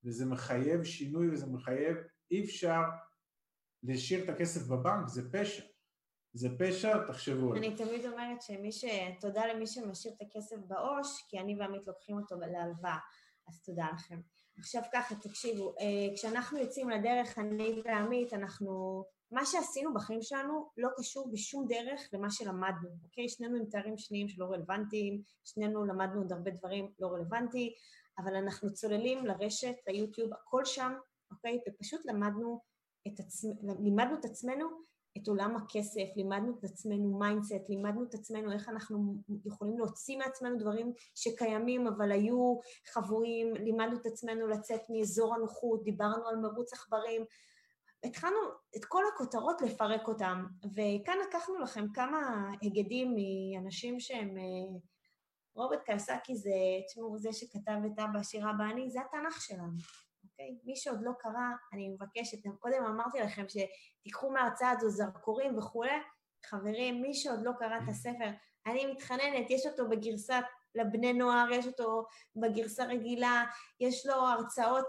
וזה 0.06 0.26
מחייב 0.26 0.84
שינוי 0.84 1.30
וזה 1.30 1.48
מחייב, 1.48 1.98
אי 2.32 2.44
אפשר 2.44 2.82
להשאיר 3.84 4.24
את 4.24 4.30
הכסף 4.30 4.68
בבנק, 4.68 5.08
זה 5.08 5.32
פשע. 5.32 5.64
זה 6.34 6.50
פשע, 6.60 7.08
תחשבו 7.08 7.54
על 7.54 7.62
זה. 7.62 7.68
אני 7.68 7.76
תמיד 7.76 8.06
אומרת 8.06 8.42
שמי 8.42 8.72
ש... 8.72 8.86
תודה 9.20 9.46
למי 9.46 9.68
שמשאיר 9.68 10.14
את 10.14 10.22
הכסף 10.22 10.56
בעו"ש, 10.68 11.24
כי 11.30 11.40
אני 11.40 11.56
ועמית 11.60 11.88
לוקחים 11.88 12.18
אותו 12.18 12.36
להלוואה, 12.36 12.98
אז 13.48 13.62
תודה 13.62 13.88
לכם. 13.94 14.22
עכשיו 14.60 14.82
ככה, 14.94 15.16
תקשיבו, 15.16 15.74
אה, 15.80 16.16
כשאנחנו 16.16 16.58
יוצאים 16.58 16.90
לדרך, 16.90 17.38
אני 17.38 17.82
ועמית, 17.86 18.34
אנחנו... 18.34 19.04
מה 19.32 19.46
שעשינו 19.46 19.94
בחיים 19.94 20.22
שלנו 20.22 20.70
לא 20.78 20.90
קשור 20.98 21.32
בשום 21.32 21.68
דרך 21.68 22.10
למה 22.14 22.32
שלמדנו, 22.32 22.90
אוקיי? 23.04 23.30
שנינו 23.30 23.58
עם 23.58 23.66
תארים 23.66 23.98
שניים 23.98 24.28
שלא 24.28 24.46
רלוונטיים, 24.46 25.22
שנינו 25.46 25.86
למדנו 25.86 26.22
עוד 26.22 26.32
הרבה 26.32 26.52
דברים 26.52 26.92
לא 27.00 27.08
רלוונטיים, 27.08 27.72
אבל 28.20 28.36
אנחנו 28.36 28.74
צוללים 28.74 29.26
לרשת, 29.26 29.76
ליוטיוב, 29.88 30.34
הכל 30.34 30.66
שם, 30.66 30.94
אוקיי? 31.32 31.60
ופשוט 31.68 32.02
למדנו 32.06 32.62
את, 33.14 33.20
עצמ... 33.20 33.50
לימדנו 33.80 34.16
את 34.20 34.26
עצמנו 34.26 34.68
את 35.18 35.28
עולם 35.28 35.56
הכסף, 35.56 36.08
לימדנו 36.16 36.58
את 36.60 36.64
עצמנו 36.64 37.20
mindset, 37.20 37.70
לימדנו 37.70 38.04
את 38.04 38.14
עצמנו 38.14 38.52
איך 38.52 38.70
אנחנו 38.70 39.16
יכולים 39.46 39.78
להוציא 39.78 40.18
מעצמנו 40.18 40.58
דברים 40.58 40.94
שקיימים 41.16 41.88
אבל 41.88 42.12
היו 42.12 42.60
חבויים, 42.94 43.56
לימדנו 43.56 43.98
את 43.98 44.06
עצמנו 44.06 44.48
לצאת 44.48 44.82
מאזור 44.90 45.36
הנוחות, 45.36 45.84
דיברנו 45.84 46.28
על 46.28 46.36
מרוץ 46.36 46.74
עכברים, 46.74 47.26
התחלנו 48.04 48.38
את 48.78 48.86
כל 48.86 49.04
הכותרות 49.14 49.62
לפרק 49.62 50.08
אותם, 50.08 50.46
וכאן 50.66 51.18
לקחנו 51.28 51.60
לכם 51.60 51.86
כמה 51.94 52.50
היגדים 52.62 53.16
מאנשים 53.16 54.00
שהם... 54.00 54.38
אה, 54.38 54.80
רוברט 55.58 55.84
קייסקי 55.86 56.36
זה, 56.36 56.52
תשמעו, 56.88 57.18
זה 57.18 57.34
שכתב 57.34 57.78
את 57.86 58.00
אבא 58.00 58.24
שירה 58.24 58.54
בעני, 58.54 58.90
זה 58.90 59.00
התנ"ך 59.02 59.42
שלנו. 59.42 59.78
אוקיי? 60.40 60.58
מי 60.64 60.76
שעוד 60.76 61.00
לא 61.02 61.12
קרא, 61.20 61.50
אני 61.74 61.90
מבקשת, 61.90 62.38
קודם 62.60 62.84
אמרתי 62.84 63.20
לכם 63.20 63.46
שתיקחו 63.48 64.32
מההרצאה 64.32 64.70
הזו 64.70 64.90
זרקורים 64.90 65.58
וכולי, 65.58 65.92
חברים, 66.46 67.02
מי 67.02 67.14
שעוד 67.14 67.40
לא 67.44 67.52
קרא 67.60 67.78
את 67.78 67.90
הספר, 67.90 68.30
אני 68.66 68.86
מתחננת, 68.86 69.50
יש 69.50 69.66
אותו 69.66 69.90
בגרסת 69.90 70.44
לבני 70.76 71.14
נוער, 71.14 71.52
יש 71.52 71.68
אותו 71.68 72.06
בגרסה 72.36 72.86
רגילה, 72.86 73.46
יש 73.80 74.06
לו 74.06 74.14
הרצאות 74.14 74.86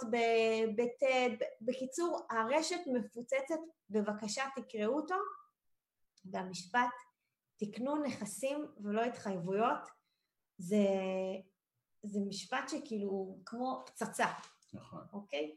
בטד, 0.76 1.46
בקיצור, 1.60 2.26
הרשת 2.30 2.80
מפוצצת, 2.86 3.60
בבקשה 3.90 4.44
תקראו 4.56 4.96
אותו, 4.96 5.14
והמשפט, 6.24 6.94
תקנו 7.56 7.96
נכסים 7.96 8.66
ולא 8.80 9.04
התחייבויות, 9.04 9.88
זה, 10.58 10.86
זה 12.02 12.20
משפט 12.28 12.68
שכאילו 12.68 13.38
כמו 13.46 13.84
פצצה, 13.86 14.26
נכון. 14.72 15.00
אוקיי? 15.12 15.56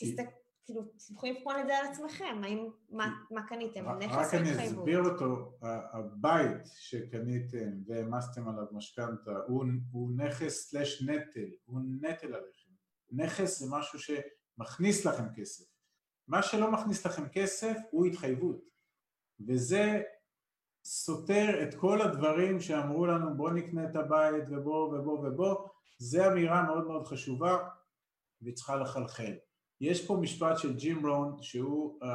תסתכל, 0.00 0.30
כאילו, 0.70 0.82
אתם 0.82 1.14
יכולים 1.14 1.34
לבחון 1.36 1.58
את 1.60 1.66
זה 1.66 1.78
על 1.78 1.86
עצמכם, 1.86 2.40
האם, 2.44 2.70
מה, 2.90 3.12
מה 3.30 3.46
קניתם, 3.46 3.88
נכס 3.88 4.14
רק 4.14 4.34
או 4.34 4.38
אני 4.38 4.50
התחייבות? 4.50 4.78
אסביר 4.78 5.00
אותו, 5.00 5.58
הבית 5.92 6.66
שקניתם 6.76 7.70
והעמסתם 7.86 8.48
עליו 8.48 8.64
משכנתה 8.72 9.30
הוא, 9.46 9.64
הוא 9.92 10.10
נכס 10.16 10.70
סלש 10.70 11.02
נטל, 11.02 11.50
הוא 11.64 11.80
נטל 12.00 12.34
עליכם. 12.34 12.70
נכס 13.12 13.58
זה 13.58 13.66
משהו 13.70 13.98
שמכניס 13.98 15.06
לכם 15.06 15.24
כסף. 15.34 15.64
מה 16.28 16.42
שלא 16.42 16.70
מכניס 16.70 17.06
לכם 17.06 17.28
כסף 17.28 17.76
הוא 17.90 18.06
התחייבות. 18.06 18.60
וזה 19.48 20.02
סותר 20.84 21.62
את 21.62 21.74
כל 21.74 22.02
הדברים 22.02 22.60
שאמרו 22.60 23.06
לנו 23.06 23.36
בוא 23.36 23.50
נקנה 23.50 23.84
את 23.90 23.96
הבית 23.96 24.44
ובוא 24.50 24.98
ובוא 24.98 25.18
ובוא, 25.18 25.68
זה 25.98 26.32
אמירה 26.32 26.62
מאוד 26.62 26.86
מאוד 26.86 27.06
חשובה 27.06 27.68
והיא 28.42 28.54
צריכה 28.54 28.76
לחלחל. 28.76 29.32
יש 29.80 30.06
פה 30.06 30.16
משפט 30.20 30.58
של 30.58 30.76
ג'ים 30.76 31.06
רון, 31.06 31.36
שהוא 31.42 31.98
uh, 32.02 32.06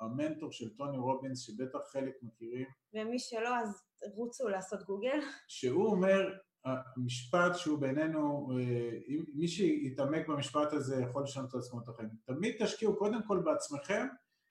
המנטור 0.00 0.52
של 0.52 0.76
טוני 0.76 0.98
רובינס, 0.98 1.40
שבטח 1.40 1.78
חלק 1.92 2.14
מכירים, 2.22 2.66
ומי 2.94 3.18
שלא, 3.18 3.58
אז 3.58 3.82
רוצו 4.14 4.48
לעשות 4.48 4.82
גוגל. 4.82 5.18
שהוא 5.48 5.86
אומר, 5.86 6.32
המשפט 6.64 7.56
שהוא 7.56 7.78
בינינו, 7.78 8.48
אה, 8.56 8.98
אם 9.08 9.24
מי 9.34 9.48
שיתעמק 9.48 10.28
במשפט 10.28 10.72
הזה 10.72 11.02
יכול 11.02 11.22
לשנות 11.22 11.50
את 11.50 11.54
עצמו 11.54 11.80
את 11.82 11.88
החיים. 11.88 12.10
תמיד 12.24 12.54
תשקיעו 12.64 12.96
קודם 12.96 13.22
כל 13.26 13.42
בעצמכם, 13.44 14.06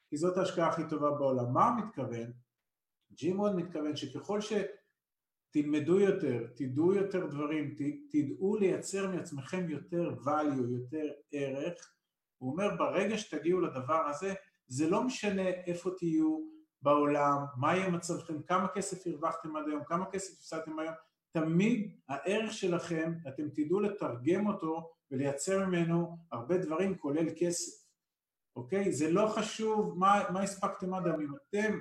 כי 0.09 0.17
זאת 0.17 0.37
ההשקעה 0.37 0.67
הכי 0.67 0.81
טובה 0.89 1.11
בעולם. 1.11 1.53
מה 1.53 1.69
הוא 1.69 1.85
מתכוון? 1.85 2.31
ג'ים 3.13 3.41
רון 3.41 3.55
מתכוון 3.55 3.95
שככל 3.95 4.41
שתלמדו 5.51 5.99
יותר, 5.99 6.47
תדעו 6.55 6.93
יותר 6.93 7.27
דברים, 7.27 7.75
ת, 7.75 7.81
תדעו 8.09 8.55
לייצר 8.55 9.11
מעצמכם 9.11 9.69
יותר 9.69 10.15
value, 10.25 10.71
יותר 10.71 11.11
ערך, 11.31 11.93
הוא 12.37 12.51
אומר 12.51 12.75
ברגע 12.75 13.17
שתגיעו 13.17 13.61
לדבר 13.61 14.07
הזה, 14.07 14.33
זה 14.67 14.89
לא 14.89 15.03
משנה 15.03 15.47
איפה 15.47 15.89
תהיו 15.97 16.39
בעולם, 16.81 17.37
מה 17.57 17.75
יהיה 17.75 17.89
מצבכם, 17.89 18.41
כמה 18.41 18.67
כסף 18.67 19.07
הרווחתם 19.07 19.55
עד 19.55 19.63
היום, 19.67 19.83
כמה 19.85 20.05
כסף 20.11 20.33
הפסדתם 20.39 20.79
היום, 20.79 20.93
תמיד 21.31 21.97
הערך 22.09 22.53
שלכם, 22.53 23.13
אתם 23.27 23.49
תדעו 23.49 23.79
לתרגם 23.79 24.47
אותו 24.47 24.91
ולייצר 25.11 25.65
ממנו 25.65 26.17
הרבה 26.31 26.57
דברים 26.57 26.97
כולל 26.97 27.27
כסף, 27.37 27.85
אוקיי? 28.55 28.91
זה 28.91 29.11
לא 29.11 29.27
חשוב 29.27 29.99
מה, 29.99 30.23
מה 30.33 30.41
הספקתם 30.41 30.93
עד 30.93 31.07
היום, 31.07 31.21
אם 31.21 31.35
אתם 31.35 31.79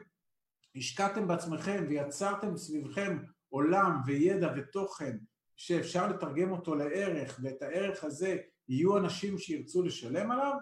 השקעתם 0.76 1.28
בעצמכם 1.28 1.84
ויצרתם 1.88 2.56
סביבכם 2.56 3.18
עולם 3.50 4.00
וידע 4.06 4.52
ותוכן 4.56 5.16
שאפשר 5.56 6.08
לתרגם 6.08 6.50
אותו 6.52 6.74
לערך 6.74 7.40
ואת 7.42 7.62
הערך 7.62 8.04
הזה 8.04 8.36
יהיו 8.68 8.98
אנשים 8.98 9.38
שירצו 9.38 9.82
לשלם 9.82 10.30
עליו, 10.30 10.52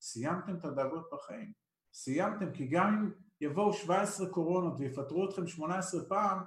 סיימתם 0.00 0.56
את 0.56 0.64
הדאגות 0.64 1.10
בחיים. 1.12 1.52
סיימתם, 1.94 2.52
כי 2.52 2.66
גם 2.66 2.94
אם 2.94 3.10
יבואו 3.40 3.72
17 3.72 4.30
קורונות 4.30 4.74
ויפטרו 4.78 5.28
אתכם 5.28 5.46
18 5.46 6.00
פעם, 6.08 6.38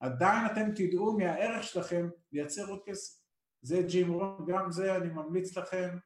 עדיין 0.00 0.46
אתם 0.46 0.74
תדעו 0.74 1.18
מהערך 1.18 1.64
שלכם 1.64 2.08
לייצר 2.32 2.70
עוד 2.70 2.80
כסף. 2.86 3.20
זה 3.62 3.82
ג'ים 3.88 4.12
רון, 4.12 4.46
גם 4.48 4.70
זה 4.70 4.96
אני 4.96 5.08
ממליץ 5.08 5.56
לכם 5.56 5.96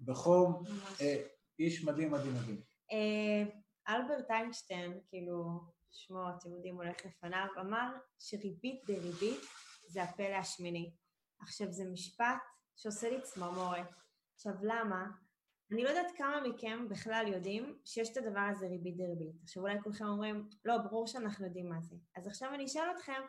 בחום, 0.00 0.62
אה, 1.00 1.22
איש 1.58 1.84
מדהים 1.84 2.10
מדהים 2.10 2.34
מדהים. 2.34 2.60
אה, 2.92 3.50
אלברט 3.94 4.30
איינשטיין, 4.30 5.00
כאילו, 5.08 5.60
שמו, 5.96 6.20
אתם 6.38 6.54
יודעים, 6.54 6.76
הולך 6.76 6.96
לפניו, 7.06 7.46
אמר 7.60 7.92
שריבית 8.18 8.84
דריבית 8.86 9.40
זה 9.88 10.02
הפלא 10.02 10.34
השמיני. 10.34 10.92
עכשיו, 11.40 11.72
זה 11.72 11.84
משפט 11.84 12.42
שעושה 12.76 13.10
לי 13.10 13.20
צמרמורת. 13.22 13.90
עכשיו, 14.34 14.52
למה? 14.62 15.06
אני 15.72 15.84
לא 15.84 15.88
יודעת 15.88 16.16
כמה 16.16 16.40
מכם 16.40 16.88
בכלל 16.88 17.24
יודעים 17.28 17.78
שיש 17.84 18.10
את 18.10 18.16
הדבר 18.16 18.48
הזה 18.50 18.66
ריבית 18.66 18.96
דריבית. 18.96 19.34
עכשיו 19.42 19.62
אולי 19.62 19.82
כולכם 19.82 20.04
אומרים, 20.06 20.48
לא, 20.64 20.78
ברור 20.78 21.06
שאנחנו 21.06 21.46
יודעים 21.46 21.68
מה 21.68 21.80
זה. 21.80 21.96
אז 22.16 22.26
עכשיו 22.26 22.54
אני 22.54 22.64
אשאל 22.64 22.90
אתכם, 22.96 23.22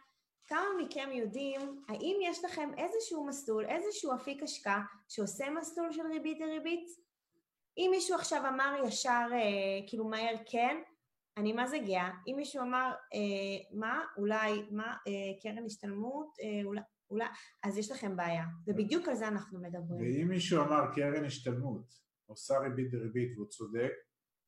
כמה 0.48 0.66
מכם 0.80 1.10
יודעים, 1.14 1.84
האם 1.88 2.18
יש 2.24 2.46
לכם 2.46 2.72
איזשהו 2.78 3.26
מסלול, 3.26 3.66
איזשהו 3.66 4.16
אפיק 4.16 4.44
השקעה 4.44 4.82
שעושה 5.10 5.50
מסלול 5.50 5.92
של 5.92 6.08
ריבית 6.08 6.38
דריבית? 6.40 6.88
אם 7.78 7.88
מישהו 7.92 8.16
עכשיו 8.16 8.48
אמר 8.48 8.76
ישר, 8.88 9.28
אה, 9.32 9.88
כאילו 9.88 10.06
מהר 10.06 10.36
כן, 10.46 10.78
אני 11.38 11.54
מה 11.54 11.68
זה 11.68 11.78
גאה. 11.78 12.10
אם 12.28 12.34
מישהו 12.38 12.62
אמר, 12.62 12.92
אה, 13.14 13.80
מה, 13.80 14.02
אולי, 14.18 14.62
מה, 14.72 14.96
אה, 15.08 15.42
קרן 15.42 15.66
השתלמות, 15.66 16.28
אה, 16.44 16.66
אולי, 16.66 16.82
אולי, 17.10 17.26
אז 17.64 17.78
יש 17.78 17.92
לכם 17.92 18.16
בעיה. 18.16 18.46
ובדיוק 18.68 19.08
על 19.08 19.16
זה 19.16 19.28
אנחנו 19.28 19.60
מדברים. 19.60 20.02
ואם 20.02 20.28
מישהו 20.28 20.64
אמר 20.64 20.82
קרן 20.96 21.26
השתלמות, 21.26 21.94
עושה 22.26 22.58
ריבית 22.58 22.92
דריבית 22.92 23.38
והוא 23.38 23.48
צודק, 23.48 23.92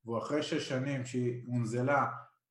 והוא 0.06 0.18
אחרי 0.18 0.44
שש 0.44 0.70
שנים 0.70 1.06
שהיא 1.06 1.44
הונזלה 1.46 2.06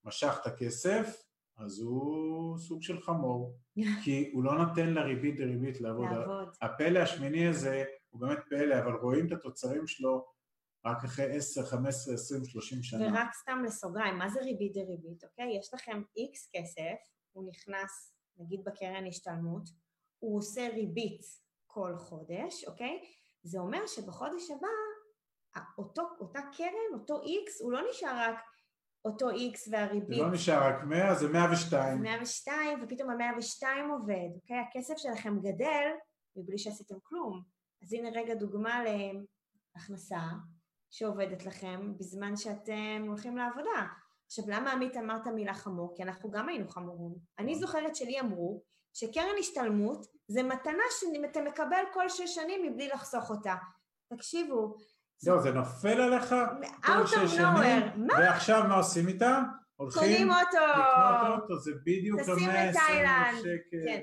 משך 0.05 0.39
את 0.43 0.47
הכסף, 0.47 1.23
אז 1.57 1.81
הוא 1.81 2.59
סוג 2.59 2.83
של 2.83 3.01
חמור, 3.01 3.59
כי 4.05 4.31
הוא 4.33 4.45
לא 4.45 4.59
נותן 4.59 4.89
לריבית 4.89 5.37
דריבית 5.37 5.81
לעבוד. 5.81 6.11
לעבוד. 6.11 6.49
הפלא 6.63 6.99
השמיני 6.99 7.49
הזה 7.49 7.85
הוא 8.09 8.21
באמת 8.21 8.39
פלא, 8.49 8.79
אבל 8.79 8.93
רואים 8.93 9.27
את 9.27 9.33
התוצרים 9.33 9.87
שלו 9.87 10.38
רק 10.85 11.05
אחרי 11.05 11.37
10, 11.37 11.67
15, 11.67 12.15
20, 12.15 12.45
30 12.45 12.83
שנה. 12.83 13.07
ורק 13.07 13.35
סתם 13.35 13.63
לסוגריים, 13.67 14.19
מה 14.19 14.29
זה 14.29 14.41
ריבית 14.41 14.73
דריבית, 14.73 15.25
אוקיי? 15.25 15.59
יש 15.59 15.75
לכם 15.75 16.03
איקס 16.17 16.51
כסף, 16.53 16.97
הוא 17.33 17.49
נכנס, 17.49 18.15
נגיד 18.37 18.65
בקרן 18.65 19.07
השתלמות, 19.07 19.69
הוא 20.19 20.39
עושה 20.39 20.69
ריבית 20.69 21.21
כל 21.67 21.95
חודש, 21.99 22.65
אוקיי? 22.65 23.01
זה 23.43 23.59
אומר 23.59 23.87
שבחודש 23.87 24.51
הבא, 24.51 24.69
אותו, 25.79 26.03
אותה 26.21 26.41
קרן, 26.57 27.01
אותו 27.01 27.23
איקס, 27.23 27.61
הוא 27.61 27.73
לא 27.73 27.81
נשאר 27.91 28.17
רק 28.19 28.39
אותו 29.05 29.31
איקס 29.31 29.69
והריבית. 29.73 30.19
זה 30.19 30.25
לא 30.25 30.33
נשאר 30.33 30.63
רק 30.63 30.85
100, 30.85 31.15
זה 31.15 31.29
102. 31.29 32.03
102, 32.03 32.85
ופתאום 32.85 33.11
ה-102 33.11 33.67
עובד, 33.91 34.29
אוקיי? 34.35 34.57
הכסף 34.57 34.95
שלכם 34.97 35.39
גדל 35.41 35.87
מבלי 36.37 36.59
שעשיתם 36.59 36.95
כלום. 37.03 37.43
אז 37.83 37.93
הנה 37.93 38.09
רגע 38.11 38.35
דוגמה 38.35 38.83
להכנסה 39.77 40.21
שעובדת 40.91 41.47
לכם 41.47 41.93
בזמן 41.99 42.37
שאתם 42.37 43.05
הולכים 43.07 43.37
לעבודה. 43.37 43.87
עכשיו, 44.27 44.45
למה 44.49 44.73
עמית 44.73 44.97
אמרת 44.97 45.27
מילה 45.27 45.55
חמור? 45.55 45.93
כי 45.97 46.03
אנחנו 46.03 46.31
גם 46.31 46.49
היינו 46.49 46.69
חמורים. 46.69 47.15
אני 47.39 47.55
זוכרת 47.55 47.97
שלי 47.97 48.21
אמרו 48.21 48.63
שקרן 48.95 49.35
השתלמות 49.39 50.07
זה 50.29 50.43
מתנה 50.43 50.83
שאתה 51.01 51.41
מקבל 51.41 51.85
כל 51.93 52.09
שש 52.09 52.35
שנים 52.35 52.73
מבלי 52.73 52.89
לחסוך 52.89 53.31
אותה. 53.31 53.55
תקשיבו, 54.15 54.77
זהו, 55.19 55.41
זה 55.41 55.51
נופל 55.51 56.01
עליך 56.01 56.35
כל 56.87 57.07
שש 57.07 57.37
שנים? 57.37 58.09
ועכשיו 58.09 58.63
מה 58.69 58.77
עושים 58.77 59.09
איתם? 59.09 59.43
הולכים. 59.77 60.29
לקנות 60.29 60.49
אוטו, 61.43 61.59
זה 61.59 61.71
בדיוק 61.85 62.21
ה-120 62.21 62.31
לתאילנד. 62.31 63.39
שקל. 63.39 63.85
כן. 63.87 64.01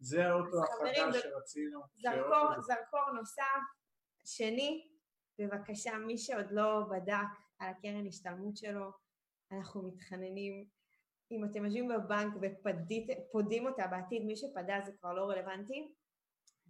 זה 0.00 0.28
האוטו 0.28 0.62
החדש 0.62 1.22
שרצינו. 1.22 1.80
זרקור 2.60 3.10
נוסף, 3.14 3.42
שני, 4.24 4.88
בבקשה, 5.38 5.98
מי 5.98 6.18
שעוד 6.18 6.50
לא 6.50 6.80
בדק 6.90 7.28
על 7.58 7.68
הקרן 7.70 8.06
השתלמות 8.06 8.56
שלו, 8.56 8.90
אנחנו 9.52 9.82
מתחננים. 9.82 10.64
אם 11.30 11.44
אתם 11.44 11.64
יושבים 11.64 11.88
בבנק 11.88 12.34
ופודים 12.42 13.66
אותה 13.66 13.86
בעתיד, 13.86 14.24
מי 14.24 14.36
שפדה 14.36 14.80
זה 14.86 14.92
כבר 14.92 15.12
לא 15.12 15.24
רלוונטי, 15.24 15.94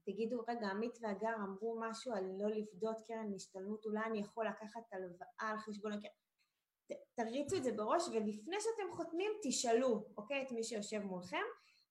תגידו, 0.04 0.44
רגע, 0.48 0.68
עמית 0.68 0.98
והגר 1.02 1.34
אמרו 1.34 1.80
משהו 1.80 2.12
על 2.14 2.24
לא 2.38 2.48
לפדות 2.48 2.96
קרן 3.06 3.34
השתלמות, 3.34 3.84
אולי 3.84 4.00
אני 4.06 4.18
יכול 4.18 4.46
לקחת 4.46 4.92
הלוואה 4.92 5.26
על 5.38 5.58
חשבון 5.58 5.92
הקרן. 5.92 6.10
ת- 6.92 7.14
תריצו 7.14 7.56
את 7.56 7.64
זה 7.64 7.72
בראש, 7.72 8.08
ולפני 8.08 8.56
שאתם 8.60 8.92
חותמים, 8.96 9.32
תשאלו, 9.42 10.04
אוקיי, 10.16 10.42
את 10.42 10.52
מי 10.52 10.64
שיושב 10.64 10.98
מולכם, 10.98 11.42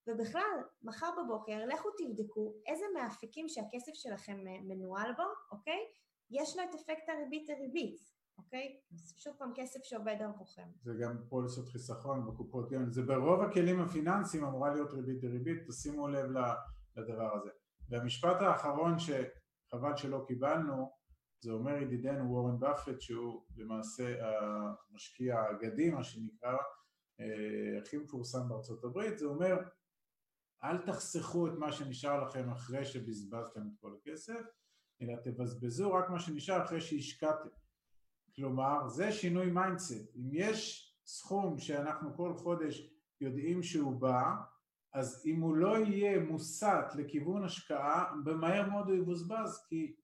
ובכלל, 0.06 0.62
מחר 0.82 1.10
בבוקר, 1.24 1.66
לכו 1.66 1.88
תבדקו 1.98 2.54
איזה 2.66 2.84
מהאפיקים 2.94 3.48
שהכסף 3.48 3.92
שלכם 3.94 4.44
מנוהל 4.44 5.12
בו, 5.12 5.22
אוקיי? 5.50 5.78
יש 6.30 6.56
לו 6.56 6.62
את 6.62 6.74
אפקט 6.74 7.08
הריבית 7.08 7.46
דריבית, 7.46 8.00
אוקיי? 8.38 8.80
אז 8.92 9.14
שוב 9.18 9.34
פעם, 9.38 9.52
כסף 9.54 9.80
שעובד 9.82 10.16
עבורכם. 10.20 10.68
זה 10.82 10.94
גם 11.00 11.16
פוליסות 11.28 11.68
חיסכון 11.68 12.26
בקופות 12.26 12.70
גמל, 12.70 12.90
זה 12.90 13.02
ברוב 13.02 13.40
הכלים 13.42 13.80
הפיננסיים 13.80 14.44
אמורה 14.44 14.74
להיות 14.74 14.92
ריבית 14.92 15.20
דריבית, 15.20 15.68
תשימו 15.68 16.08
לב 16.08 16.26
לדבר 16.96 17.34
הזה. 17.34 17.50
והמשפט 17.88 18.42
האחרון 18.42 18.96
שחבל 18.98 19.96
שלא 19.96 20.24
קיבלנו, 20.26 20.98
זה 21.40 21.52
אומר 21.52 21.82
ידידנו 21.82 22.30
וורן 22.30 22.60
באפט 22.60 23.00
שהוא 23.00 23.44
למעשה 23.56 24.16
המשקיע 24.90 25.40
האגדי 25.40 25.90
מה 25.90 26.04
שנקרא, 26.04 26.56
אה, 27.20 27.78
הכי 27.82 27.96
מפורסם 27.96 28.48
בארצות 28.48 28.84
הברית, 28.84 29.18
זה 29.18 29.26
אומר 29.26 29.56
אל 30.64 30.78
תחסכו 30.78 31.46
את 31.46 31.52
מה 31.58 31.72
שנשאר 31.72 32.24
לכם 32.24 32.50
אחרי 32.50 32.84
שבזבזתם 32.84 33.60
את 33.60 33.80
כל 33.80 33.94
הכסף, 34.00 34.40
אלא 35.02 35.14
תבזבזו 35.22 35.92
רק 35.92 36.10
מה 36.10 36.20
שנשאר 36.20 36.64
אחרי 36.64 36.80
שהשקעתם. 36.80 37.48
כלומר, 38.36 38.88
זה 38.88 39.12
שינוי 39.12 39.50
mindset. 39.50 40.16
אם 40.16 40.30
יש 40.32 40.88
סכום 41.06 41.58
שאנחנו 41.58 42.16
כל 42.16 42.34
חודש 42.34 42.90
יודעים 43.20 43.62
שהוא 43.62 44.00
בא, 44.00 44.34
אז 44.92 45.22
אם 45.26 45.40
הוא 45.40 45.56
לא 45.56 45.78
יהיה 45.78 46.20
מוסט 46.20 46.94
לכיוון 46.98 47.44
השקעה, 47.44 48.14
במהר 48.24 48.70
מאוד 48.70 48.88
הוא 48.88 48.96
יבוזבז, 48.96 49.66
כי, 49.68 49.96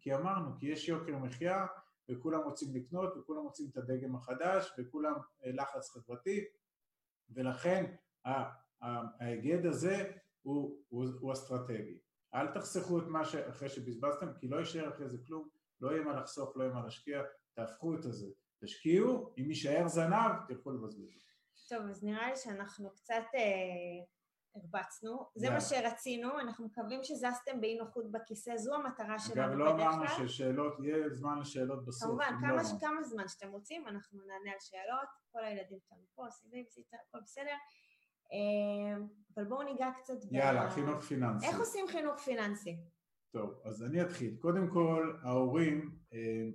כי 0.00 0.14
אמרנו, 0.14 0.58
כי 0.58 0.66
יש 0.66 0.88
יוקר 0.88 1.18
מחיה, 1.18 1.66
וכולם 2.10 2.40
רוצים 2.44 2.74
לקנות, 2.74 3.16
וכולם 3.16 3.42
רוצים 3.42 3.66
את 3.72 3.76
הדגם 3.76 4.16
החדש, 4.16 4.72
וכולם 4.78 5.14
אה, 5.44 5.52
לחץ 5.52 5.90
חברתי, 5.90 6.44
ולכן 7.30 7.94
ההיגד 9.20 9.66
הזה 9.66 10.12
הוא, 10.42 10.78
הוא, 10.88 11.06
הוא 11.20 11.32
אסטרטגי. 11.32 11.98
אל 12.34 12.46
תחסכו 12.54 12.98
את 12.98 13.04
מה 13.06 13.24
שאחרי 13.24 13.68
שבזבזתם, 13.68 14.26
כי 14.40 14.48
לא 14.48 14.56
יישאר 14.56 14.88
אחרי 14.88 15.08
זה 15.08 15.18
כלום, 15.26 15.48
לא 15.80 15.90
יהיה 15.90 16.02
מה 16.04 16.12
לחסוך, 16.20 16.56
לא 16.56 16.62
יהיה 16.64 16.74
מה 16.74 16.82
להשקיע, 16.84 17.22
תהפכו 17.54 17.94
את 17.94 18.04
הזה. 18.04 18.26
תשקיעו, 18.64 19.34
אם 19.38 19.48
יישאר 19.48 19.88
זנב, 19.88 20.32
תלכו 20.48 20.70
לבזבז. 20.70 21.26
טוב, 21.68 21.82
אז 21.90 22.04
נראה 22.04 22.30
לי 22.30 22.36
שאנחנו 22.36 22.90
קצת 22.94 23.22
אה, 23.34 23.40
הרבצנו. 24.54 25.26
זה 25.34 25.46
יאללה. 25.46 25.58
מה 25.58 25.64
שרצינו, 25.64 26.40
אנחנו 26.40 26.66
מקווים 26.66 27.00
שזזתם 27.04 27.60
באי 27.60 27.78
נוחות 27.78 28.10
בכיסא, 28.12 28.56
זו 28.56 28.74
המטרה 28.74 29.06
אגב, 29.14 29.18
שלנו 29.18 29.58
לא 29.58 29.72
בדרך 29.72 29.86
אמרנו 29.86 30.06
כלל. 30.06 30.28
ששאלות, 30.28 30.72
יהיה 30.84 31.08
זמן 31.14 31.38
לשאלות 31.40 31.84
בסוף. 31.84 32.08
כמובן, 32.08 32.24
אם 32.34 32.40
כמה, 32.40 32.56
לא, 32.56 32.64
ש- 32.64 32.80
כמה 32.80 33.02
זמן 33.02 33.28
שאתם 33.28 33.50
רוצים, 33.50 33.88
אנחנו 33.88 34.18
נענה 34.18 34.50
על 34.52 34.60
שאלות, 34.60 35.08
כל 35.32 35.44
הילדים 35.44 35.78
שלנו 35.80 36.02
פה, 36.14 36.24
עושים 36.24 36.50
הכל 37.08 37.18
בסדר. 37.24 37.54
אה, 38.32 39.04
אבל 39.36 39.44
בואו 39.44 39.62
ניגע 39.62 39.90
קצת 39.96 40.24
ב... 40.24 40.34
יאללה, 40.34 40.70
חינוך 40.70 41.04
פיננסי. 41.04 41.46
איך 41.46 41.58
עושים 41.58 41.88
חינוך 41.88 42.18
פיננסי? 42.18 42.76
טוב, 43.30 43.60
אז 43.64 43.82
אני 43.82 44.02
אתחיל. 44.02 44.36
קודם 44.40 44.68
כל, 44.68 45.16
ההורים 45.22 45.90
אה, 46.12 46.48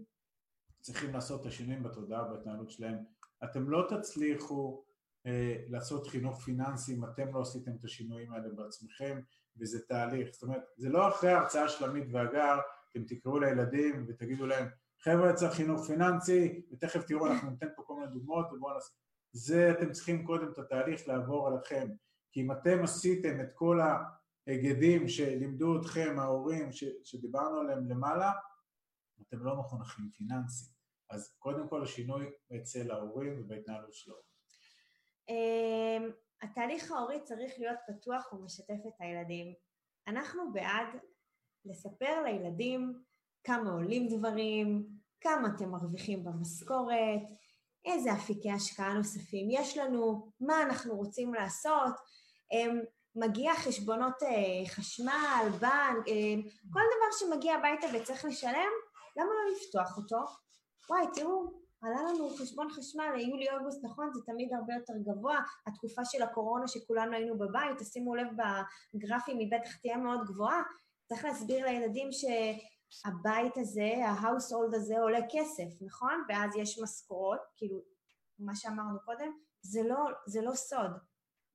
צריכים 0.82 1.14
לעשות 1.14 1.42
את 1.42 1.46
השינויים 1.46 1.84
בתודעה 1.84 2.24
ובהתנהלות 2.24 2.72
שלהם. 2.72 2.98
אתם 3.44 3.70
לא 3.70 3.88
תצליחו 3.90 4.84
אה, 5.26 5.56
לעשות 5.70 6.08
חינוך 6.08 6.42
פיננסי 6.42 6.96
אם 6.96 7.06
אתם 7.06 7.34
לא 7.34 7.42
עשיתם 7.42 7.72
את 7.80 7.86
השינויים 7.86 8.34
האלה 8.34 8.50
בעצמכם, 8.50 9.20
וזה 9.58 9.80
תהליך. 9.88 10.30
זאת 10.32 10.44
אומרת, 10.44 10.62
זה 10.78 10.90
לא 10.90 11.08
אחרי 11.08 11.32
ההרצאה 11.32 11.70
של 11.70 11.86
עמית 11.86 12.08
והגר, 12.12 12.60
אתם 12.92 13.04
תקראו 13.04 13.40
לילדים 13.40 14.06
ותגידו 14.08 14.46
להם, 14.46 14.68
חבר'ה 15.00 15.34
צריך 15.34 15.54
חינוך 15.54 15.88
פיננסי, 15.88 16.62
ותכף 16.72 17.04
תראו, 17.08 17.28
אנחנו 17.28 17.50
ניתן 17.50 17.68
פה 17.76 17.84
כל 17.86 17.96
מיני 17.96 18.08
דוגמאות, 18.08 18.46
ובואו 18.54 18.74
נעשה... 18.74 18.94
זה 19.38 19.72
אתם 19.72 19.92
צריכים 19.92 20.26
קודם 20.26 20.52
את 20.52 20.58
התהליך 20.58 21.08
לעבור 21.08 21.48
עליכם. 21.48 21.88
כי 22.32 22.42
אם 22.42 22.52
אתם 22.52 22.84
עשיתם 22.84 23.42
את 23.42 23.54
כל 23.54 23.80
ההיגדים 24.48 25.08
שלימדו 25.08 25.82
אתכם, 25.82 26.16
ההורים, 26.20 26.72
ש, 26.72 26.84
שדיברנו 27.04 27.60
עליהם 27.60 27.90
למעלה, 27.90 28.32
אתם 29.22 29.40
לא 29.40 29.56
מחונכים 29.56 30.10
פיננסיים. 30.18 30.74
אז 31.10 31.36
קודם 31.40 31.70
כל 31.70 31.84
השינוי 31.84 32.26
אצל 32.56 32.92
ההורים 32.92 33.42
ובהתנהלות 33.42 33.94
שלו. 33.94 34.16
אמ, 35.30 36.12
התהליך 36.42 36.92
ההורי 36.92 37.24
צריך 37.24 37.54
להיות 37.58 37.80
פתוח 37.88 38.34
ומשתף 38.34 38.80
את 38.88 38.94
הילדים. 39.00 39.54
אנחנו 40.08 40.54
בעד 40.54 40.88
לספר 41.66 42.24
לילדים 42.24 43.04
כמה 43.44 43.72
עולים 43.72 44.08
דברים, 44.08 44.88
כמה 45.22 45.48
אתם 45.56 45.70
מרוויחים 45.70 46.24
במשכורת, 46.24 47.22
איזה 47.88 48.14
אפיקי 48.14 48.52
השקעה 48.52 48.94
נוספים 48.94 49.48
יש 49.52 49.78
לנו, 49.78 50.32
מה 50.40 50.64
אנחנו 50.64 50.96
רוצים 50.96 51.34
לעשות, 51.34 51.94
אמ, 52.52 52.80
מגיע 53.16 53.54
חשבונות 53.56 54.24
אה, 54.24 54.70
חשמל, 54.70 55.50
בנק, 55.60 56.08
אמ, 56.08 56.42
כל 56.74 56.80
דבר 56.80 57.12
שמגיע 57.20 57.56
הביתה 57.56 57.88
וצריך 57.94 58.26
לשלם, 58.26 58.72
למה 59.18 59.30
לא 59.30 59.56
לפתוח 59.56 59.98
אותו? 59.98 60.18
וואי, 60.90 61.06
תראו, 61.14 61.68
עלה 61.82 62.02
לנו 62.02 62.30
חשבון 62.30 62.70
חשמל 62.70 63.12
ליולי-אוגוסט, 63.16 63.84
נכון? 63.84 64.10
זה 64.14 64.22
תמיד 64.26 64.54
הרבה 64.54 64.74
יותר 64.74 64.94
גבוה. 65.06 65.40
התקופה 65.68 66.06
של 66.06 66.22
הקורונה 66.22 66.68
שכולנו 66.68 67.14
היינו 67.14 67.38
בבית, 67.38 67.78
תשימו 67.80 68.16
לב 68.16 68.28
בגרפים, 68.94 69.40
היא 69.40 69.52
בטח 69.52 69.76
תהיה 69.76 69.98
מאוד 69.98 70.20
גבוהה. 70.26 70.62
צריך 71.06 71.26
להסביר 71.26 71.66
לילדים 71.66 72.12
ש... 72.12 72.26
הבית 73.06 73.58
הזה, 73.58 73.92
ההאוסהולד 74.06 74.74
הזה 74.74 75.00
עולה 75.00 75.20
כסף, 75.32 75.82
נכון? 75.82 76.24
ואז 76.30 76.56
יש 76.56 76.80
משכורות, 76.84 77.40
כאילו, 77.58 77.82
מה 78.40 78.56
שאמרנו 78.56 79.00
קודם, 79.06 79.32
זה 79.62 79.84
לא, 79.84 79.98
זה 80.26 80.42
לא 80.42 80.52
סוד. 80.56 80.92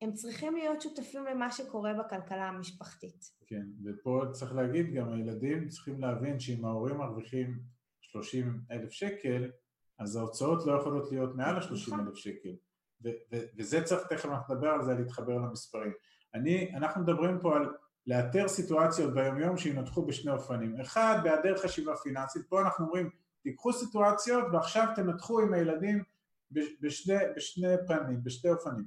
הם 0.02 0.12
צריכים 0.12 0.56
להיות 0.56 0.80
שותפים 0.80 1.24
למה 1.24 1.52
שקורה 1.52 1.92
בכלכלה 1.94 2.48
המשפחתית. 2.48 3.24
כן, 3.46 3.62
ופה 3.84 4.22
צריך 4.32 4.54
להגיד 4.54 4.94
גם, 4.94 5.12
הילדים 5.12 5.68
צריכים 5.68 6.00
להבין 6.00 6.40
שאם 6.40 6.64
ההורים 6.64 6.96
מרוויחים 6.96 7.60
30 8.00 8.60
אלף 8.70 8.90
שקל, 8.90 9.50
אז 9.98 10.16
ההוצאות 10.16 10.66
לא 10.66 10.80
יכולות 10.80 11.12
להיות 11.12 11.36
מעל 11.36 11.56
ה-30 11.56 11.94
אלף 12.00 12.14
שקל. 12.14 12.56
ו- 13.04 13.08
ו- 13.32 13.44
וזה 13.56 13.82
צריך, 13.82 14.02
תכף 14.08 14.24
אנחנו 14.24 14.54
נדבר 14.54 14.68
על 14.68 14.82
זה, 14.82 14.94
להתחבר 14.94 15.34
למספרים. 15.34 15.92
אני, 16.34 16.76
אנחנו 16.76 17.02
מדברים 17.02 17.38
פה 17.40 17.56
על 17.56 17.74
לאתר 18.06 18.48
סיטואציות 18.48 19.14
ביומיום 19.14 19.56
שינתחו 19.56 20.06
בשני 20.06 20.32
אופנים. 20.32 20.80
אחד, 20.80 21.20
בהיעדר 21.22 21.56
חשיבה 21.56 21.96
פיננסית, 21.96 22.42
פה 22.48 22.60
אנחנו 22.60 22.84
אומרים, 22.84 23.10
תיקחו 23.42 23.72
סיטואציות 23.72 24.44
ועכשיו 24.52 24.86
תנתחו 24.96 25.40
עם 25.40 25.54
הילדים 25.54 26.02
בשני, 26.50 27.14
בשני 27.36 27.74
פנים, 27.86 28.24
בשתי 28.24 28.50
אופנים. 28.50 28.86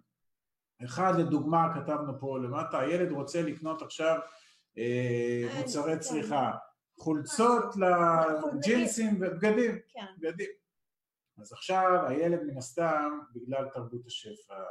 אחד, 0.85 1.13
לדוגמה, 1.19 1.73
כתבנו 1.75 2.19
פה 2.19 2.39
למטה, 2.39 2.79
הילד 2.79 3.11
רוצה 3.11 3.41
לקנות 3.41 3.81
עכשיו 3.81 4.19
אה, 4.77 5.43
מוצרי 5.57 5.99
צריכה, 5.99 6.51
חולצות 6.99 7.75
לג'ינסים 7.75 9.15
ובגדים, 9.21 9.79
כן. 9.93 10.05
בגדים. 10.17 10.49
אז 11.37 11.53
עכשיו 11.53 12.05
הילד 12.07 12.43
מן 12.43 12.57
הסתם, 12.57 13.19
בגלל 13.33 13.69
תרבות 13.73 14.05
השפע, 14.05 14.63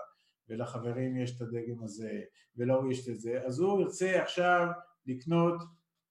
ולחברים 0.48 1.16
יש 1.16 1.36
את 1.36 1.40
הדגם 1.40 1.84
הזה, 1.84 2.20
ולהוא 2.56 2.92
יש 2.92 3.08
את 3.08 3.20
זה, 3.20 3.42
אז 3.46 3.60
הוא 3.60 3.80
ירצה 3.80 4.22
עכשיו 4.22 4.68
לקנות 5.06 5.62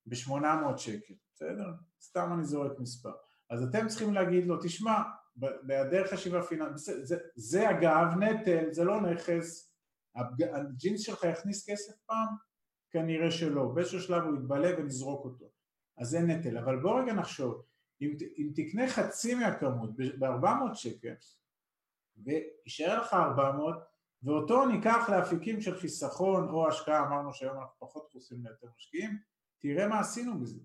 ב-800 0.06 0.78
שקל, 0.78 1.14
בסדר? 1.34 1.72
סתם 2.02 2.34
אני 2.34 2.44
זורק 2.44 2.80
מספר. 2.80 3.14
אז 3.50 3.64
אתם 3.64 3.88
צריכים 3.88 4.14
להגיד 4.14 4.46
לו, 4.46 4.58
תשמע, 4.64 5.02
בהיעדר 5.36 6.08
חשיבה 6.08 6.42
פיננסית, 6.42 6.96
זה, 6.96 7.06
זה, 7.06 7.18
זה 7.36 7.70
אגב 7.70 8.08
נטל, 8.20 8.72
זה 8.72 8.84
לא 8.84 9.02
נכס, 9.02 9.74
הג'ינס 10.16 11.02
שלך 11.02 11.24
יכניס 11.24 11.70
כסף 11.70 11.94
פעם? 12.06 12.36
כנראה 12.92 13.32
שלא, 13.32 13.66
באיזשהו 13.66 14.02
שלב 14.02 14.24
הוא 14.24 14.36
יתבלה 14.36 14.70
ונזרוק 14.78 15.26
אותו, 15.26 15.46
אז 15.98 16.08
זה 16.10 16.20
נטל, 16.20 16.58
אבל 16.58 16.80
בוא 16.80 17.02
רגע 17.02 17.14
נחשוב, 17.14 17.66
אם, 18.02 18.16
אם 18.38 18.50
תקנה 18.56 18.88
חצי 18.88 19.36
מהכמות 19.36 19.96
ב-400 19.96 20.74
שקל, 20.74 21.14
ויישאר 22.18 23.02
לך 23.02 23.14
400, 23.14 23.76
ואותו 24.24 24.66
ניקח 24.66 25.10
לאפיקים 25.10 25.62
של 25.62 25.78
חיסכון 25.78 26.50
או 26.50 26.68
השקעה, 26.68 27.08
אמרנו 27.08 27.34
שהיום 27.34 27.58
אנחנו 27.58 27.76
פחות 27.80 28.08
חוסים 28.12 28.46
ליותר 28.46 28.68
משקיעים, 28.78 29.18
תראה 29.60 29.88
מה 29.88 30.00
עשינו 30.00 30.40
בזה, 30.40 30.60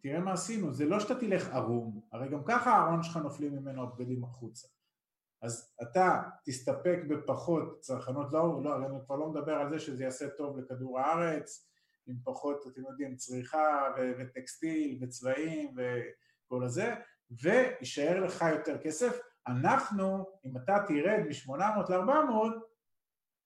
תראה 0.00 0.20
מה 0.20 0.32
עשינו, 0.32 0.72
זה 0.72 0.84
לא 0.84 1.00
שאתה 1.00 1.14
תלך 1.14 1.48
ערום, 1.48 2.00
הרי 2.12 2.28
גם 2.28 2.40
ככה 2.44 2.70
הארון 2.70 3.02
שלך 3.02 3.16
נופלים 3.16 3.52
ממנו 3.52 3.82
הבגדים 3.82 4.24
החוצה, 4.24 4.68
אז 5.42 5.74
אתה 5.82 6.22
תסתפק 6.44 6.98
בפחות 7.08 7.80
צרכנות, 7.80 8.32
לא, 8.32 8.60
לא, 8.64 8.76
אני 8.76 8.86
כבר 9.06 9.16
לא 9.16 9.28
מדבר 9.28 9.52
על 9.54 9.70
זה 9.70 9.78
שזה 9.78 10.04
יעשה 10.04 10.28
טוב 10.28 10.58
לכדור 10.58 11.00
הארץ, 11.00 11.68
עם 12.06 12.16
פחות, 12.24 12.66
אתם 12.66 12.82
יודעים, 12.90 13.16
צריכה 13.16 13.92
ו- 13.96 14.12
וטקסטיל 14.18 14.98
וצבעים 15.00 15.76
וכל 15.76 16.64
הזה, 16.64 16.94
ויישאר 17.30 18.24
לך 18.24 18.44
יותר 18.50 18.78
כסף. 18.78 19.20
אנחנו, 19.46 20.26
אם 20.44 20.56
אתה 20.56 20.76
תרד 20.88 21.20
מ-800 21.28 21.92
ל-400, 21.92 22.73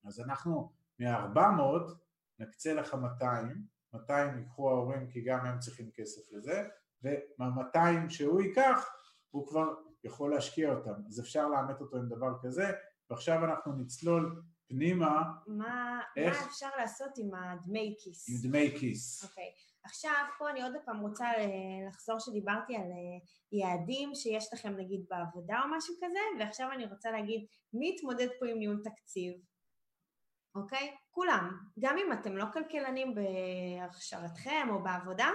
אז 0.05 0.21
אנחנו 0.21 0.73
מ-400 0.99 1.93
נקצה 2.39 2.75
לך 2.75 2.95
200, 2.95 3.65
200 3.93 4.39
ייקחו 4.39 4.71
ההורים 4.71 5.11
כי 5.11 5.21
גם 5.21 5.47
הם 5.47 5.59
צריכים 5.59 5.91
כסף 5.95 6.33
לזה, 6.33 6.69
ומה-200 7.03 8.11
שהוא 8.11 8.41
ייקח, 8.41 8.89
הוא 9.31 9.47
כבר 9.47 9.75
יכול 10.05 10.31
להשקיע 10.31 10.75
אותם. 10.75 10.95
אז 11.07 11.21
אפשר 11.21 11.49
לאמת 11.49 11.81
אותו 11.81 11.97
עם 11.97 12.09
דבר 12.09 12.33
כזה, 12.43 12.71
ועכשיו 13.11 13.45
אנחנו 13.45 13.73
נצלול 13.73 14.43
פנימה 14.69 15.23
מה, 15.47 16.01
איך? 16.17 16.41
מה 16.41 16.47
אפשר 16.47 16.69
לעשות 16.79 17.11
עם 17.19 17.35
הדמי 17.35 17.95
כיס? 17.99 18.29
עם 18.29 18.51
דמי 18.51 18.79
כיס. 18.81 19.25
אוקיי. 19.25 19.51
עכשיו, 19.85 20.25
פה 20.39 20.51
אני 20.51 20.63
עוד 20.63 20.73
פעם 20.85 21.01
רוצה 21.01 21.25
אה, 21.25 21.89
לחזור 21.89 22.19
שדיברתי 22.19 22.77
על 22.77 22.83
אה, 22.83 23.19
יעדים 23.53 24.15
שיש 24.15 24.53
לכם 24.53 24.77
נגיד 24.77 25.05
בעבודה 25.09 25.61
או 25.65 25.77
משהו 25.77 25.95
כזה, 25.97 26.19
ועכשיו 26.39 26.69
אני 26.73 26.87
רוצה 26.87 27.11
להגיד, 27.11 27.47
מי 27.73 27.95
יתמודד 27.97 28.29
פה 28.41 28.47
עם 28.47 28.59
ניהול 28.59 28.83
תקציב? 28.85 29.33
אוקיי? 30.55 30.97
כולם. 31.11 31.51
גם 31.79 31.97
אם 31.99 32.13
אתם 32.13 32.37
לא 32.37 32.45
כלכלנים 32.53 33.15
בהכשרתכם 33.15 34.69
או 34.71 34.83
בעבודה, 34.83 35.31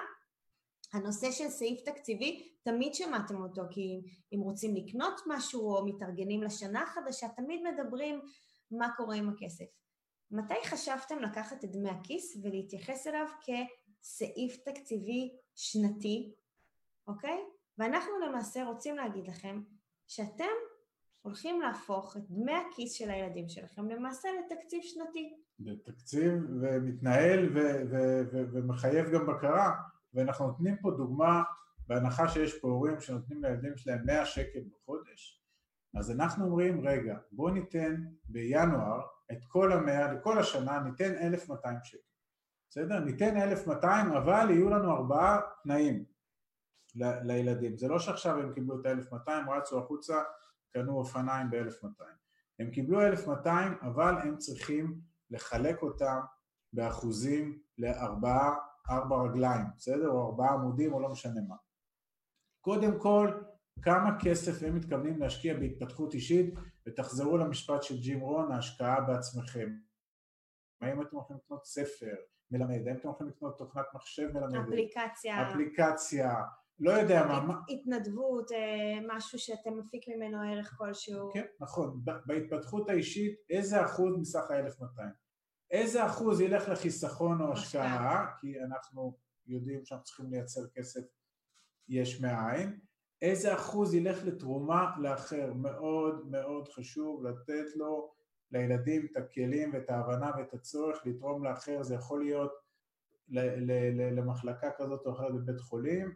הנושא 0.93 1.31
של 1.31 1.49
סעיף 1.49 1.81
תקציבי, 1.81 2.53
תמיד 2.63 2.93
שמעתם 2.93 3.43
אותו, 3.43 3.61
כי 3.71 4.01
אם 4.33 4.39
רוצים 4.39 4.75
לקנות 4.75 5.21
משהו 5.27 5.75
או 5.75 5.85
מתארגנים 5.85 6.43
לשנה 6.43 6.83
החדשה, 6.83 7.27
תמיד 7.35 7.61
מדברים 7.63 8.21
מה 8.71 8.87
קורה 8.97 9.15
עם 9.15 9.29
הכסף. 9.29 9.65
מתי 10.31 10.65
חשבתם 10.65 11.19
לקחת 11.19 11.63
את 11.63 11.71
דמי 11.71 11.89
הכיס 11.89 12.37
ולהתייחס 12.43 13.07
אליו 13.07 13.27
כסעיף 13.41 14.57
תקציבי 14.57 15.37
שנתי, 15.55 16.35
אוקיי? 17.07 17.39
ואנחנו 17.77 18.19
למעשה 18.19 18.63
רוצים 18.63 18.95
להגיד 18.95 19.27
לכם 19.27 19.61
שאתם 20.07 20.53
הולכים 21.23 21.61
להפוך 21.61 22.17
את 22.17 22.21
דמי 22.29 22.53
הכיס 22.53 22.93
של 22.93 23.09
הילדים 23.09 23.49
שלכם 23.49 23.89
למעשה 23.89 24.29
לתקציב 24.39 24.79
שנתי. 24.83 25.33
זה 25.59 25.71
תקציב 25.83 26.33
ומתנהל 26.61 27.49
ו- 27.55 27.81
ו- 27.91 28.21
ו- 28.31 28.45
ומחייב 28.53 29.09
גם 29.13 29.27
בקרה, 29.27 29.71
ואנחנו 30.13 30.47
נותנים 30.47 30.77
פה 30.81 30.91
דוגמה, 30.91 31.43
בהנחה 31.87 32.27
שיש 32.27 32.59
פה 32.59 32.67
הורים 32.67 32.99
שנותנים 32.99 33.43
לילדים 33.43 33.77
שלהם 33.77 34.05
100 34.05 34.25
שקל 34.25 34.59
בחודש, 34.71 35.41
אז 35.97 36.11
אנחנו 36.11 36.45
אומרים, 36.45 36.87
רגע, 36.87 37.17
בואו 37.31 37.53
ניתן 37.53 37.95
בינואר 38.25 39.01
את 39.31 39.45
כל 39.47 39.71
המאה, 39.71 40.13
לכל 40.13 40.39
השנה 40.39 40.79
ניתן 40.79 41.11
1,200 41.17 41.77
שקל, 41.83 41.97
בסדר? 42.69 42.99
ניתן 42.99 43.37
1,200, 43.37 44.11
אבל 44.11 44.49
יהיו 44.49 44.69
לנו 44.69 44.91
ארבעה 44.91 45.39
תנאים 45.63 46.05
ל- 46.95 47.19
לילדים. 47.31 47.77
זה 47.77 47.87
לא 47.87 47.99
שעכשיו 47.99 48.39
הם 48.39 48.53
קיבלו 48.53 48.81
את 48.81 48.85
ה-1,200, 48.85 49.49
רצו 49.57 49.79
החוצה, 49.79 50.15
קנו 50.73 50.97
אופניים 50.97 51.49
ב-1,200. 51.49 52.03
הם 52.59 52.71
קיבלו 52.71 53.01
1,200, 53.01 53.77
אבל 53.81 54.13
הם 54.23 54.37
צריכים 54.37 54.99
לחלק 55.29 55.81
אותם 55.81 56.19
באחוזים 56.73 57.59
לארבעה, 57.77 58.55
ארבע 58.89 59.15
רגליים, 59.15 59.65
בסדר? 59.77 60.09
או 60.09 60.25
ארבעה 60.25 60.53
עמודים 60.53 60.93
או 60.93 60.99
לא 60.99 61.09
משנה 61.09 61.41
מה. 61.47 61.55
קודם 62.61 62.99
כל, 62.99 63.41
כמה 63.81 64.17
כסף 64.23 64.63
הם 64.63 64.75
מתכוונים 64.75 65.19
להשקיע 65.19 65.53
בהתפתחות 65.59 66.13
אישית, 66.13 66.53
ותחזרו 66.87 67.37
למשפט 67.37 67.83
של 67.83 67.99
ג'ים 67.99 68.19
רון, 68.19 68.51
ההשקעה 68.51 69.01
בעצמכם. 69.01 69.69
האם 70.81 71.01
אתם 71.01 71.15
הולכים 71.15 71.37
לקנות 71.37 71.65
ספר 71.65 72.15
מלמד, 72.51 72.87
האם 72.87 72.97
אתם 72.97 73.07
הולכים 73.07 73.27
לקנות 73.27 73.57
תוכנת 73.57 73.85
מחשב 73.93 74.29
מלמדת, 74.33 74.67
אפליקציה, 74.67 75.49
אפליקציה, 75.49 76.35
לא 76.79 76.91
יודע 76.91 77.25
מה, 77.25 77.59
התנדבות, 77.69 78.51
אה, 78.51 79.15
משהו 79.15 79.39
שאתם 79.39 79.77
מפיק 79.79 80.07
ממנו 80.07 80.41
ערך 80.41 80.73
כלשהו. 80.77 81.31
כן, 81.33 81.45
נכון. 81.59 82.01
בהתפתחות 82.25 82.89
האישית, 82.89 83.35
איזה 83.49 83.85
אחוז 83.85 84.17
מסך 84.17 84.51
ה-1200? 84.51 85.01
איזה 85.71 86.05
אחוז 86.05 86.41
ילך 86.41 86.69
לחיסכון 86.69 87.41
או 87.41 87.53
השקעה. 87.53 88.25
כי 88.41 88.59
אנחנו 88.59 89.17
יודעים 89.47 89.85
שאנחנו 89.85 90.03
צריכים 90.03 90.31
לייצר 90.31 90.61
כסף 90.73 91.01
יש 91.87 92.21
מאין, 92.21 92.79
איזה 93.21 93.53
אחוז 93.53 93.93
ילך 93.93 94.25
לתרומה 94.25 94.95
לאחר, 95.01 95.53
מאוד 95.53 96.27
מאוד 96.31 96.67
חשוב 96.67 97.25
לתת 97.25 97.75
לו, 97.75 98.13
לילדים 98.51 99.07
את 99.11 99.17
הכלים 99.17 99.73
ואת 99.73 99.89
ההבנה 99.89 100.31
ואת 100.37 100.53
הצורך 100.53 101.05
לתרום 101.05 101.45
לאחר, 101.45 101.83
זה 101.83 101.95
יכול 101.95 102.23
להיות 102.23 102.51
למחלקה 104.11 104.69
כזאת 104.77 105.05
או 105.05 105.11
אחרת 105.11 105.33
בבית 105.33 105.61
חולים, 105.61 106.13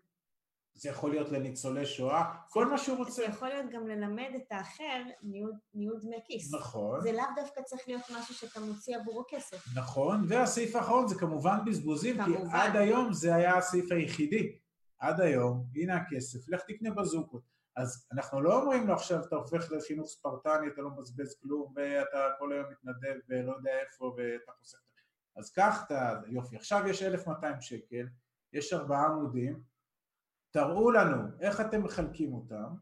זה 0.78 0.89
יכול 0.89 1.11
להיות 1.11 1.30
לניצולי 1.30 1.86
שואה, 1.86 2.34
כל 2.49 2.65
מה 2.65 2.78
שהוא 2.78 2.97
רוצה. 2.97 3.11
זה 3.11 3.23
יכול 3.23 3.47
להיות 3.47 3.65
גם 3.71 3.88
ללמד 3.88 4.30
את 4.36 4.51
האחר 4.51 5.03
ניהול 5.73 5.99
דמי 6.01 6.17
כיס. 6.25 6.53
נכון. 6.53 7.01
זה 7.01 7.11
לאו 7.11 7.23
דווקא 7.36 7.61
צריך 7.61 7.88
להיות 7.88 8.03
משהו 8.17 8.36
שאתה 8.36 8.59
מוציא 8.59 8.97
עבורו 8.97 9.23
כסף. 9.30 9.65
נכון, 9.75 10.25
והסעיף 10.28 10.75
האחרון 10.75 11.07
זה 11.07 11.15
כמובן 11.15 11.57
בזבוזים, 11.65 12.15
כי 12.15 12.34
כמובן. 12.34 12.55
עד 12.55 12.75
היום 12.75 13.13
זה 13.13 13.36
היה 13.36 13.57
הסעיף 13.57 13.91
היחידי. 13.91 14.57
עד 14.99 15.21
היום, 15.21 15.65
הנה 15.75 15.95
הכסף, 15.95 16.49
לך 16.49 16.61
תקנה 16.67 16.91
בזוקות. 16.91 17.41
אז 17.75 18.07
אנחנו 18.11 18.41
לא 18.41 18.61
אומרים 18.61 18.88
לו 18.88 18.93
עכשיו, 18.93 19.23
אתה 19.25 19.36
הופך 19.36 19.71
לחינוך 19.71 20.07
ספרטני, 20.07 20.67
אתה 20.67 20.82
לא 20.82 20.89
מבזבז 20.89 21.36
כלום, 21.41 21.73
ואתה 21.75 22.28
כל 22.39 22.53
היום 22.53 22.65
מתנדב 22.71 23.15
ולא 23.30 23.55
יודע 23.55 23.71
איפה, 23.86 24.15
ואתה 24.17 24.51
חוסך. 24.59 24.78
אז 25.38 25.51
קח 25.51 25.84
את 25.86 25.91
ה... 25.91 26.21
יופי, 26.28 26.55
עכשיו 26.55 26.88
יש 26.88 27.03
1,200 27.03 27.61
שקל, 27.61 28.07
יש 28.53 28.73
ארבעה 28.73 29.05
עמודים, 29.05 29.63
תראו 30.51 30.91
לנו 30.91 31.23
איך 31.39 31.61
אתם 31.61 31.83
מחלקים 31.83 32.33
אותם, 32.33 32.73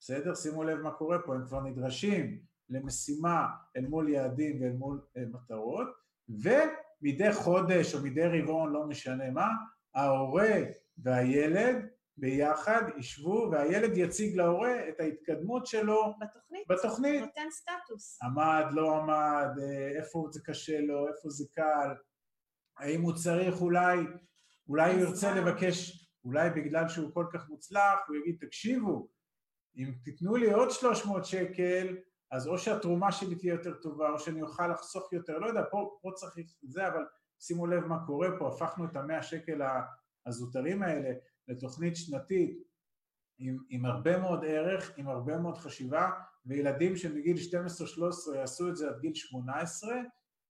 בסדר? 0.00 0.34
שימו 0.34 0.64
לב 0.64 0.78
מה 0.78 0.90
קורה 0.90 1.18
פה, 1.26 1.34
הם 1.34 1.46
כבר 1.46 1.60
נדרשים 1.60 2.40
למשימה 2.68 3.46
אל 3.76 3.86
מול 3.86 4.08
יעדים 4.08 4.62
ואל 4.62 4.72
מול 4.72 5.00
אה, 5.16 5.22
מטרות, 5.32 5.88
ומדי 6.28 7.32
חודש 7.32 7.94
או 7.94 8.02
מדי 8.02 8.26
רבעון, 8.26 8.72
לא 8.72 8.86
משנה 8.86 9.30
מה, 9.30 9.48
ההורה 9.94 10.54
והילד 10.98 11.76
ביחד, 12.16 12.82
ישבו, 12.98 13.48
והילד 13.52 13.96
יציג 13.96 14.36
להורה 14.36 14.88
את 14.88 15.00
ההתקדמות 15.00 15.66
שלו 15.66 16.14
בתוכנית. 16.20 16.68
בתוכנית. 16.68 17.20
נותן 17.20 17.50
סטטוס. 17.50 18.18
עמד, 18.22 18.64
לא 18.70 18.96
עמד, 18.96 19.48
אה, 19.62 19.88
איפה 19.88 20.28
זה 20.30 20.40
קשה 20.44 20.80
לו, 20.80 21.08
איפה 21.08 21.28
זה 21.28 21.44
קל, 21.52 21.94
האם 22.78 23.02
הוא 23.02 23.14
צריך 23.14 23.60
אולי, 23.60 23.98
אולי 24.68 24.92
הוא 24.92 25.00
ירצה. 25.00 25.34
לבקש, 25.34 26.03
אולי 26.24 26.50
בגלל 26.50 26.88
שהוא 26.88 27.14
כל 27.14 27.26
כך 27.32 27.48
מוצלח, 27.48 27.98
הוא 28.08 28.16
יגיד, 28.16 28.36
תקשיבו, 28.40 29.08
אם 29.76 29.92
תיתנו 30.04 30.36
לי 30.36 30.52
עוד 30.52 30.70
300 30.70 31.24
שקל, 31.24 31.96
אז 32.30 32.48
או 32.48 32.58
שהתרומה 32.58 33.12
שלי 33.12 33.34
תהיה 33.34 33.54
יותר 33.54 33.74
טובה, 33.74 34.10
או 34.10 34.18
שאני 34.18 34.42
אוכל 34.42 34.68
לחסוך 34.68 35.12
יותר, 35.12 35.38
לא 35.38 35.46
יודע, 35.46 35.62
פה, 35.70 35.98
פה 36.02 36.10
צריך 36.14 36.38
את 36.38 36.70
זה, 36.70 36.88
אבל 36.88 37.02
שימו 37.40 37.66
לב 37.66 37.84
מה 37.84 38.06
קורה 38.06 38.28
פה, 38.38 38.48
הפכנו 38.48 38.84
את 38.84 38.96
המאה 38.96 39.22
שקל 39.22 39.62
הזוטרים 40.26 40.82
האלה 40.82 41.14
לתוכנית 41.48 41.96
שנתית 41.96 42.62
עם, 43.38 43.58
עם 43.68 43.86
הרבה 43.86 44.18
מאוד 44.18 44.44
ערך, 44.44 44.92
עם 44.96 45.08
הרבה 45.08 45.38
מאוד 45.38 45.58
חשיבה, 45.58 46.10
וילדים 46.46 46.96
שמגיל 46.96 47.36
12-13 48.32 48.36
יעשו 48.36 48.68
את 48.68 48.76
זה 48.76 48.88
עד 48.88 49.00
גיל 49.00 49.14
18, 49.14 49.94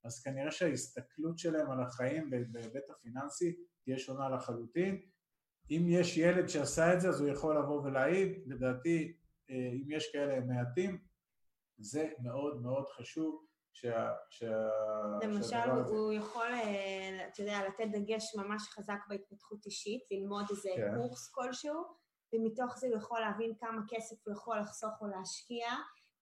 אז 0.05 0.23
כנראה 0.23 0.51
שההסתכלות 0.51 1.39
שלהם 1.39 1.71
על 1.71 1.81
החיים 1.81 2.31
בהיבט 2.31 2.91
הפיננסי 2.91 3.57
תהיה 3.85 3.99
שונה 3.99 4.29
לחלוטין. 4.29 5.01
אם 5.71 5.87
יש 5.89 6.17
ילד 6.17 6.49
שעשה 6.49 6.95
את 6.95 7.01
זה, 7.01 7.09
אז 7.09 7.21
הוא 7.21 7.29
יכול 7.29 7.59
לבוא 7.59 7.83
ולהעיד, 7.83 8.29
לדעתי, 8.47 9.17
אה, 9.51 9.55
אם 9.55 9.91
יש 9.91 10.13
כאלה 10.13 10.35
הם 10.37 10.49
מעטים, 10.49 10.99
זה 11.79 12.09
מאוד 12.19 12.63
מאוד 12.63 12.85
חשוב 12.89 13.47
שה... 13.73 14.13
שה... 14.31 14.69
למשל, 15.23 15.43
שהדבר 15.43 15.73
הזה- 15.81 15.95
הוא 15.95 16.13
יכול, 16.13 16.47
אה, 16.47 17.29
אתה 17.33 17.43
יודע, 17.43 17.59
לתת 17.69 17.87
דגש 17.93 18.35
ממש 18.37 18.63
חזק 18.69 18.99
בהתפתחות 19.09 19.67
אישית, 19.67 20.03
ללמוד 20.11 20.45
איזה 20.51 20.69
כן. 20.77 20.95
קורס 20.97 21.31
כלשהו, 21.33 21.85
ומתוך 22.35 22.79
זה 22.79 22.87
הוא 22.87 22.97
יכול 22.97 23.21
להבין 23.21 23.53
כמה 23.61 23.81
כסף 23.89 24.17
הוא 24.27 24.35
יכול 24.35 24.59
לחסוך 24.59 25.01
או 25.01 25.07
להשקיע. 25.07 25.67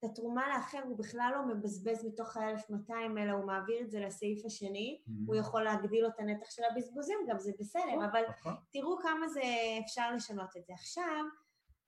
את 0.04 0.10
התרומה 0.10 0.48
לאחר 0.48 0.80
הוא 0.84 0.98
בכלל 0.98 1.32
לא 1.34 1.54
מבזבז 1.54 2.04
מתוך 2.04 2.36
ה-1200, 2.36 2.92
אלא 3.18 3.32
הוא 3.32 3.44
מעביר 3.46 3.80
את 3.80 3.90
זה 3.90 4.00
לסעיף 4.00 4.44
השני, 4.46 5.02
Mhm. 5.06 5.10
הוא 5.26 5.36
יכול 5.36 5.62
להגדיל 5.62 6.02
לו 6.02 6.08
את 6.08 6.18
הנתח 6.20 6.50
של 6.50 6.62
הבזבוזים, 6.70 7.18
גם 7.28 7.38
זה 7.38 7.52
בסדר, 7.58 8.04
אבל 8.10 8.22
נכון. 8.28 8.54
תראו 8.72 8.98
כמה 8.98 9.28
זה 9.28 9.40
אפשר 9.84 10.12
לשנות 10.14 10.56
את 10.56 10.66
זה. 10.66 10.72
עכשיו, 10.72 11.24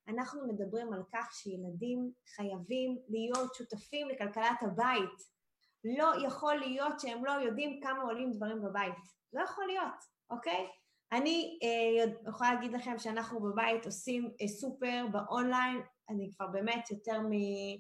אנחנו 0.09 0.47
מדברים 0.49 0.93
על 0.93 1.03
כך 1.13 1.33
שילדים 1.33 2.13
חייבים 2.37 2.99
להיות 3.09 3.55
שותפים 3.55 4.09
לכלכלת 4.09 4.63
הבית. 4.63 5.35
לא 5.85 6.13
יכול 6.27 6.55
להיות 6.57 7.01
שהם 7.01 7.25
לא 7.25 7.31
יודעים 7.31 7.81
כמה 7.83 8.03
עולים 8.03 8.33
דברים 8.33 8.63
בבית. 8.63 8.95
לא 9.33 9.43
יכול 9.43 9.67
להיות, 9.67 9.95
אוקיי? 10.31 10.67
אני 11.13 11.59
אה, 11.63 12.13
יכולה 12.29 12.55
להגיד 12.55 12.73
לכם 12.73 12.99
שאנחנו 12.99 13.41
בבית 13.41 13.87
עושים 13.87 14.31
אה, 14.41 14.49
סופר 14.49 15.07
באונליין, 15.13 15.81
אני 16.09 16.31
כבר 16.37 16.47
באמת 16.47 16.91
יותר 16.91 17.21
מ... 17.21 17.31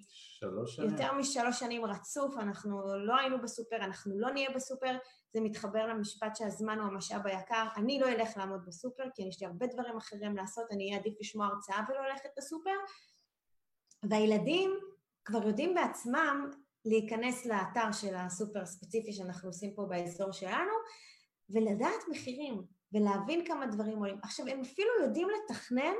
שלוש 0.08 0.76
שנים. 0.76 0.90
יותר 0.90 1.12
משלוש 1.12 1.58
שנים 1.60 1.84
רצוף, 1.84 2.36
אנחנו 2.38 2.96
לא 2.96 3.16
היינו 3.16 3.42
בסופר, 3.42 3.76
אנחנו 3.76 4.18
לא 4.18 4.30
נהיה 4.30 4.50
בסופר, 4.54 4.96
זה 5.32 5.40
מתחבר 5.40 5.86
למשפט 5.86 6.36
שהזמן 6.36 6.78
הוא 6.78 6.86
המשאב 6.86 7.26
היקר. 7.26 7.66
אני 7.76 8.00
לא 8.00 8.08
אלך 8.08 8.36
לעמוד 8.36 8.60
בסופר, 8.66 9.04
כי 9.14 9.22
יש 9.22 9.40
לי 9.40 9.46
הרבה 9.46 9.66
דברים 9.66 9.96
אחרים 9.96 10.36
לעשות, 10.36 10.64
אני 10.70 10.88
אהיה 10.88 11.00
עדיף 11.00 11.14
לשמוע 11.20 11.46
הרצאה 11.46 11.80
ולא 11.88 12.08
ללכת 12.08 12.28
לסופר. 12.38 12.76
והילדים 14.10 14.70
כבר 15.24 15.46
יודעים 15.46 15.74
בעצמם 15.74 16.50
להיכנס 16.84 17.46
לאתר 17.46 17.92
של 17.92 18.14
הסופר 18.14 18.62
הספציפי 18.62 19.12
שאנחנו 19.12 19.48
עושים 19.48 19.74
פה 19.74 19.86
באזור 19.88 20.32
שלנו, 20.32 20.72
ולדעת 21.50 22.08
מחירים, 22.10 22.62
ולהבין 22.92 23.46
כמה 23.46 23.66
דברים 23.66 23.98
עולים. 23.98 24.18
עכשיו, 24.22 24.46
הם 24.46 24.60
אפילו 24.60 24.90
יודעים 25.02 25.28
לתכנן 25.30 25.94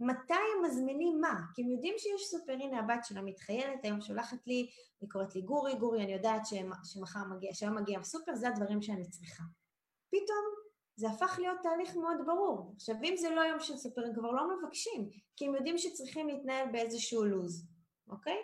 מתי 0.00 0.34
הם 0.34 0.64
מזמינים 0.64 1.20
מה, 1.20 1.40
כי 1.54 1.62
הם 1.62 1.70
יודעים 1.70 1.94
שיש 1.98 2.22
סופר, 2.30 2.52
הנה 2.52 2.78
הבת 2.78 3.04
שלה 3.04 3.22
מתחיילת, 3.22 3.84
היום 3.84 4.00
שולחת 4.00 4.46
לי, 4.46 4.70
היא 5.00 5.10
קוראת 5.10 5.34
לי 5.34 5.42
גורי, 5.42 5.74
גורי, 5.74 6.04
אני 6.04 6.12
יודעת 6.12 6.46
שמ- 6.46 6.84
שמחר 6.84 7.20
מגיע, 7.30 7.50
שהיום 7.54 7.76
מגיע 7.76 7.98
הסופר, 7.98 8.34
זה 8.34 8.48
הדברים 8.48 8.82
שאני 8.82 9.08
צריכה. 9.10 9.42
פתאום 10.10 10.44
זה 10.96 11.08
הפך 11.10 11.38
להיות 11.38 11.58
תהליך 11.62 11.96
מאוד 11.96 12.16
ברור. 12.26 12.72
עכשיו, 12.76 12.94
אם 13.04 13.14
זה 13.16 13.30
לא 13.30 13.40
יום 13.40 13.60
של 13.60 13.76
סופר, 13.76 14.04
הם 14.06 14.14
כבר 14.14 14.30
לא 14.30 14.42
מבקשים, 14.58 15.08
כי 15.36 15.46
הם 15.46 15.54
יודעים 15.54 15.78
שצריכים 15.78 16.28
להתנהל 16.28 16.72
באיזשהו 16.72 17.24
לו"ז, 17.24 17.66
אוקיי? 18.08 18.36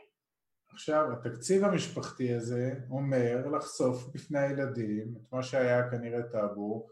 עכשיו, 0.72 1.06
התקציב 1.12 1.64
המשפחתי 1.64 2.34
הזה 2.34 2.74
אומר 2.90 3.46
לחשוף 3.56 4.04
בפני 4.14 4.38
הילדים 4.38 5.14
את 5.16 5.32
מה 5.32 5.42
שהיה 5.42 5.90
כנראה 5.90 6.22
טאבו, 6.22 6.86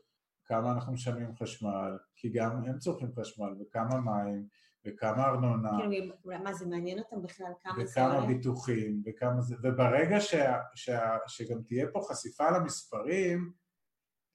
כמה 0.51 0.73
אנחנו 0.73 0.93
משלמים 0.93 1.37
חשמל, 1.37 1.99
כי 2.17 2.29
גם 2.29 2.65
הם 2.67 2.79
צורכים 2.79 3.09
חשמל, 3.21 3.55
וכמה 3.61 4.01
מים, 4.01 4.47
וכמה 4.87 5.25
ארנונה, 5.25 5.71
כאילו, 5.79 6.15
מה 6.45 6.55
זה 6.55 6.67
מעניין 6.67 6.99
אותם 6.99 7.23
בכלל, 7.23 7.53
כמה 7.63 7.85
זה 7.87 7.91
וכמה 8.01 8.15
עולה? 8.15 8.27
ביטוחים, 8.27 9.03
וכמה 9.07 9.41
זה, 9.41 9.57
וברגע 9.63 10.21
שה, 10.21 10.57
שה, 10.75 11.17
שגם 11.27 11.63
תהיה 11.63 11.87
פה 11.93 12.01
חשיפה 12.09 12.51
למספרים, 12.51 13.53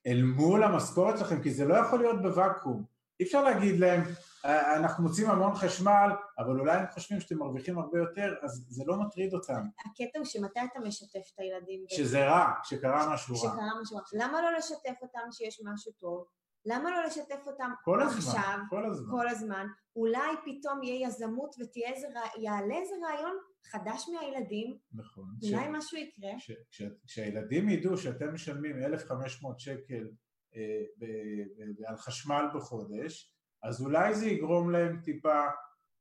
אל 0.06 0.22
מול 0.22 0.62
המשכורת 0.62 1.18
שלכם, 1.18 1.42
כי 1.42 1.50
זה 1.50 1.64
לא 1.64 1.74
יכול 1.74 1.98
להיות 1.98 2.22
בוואקום. 2.22 2.84
אי 3.20 3.24
אפשר 3.24 3.42
להגיד 3.42 3.80
להם, 3.80 4.00
"אה, 4.00 4.12
אנחנו 4.50 5.04
מוצאים 5.04 5.30
המון 5.30 5.54
חשמל, 5.54 6.08
אבל 6.38 6.60
אולי 6.60 6.76
הם 6.78 6.86
חושבים 6.90 7.20
שאתם 7.20 7.38
מרוויחים 7.38 7.78
הרבה 7.78 7.98
יותר, 7.98 8.34
אז 8.42 8.66
זה 8.68 8.84
לא 8.86 8.96
מטריד 9.00 9.34
אותם. 9.34 9.62
הקטע 9.80 10.18
הוא 10.18 10.26
שמתי 10.26 10.60
אתה 10.72 10.80
משתף 10.80 11.30
את 11.34 11.38
הילדים? 11.38 11.84
שזה 11.88 12.26
רע, 12.28 12.52
שקרה 12.64 13.14
משהו 13.14 13.34
רע. 13.34 13.40
שקרה 13.40 13.80
משהו. 13.82 13.98
למה 14.12 14.42
לא 14.42 14.58
לשתף 14.58 15.02
אותם 15.02 15.20
שיש 15.30 15.60
משהו 15.64 15.92
טוב? 15.92 16.24
למה 16.68 16.90
לא 16.90 17.04
לשתף 17.06 17.40
אותם 17.46 17.70
כל 17.84 18.02
הזמן, 18.02 18.18
עכשיו, 18.18 18.58
כל 18.70 18.86
הזמן. 18.86 19.10
כל 19.10 19.28
הזמן? 19.28 19.66
אולי 19.96 20.30
פתאום 20.44 20.82
יהיה 20.82 21.08
יזמות 21.08 21.54
ותהיה 21.60 21.88
איזה, 21.92 22.06
רע- 22.14 22.40
יעלה 22.42 22.74
איזה 22.74 22.94
רעיון 23.06 23.36
חדש 23.70 24.08
מהילדים, 24.08 24.76
נכון. 24.92 25.24
אולי 25.42 25.64
ש- 25.64 25.68
משהו 25.72 25.98
יקרה. 25.98 26.30
כש- 26.38 26.50
כש- 26.70 26.82
כשהילדים 27.06 27.68
ידעו 27.68 27.96
שאתם 27.96 28.34
משלמים 28.34 28.78
1,500 28.82 29.60
שקל 29.60 30.08
אה, 30.56 30.60
ב- 30.98 31.04
ב- 31.04 31.84
על 31.86 31.96
חשמל 31.96 32.44
בחודש, 32.54 33.32
אז 33.62 33.82
אולי 33.82 34.14
זה 34.14 34.26
יגרום 34.26 34.70
להם 34.70 35.00
טיפה 35.00 35.44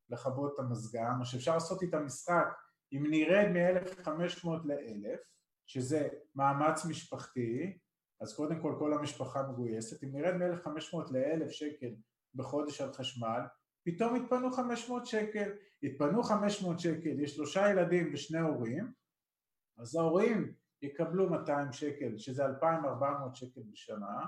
לכבות 0.10 0.53
את 0.53 0.60
המזגן, 0.60 1.14
או 1.20 1.26
שאפשר 1.26 1.53
לעשות 1.53 1.82
איתם 1.82 2.06
משחק, 2.06 2.47
אם 2.93 3.06
נרד 3.10 3.47
מ-1,500 3.47 4.47
ל-1,000, 4.66 5.18
שזה 5.68 6.08
מאמץ 6.36 6.86
משפחתי, 6.86 7.78
אז 8.22 8.36
קודם 8.36 8.62
כל 8.62 8.76
כל 8.80 8.93
המשפחה 8.93 9.43
מגויסת, 9.43 10.03
אם 10.03 10.10
נרד 10.14 10.36
מ-1,500 10.36 10.97
ל-1,000 11.12 11.49
שקל 11.49 11.95
בחודש 12.36 12.82
על 12.82 12.93
חשמל, 12.93 13.41
פתאום 13.86 14.16
יתפנו 14.16 14.51
500 14.51 15.06
שקל, 15.06 15.51
יתפנו 15.82 16.24
500 16.24 16.80
שקל, 16.80 17.20
יש 17.20 17.36
שלושה 17.36 17.70
ילדים 17.70 18.10
ושני 18.14 18.39
הורים, 18.39 18.91
אז 19.78 19.95
ההורים 19.95 20.53
יקבלו 20.82 21.30
200 21.30 21.72
שקל, 21.72 22.18
שזה 22.18 22.45
2,400 22.45 23.36
שקל 23.36 23.62
בשנה, 23.72 24.26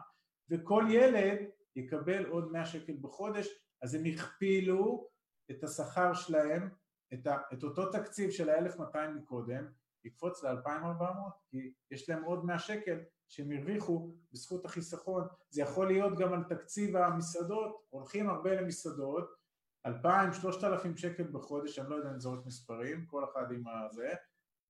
וכל 0.49 0.86
ילד 0.89 1.39
יקבל 1.78 2.25
עוד 2.25 2.51
100 2.51 2.65
שקל 2.65 2.93
בחודש, 3.01 3.47
אז 3.82 3.93
הם 3.93 4.05
הכפילו 4.05 5.07
את 5.51 5.63
השכר 5.63 6.13
שלהם, 6.13 6.69
את, 7.13 7.28
ה, 7.28 7.38
את 7.53 7.63
אותו 7.63 7.91
תקציב 7.91 8.30
של 8.30 8.49
ה-1,200 8.49 9.09
מקודם, 9.15 9.65
יקפוץ 10.05 10.43
ל-2,400, 10.43 11.03
כי 11.49 11.73
יש 11.91 12.09
להם 12.09 12.23
עוד 12.23 12.45
100 12.45 12.59
שקל 12.59 12.99
שהם 13.30 13.51
הרוויחו 13.51 14.11
בזכות 14.32 14.65
החיסכון. 14.65 15.28
זה 15.49 15.61
יכול 15.61 15.88
להיות 15.88 16.17
גם 16.17 16.34
על 16.34 16.43
תקציב 16.43 16.95
המסעדות, 16.95 17.86
הולכים 17.89 18.30
הרבה 18.30 18.61
למסעדות, 18.61 19.38
2,000, 19.86 20.34
3,000 20.34 20.97
שקל 20.97 21.23
בחודש, 21.23 21.80
אני 21.80 21.89
לא 21.89 21.95
יודע 21.95 22.09
אם 22.09 22.19
זורק 22.19 22.45
מספרים, 22.45 23.05
כל 23.05 23.23
אחד 23.23 23.51
עם 23.51 23.63
הזה, 23.67 24.13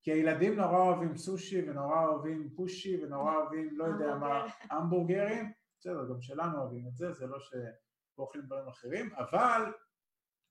כי 0.01 0.11
הילדים 0.11 0.55
נורא 0.55 0.77
אוהבים 0.77 1.17
סושי 1.17 1.69
ונורא 1.69 2.07
אוהבים 2.07 2.49
פושי 2.55 3.03
ונורא 3.03 3.35
אוהבים 3.35 3.77
לא 3.77 3.83
יודע 3.83 4.15
מה, 4.15 4.45
המבורגרים, 4.71 5.51
בסדר, 5.87 6.09
גם 6.09 6.21
שלנו 6.21 6.59
אוהבים 6.59 6.87
את 6.87 6.97
זה, 6.97 7.13
זה 7.13 7.27
לא 7.27 7.37
שאוכלים 7.39 8.45
דברים 8.45 8.67
אחרים, 8.67 9.13
אבל 9.15 9.73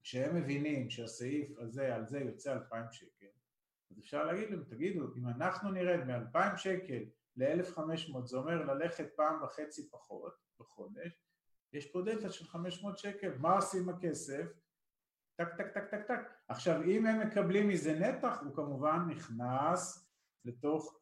כשהם 0.03 0.37
מבינים 0.37 0.91
שהסעיף 0.91 1.59
הזה, 1.59 1.95
על 1.95 2.07
זה 2.07 2.19
יוצא 2.19 2.53
2,000 2.53 2.93
שקל, 2.93 3.27
אז 3.91 3.99
אפשר 3.99 4.25
להגיד 4.25 4.51
להם, 4.51 4.65
תגידו, 4.65 5.15
אם 5.17 5.29
אנחנו 5.29 5.71
נרד 5.71 6.05
מ-2,000 6.05 6.57
שקל 6.57 7.05
ל-1,500, 7.37 8.25
זה 8.25 8.37
אומר 8.37 8.65
ללכת 8.65 9.07
פעם 9.17 9.43
וחצי 9.43 9.91
פחות 9.91 10.33
בחודש, 10.61 11.23
יש 11.73 11.93
פה 11.93 12.03
דלתא 12.03 12.31
של 12.31 12.45
500 12.45 12.99
שקל, 12.99 13.39
מה 13.39 13.57
עושים 13.57 13.89
הכסף? 13.89 14.47
טק 15.37 15.49
טק 15.57 15.69
טק 15.75 15.85
טק 15.91 16.03
טק. 16.07 16.21
עכשיו 16.49 16.83
אם 16.83 17.07
הם 17.07 17.27
מקבלים 17.27 17.69
מזה 17.69 17.99
נתח 17.99 18.39
הוא 18.45 18.55
כמובן 18.55 18.99
נכנס 19.09 20.11
לתוך 20.45 21.01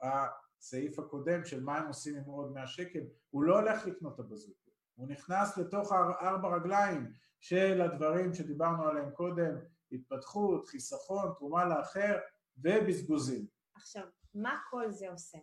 הסעיף 0.64 0.98
הקודם 0.98 1.44
של 1.44 1.64
מה 1.64 1.78
הם 1.78 1.86
עושים 1.86 2.16
עם 2.16 2.24
עוד 2.24 2.52
100 2.52 2.66
שקל, 2.66 3.00
הוא 3.30 3.44
לא 3.44 3.60
הולך 3.60 3.86
לקנות 3.86 4.14
את 4.14 4.20
הבזוקה, 4.20 4.70
הוא 4.94 5.08
נכנס 5.08 5.58
לתוך 5.58 5.92
הארבע 5.92 6.56
רגליים 6.56 7.12
של 7.40 7.80
הדברים 7.80 8.34
שדיברנו 8.34 8.82
עליהם 8.82 9.10
קודם, 9.10 9.54
התפתחות, 9.92 10.66
חיסכון, 10.66 11.32
תרומה 11.38 11.64
לאחר 11.64 12.18
ובזבוזים. 12.56 13.46
עכשיו, 13.74 14.02
מה 14.34 14.60
כל 14.70 14.90
זה 14.90 15.10
עושה? 15.10 15.38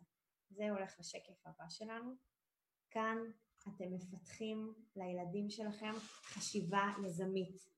זה 0.50 0.70
הולך 0.70 0.96
לשקף 1.00 1.46
הבא 1.46 1.70
שלנו. 1.70 2.16
כאן 2.90 3.18
אתם 3.64 3.94
מפתחים 3.94 4.74
לילדים 4.96 5.50
שלכם 5.50 5.94
חשיבה 6.24 6.90
יזמית. 7.06 7.70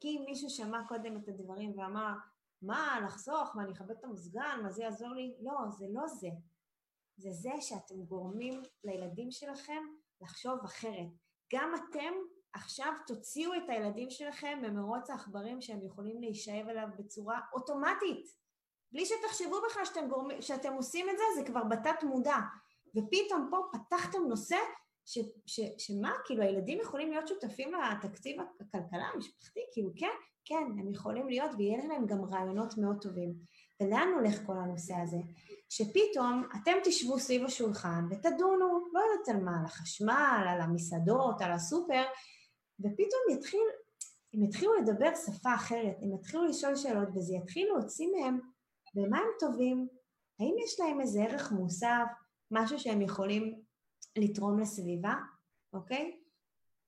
כי 0.00 0.08
אם 0.08 0.24
מישהו 0.26 0.50
שמע 0.50 0.78
קודם 0.88 1.16
את 1.16 1.28
הדברים 1.28 1.78
ואמר, 1.78 2.12
מה, 2.62 3.00
לחסוך, 3.04 3.56
מה, 3.56 3.62
אני 3.62 3.72
אכבד 3.72 3.90
את 3.90 4.04
המזגן, 4.04 4.60
מה 4.62 4.70
זה 4.70 4.82
יעזור 4.82 5.08
לי? 5.08 5.34
לא, 5.40 5.52
זה 5.78 5.86
לא 5.90 6.06
זה. 6.06 6.28
זה 7.20 7.32
זה 7.32 7.50
שאתם 7.60 8.04
גורמים 8.04 8.62
לילדים 8.84 9.30
שלכם 9.30 9.82
לחשוב 10.20 10.58
אחרת. 10.64 11.08
גם 11.52 11.72
אתם 11.74 12.12
עכשיו 12.52 12.92
תוציאו 13.06 13.54
את 13.54 13.68
הילדים 13.68 14.10
שלכם 14.10 14.58
ממרוץ 14.62 15.10
העכברים 15.10 15.60
שהם 15.60 15.82
יכולים 15.82 16.20
להישאב 16.20 16.68
אליו 16.68 16.88
בצורה 16.98 17.40
אוטומטית. 17.52 18.26
בלי 18.92 19.06
שתחשבו 19.06 19.56
בכלל 19.70 19.84
שאתם, 19.84 20.08
גורמ... 20.08 20.42
שאתם 20.42 20.72
עושים 20.72 21.06
את 21.10 21.14
זה, 21.18 21.24
זה 21.36 21.46
כבר 21.46 21.64
בתת 21.64 22.02
מודע. 22.02 22.36
ופתאום 22.96 23.48
פה 23.50 23.56
פתחתם 23.72 24.18
נושא 24.28 24.56
ש, 25.06 25.18
ש, 25.46 25.60
שמה, 25.78 26.12
כאילו 26.24 26.42
הילדים 26.42 26.80
יכולים 26.80 27.10
להיות 27.10 27.28
שותפים 27.28 27.72
לתקציב 27.74 28.40
הכלכלה 28.60 29.04
המשפחתי, 29.14 29.60
כאילו 29.72 29.90
כן, 29.96 30.16
כן, 30.44 30.64
הם 30.78 30.90
יכולים 30.90 31.28
להיות 31.28 31.50
ויהיה 31.58 31.86
להם 31.86 32.06
גם 32.06 32.24
רעיונות 32.24 32.78
מאוד 32.78 32.96
טובים. 33.02 33.34
ולאן 33.80 34.08
הולך 34.14 34.46
כל 34.46 34.56
הנושא 34.56 34.94
הזה? 34.94 35.16
שפתאום 35.68 36.44
אתם 36.62 36.72
תשבו 36.84 37.18
סביב 37.18 37.44
השולחן 37.44 38.04
ותדונו, 38.10 38.88
לא 38.92 39.00
יודעת 39.00 39.28
על 39.28 39.44
מה, 39.44 39.58
על 39.58 39.64
החשמל, 39.64 40.44
על 40.48 40.60
המסעדות, 40.60 41.40
על 41.40 41.52
הסופר, 41.52 42.02
ופתאום 42.80 43.38
יתחיל, 43.38 43.66
הם 44.34 44.44
יתחילו 44.44 44.74
לדבר 44.74 45.10
שפה 45.14 45.54
אחרת, 45.54 45.96
הם 46.02 46.14
יתחילו 46.14 46.44
לשאול 46.44 46.76
שאלות 46.76 47.08
וזה 47.14 47.34
יתחיל 47.34 47.68
להוציא 47.68 48.08
מהם 48.12 48.40
במה 48.94 49.18
הם 49.18 49.28
טובים, 49.40 49.88
האם 50.40 50.54
יש 50.64 50.80
להם 50.80 51.00
איזה 51.00 51.22
ערך 51.22 51.52
מוסף, 51.52 52.06
משהו 52.50 52.78
שהם 52.78 53.02
יכולים 53.02 53.60
לתרום 54.18 54.58
לסביבה, 54.58 55.14
אוקיי? 55.72 56.16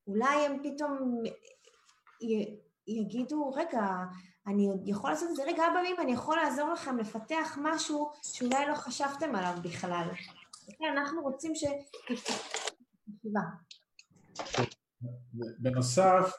אולי 0.06 0.46
הם 0.46 0.62
פתאום 0.62 1.22
י, 2.20 2.56
יגידו, 2.86 3.50
רגע, 3.50 3.86
אני 4.46 4.68
יכול 4.84 5.10
לעשות 5.10 5.30
את 5.30 5.36
זה, 5.36 5.42
רגע, 5.44 5.62
אבא 5.66 6.02
אני 6.02 6.12
יכול 6.12 6.36
לעזור 6.36 6.72
לכם 6.72 6.98
לפתח 6.98 7.58
משהו 7.62 8.10
שאולי 8.22 8.66
לא 8.68 8.74
חשבתם 8.74 9.34
עליו 9.34 9.54
בכלל. 9.62 10.08
אוקיי, 10.68 10.88
אנחנו 10.88 11.22
רוצים 11.22 11.54
ש... 11.54 11.64
בנוסף, 15.58 16.32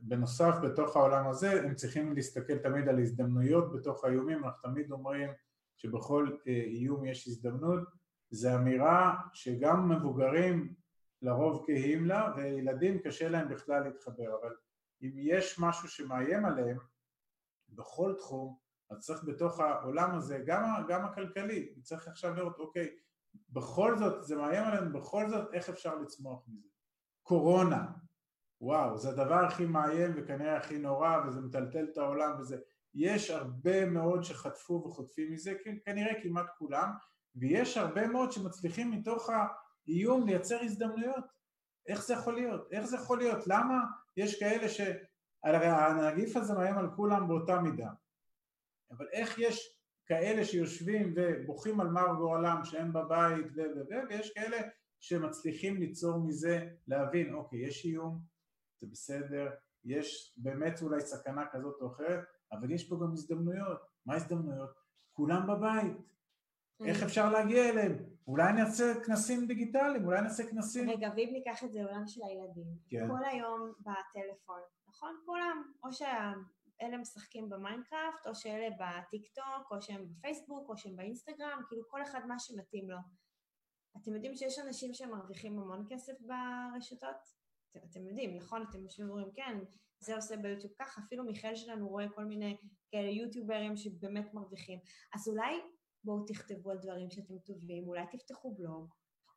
בנוסף, 0.00 0.54
בתוך 0.62 0.96
העולם 0.96 1.28
הזה, 1.28 1.62
הם 1.62 1.74
צריכים 1.74 2.14
להסתכל 2.14 2.58
תמיד 2.58 2.88
על 2.88 2.98
הזדמנויות 2.98 3.72
בתוך 3.72 4.04
האיומים, 4.04 4.44
אנחנו 4.44 4.70
תמיד 4.70 4.92
אומרים 4.92 5.30
שבכל 5.76 6.36
אה, 6.48 6.52
איום 6.52 7.04
יש 7.04 7.28
הזדמנות, 7.28 7.88
זו 8.30 8.54
אמירה 8.54 9.14
שגם 9.32 9.88
מבוגרים 9.88 10.74
לרוב 11.22 11.66
קהים 11.66 12.06
לה, 12.06 12.32
וילדים 12.36 12.98
קשה 12.98 13.28
להם 13.28 13.48
בכלל 13.48 13.84
להתחבר, 13.84 14.36
אבל 14.42 14.54
אם 15.02 15.10
יש 15.16 15.58
משהו 15.58 15.88
שמאיים 15.88 16.44
עליהם, 16.44 16.78
בכל 17.72 18.14
תחום, 18.18 18.56
אז 18.90 18.98
צריך 18.98 19.24
בתוך 19.24 19.60
העולם 19.60 20.14
הזה, 20.14 20.42
גם, 20.46 20.84
גם 20.88 21.04
הכלכלי, 21.04 21.74
צריך 21.82 22.08
עכשיו 22.08 22.34
לראות, 22.34 22.58
אוקיי, 22.58 22.88
בכל 23.50 23.98
זאת, 23.98 24.24
זה 24.24 24.36
מאיים 24.36 24.64
עלינו, 24.64 24.98
בכל 24.98 25.28
זאת, 25.28 25.54
איך 25.54 25.68
אפשר 25.68 25.94
לצמוח 25.94 26.44
מזה? 26.48 26.68
קורונה, 27.22 27.86
וואו, 28.60 28.98
זה 28.98 29.08
הדבר 29.08 29.44
הכי 29.44 29.66
מאיים 29.66 30.12
וכנראה 30.16 30.56
הכי 30.56 30.78
נורא, 30.78 31.16
וזה 31.26 31.40
מטלטל 31.40 31.84
את 31.92 31.98
העולם 31.98 32.40
וזה... 32.40 32.56
יש 32.94 33.30
הרבה 33.30 33.86
מאוד 33.86 34.24
שחטפו 34.24 34.82
וחוטפים 34.86 35.32
מזה, 35.32 35.54
כן, 35.64 35.76
כנראה 35.84 36.22
כמעט 36.22 36.46
כולם, 36.58 36.90
ויש 37.34 37.76
הרבה 37.76 38.06
מאוד 38.06 38.32
שמצליחים 38.32 38.90
מתוך 38.90 39.30
האיום 39.30 40.26
לייצר 40.26 40.60
הזדמנויות. 40.62 41.24
איך 41.86 42.02
זה 42.02 42.14
יכול 42.14 42.34
להיות? 42.34 42.72
איך 42.72 42.84
זה 42.84 42.96
יכול 42.96 43.18
להיות? 43.18 43.46
למה 43.46 43.74
יש 44.16 44.40
כאלה 44.40 44.68
ש... 44.68 44.80
הרי 45.44 45.66
הנגיף 45.66 46.36
הזה 46.36 46.54
מאיים 46.54 46.78
על 46.78 46.90
כולם 46.96 47.28
באותה 47.28 47.60
מידה, 47.60 47.90
אבל 48.90 49.06
איך 49.12 49.38
יש 49.38 49.76
כאלה 50.06 50.44
שיושבים 50.44 51.14
ובוכים 51.16 51.80
על 51.80 51.88
מר 51.88 52.14
גורלם 52.18 52.60
שהם 52.64 52.92
בבית 52.92 53.46
ו... 53.56 53.60
ו... 53.60 53.80
ו... 53.90 54.08
ויש 54.08 54.32
כאלה 54.32 54.56
שמצליחים 55.00 55.76
ליצור 55.76 56.18
מזה, 56.18 56.68
להבין, 56.86 57.34
אוקיי, 57.34 57.58
יש 57.58 57.84
איום, 57.84 58.20
זה 58.80 58.86
בסדר, 58.86 59.50
יש 59.84 60.34
באמת 60.36 60.82
אולי 60.82 61.00
סכנה 61.00 61.44
כזאת 61.52 61.80
או 61.80 61.92
אחרת, 61.92 62.24
אבל 62.52 62.70
יש 62.70 62.88
פה 62.88 62.96
גם 63.02 63.12
הזדמנויות. 63.12 63.78
מה 64.06 64.14
הזדמנויות? 64.14 64.70
כולם 65.12 65.46
בבית. 65.46 65.96
איך 66.84 67.02
mm. 67.02 67.04
אפשר 67.04 67.30
להגיע 67.30 67.68
אליהם? 67.68 67.96
אולי 68.30 68.52
נעשה 68.52 68.84
כנסים 69.06 69.46
דיגיטליים, 69.46 70.04
אולי 70.04 70.20
נעשה 70.20 70.50
כנסים... 70.50 70.90
רגע, 70.90 71.10
ואם 71.16 71.30
ניקח 71.32 71.64
את 71.64 71.72
זה 71.72 71.82
לעולם 71.82 72.06
של 72.06 72.20
הילדים, 72.24 72.66
כן. 72.88 73.08
כל 73.08 73.24
היום 73.24 73.72
בטלפון, 73.80 74.60
נכון? 74.88 75.16
כולם, 75.26 75.72
או 75.84 75.92
שאלה 75.92 76.98
משחקים 76.98 77.48
במיינקראפט, 77.48 78.26
או 78.26 78.34
שאלה 78.34 78.68
בטיק 78.70 79.26
טוק, 79.34 79.70
או 79.70 79.82
שהם 79.82 80.06
בפייסבוק, 80.08 80.68
או 80.68 80.76
שהם 80.76 80.96
באינסטגרם, 80.96 81.62
כאילו 81.68 81.82
כל 81.88 82.02
אחד 82.02 82.20
מה 82.28 82.38
שמתאים 82.38 82.90
לו. 82.90 82.98
אתם 83.96 84.14
יודעים 84.14 84.34
שיש 84.34 84.58
אנשים 84.58 84.94
שמרוויחים 84.94 85.58
המון 85.58 85.86
כסף 85.88 86.12
ברשתות? 86.20 87.40
אתם, 87.70 87.80
אתם 87.90 88.06
יודעים, 88.06 88.36
נכון? 88.36 88.64
אתם 88.70 88.82
יושבים 88.82 89.08
ואומרים, 89.08 89.32
כן, 89.34 89.58
זה 90.00 90.16
עושה 90.16 90.36
ביוטיוב 90.36 90.72
ככה, 90.78 91.00
אפילו 91.06 91.24
מיכאל 91.24 91.56
שלנו 91.56 91.88
רואה 91.88 92.08
כל 92.14 92.24
מיני 92.24 92.56
כאלה 92.90 93.10
יוטיוברים 93.10 93.76
שבאמת 93.76 94.34
מרוויחים. 94.34 94.78
אז 95.14 95.28
אולי 95.28 95.60
בואו 96.04 96.24
תכתבו 96.26 96.70
על 96.70 96.78
דברים 96.78 97.10
שאתם 97.10 97.38
טובים, 97.38 97.88
אולי 97.88 98.04
תפתחו 98.10 98.54
בלוג, 98.54 98.88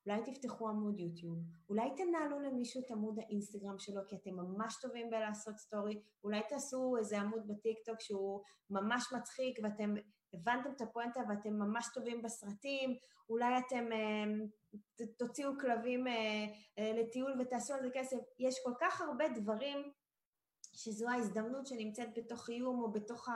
אולי 0.05 0.21
תפתחו 0.25 0.69
עמוד 0.69 0.99
יוטיוב, 0.99 1.37
אולי 1.69 1.89
תנהלו 1.97 2.39
למישהו 2.39 2.81
את 2.85 2.91
עמוד 2.91 3.19
האינסטגרם 3.19 3.79
שלו 3.79 4.01
כי 4.07 4.15
אתם 4.15 4.35
ממש 4.35 4.75
טובים 4.81 5.09
בלעשות 5.09 5.57
סטורי, 5.57 6.01
אולי 6.23 6.41
תעשו 6.49 6.97
איזה 6.97 7.21
עמוד 7.21 7.47
בטיקטוק 7.47 7.99
שהוא 7.99 8.41
ממש 8.69 9.13
מצחיק 9.17 9.59
ואתם 9.63 9.95
הבנתם 10.33 10.71
את 10.75 10.81
הפואנטה 10.81 11.19
ואתם 11.29 11.53
ממש 11.53 11.85
טובים 11.93 12.21
בסרטים, 12.21 12.97
אולי 13.29 13.57
אתם 13.57 13.91
אה, 13.91 15.05
תוציאו 15.17 15.51
כלבים 15.61 16.07
אה, 16.07 16.45
אה, 16.79 16.91
לטיול 16.93 17.41
ותעשו 17.41 17.73
על 17.73 17.81
זה 17.81 17.89
כסף. 17.93 18.17
יש 18.39 18.55
כל 18.63 18.73
כך 18.79 19.01
הרבה 19.01 19.25
דברים 19.35 19.91
שזו 20.73 21.09
ההזדמנות 21.09 21.67
שנמצאת 21.67 22.09
בתוך 22.15 22.49
איום 22.49 22.79
או 22.79 22.91
בתוך, 22.91 23.29
ה, 23.29 23.33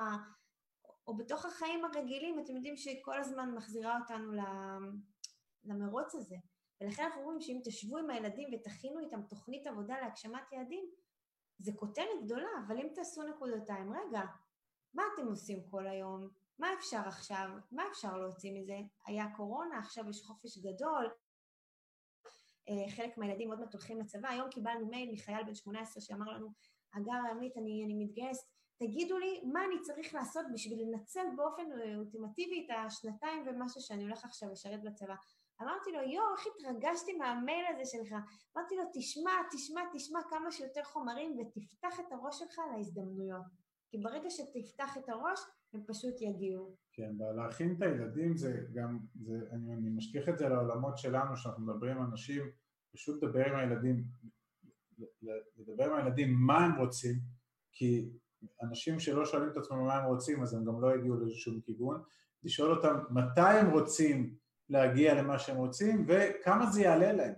או 1.08 1.18
בתוך 1.18 1.46
החיים 1.46 1.86
הרגילים, 1.86 2.40
אתם 2.40 2.56
יודעים 2.56 2.78
שכל 2.78 3.20
הזמן 3.20 3.56
מחזירה 3.56 4.00
אותנו 4.02 4.32
למרוץ 5.64 6.16
הזה. 6.16 6.36
ולכן 6.82 7.04
אנחנו 7.04 7.22
אומרים 7.22 7.42
שאם 7.42 7.60
תשבו 7.64 7.98
עם 7.98 8.10
הילדים 8.10 8.50
ותכינו 8.54 9.00
איתם 9.00 9.22
תוכנית 9.22 9.68
עבודה 9.68 10.00
להגשמת 10.02 10.52
יעדים, 10.52 10.86
זה 11.60 11.72
כותרת 11.76 12.24
גדולה, 12.26 12.50
אבל 12.68 12.78
אם 12.78 12.88
תעשו 12.96 13.24
נקודותיים, 13.24 13.94
רגע, 13.94 14.22
מה 14.94 15.04
אתם 15.14 15.28
עושים 15.28 15.64
כל 15.70 15.88
היום? 15.88 16.30
מה 16.60 16.74
אפשר 16.74 17.02
עכשיו? 17.06 17.50
מה 17.72 17.84
אפשר 17.92 18.18
להוציא 18.18 18.62
מזה? 18.62 18.78
היה 19.06 19.26
קורונה, 19.36 19.80
עכשיו 19.80 20.10
יש 20.10 20.22
חופש 20.22 20.58
גדול, 20.58 21.10
אה, 22.70 22.92
חלק 22.96 23.18
מהילדים 23.18 23.50
עוד 23.50 23.60
מעט 23.60 23.74
הולכים 23.74 24.00
לצבא, 24.00 24.30
היום 24.30 24.50
קיבלנו 24.50 24.88
מייל 24.88 25.12
מחייל 25.12 25.44
בן 25.44 25.56
18 25.56 26.02
שאמר 26.02 26.32
לנו, 26.32 26.48
אגר 26.92 27.32
עמית, 27.32 27.58
אני, 27.58 27.84
אני 27.86 28.06
מתגייס, 28.06 28.57
תגידו 28.80 29.18
לי 29.18 29.42
מה 29.54 29.66
אני 29.66 29.82
צריך 29.82 30.14
לעשות 30.14 30.46
בשביל 30.54 30.80
לנצל 30.82 31.26
באופן 31.38 31.64
אולטימטיבי 31.96 32.66
את 32.66 32.76
השנתיים 32.86 33.44
ומשהו 33.48 33.82
שאני 33.82 34.04
הולך 34.04 34.26
עכשיו 34.26 34.52
לשרת 34.52 34.84
בצבא. 34.84 35.16
אמרתי 35.62 35.92
לו, 35.92 36.00
יואו, 36.00 36.36
איך 36.38 36.48
התרגשתי 36.56 37.18
מהמייל 37.18 37.66
הזה 37.70 37.86
שלך. 37.86 38.16
אמרתי 38.58 38.76
לו, 38.76 38.84
תשמע, 38.94 39.32
תשמע, 39.52 39.82
תשמע 39.94 40.20
כמה 40.30 40.52
שיותר 40.52 40.84
חומרים 40.84 41.38
ותפתח 41.40 42.00
את 42.00 42.12
הראש 42.12 42.40
שלך 42.40 42.60
להזדמנויות. 42.74 43.46
כי 43.90 43.98
ברגע 43.98 44.30
שתפתח 44.30 44.98
את 44.98 45.10
הראש, 45.10 45.40
הם 45.74 45.82
פשוט 45.88 46.22
יגיעו. 46.22 46.76
כן, 46.94 47.22
ולהכין 47.22 47.76
את 47.78 47.82
הילדים 47.82 48.38
זה 48.38 48.60
גם, 48.74 49.00
זה, 49.16 49.34
אני, 49.52 49.74
אני 49.74 49.90
משליך 49.90 50.30
את 50.30 50.38
זה 50.38 50.50
לעולמות 50.50 50.98
שלנו, 50.98 51.38
שאנחנו 51.38 51.66
מדברים 51.66 51.98
עם 51.98 52.04
אנשים, 52.12 52.52
פשוט 52.94 53.24
לדבר 53.24 53.46
עם 53.46 53.56
הילדים, 53.56 54.04
לדבר 55.58 55.84
עם 55.84 55.94
הילדים 55.94 56.34
מה 56.48 56.66
הם 56.66 56.80
רוצים, 56.80 57.20
כי 57.72 58.10
אנשים 58.62 59.00
שלא 59.00 59.26
שואלים 59.26 59.50
את 59.50 59.58
עצמם 59.58 59.78
מה 59.78 59.96
הם 59.96 60.06
רוצים, 60.06 60.44
אז 60.44 60.54
הם 60.54 60.66
גם 60.66 60.82
לא 60.82 60.96
יגיעו 60.96 61.16
לשום 61.20 61.62
כיוון, 61.62 62.04
לשאול 62.44 62.72
אותם 62.72 63.00
מתי 63.10 63.42
הם 63.42 63.72
רוצים 63.72 64.36
להגיע 64.70 65.14
למה 65.14 65.40
שהם 65.40 65.58
רוצים 65.58 66.06
וכמה 66.08 66.72
זה 66.72 66.82
יעלה 66.82 67.14
להם. 67.14 67.34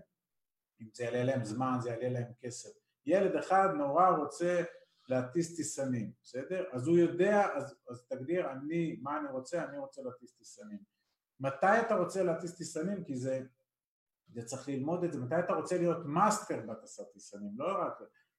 אם 0.82 0.88
זה 0.93 1.04
יעלה 1.04 1.24
להם 1.24 1.45
זמן, 1.45 1.78
זה 1.82 1.89
יעלה 1.89 2.10
להם 2.10 2.32
כסף. 2.41 2.70
ילד 3.06 3.36
אחד 3.36 3.70
נורא 3.78 4.10
רוצה 4.10 4.64
להטיס 5.08 5.56
טיסנים, 5.56 6.12
בסדר? 6.24 6.66
אז 6.72 6.88
הוא 6.88 6.97
יודע, 6.97 7.47
אז, 7.56 7.76
אז 7.89 8.08
תגדיר 8.08 8.52
אני, 8.52 9.00
מה 9.02 9.20
אני 9.20 9.28
רוצה, 9.32 9.64
אני 9.64 9.78
רוצה 9.78 10.02
להטיס 10.02 10.32
טיסנים. 10.38 10.80
מתי 11.39 11.82
אתה 11.86 11.95
רוצה 11.95 12.24
להטיס 12.24 12.56
טיסנים? 12.56 13.04
כי 13.04 13.16
זה, 13.16 13.41
זה 14.28 14.43
צריך 14.43 14.70
ללמוד 14.70 15.04
את 15.04 15.14
זה, 15.14 15.20
מתי 15.20 15.39
אתה 15.39 15.54
רוצה 15.54 15.78
להיות 15.78 16.06
master 16.06 16.62
בהטסת 16.66 17.04
טיסנים, 17.14 17.52
לא 17.58 17.82
רק... 17.82 17.93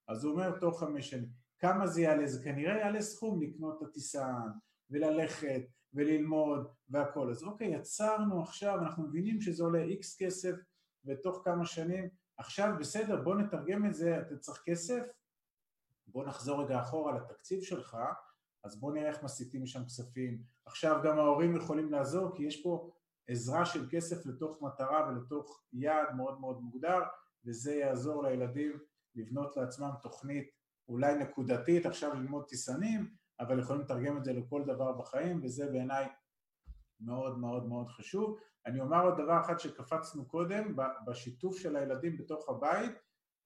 אז 0.09 0.25
הוא 0.25 0.33
אומר 0.33 0.59
תוך 0.59 0.81
חמש 0.81 1.11
שנים, 1.11 1.29
כמה 1.61 1.87
זה 1.87 2.03
יעלה? 2.03 2.27
זה 2.27 2.45
כנראה 2.45 2.79
יעלה 2.79 3.03
סכום 3.03 3.43
לקנות 3.43 3.83
את 3.83 3.89
הטיסן 3.89 4.49
וללכת 4.91 5.63
וללמוד 5.95 6.69
והכל. 6.89 7.31
אז 7.31 7.43
אוקיי, 7.43 7.69
יצרנו 7.69 8.43
עכשיו, 8.43 8.79
אנחנו 8.79 9.03
מבינים 9.03 9.41
שזה 9.41 9.65
עולה 9.65 9.83
איקס 9.83 10.23
כסף 10.23 10.55
ותוך 11.05 11.43
כמה 11.45 11.67
שנים 11.67 12.09
עכשיו 12.39 12.75
בסדר, 12.79 13.23
בוא 13.23 13.35
נתרגם 13.35 13.87
את 13.87 13.95
זה, 13.95 14.21
אתה 14.21 14.37
צריך 14.37 14.63
כסף, 14.65 15.03
בוא 16.07 16.25
נחזור 16.25 16.65
רגע 16.65 16.81
אחורה 16.81 17.17
לתקציב 17.17 17.63
שלך, 17.63 17.97
אז 18.65 18.81
בוא 18.81 18.93
נראה 18.93 19.09
איך 19.09 19.23
מסיטים 19.23 19.63
משם 19.63 19.85
כספים. 19.85 20.43
עכשיו 20.67 21.01
גם 21.05 21.19
ההורים 21.19 21.57
יכולים 21.57 21.93
לעזור, 21.93 22.37
כי 22.37 22.43
יש 22.43 22.63
פה 22.63 22.91
עזרה 23.29 23.67
של 23.67 23.89
כסף 23.91 24.27
לתוך 24.27 24.63
מטרה 24.63 25.09
ולתוך 25.09 25.65
יעד 25.73 26.15
מאוד 26.17 26.41
מאוד 26.41 26.61
מוגדר, 26.61 27.01
וזה 27.45 27.75
יעזור 27.75 28.23
לילדים 28.23 28.79
לבנות 29.15 29.57
לעצמם 29.57 29.91
תוכנית 30.03 30.60
אולי 30.91 31.15
נקודתית, 31.15 31.87
עכשיו 31.87 32.15
ללמוד 32.15 32.45
טיסנים, 32.45 33.11
אבל 33.41 33.59
יכולים 33.59 33.83
לתרגם 33.83 34.17
את 34.17 34.25
זה 34.25 34.33
לכל 34.33 34.65
דבר 34.65 34.93
בחיים, 34.93 35.41
וזה 35.43 35.67
בעיניי 35.67 36.09
מאוד 37.01 37.39
מאוד 37.39 37.69
מאוד 37.69 37.89
חשוב. 37.89 38.39
אני 38.67 38.81
אומר 38.81 39.03
עוד 39.03 39.19
דבר 39.19 39.41
אחד 39.41 39.59
שקפצנו 39.59 40.29
קודם, 40.29 40.77
בשיתוף 41.07 41.59
של 41.59 41.77
הילדים 41.77 42.17
בתוך 42.17 42.49
הבית, 42.49 42.93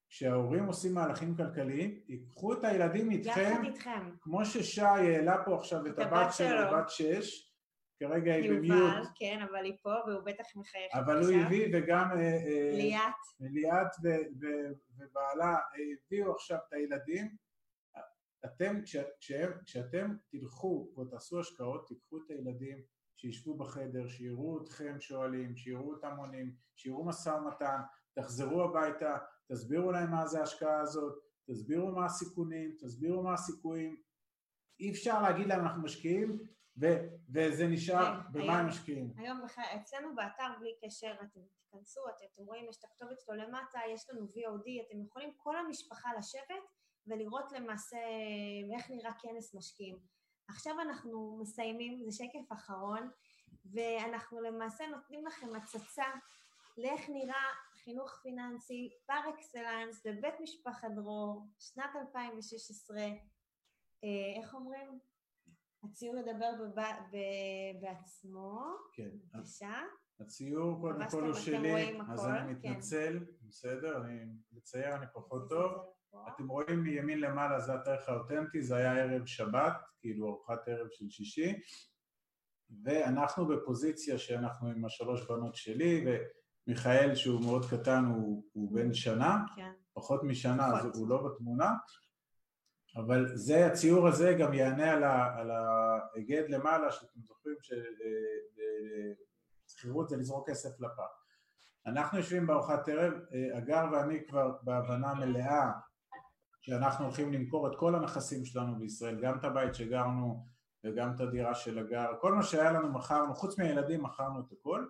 כשההורים 0.09 0.65
עושים 0.65 0.95
מהלכים 0.95 1.37
כלכליים, 1.37 2.01
ייקחו 2.09 2.53
את 2.53 2.65
הילדים 2.65 3.11
איתכם, 3.11 3.53
יחד 3.53 3.65
איתכם. 3.65 4.11
כמו 4.21 4.45
ששי 4.45 4.83
העלה 4.83 5.45
פה 5.45 5.57
עכשיו 5.57 5.87
את 5.87 5.93
את 5.93 5.99
הבת 5.99 6.33
שלו. 6.33 6.77
בת 6.77 6.89
שש, 6.89 7.44
כרגע 7.99 8.35
היא 8.35 8.45
יובל, 8.45 8.59
במיוט, 8.59 9.09
כן, 9.15 9.41
אבל 9.51 9.65
היא 9.65 9.77
פה, 9.83 9.95
והוא 10.07 10.23
בטח 10.25 10.45
מחייך. 10.57 10.95
אבל 10.95 11.23
הוא 11.23 11.33
הביא 11.33 11.67
וגם 11.73 12.11
אה, 12.11 12.17
אה, 12.17 12.71
ליאת, 12.73 13.15
ליאת 13.41 13.89
ובעלה 14.99 15.55
אה, 15.55 15.61
הביאו 16.07 16.33
עכשיו 16.33 16.59
את 16.69 16.73
הילדים, 16.73 17.37
אתם, 18.45 18.81
כש, 18.85 18.97
כשהם, 19.21 19.51
כשאתם 19.65 20.11
תלכו 20.31 20.93
ותעשו 20.99 21.41
השקעות, 21.41 21.89
תיקחו 21.89 22.19
את 22.19 22.31
הילדים, 22.31 22.83
שישבו 23.17 23.57
בחדר, 23.57 24.09
שיראו 24.09 24.63
אתכם 24.63 25.01
שואלים, 25.01 25.57
שיראו 25.57 25.95
אותם 25.95 26.17
עונים, 26.17 26.53
שיראו 26.77 27.05
משא 27.05 27.29
ומתן, 27.29 27.81
תחזרו 28.15 28.63
הביתה, 28.63 29.17
תסבירו 29.53 29.93
להם 29.93 30.11
מה 30.11 30.27
זה 30.27 30.41
ההשקעה 30.41 30.81
הזאת, 30.81 31.15
תסבירו 31.51 31.93
מה 31.93 32.05
הסיכונים, 32.05 32.77
תסבירו 32.81 33.23
מה 33.23 33.35
הסיכויים. 33.35 33.97
אי 34.81 34.91
אפשר 34.91 35.23
להגיד 35.23 35.47
להם 35.47 35.61
אנחנו 35.61 35.83
משקיעים 35.83 36.39
ו- 36.81 37.09
וזה 37.29 37.67
נשאר 37.67 38.21
כן, 38.23 38.33
במה 38.33 38.59
הם 38.59 38.67
משקיעים. 38.69 39.13
היום 39.17 39.45
בכלל, 39.45 39.65
אצלנו 39.77 40.15
באתר 40.15 40.53
בלי 40.61 40.75
קשר, 40.85 41.15
אתם 41.23 41.41
תיכנסו, 41.57 42.01
אתם, 42.09 42.25
אתם 42.33 42.43
רואים, 42.43 42.69
יש 42.69 42.77
את 42.79 42.85
הכתובת 42.85 43.21
שלו 43.21 43.35
למטה, 43.35 43.79
יש 43.89 44.11
לנו 44.11 44.27
VOD, 44.27 44.87
אתם 44.89 45.03
יכולים 45.03 45.31
כל 45.37 45.57
המשפחה 45.57 46.11
לשבת 46.19 46.65
ולראות 47.07 47.53
למעשה 47.53 47.97
איך 48.77 48.91
נראה 48.91 49.13
כנס 49.23 49.55
משקיעים. 49.55 49.99
עכשיו 50.49 50.81
אנחנו 50.81 51.39
מסיימים, 51.41 52.03
זה 52.05 52.13
שקף 52.13 52.53
אחרון, 52.53 53.11
ואנחנו 53.65 54.41
למעשה 54.41 54.87
נותנים 54.87 55.27
לכם 55.27 55.57
הצצה 55.57 56.05
לאיך 56.77 57.09
נראה 57.09 57.45
חינוך 57.85 58.21
פיננסי 58.23 58.91
פר 59.07 59.21
אקסלנס 59.35 60.07
בבית 60.07 60.35
משפחת 60.41 60.89
דרור, 60.95 61.47
שנת 61.59 61.91
2016, 61.97 62.99
אה, 62.99 63.11
איך 64.41 64.55
אומרים? 64.55 64.99
הציור 65.85 66.17
ידבר 66.17 66.51
בב... 66.61 66.81
ב... 67.13 67.17
בעצמו, 67.81 68.65
כן. 68.93 69.11
בבקשה. 69.35 69.81
הציור 70.21 70.81
קודם 70.81 71.09
כל 71.11 71.25
הוא 71.25 71.35
שלי, 71.35 71.99
אז 72.13 72.27
אני 72.27 72.55
כן. 72.63 72.71
מתנצל, 72.71 73.19
בסדר, 73.43 73.97
אני 74.05 74.21
מצייר, 74.53 74.95
אני 74.97 75.07
פחות 75.15 75.49
טוב. 75.49 75.73
אתם 76.29 76.49
רואים 76.49 76.83
מימין 76.83 77.21
למעלה 77.21 77.61
זה 77.61 77.75
התאריך 77.75 78.09
האותנטי, 78.09 78.63
זה 78.63 78.77
היה 78.77 78.93
ערב 78.93 79.27
שבת, 79.27 79.77
כאילו 80.01 80.29
ארוחת 80.29 80.69
ערב 80.69 80.87
של 80.91 81.11
שישי, 81.11 81.53
ואנחנו 82.85 83.49
בפוזיציה 83.49 84.19
שאנחנו 84.19 84.69
עם 84.69 84.85
השלוש 84.85 85.27
בנות 85.29 85.55
שלי, 85.55 86.05
ומיכאל 86.67 87.15
שהוא 87.15 87.41
מאוד 87.41 87.67
קטן 87.71 88.05
הוא, 88.05 88.45
הוא 88.53 88.75
בן 88.75 88.95
שנה, 88.95 89.45
כן. 89.57 89.73
פחות 89.93 90.23
משנה 90.23 90.67
אז 90.67 90.81
פחות. 90.81 90.97
הוא 90.97 91.09
לא 91.09 91.29
בתמונה, 91.29 91.71
אבל 92.97 93.37
זה, 93.37 93.67
הציור 93.67 94.09
הזה 94.09 94.37
גם 94.41 94.55
יענה 94.55 94.93
על, 94.93 95.51
ההיגד 95.51 96.45
למעלה, 96.49 96.93
שאתם 96.93 97.21
זוכרים 97.21 97.57
ששכירות 99.67 100.09
זה 100.09 100.17
לזרוק 100.17 100.51
כסף 100.51 100.81
לפח. 100.81 101.25
אנחנו 101.87 102.19
יושבים 102.19 102.47
בארוחת 102.47 102.89
ערב, 102.89 103.13
אה, 103.13 103.57
הגר 103.57 103.85
ואני 103.93 104.27
כבר 104.27 104.57
בהבנה 104.63 105.15
מלאה 105.15 105.71
שאנחנו 106.61 107.05
הולכים 107.05 107.33
למכור 107.33 107.69
את 107.69 107.79
כל 107.79 107.95
הנכסים 107.95 108.45
שלנו 108.45 108.79
בישראל, 108.79 109.21
גם 109.21 109.39
את 109.39 109.45
הבית 109.45 109.75
שגרנו 109.75 110.47
וגם 110.85 111.15
את 111.15 111.21
הדירה 111.21 111.55
של 111.55 111.79
הגר, 111.79 112.07
כל 112.21 112.35
מה 112.35 112.43
שהיה 112.43 112.73
לנו 112.73 112.93
מכרנו, 112.93 113.35
חוץ 113.35 113.59
מהילדים 113.59 114.03
מכרנו 114.03 114.41
את 114.41 114.53
הכל, 114.53 114.87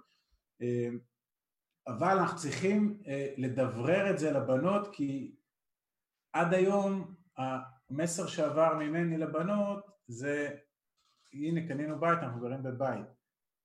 אה, 0.63 0.89
אבל 1.87 2.19
אנחנו 2.19 2.39
צריכים 2.39 3.03
אה, 3.07 3.35
לדברר 3.37 4.11
את 4.11 4.19
זה 4.19 4.31
לבנות 4.31 4.89
כי 4.93 5.37
עד 6.33 6.55
היום 6.55 7.15
המסר 7.91 8.27
שעבר 8.27 8.75
ממני 8.75 9.19
לבנות 9.19 9.87
זה 10.07 10.57
הנה 11.33 11.69
קנינו 11.69 12.01
בית, 12.01 12.19
אנחנו 12.19 12.41
גרים 12.41 12.63
בבית. 12.63 13.07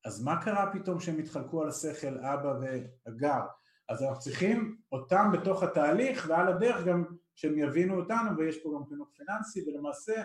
אז 0.05 0.23
מה 0.23 0.43
קרה 0.43 0.73
פתאום 0.73 0.99
שהם 0.99 1.19
התחלקו 1.19 1.61
על 1.61 1.69
השכל 1.69 2.17
אבא 2.17 2.59
והגר? 2.59 3.41
אז 3.89 4.03
אנחנו 4.03 4.19
צריכים 4.19 4.77
אותם 4.91 5.31
בתוך 5.33 5.63
התהליך 5.63 6.25
ועל 6.29 6.47
הדרך 6.47 6.85
גם 6.85 7.05
שהם 7.35 7.57
יבינו 7.57 8.01
אותנו 8.01 8.37
ויש 8.37 8.63
פה 8.63 8.69
גם 8.75 8.85
חינוך 8.85 9.09
פיננסי 9.15 9.65
ולמעשה 9.67 10.23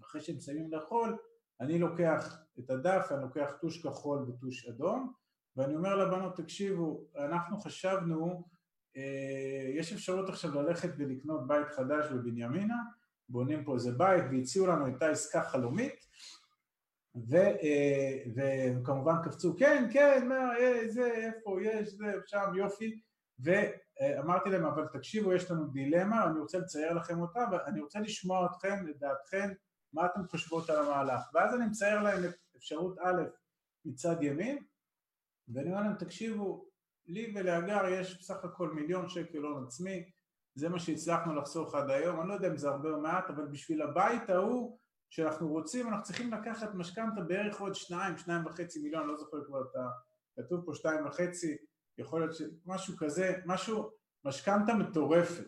אחרי 0.00 0.20
שהם 0.20 0.36
מסיימים 0.36 0.70
לאכול 0.70 1.18
אני 1.60 1.78
לוקח 1.78 2.42
את 2.58 2.70
הדף, 2.70 3.08
אני 3.10 3.22
לוקח 3.22 3.52
טוש 3.60 3.86
כחול 3.86 4.28
וטוש 4.28 4.66
אדום 4.68 5.12
ואני 5.56 5.76
אומר 5.76 5.96
לבנות 5.96 6.36
תקשיבו 6.36 7.04
אנחנו 7.16 7.60
חשבנו 7.60 8.44
יש 9.74 9.92
אפשרות 9.92 10.28
עכשיו 10.28 10.62
ללכת 10.62 10.90
ולקנות 10.98 11.46
בית 11.46 11.68
חדש 11.68 12.10
בבנימינה 12.10 12.76
בונים 13.28 13.64
פה 13.64 13.74
איזה 13.74 13.92
בית 13.92 14.24
והציעו 14.30 14.66
לנו 14.66 14.86
הייתה 14.86 15.06
עסקה 15.06 15.42
חלומית 15.42 16.06
ו, 17.16 17.36
אה, 17.36 18.22
וכמובן 18.34 19.14
קפצו 19.24 19.56
כן 19.58 19.88
כן 19.92 20.28
מה 20.28 20.58
אה, 20.58 20.88
זה 20.88 21.12
איפה 21.12 21.58
יש 21.62 21.88
זה 21.88 22.12
שם 22.26 22.52
יופי. 22.56 23.00
ואמרתי 23.38 24.50
להם 24.50 24.64
אבל 24.66 24.86
תקשיבו 24.92 25.32
יש 25.32 25.50
לנו 25.50 25.66
דילמה 25.66 26.26
אני 26.26 26.38
רוצה 26.38 26.58
לצייר 26.58 26.92
לכם 26.92 27.20
אותה 27.20 27.44
ואני 27.52 27.80
רוצה 27.80 28.00
לשמוע 28.00 28.46
אתכם 28.46 28.86
לדעתכם 28.86 29.52
מה 29.92 30.06
אתם 30.06 30.20
חושבות 30.30 30.70
על 30.70 30.84
המהלך. 30.84 31.20
ואז 31.34 31.54
אני 31.54 31.66
מצייר 31.66 32.02
להם 32.02 32.24
את 32.24 32.34
אפשרות 32.56 32.98
א' 32.98 33.22
מצד 33.84 34.22
ימין 34.22 34.58
ואני 35.48 35.70
אומר 35.70 35.82
להם 35.82 35.94
תקשיבו 35.94 36.71
לי 37.06 37.32
ולהגר 37.36 37.88
יש 37.88 38.18
בסך 38.18 38.44
הכל 38.44 38.70
מיליון 38.70 39.08
שקל 39.08 39.38
הון 39.38 39.64
עצמי 39.64 40.10
זה 40.54 40.68
מה 40.68 40.78
שהצלחנו 40.78 41.34
לחסוך 41.34 41.74
עד 41.74 41.90
היום 41.90 42.20
אני 42.20 42.28
לא 42.28 42.34
יודע 42.34 42.48
אם 42.48 42.56
זה 42.56 42.68
הרבה 42.68 42.90
או 42.90 43.00
מעט 43.00 43.30
אבל 43.30 43.46
בשביל 43.46 43.82
הבית 43.82 44.30
ההוא 44.30 44.78
שאנחנו 45.10 45.48
רוצים, 45.48 45.88
אנחנו 45.88 46.02
צריכים 46.02 46.32
לקחת 46.32 46.74
משכנתה 46.74 47.20
בערך 47.20 47.60
עוד 47.60 47.74
שניים, 47.74 48.16
שניים 48.16 48.46
וחצי 48.46 48.82
מיליון, 48.82 49.08
לא 49.08 49.16
זוכר 49.16 49.44
כבר 49.46 49.60
את 49.60 49.76
ה... 49.76 49.88
כתוב 50.36 50.64
פה 50.66 50.74
שתיים 50.74 51.06
וחצי, 51.06 51.56
יכול 51.98 52.20
להיות 52.20 52.34
שמשהו 52.34 52.96
כזה, 52.98 53.32
משהו, 53.46 53.90
משכנתה 54.24 54.74
מטורפת, 54.74 55.44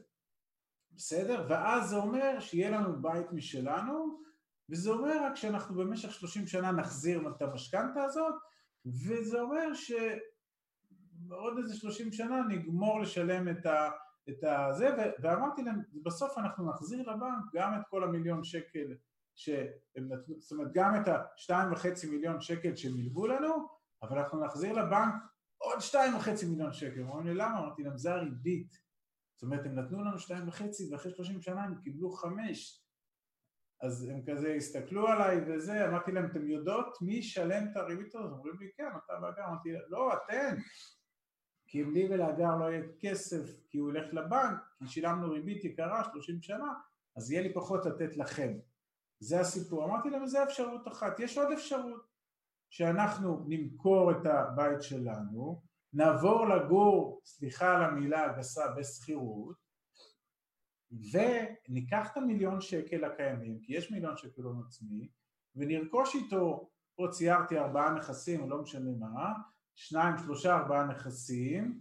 בסדר? 0.92 1.46
ואז 1.48 1.88
זה 1.88 1.96
אומר 1.96 2.40
שיהיה 2.40 2.70
לנו 2.70 3.02
בית 3.02 3.32
משלנו, 3.32 4.18
וזה 4.70 4.90
אומר 4.90 5.24
רק 5.24 5.36
שאנחנו 5.36 5.74
במשך 5.74 6.12
30 6.12 6.46
שנה 6.46 6.72
נחזיר 6.72 7.28
את 7.36 7.42
המשכנתה 7.42 8.04
הזאת, 8.04 8.34
וזה 8.86 9.40
אומר 9.40 9.74
שבעוד 11.24 11.58
איזה 11.58 11.76
30 11.76 12.12
שנה 12.12 12.42
נגמור 12.48 13.00
לשלם 13.00 13.48
את 13.48 13.66
ה... 13.66 13.90
את 14.28 14.44
הזה, 14.44 14.88
ואמרתי 15.22 15.62
להם, 15.62 15.82
בסוף 16.02 16.38
אנחנו 16.38 16.70
נחזיר 16.70 17.00
לבנק 17.00 17.44
גם 17.54 17.74
את 17.80 17.86
כל 17.90 18.04
המיליון 18.04 18.44
שקל 18.44 18.94
שהם 19.34 20.12
נתנו, 20.12 20.40
זאת 20.40 20.52
אומרת 20.52 20.72
גם 20.74 20.94
את 21.00 21.08
השתיים 21.08 21.72
וחצי 21.72 22.10
מיליון 22.10 22.40
שקל 22.40 22.76
שהם 22.76 22.92
הלוו 22.98 23.26
לנו, 23.26 23.68
אבל 24.02 24.18
אנחנו 24.18 24.44
נחזיר 24.44 24.72
לבנק 24.72 25.14
עוד 25.58 25.80
שתיים 25.80 26.16
וחצי 26.16 26.46
מיליון 26.46 26.72
שקל. 26.72 27.00
אומרים 27.00 27.26
לי 27.26 27.34
למה? 27.34 27.58
אמרתי 27.58 27.82
להם 27.82 27.98
זה 27.98 28.14
הריבית. 28.14 28.76
זאת 29.34 29.42
אומרת 29.42 29.66
הם 29.66 29.74
נתנו 29.74 30.04
לנו 30.04 30.18
שתיים 30.18 30.48
וחצי 30.48 30.92
ואחרי 30.92 31.12
שלושים 31.12 31.40
שנה 31.40 31.64
הם 31.64 31.74
קיבלו 31.80 32.10
חמש. 32.10 32.84
אז 33.82 34.08
הם 34.08 34.20
כזה 34.26 34.54
הסתכלו 34.54 35.08
עליי 35.08 35.40
וזה, 35.46 35.88
אמרתי 35.88 36.12
להם 36.12 36.26
אתם 36.26 36.48
יודעות 36.48 36.98
מי 37.02 37.14
ישלם 37.14 37.66
את 37.72 37.76
הריבית 37.76 38.14
הזאת? 38.14 38.32
אומרים 38.32 38.58
לי 38.60 38.70
כן, 38.76 38.88
אתה 39.04 39.12
והגר, 39.22 39.44
אמרתי 39.48 39.68
לא, 39.88 40.12
אתם. 40.12 40.56
כי 41.74 41.82
אם 41.82 41.90
לי 41.90 42.06
ולהגר 42.10 42.56
לא 42.56 42.64
יהיה 42.64 42.82
כסף 43.00 43.66
כי 43.68 43.78
הוא 43.78 43.90
ילך 43.90 44.14
לבנק, 44.14 44.58
כי 44.78 44.86
שילמנו 44.86 45.30
ריבית 45.30 45.64
יקרה 45.64 46.04
שלושים 46.04 46.42
שנה, 46.42 46.74
אז 47.16 47.30
יהיה 47.30 47.42
לי 47.42 47.54
פחות 47.54 47.86
לתת 47.86 48.16
לכם. 48.16 48.58
זה 49.20 49.40
הסיפור. 49.40 49.84
אמרתי 49.84 50.10
להם, 50.10 50.26
זה 50.26 50.42
אפשרות 50.42 50.88
אחת. 50.88 51.20
יש 51.20 51.38
עוד 51.38 51.52
אפשרות, 51.52 52.06
שאנחנו 52.70 53.44
נמכור 53.48 54.10
את 54.10 54.26
הבית 54.26 54.82
שלנו, 54.82 55.62
נעבור 55.92 56.48
לגור, 56.48 57.20
סליחה 57.24 57.76
על 57.76 57.82
המילה 57.82 58.24
הגסה, 58.24 58.72
בשכירות, 58.72 59.56
וניקח 60.90 62.12
את 62.12 62.16
המיליון 62.16 62.60
שקל 62.60 63.04
הקיימים, 63.04 63.60
כי 63.62 63.76
יש 63.76 63.90
מיליון 63.90 64.16
שקל 64.16 64.42
הון 64.42 64.62
עצמי, 64.66 65.08
ונרכוש 65.56 66.14
איתו, 66.14 66.70
פה 66.96 67.06
ציירתי 67.10 67.58
ארבעה 67.58 67.94
נכסים, 67.94 68.50
לא 68.50 68.62
משנה 68.62 68.90
מה, 68.98 69.32
שניים, 69.74 70.18
שלושה, 70.18 70.56
ארבעה 70.56 70.84
נכסים, 70.84 71.80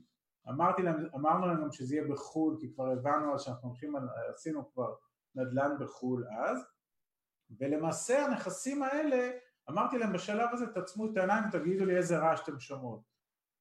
אמרתי 0.49 0.81
להם, 0.81 1.07
אמרנו 1.15 1.47
להם 1.47 1.71
שזה 1.71 1.95
יהיה 1.95 2.07
בחו"ל, 2.07 2.57
כי 2.59 2.73
כבר 2.73 2.91
הבנו 2.91 3.33
אז 3.33 3.41
שאנחנו 3.41 3.69
הולכים, 3.69 3.93
עשינו 4.29 4.71
כבר 4.73 4.95
נדל"ן 5.35 5.71
בחו"ל 5.79 6.25
אז, 6.27 6.57
ולמעשה 7.59 8.25
הנכסים 8.25 8.83
האלה, 8.83 9.31
אמרתי 9.69 9.97
להם 9.97 10.13
בשלב 10.13 10.49
הזה 10.51 10.67
תעצמו 10.67 11.11
את 11.11 11.17
העיניים 11.17 11.43
ותגידו 11.49 11.85
לי 11.85 11.97
איזה 11.97 12.17
רעש 12.17 12.41
אתם 12.43 12.59
שומעות. 12.59 13.13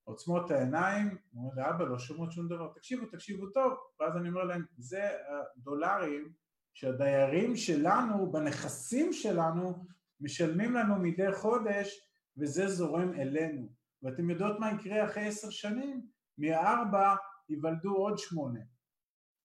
עוצמות 0.04 0.50
העיניים, 0.50 1.18
אומר 1.36 1.54
לי 1.54 1.70
אבא 1.70 1.84
לא 1.84 1.98
שומעות 1.98 2.32
שום 2.32 2.48
דבר, 2.48 2.72
תקשיבו 2.74 3.06
תקשיבו 3.06 3.46
טוב, 3.46 3.72
ואז 4.00 4.16
אני 4.16 4.28
אומר 4.28 4.44
להם 4.44 4.64
זה 4.78 5.10
הדולרים 5.56 6.32
שהדיירים 6.74 7.56
שלנו 7.56 8.32
בנכסים 8.32 9.12
שלנו 9.12 9.84
משלמים 10.20 10.74
לנו 10.74 10.96
מדי 10.96 11.32
חודש 11.32 12.08
וזה 12.36 12.68
זורם 12.68 13.14
אלינו 13.14 13.68
ואתם 14.02 14.30
יודעות 14.30 14.60
מה 14.60 14.72
יקרה 14.72 15.04
אחרי 15.04 15.26
עשר 15.26 15.50
שנים? 15.50 16.06
מהארבע 16.38 17.14
ייוולדו 17.48 17.94
עוד 17.94 18.18
שמונה 18.18 18.60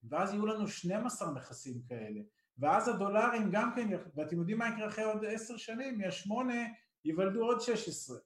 ואז 0.09 0.34
יהיו 0.34 0.45
לנו 0.45 0.67
12 0.67 1.31
נכסים 1.34 1.81
כאלה 1.88 2.21
ואז 2.57 2.88
הדולרים 2.88 3.49
גם 3.51 3.71
כן, 3.75 3.88
ואתם 4.15 4.38
יודעים 4.39 4.57
מה 4.57 4.69
יקרה 4.69 4.88
אחרי 4.88 5.03
עוד 5.03 5.25
עשר 5.25 5.57
שנים? 5.57 5.97
מהשמונה 5.97 6.63
ייוולדו 7.05 7.45
עוד 7.45 7.61
16 7.61 8.17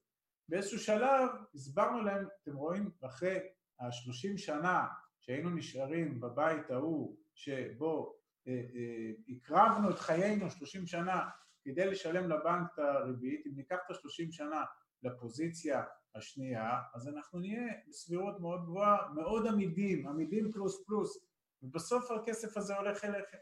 באיזשהו 0.50 0.80
שלב 0.80 1.30
הסברנו 1.56 2.02
להם, 2.02 2.28
אתם 2.44 2.56
רואים, 2.56 2.92
אחרי 3.06 3.38
השלושים 3.80 4.38
שנה 4.38 4.88
שהיינו 5.20 5.50
נשארים 5.50 6.20
בבית 6.20 6.72
ההוא 6.72 7.18
שבו 7.34 8.16
אה, 8.48 8.54
אה, 8.54 9.12
הקרבנו 9.30 9.90
את 9.90 10.00
חיינו 10.00 10.52
שלושים 10.52 10.88
שנה 10.88 11.30
כדי 11.64 11.86
לשלם 11.86 12.30
לבנק 12.30 12.68
את 12.74 12.80
הריבית, 12.80 13.48
אם 13.48 13.52
ניקח 13.56 13.78
את 13.86 13.92
השלושים 13.92 14.32
שנה 14.32 14.64
לפוזיציה 15.04 15.84
השנייה, 16.16 16.80
אז 16.94 17.08
אנחנו 17.08 17.40
נהיה 17.40 17.74
בסבירות 17.88 18.40
מאוד 18.40 18.64
גבוהה, 18.64 19.10
מאוד 19.16 19.48
עמידים, 19.48 20.08
עמידים 20.08 20.52
פלוס 20.52 20.84
פלוס, 20.86 21.18
ובסוף 21.62 22.12
הכסף 22.12 22.58
הזה 22.58 22.76
הולך 22.76 23.06
אליכם. 23.06 23.38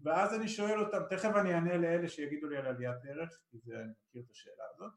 ואז 0.00 0.34
אני 0.34 0.48
שואל 0.48 0.80
אותם, 0.80 0.98
תכף 1.10 1.30
אני 1.40 1.54
אענה 1.54 1.76
לאלה 1.76 2.08
שיגידו 2.08 2.48
לי 2.48 2.56
על 2.56 2.66
עליית 2.66 3.04
ערך, 3.04 3.38
כי 3.50 3.58
זה, 3.58 3.74
אני 3.74 3.92
מכיר 4.08 4.22
את 4.26 4.30
השאלה 4.30 4.64
הזאת, 4.74 4.92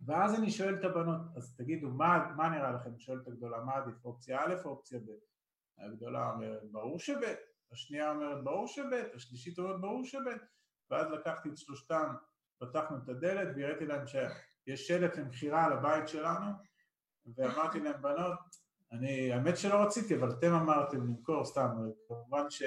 ואז 0.00 0.34
אני 0.34 0.50
שואל 0.50 0.74
את 0.74 0.84
הבנות, 0.84 1.20
אז 1.36 1.56
תגידו, 1.56 1.90
מה, 1.90 2.32
מה 2.36 2.48
נראה 2.48 2.72
לכם? 2.72 2.90
אני 2.90 3.00
שואל 3.00 3.20
את 3.22 3.28
הגדולה, 3.28 3.60
מה 3.64 3.74
עדיף, 3.74 4.04
אופציה 4.04 4.40
א' 4.40 4.54
או 4.64 4.70
אופציה 4.70 4.98
ב'? 4.98 5.10
הגדולה 5.78 6.30
אומרת, 6.30 6.62
ברור 6.70 6.98
שב', 6.98 7.34
השנייה 7.72 8.10
אומרת, 8.10 8.44
ברור 8.44 8.66
שב', 8.66 8.92
השלישית 9.14 9.58
אומרת, 9.58 9.80
ברור 9.80 10.04
שב', 10.04 10.18
ואז 10.90 11.10
לקחתי 11.10 11.48
את 11.48 11.56
שלושתם, 11.58 12.14
פתחנו 12.58 12.96
את 12.96 13.08
הדלת 13.08 13.48
והראיתי 13.56 13.86
להם 13.86 14.06
שיש 14.68 14.86
שלט 14.88 15.16
למכירה 15.16 15.64
על 15.64 15.72
הבית 15.72 16.08
שלנו, 16.08 16.46
ואמרתי 17.36 17.80
להם, 17.80 18.02
בנות, 18.02 18.38
אני, 18.92 19.32
האמת 19.32 19.58
שלא 19.58 19.82
רציתי, 19.82 20.16
אבל 20.16 20.30
אתם 20.30 20.54
אמרתם 20.54 20.96
למכור 20.96 21.44
סתם, 21.44 21.68
כמובן 22.08 22.50
ש... 22.50 22.62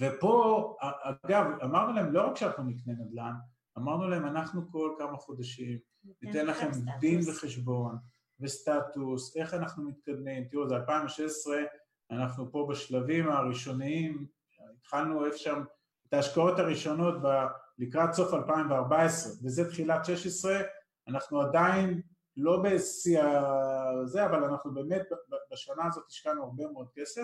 ופה, 0.00 0.76
אגב, 1.24 1.46
אמרנו 1.64 1.92
להם, 1.92 2.12
לא 2.12 2.26
רק 2.26 2.36
שאנחנו 2.36 2.64
נקנה 2.64 2.92
נדל"ן, 2.92 3.32
אמרנו 3.78 4.08
להם, 4.08 4.26
אנחנו 4.26 4.70
כל 4.70 4.94
כמה 4.98 5.16
חודשים 5.16 5.78
ניתן 6.22 6.46
לכם 6.46 6.70
דין 7.00 7.20
וחשבון 7.28 7.96
וסטטוס, 8.40 9.36
איך 9.36 9.54
אנחנו 9.54 9.84
מתקדמים, 9.84 10.44
תראו, 10.44 10.68
זה 10.68 10.76
2016, 10.76 11.56
אנחנו 12.10 12.52
פה 12.52 12.66
בשלבים 12.70 13.30
הראשוניים, 13.30 14.26
התחלנו 14.78 15.26
איפה 15.26 15.38
שם 15.38 15.62
את 16.08 16.14
ההשקעות 16.14 16.58
הראשונות 16.58 17.14
ב, 17.22 17.26
לקראת 17.78 18.12
סוף 18.12 18.34
2014, 18.34 19.32
וזה 19.44 19.70
תחילת 19.70 20.04
16, 20.04 20.62
אנחנו 21.08 21.40
עדיין 21.40 22.00
לא 22.36 22.62
בשיא 22.62 23.22
הזה, 23.22 24.26
אבל 24.26 24.44
אנחנו 24.44 24.74
באמת 24.74 25.02
בשנה 25.52 25.86
הזאת 25.86 26.06
השקענו 26.08 26.44
הרבה 26.44 26.64
מאוד 26.72 26.88
כסף, 26.94 27.22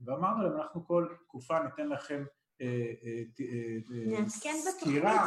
ואמרנו 0.00 0.42
להם, 0.42 0.56
אנחנו 0.56 0.86
כל 0.86 1.08
תקופה 1.24 1.58
ניתן 1.62 1.88
לכם 1.88 2.24
אה, 2.60 2.66
אה, 3.04 3.22
אה, 3.40 3.76
נעדכן 4.06 4.54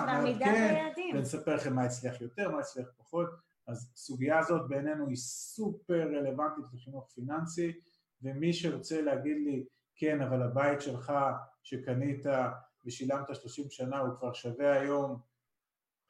בעמידה 0.05 0.45
ביעדים. 0.45 1.15
ונספר 1.15 1.55
לכם 1.55 1.75
מה 1.75 1.83
הצליח 1.83 2.21
יותר, 2.21 2.51
מה 2.51 2.59
הצליח 2.59 2.87
פחות. 2.97 3.29
אז 3.67 3.91
הסוגיה 3.93 4.39
הזאת 4.39 4.69
בעינינו 4.69 5.07
היא 5.07 5.15
סופר 5.15 6.07
רלוונטית 6.17 6.65
לחינוך 6.73 7.11
פיננסי, 7.13 7.79
ומי 8.21 8.53
שרוצה 8.53 9.01
להגיד 9.01 9.37
לי, 9.45 9.65
כן, 9.95 10.21
אבל 10.21 10.41
הבית 10.41 10.81
שלך 10.81 11.13
שקנית 11.63 12.25
ושילמת 12.85 13.35
30 13.35 13.65
שנה 13.69 13.99
הוא 13.99 14.19
כבר 14.19 14.33
שווה 14.33 14.79
היום 14.79 15.19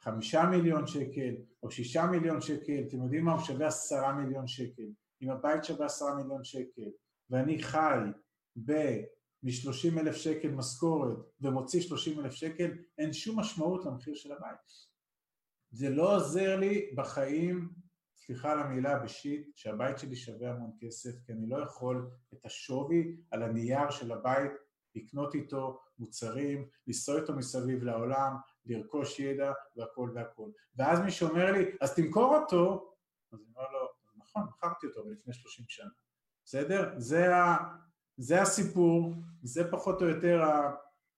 חמישה 0.01 0.43
מיליון 0.45 0.87
שקל 0.87 1.35
או 1.63 1.71
שישה 1.71 2.05
מיליון 2.05 2.41
שקל, 2.41 2.83
אתם 2.87 3.03
יודעים 3.03 3.25
מה? 3.25 3.33
הוא 3.33 3.41
שווה 3.41 3.67
עשרה 3.67 4.13
מיליון 4.13 4.47
שקל. 4.47 4.87
אם 5.21 5.29
הבית 5.29 5.63
שווה 5.63 5.85
עשרה 5.85 6.15
מיליון 6.15 6.43
שקל 6.43 6.89
ואני 7.29 7.63
חי 7.63 7.99
ב... 8.65 8.71
מ-30 9.43 9.99
אלף 9.99 10.15
שקל 10.15 10.51
משכורת 10.51 11.17
ומוציא 11.41 11.81
30 11.81 12.19
אלף 12.19 12.33
שקל, 12.33 12.71
אין 12.97 13.13
שום 13.13 13.39
משמעות 13.39 13.85
למחיר 13.85 14.15
של 14.15 14.31
הבית. 14.31 14.89
זה 15.71 15.89
לא 15.89 16.15
עוזר 16.15 16.59
לי 16.59 16.91
בחיים, 16.95 17.69
סליחה 18.15 18.51
על 18.51 18.59
המילה 18.59 18.99
בשיט, 18.99 19.47
שהבית 19.55 19.99
שלי 19.99 20.15
שווה 20.15 20.51
המון 20.51 20.71
כסף, 20.79 21.11
כי 21.25 21.31
אני 21.31 21.49
לא 21.49 21.57
יכול 21.57 22.09
את 22.33 22.45
השווי 22.45 23.17
על 23.31 23.43
הנייר 23.43 23.89
של 23.89 24.11
הבית 24.11 24.51
לקנות 24.95 25.35
איתו 25.35 25.79
מוצרים, 25.99 26.67
לנסוע 26.87 27.21
איתו 27.21 27.35
מסביב 27.35 27.83
לעולם, 27.83 28.35
לרכוש 28.65 29.19
ידע 29.19 29.51
והכל 29.75 30.11
והכל. 30.15 30.49
ואז 30.75 30.99
מי 30.99 31.11
שאומר 31.11 31.51
לי, 31.51 31.65
אז 31.81 31.95
תמכור 31.95 32.37
אותו, 32.37 32.93
אז 33.31 33.39
אני 33.39 33.47
אומר 33.55 33.71
לו, 33.71 33.87
נכון, 34.15 34.43
מכרתי 34.43 34.87
אותו 34.87 35.09
לפני 35.09 35.33
30 35.33 35.65
שנה, 35.67 35.89
בסדר? 36.45 36.93
זה 36.97 37.35
ה... 37.35 37.57
זה 38.21 38.41
הסיפור, 38.41 39.13
זה 39.43 39.71
פחות 39.71 40.01
או 40.01 40.07
יותר 40.07 40.41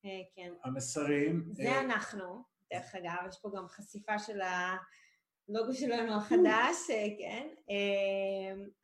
אה, 0.06 0.22
כן. 0.36 0.54
המסרים. 0.64 1.50
זה 1.54 1.64
אה, 1.64 1.80
אנחנו, 1.80 2.44
דרך 2.74 2.96
אגב, 2.96 3.28
יש 3.30 3.40
פה 3.42 3.52
גם 3.56 3.68
חשיפה 3.68 4.20
של 4.20 4.40
הלוגו 4.42 5.74
שלנו 5.74 6.18
החדש, 6.18 6.90
אה, 6.90 7.08
כן. 7.20 7.48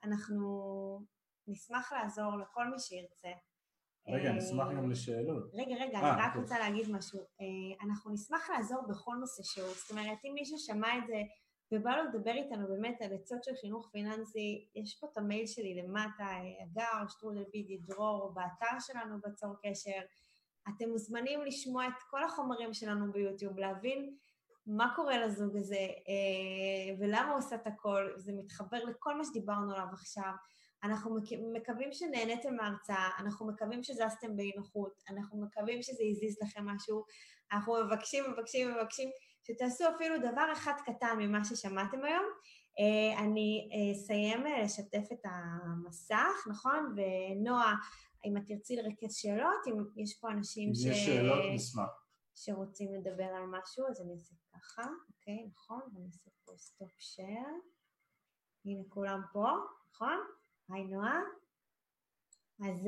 אנחנו 0.04 1.06
נשמח 1.48 1.94
לעזור 1.94 2.38
לכל 2.38 2.68
מי 2.68 2.80
שירצה. 2.80 3.30
רגע, 4.08 4.32
נשמח 4.32 4.68
גם 4.78 4.92
לשאלות. 4.92 5.52
רגע, 5.54 5.76
רגע, 5.76 6.00
אני 6.00 6.22
רק 6.22 6.36
רוצה 6.36 6.60
להגיד 6.60 6.92
משהו. 6.92 7.20
אנחנו 7.82 8.12
נשמח 8.12 8.50
לעזור 8.50 8.82
בכל 8.90 9.16
נושא 9.20 9.44
שהוא, 9.44 9.68
זאת 9.68 9.92
אומרת, 9.92 10.18
אם 10.26 10.32
מישהו 10.34 10.58
שמע 10.58 10.98
את 10.98 11.08
זה 11.08 11.22
ובא 11.72 11.96
לו 11.96 12.04
לדבר 12.04 12.32
איתנו 12.32 12.68
באמת 12.68 13.02
על 13.02 13.14
עצות 13.14 13.44
של 13.44 13.52
חינוך 13.62 13.90
פיננסי, 13.92 14.70
יש 14.76 15.00
פה 15.00 15.08
את 15.12 15.18
המייל 15.18 15.46
שלי 15.46 15.82
למטה, 15.82 16.28
אגר, 16.64 17.08
שטרודל 17.08 17.44
בידי 17.54 17.78
דרור, 17.78 18.34
באתר 18.34 18.80
שלנו 18.80 19.22
בצור 19.22 19.56
קשר. 19.64 20.00
אתם 20.70 20.90
מוזמנים 20.90 21.42
לשמוע 21.46 21.88
את 21.88 22.04
כל 22.10 22.24
החומרים 22.24 22.74
שלנו 22.74 23.12
ביוטיוב, 23.12 23.60
להבין 23.60 24.16
מה 24.66 24.94
קורה 24.96 25.26
לזוג 25.26 25.58
הזה 25.58 25.76
אה, 25.76 26.96
ולמה 27.00 27.30
הוא 27.30 27.38
עושה 27.38 27.56
את 27.56 27.68
הכל, 27.68 28.10
זה 28.16 28.34
מתחבר 28.34 28.84
לכל 28.84 29.18
מה 29.18 29.24
שדיברנו 29.24 29.74
עליו 29.74 29.88
עכשיו. 29.94 30.32
אנחנו 30.84 31.18
מקווים 31.54 31.92
שנהניתם 31.92 32.56
מההרצאה, 32.56 33.10
אנחנו 33.20 33.48
מקווים 33.48 33.84
שזזתם 33.84 34.36
באי 34.36 34.52
נוחות, 34.56 35.04
אנחנו 35.10 35.42
מקווים 35.42 35.82
שזה 35.82 36.04
הזיז 36.12 36.38
לכם 36.42 36.66
משהו, 36.66 37.04
אנחנו 37.52 37.76
מבקשים, 37.86 38.24
מבקשים, 38.32 38.72
מבקשים 38.72 39.10
שתעשו 39.44 39.84
אפילו 39.96 40.18
דבר 40.18 40.50
אחד 40.54 40.74
קטן 40.86 41.16
ממה 41.20 41.46
ששמעתם 41.46 42.04
היום. 42.04 42.26
אה, 42.80 43.24
אני 43.24 43.70
אה, 43.74 43.92
אסיים 43.92 44.48
אה, 44.48 44.64
לשתף 44.64 45.12
את 45.12 45.22
המסך, 45.24 46.48
נכון? 46.50 46.96
ונועה, 46.96 47.76
אם 48.26 48.38
את 48.38 48.42
תרצי 48.48 48.76
לרכז 48.76 49.16
שאלות, 49.16 49.68
אם 49.68 50.04
יש 50.04 50.20
פה 50.20 50.32
אנשים 50.32 50.74
ש... 50.74 50.86
יש 50.86 51.06
שאלות, 51.06 51.40
נשמח. 51.54 52.08
שרוצים 52.36 52.94
לדבר 52.94 53.24
על 53.24 53.46
משהו, 53.46 53.88
אז 53.90 54.02
אני 54.02 54.14
אעשה 54.16 54.36
ככה, 54.54 54.84
אוקיי, 55.08 55.48
נכון? 55.54 55.82
ואני 55.94 56.06
אעשה 56.06 56.30
פה 56.46 56.54
סטופ 56.58 56.92
שייר. 57.00 57.48
הנה 58.66 58.84
כולם 58.90 59.22
פה, 59.34 59.48
נכון? 59.90 60.18
היי 60.70 60.84
נועה. 60.84 61.22
אז 62.60 62.88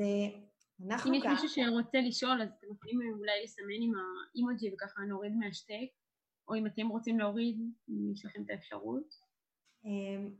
אנחנו 0.86 1.10
כאן. 1.10 1.30
אם 1.30 1.36
יש 1.36 1.42
מישהו 1.42 1.48
שרוצה 1.48 1.98
לשאול, 2.08 2.42
אז 2.42 2.48
אתם 2.58 2.66
יכולים 2.72 3.00
אולי 3.18 3.42
לסמן 3.44 3.80
עם 3.80 3.92
האימוג'י 3.94 4.74
וככה 4.74 5.02
נוריד 5.02 5.32
מהשטק. 5.36 5.88
או 6.48 6.54
אם 6.54 6.66
אתם 6.66 6.88
רוצים 6.88 7.18
להוריד, 7.18 7.60
אם 7.88 8.12
יש 8.12 8.24
לכם 8.24 8.42
את 8.42 8.50
האפשרות. 8.50 9.14
אמ, 9.84 10.30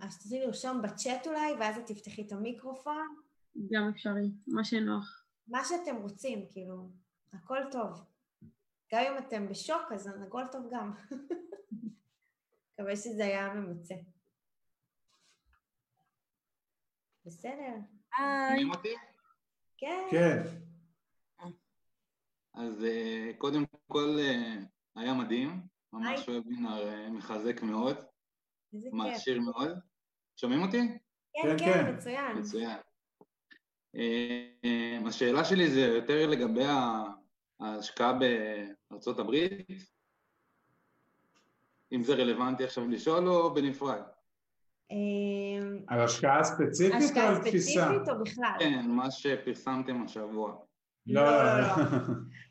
אז 0.00 0.18
תרצי 0.22 0.40
לרשום 0.40 0.82
בצ'אט 0.82 1.26
אולי, 1.26 1.52
ואז 1.60 1.78
את 1.78 1.86
תפתחי 1.86 2.22
את 2.26 2.32
המיקרופון. 2.32 3.16
גם 3.70 3.88
אפשרי, 3.88 4.30
מה 4.46 4.64
שנוח. 4.64 5.24
מה 5.48 5.60
שאתם 5.64 5.96
רוצים, 5.96 6.46
כאילו, 6.50 6.90
הכל 7.32 7.58
טוב. 7.70 8.04
גם 8.92 9.00
אם 9.00 9.18
אתם 9.18 9.48
בשוק, 9.48 9.92
אז 9.94 10.10
הכל 10.26 10.42
טוב 10.52 10.68
גם. 10.72 10.92
מקווה 12.72 12.96
שזה 12.96 13.24
היה 13.24 13.54
ממצה. 13.54 13.94
בסדר. 17.26 17.74
היי. 18.18 18.64
כן. 19.76 20.06
כן. 20.10 20.42
אז 22.54 22.84
אה, 22.84 23.30
קודם 23.38 23.64
כל, 23.88 24.16
אה, 24.18 24.54
היה 24.96 25.14
מדהים, 25.14 25.60
ממש 25.92 26.28
וובינר 26.28 26.88
אה, 26.88 27.10
מחזק 27.10 27.62
מאוד, 27.62 27.96
מעשיר 28.92 29.40
מאוד. 29.40 29.78
שומעים 30.36 30.62
אותי? 30.62 30.80
כן, 31.32 31.42
כן, 31.42 31.58
כן, 31.58 31.64
כן. 31.64 31.94
מצוין. 31.94 32.38
מצוין. 32.38 32.78
אה, 33.96 34.98
השאלה 35.06 35.44
שלי 35.44 35.70
זה 35.70 35.80
יותר 35.80 36.30
לגבי 36.30 36.64
ההשקעה 37.60 38.12
בארצות 38.90 39.18
הברית, 39.18 39.52
אם 41.92 42.02
זה 42.02 42.14
רלוונטי 42.14 42.64
עכשיו 42.64 42.88
לשאול 42.88 43.28
או 43.28 43.54
בנפרד. 43.54 44.02
אמ, 44.90 45.78
על 45.86 46.00
השקעה 46.00 46.44
ספציפית 46.44 46.92
או 46.92 47.04
השקעה 47.04 47.28
על 47.28 47.38
תפיסה? 47.38 47.80
ספציפית 47.80 48.08
או 48.08 48.20
בכלל? 48.20 48.56
כן, 48.58 48.86
מה 48.88 49.10
שפרסמתם 49.10 50.02
השבוע. 50.04 50.56
לא, 51.06 51.24
לא, 51.24 51.30
לא, 51.32 51.62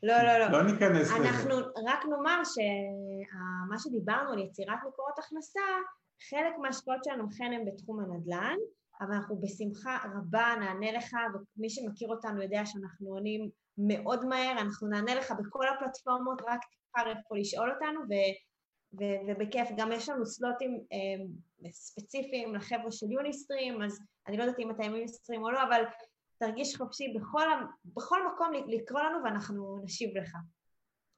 לא, 0.02 0.22
לא, 0.22 0.38
לא. 0.38 0.48
לא 0.48 0.62
ניכנס 0.62 1.12
לזה. 1.12 1.16
אנחנו 1.16 1.54
רק 1.86 2.04
נאמר 2.10 2.42
שמה 2.44 3.78
שדיברנו 3.78 4.32
על 4.32 4.38
יצירת 4.38 4.78
מקורות 4.88 5.18
הכנסה, 5.18 5.60
חלק 6.30 6.58
מההשקעות 6.62 7.04
שלנו 7.04 7.28
אכן 7.28 7.52
הם 7.52 7.64
בתחום 7.64 8.00
הנדל"ן, 8.00 8.56
אבל 9.00 9.12
אנחנו 9.12 9.40
בשמחה 9.40 9.98
רבה 10.16 10.54
נענה 10.60 10.92
לך, 10.92 11.16
ומי 11.56 11.70
שמכיר 11.70 12.08
אותנו 12.08 12.42
יודע 12.42 12.66
שאנחנו 12.66 13.08
עונים 13.08 13.50
מאוד 13.78 14.26
מהר, 14.26 14.52
אנחנו 14.60 14.88
נענה 14.88 15.14
לך 15.14 15.32
בכל 15.38 15.64
הפלטפורמות, 15.68 16.42
רק 16.42 16.60
תבחר 16.60 17.10
איפה 17.10 17.36
לשאול 17.36 17.70
אותנו, 17.70 18.00
ו, 18.00 18.12
ובכיף. 18.92 19.68
גם 19.76 19.92
יש 19.92 20.08
לנו 20.08 20.26
סלוטים 20.26 20.80
אה, 20.92 21.70
ספציפיים 21.70 22.54
לחבר'ה 22.54 22.92
של 22.92 23.12
יוניסטרים, 23.12 23.82
אז 23.82 24.00
אני 24.26 24.36
לא 24.36 24.42
יודעת 24.42 24.58
אם 24.58 24.70
אתה 24.70 24.84
עם 24.84 24.94
יוניסטרים 24.94 25.42
או 25.42 25.50
לא, 25.50 25.62
אבל 25.62 25.84
תרגיש 26.38 26.76
חופשי 26.76 27.14
בכל, 27.18 27.46
בכל 27.84 28.20
מקום 28.34 28.52
לקרוא 28.66 29.00
לנו 29.00 29.24
ואנחנו 29.24 29.80
נשיב 29.84 30.16
לך. 30.16 30.36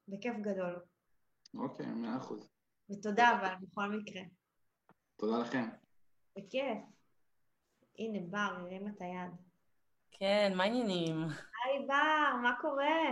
בכיף 0.09 0.35
גדול. 0.41 0.81
אוקיי, 1.55 1.87
מאה 1.87 2.17
אחוז. 2.17 2.51
ותודה 2.91 3.31
אבל, 3.41 3.55
בכל 3.61 3.89
מקרה. 3.89 4.23
תודה 5.17 5.39
לכם. 5.39 5.69
בכיף. 6.39 6.79
הנה, 7.99 8.19
בר, 8.31 8.39
הרים 8.39 8.89
את 8.89 9.01
היד. 9.01 9.31
כן, 10.11 10.53
מה 10.57 10.65
העניינים? 10.65 11.17
היי 11.21 11.87
בר, 11.87 12.37
מה 12.43 12.53
קורה? 12.61 13.05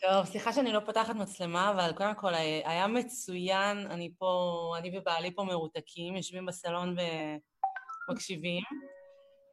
טוב, 0.00 0.24
סליחה 0.24 0.52
שאני 0.52 0.72
לא 0.72 0.80
פותחת 0.80 1.14
מצלמה, 1.16 1.70
אבל 1.70 1.92
קודם 1.96 2.14
כל 2.14 2.34
היה 2.34 2.70
היה 2.70 2.86
מצוין, 2.86 3.78
אני 3.78 4.12
פה, 4.18 4.74
אני 4.78 4.98
ובעלי 4.98 5.34
פה 5.34 5.44
מרותקים, 5.44 6.16
יושבים 6.16 6.46
בסלון 6.46 6.96
ומקשיבים. 8.08 8.62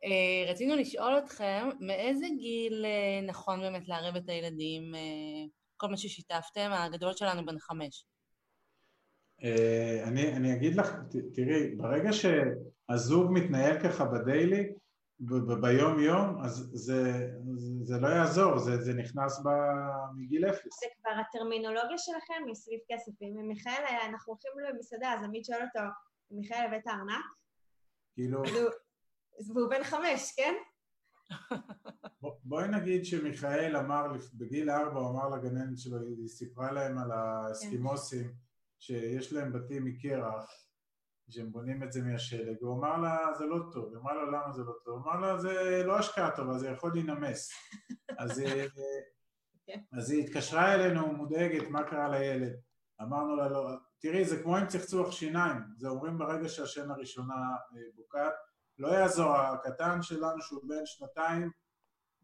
אה, 0.06 0.52
רצינו 0.52 0.76
לשאול 0.76 1.18
אתכם, 1.18 1.70
מאיזה 1.80 2.26
גיל 2.38 2.86
אה, 2.86 3.28
נכון 3.28 3.60
באמת 3.60 3.88
לערב 3.88 4.16
את 4.16 4.30
הילדים? 4.30 4.96
אה, 4.96 5.46
כל 5.78 5.88
מה 5.88 5.98
ששיתפתם, 5.98 6.70
הגדול 6.72 7.14
שלנו 7.14 7.46
בן 7.46 7.60
חמש. 7.60 8.06
אה, 9.44 10.04
אני, 10.04 10.34
אני 10.34 10.54
אגיד 10.54 10.76
לך, 10.76 10.96
תראי, 11.34 11.76
ברגע 11.76 12.10
שהזוג 12.14 13.32
מתנהל 13.32 13.80
ככה 13.84 14.06
בדיילי, 14.06 14.74
ביום 15.62 16.00
יום, 16.00 16.42
אז 16.44 16.70
זה, 16.74 17.28
זה, 17.84 18.00
לא 18.00 18.08
יעזור, 18.08 18.60
זה, 18.60 18.82
זה 18.82 18.94
נכנס 18.94 19.40
ב, 19.46 19.50
מגיל 20.16 20.46
אפס. 20.50 20.80
זה 20.80 20.86
כבר 21.02 21.12
הטרמינולוגיה 21.22 21.98
שלכם 21.98 22.44
מסביב 22.52 22.80
כסף. 22.92 23.12
אם 23.22 23.48
מיכאל 23.48 23.84
היה, 23.90 24.06
אנחנו 24.06 24.34
הולכים 24.34 24.52
למסעדה, 24.76 25.14
אז 25.14 25.24
עמית 25.24 25.46
שואל 25.46 25.60
אותו, 25.62 25.88
מיכאל 26.32 26.66
הבאת 26.68 26.88
ארנק? 26.88 27.26
כאילו, 28.14 28.42
והוא- 29.48 29.70
בן 29.70 29.84
חמש, 29.84 30.34
כן? 30.38 30.54
בוא- 32.22 32.36
בואי 32.44 32.68
נגיד 32.68 33.06
שמיכאל 33.06 33.78
אמר, 33.78 34.08
בגיל 34.34 34.70
ארבע 34.70 35.00
הוא 35.00 35.10
אמר 35.10 35.30
לגננת 35.30 35.78
שלו, 35.78 35.98
היא 36.02 36.28
סיפרה 36.28 36.72
להם 36.72 36.98
על 36.98 37.12
האסקימוסים, 37.12 38.34
שיש 38.80 39.34
להם 39.34 39.54
בתים 39.54 39.86
מקרח, 39.86 40.52
שהם 41.32 41.52
בונים 41.52 41.84
את 41.84 41.92
זה 41.92 42.02
מהשלג, 42.02 42.56
הוא 42.62 42.78
אמר 42.80 42.98
לה, 42.98 43.18
זה 43.38 43.46
לא 43.46 43.58
טוב, 43.72 43.90
היא 43.90 43.98
אמרה 43.98 44.14
לו, 44.14 44.32
למה 44.32 44.52
זה 44.52 44.64
לא 44.64 44.74
טוב? 44.86 44.94
הוא 44.94 45.12
אמר 45.12 45.20
לה, 45.20 45.38
זה 45.38 45.84
לא 45.86 45.98
השקעה 46.00 46.36
טובה, 46.36 46.58
זה 46.58 46.68
יכול 46.70 46.92
להינמס. 46.94 47.50
אז, 48.20 48.40
היא- 48.40 48.64
אז 49.94 50.12
היא 50.12 50.24
התקשרה 50.24 50.74
אלינו 50.74 51.08
מודאגת, 51.14 51.68
מה 51.70 51.84
קרה 51.84 52.10
לילד? 52.10 52.54
אמרנו 53.02 53.36
לה, 53.36 53.50
לא, 53.50 53.70
תראי, 54.00 54.26
זה 54.26 54.44
כמו 54.44 54.58
עם 54.58 54.68
צחצוח 54.68 55.12
שיניים, 55.12 55.58
זה 55.78 55.88
אומרים 55.90 56.18
ברגע 56.18 56.50
שהשן 56.50 56.92
הראשונה 56.92 57.34
אה, 57.34 57.82
בוקעת, 57.96 58.34
לא 58.80 58.88
יעזור, 58.88 59.36
הקטן 59.36 60.02
שלנו 60.02 60.42
שהוא 60.42 60.62
בן 60.70 60.86
שנתיים, 60.86 61.52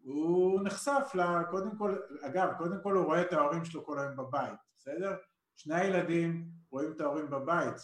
הוא 0.03 0.61
נחשף 0.63 1.11
ל... 1.15 1.43
קודם 1.51 1.77
כל, 1.77 1.95
אגב, 2.21 2.53
קודם 2.57 2.77
כל 2.83 2.93
הוא 2.95 3.05
רואה 3.05 3.21
את 3.21 3.33
ההורים 3.33 3.65
שלו 3.65 3.85
כל 3.85 3.99
היום 3.99 4.15
בבית, 4.15 4.59
בסדר? 4.75 5.15
שני 5.55 5.75
הילדים 5.75 6.45
רואים 6.71 6.91
את 6.91 7.01
ההורים 7.01 7.29
בבית, 7.29 7.75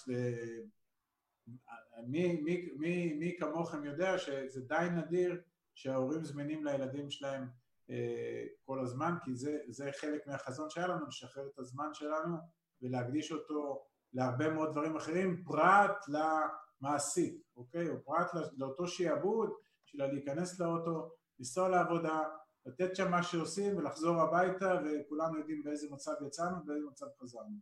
ומי 1.47 2.41
מי, 2.41 2.69
מי, 2.77 3.13
מי 3.13 3.35
כמוכם 3.39 3.85
יודע 3.85 4.17
שזה 4.17 4.61
די 4.61 4.87
נדיר 4.91 5.41
שההורים 5.75 6.23
זמינים 6.23 6.65
לילדים 6.65 7.11
שלהם 7.11 7.47
אה, 7.89 8.45
כל 8.65 8.79
הזמן, 8.79 9.15
כי 9.23 9.35
זה, 9.35 9.57
זה 9.67 9.89
חלק 9.99 10.27
מהחזון 10.27 10.69
שהיה 10.69 10.87
לנו, 10.87 11.07
לשחרר 11.07 11.47
את 11.53 11.59
הזמן 11.59 11.93
שלנו 11.93 12.37
ולהקדיש 12.81 13.31
אותו 13.31 13.85
להרבה 14.13 14.49
מאוד 14.49 14.71
דברים 14.71 14.95
אחרים, 14.95 15.43
פרט 15.43 16.05
למעסיק, 16.07 17.41
אוקיי? 17.55 17.89
או 17.89 18.03
פרט 18.03 18.33
לא- 18.33 18.49
לאותו 18.57 18.87
שיעבוד, 18.87 19.49
בשביל 19.85 20.05
להיכנס 20.05 20.59
לאוטו, 20.59 21.09
לנסוע 21.39 21.69
לעבודה, 21.69 22.21
לתת 22.65 22.95
שם 22.95 23.11
מה 23.11 23.23
שעושים 23.23 23.77
ולחזור 23.77 24.21
הביתה, 24.21 24.79
וכולנו 24.83 25.37
יודעים 25.37 25.63
באיזה 25.63 25.87
מצב 25.91 26.11
יצאנו 26.27 26.57
ובאיזה 26.57 26.85
מצב 26.91 27.05
חזרנו. 27.21 27.57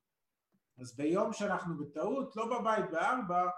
אז 0.80 0.96
ביום 0.96 1.34
שאנחנו 1.34 1.78
בטעות, 1.78 2.36
לא 2.36 2.60
בבית 2.60 2.92
בארבע 2.92 3.50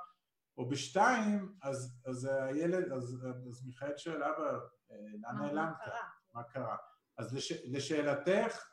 או 0.57 0.69
בשתיים, 0.69 1.53
אז, 1.63 2.01
אז 2.05 2.25
הילד, 2.41 2.91
אז, 2.91 3.25
אז 3.47 3.65
מיכאל 3.65 3.97
שואל, 3.97 4.23
אבא, 4.23 4.43
אה, 4.91 4.95
לאן 5.21 5.35
מה- 5.35 5.41
מה 5.41 5.45
נעלמת? 5.53 5.75
קרה? 5.85 5.99
מה 6.34 6.43
קרה? 6.43 6.75
אז 7.17 7.34
לש, 7.35 7.51
לשאלתך, 7.51 8.63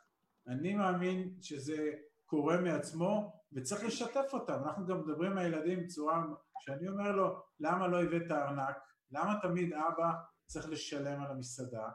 אני 0.47 0.73
מאמין 0.73 1.35
שזה 1.41 1.91
קורה 2.25 2.57
מעצמו 2.61 3.41
וצריך 3.53 3.83
לשתף 3.83 4.29
אותם. 4.33 4.63
אנחנו 4.63 4.85
גם 4.85 4.99
מדברים 4.99 5.31
עם 5.31 5.37
הילדים 5.37 5.83
בצורה, 5.83 6.23
שאני 6.59 6.87
אומר 6.87 7.11
לו, 7.11 7.41
למה 7.59 7.87
לא 7.87 8.03
הבאת 8.03 8.31
ארנק? 8.31 8.77
למה 9.11 9.39
תמיד 9.41 9.73
אבא 9.73 10.11
צריך 10.45 10.69
לשלם 10.69 11.21
על 11.23 11.31
המסעדה? 11.31 11.89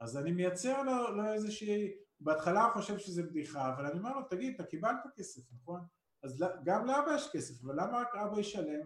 אז 0.00 0.16
אני 0.18 0.32
מייצר 0.32 0.82
לו, 0.82 1.16
לו 1.16 1.32
איזושהי, 1.32 1.92
בהתחלה 2.20 2.64
הוא 2.64 2.72
חושב 2.72 2.98
שזה 2.98 3.22
בדיחה, 3.22 3.74
אבל 3.74 3.86
אני 3.86 3.98
אומר 3.98 4.12
לו, 4.14 4.22
תגיד, 4.30 4.54
אתה 4.54 4.64
קיבלת 4.64 4.98
כסף, 5.16 5.42
נכון? 5.52 5.80
אז 6.24 6.44
גם 6.64 6.86
לאבא 6.86 7.14
יש 7.14 7.30
כסף, 7.32 7.64
אבל 7.64 7.74
למה 7.80 7.98
רק 8.00 8.16
אבא 8.16 8.40
ישלם? 8.40 8.80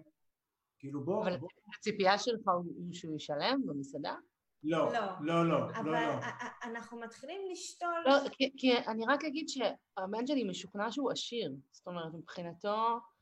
כאילו 0.78 1.04
בוא, 1.04 1.22
אבל 1.22 1.36
בוא 1.36 1.48
הציפייה 1.78 2.18
שלך 2.18 2.48
הוא 2.48 2.64
שהוא 2.92 3.16
ישלם 3.16 3.60
במסעדה? 3.66 4.14
לא, 4.62 4.92
לא. 4.92 5.00
לא, 5.20 5.48
לא, 5.48 5.70
אבל 5.70 5.84
לא, 5.90 5.92
לא. 5.92 5.98
א- 5.98 6.44
א- 6.44 6.64
אנחנו 6.68 7.00
מתחילים 7.00 7.40
לשתול... 7.50 8.04
לא, 8.06 8.28
כי, 8.32 8.52
כי 8.56 8.78
אני 8.78 9.04
רק 9.08 9.24
אגיד 9.24 9.48
שהבן 9.48 10.26
שלי 10.26 10.44
משוכנע 10.44 10.92
שהוא 10.92 11.10
עשיר. 11.10 11.54
זאת 11.72 11.86
אומרת, 11.86 12.14
מבחינתו... 12.14 12.76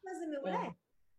מה 0.05 0.15
זה 0.15 0.25
מעולה, 0.37 0.69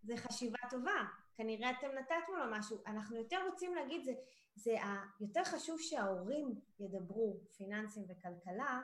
זה 0.03 0.17
חשיבה 0.17 0.57
טובה. 0.69 1.03
כנראה 1.37 1.71
אתם 1.71 1.87
נתתם 1.99 2.33
לו 2.37 2.43
משהו. 2.57 2.77
אנחנו 2.87 3.17
יותר 3.17 3.37
רוצים 3.51 3.75
להגיד, 3.75 4.03
זה, 4.05 4.11
זה 4.55 4.81
ה- 4.83 5.05
יותר 5.21 5.43
חשוב 5.43 5.79
שההורים 5.79 6.55
ידברו 6.79 7.39
פיננסים 7.57 8.03
וכלכלה, 8.09 8.81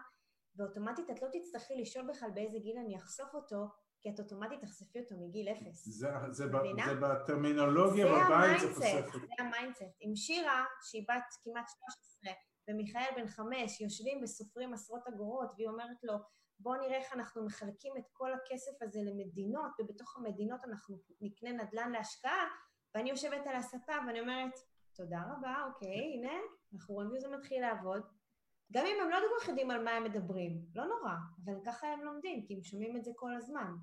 ואוטומטית 0.55 1.09
את 1.09 1.21
לא 1.21 1.27
תצטרכי 1.31 1.73
לשאול 1.81 2.07
בכלל 2.09 2.29
באיזה 2.31 2.59
גיל 2.59 2.77
אני 2.77 2.97
אחשוף 2.97 3.33
אותו, 3.35 3.65
כי 4.01 4.09
את 4.09 4.19
אוטומטית 4.19 4.61
תחשפי 4.61 4.99
אותו 4.99 5.15
מגיל 5.17 5.49
אפס. 5.49 5.85
זה, 5.85 6.07
זה, 6.29 6.47
ב? 6.47 6.57
זה 6.85 6.95
בטרמינולוגיה 6.95 8.05
זה 8.05 8.11
בבית, 8.11 8.61
זה 8.61 8.73
חושף. 8.73 9.11
זה 9.13 9.43
ה 9.43 9.49
mindset. 9.49 9.97
עם 9.99 10.15
שירה, 10.15 10.65
שהיא 10.81 11.05
בת 11.09 11.23
כמעט 11.43 11.69
13, 12.21 12.33
ומיכאל 12.69 13.15
בן 13.15 13.27
חמש, 13.27 13.81
יושבים 13.81 14.23
וסופרים 14.23 14.73
עשרות 14.73 15.07
אגורות, 15.07 15.53
והיא 15.57 15.67
אומרת 15.67 16.03
לו, 16.03 16.13
בוא 16.59 16.77
נראה 16.77 16.97
איך 16.97 17.13
אנחנו 17.13 17.45
מחלקים 17.45 17.93
את 17.97 18.03
כל 18.13 18.33
הכסף 18.33 18.81
הזה 18.81 18.99
למדינות, 19.03 19.71
ובתוך 19.79 20.17
המדינות 20.17 20.59
אנחנו 20.65 20.97
נקנה 21.21 21.51
נדל"ן 21.51 21.91
להשקעה, 21.91 22.47
ואני 22.95 23.09
יושבת 23.09 23.47
על 23.47 23.55
הספה 23.55 23.93
ואני 24.07 24.19
אומרת, 24.19 24.53
תודה 24.95 25.21
רבה, 25.31 25.55
אוקיי, 25.67 26.13
הנה, 26.17 26.33
אנחנו 26.73 26.95
רואים 26.95 27.09
שזה 27.15 27.27
מתחיל 27.27 27.61
לעבוד. 27.61 28.01
גם 28.71 28.85
אם 28.85 28.95
הם 29.03 29.09
לא 29.09 29.17
כל 29.17 29.41
כך 29.41 29.47
יודעים 29.47 29.71
על 29.71 29.83
מה 29.83 29.91
הם 29.91 30.03
מדברים, 30.03 30.61
לא 30.75 30.85
נורא, 30.85 31.13
אבל 31.45 31.53
ככה 31.65 31.87
הם 31.87 32.03
לומדים, 32.03 32.45
כי 32.45 32.53
הם 32.55 32.63
שומעים 32.63 32.97
את 32.97 33.03
זה 33.03 33.11
כל 33.15 33.35
הזמן. 33.35 33.73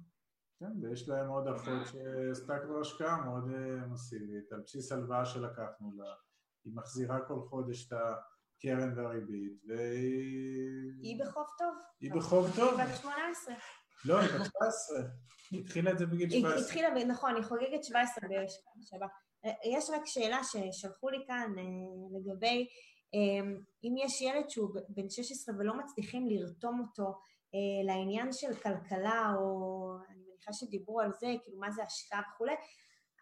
כן, 0.60 0.84
ויש 0.84 1.08
להם 1.08 1.28
עוד 1.28 1.48
אחות 1.48 1.86
שעשתה 1.86 2.58
כבר 2.58 2.80
השקעה 2.80 3.24
מאוד 3.24 3.50
אה, 3.54 3.86
מסיבית, 3.86 4.52
על 4.52 4.60
בסיס 4.60 4.92
הלוואה 4.92 5.26
שלקחנו 5.26 5.92
לה, 5.96 6.14
היא 6.64 6.72
מחזירה 6.76 7.20
כל 7.28 7.40
חודש 7.40 7.86
את 7.86 7.92
הקרן 7.92 8.98
והריבית, 8.98 9.52
והיא... 9.68 10.92
היא 11.02 11.24
בחוב 11.24 11.46
טוב. 11.58 11.74
היא 12.00 12.12
בחוב 12.12 12.46
טוב. 12.56 12.80
היא 12.80 12.88
בת 12.88 12.96
18. 12.96 13.54
לא, 14.04 14.20
היא 14.20 14.28
בת 14.28 14.46
17. 14.46 14.98
היא 15.50 15.60
התחילה 15.60 15.90
את 15.90 15.98
זה 15.98 16.06
בגיל 16.06 16.30
היא 16.30 16.40
17. 16.40 16.60
התחילה, 16.60 16.90
ב- 16.90 17.08
נכון, 17.08 17.34
היא 17.34 17.42
חוגגת 17.42 17.84
17 17.84 18.28
בשבוע. 18.28 19.08
יש 19.64 19.90
רק 19.90 20.02
שאלה 20.04 20.40
ששלחו 20.44 21.08
לי 21.08 21.24
כאן 21.26 21.52
אה, 21.58 21.62
לגבי 22.18 22.66
אה, 22.66 22.97
אם 23.84 23.94
יש 23.98 24.22
ילד 24.22 24.50
שהוא 24.50 24.70
בן 24.88 25.08
16 25.08 25.54
ולא 25.58 25.78
מצליחים 25.78 26.28
לרתום 26.28 26.80
אותו 26.80 27.20
אה, 27.54 27.84
לעניין 27.84 28.32
של 28.32 28.54
כלכלה, 28.54 29.34
או 29.38 29.96
אני 30.10 30.22
מניחה 30.28 30.52
שדיברו 30.52 31.00
על 31.00 31.12
זה, 31.20 31.26
כאילו 31.42 31.58
מה 31.58 31.70
זה 31.70 31.82
השקעה 31.82 32.22
וכולי, 32.34 32.54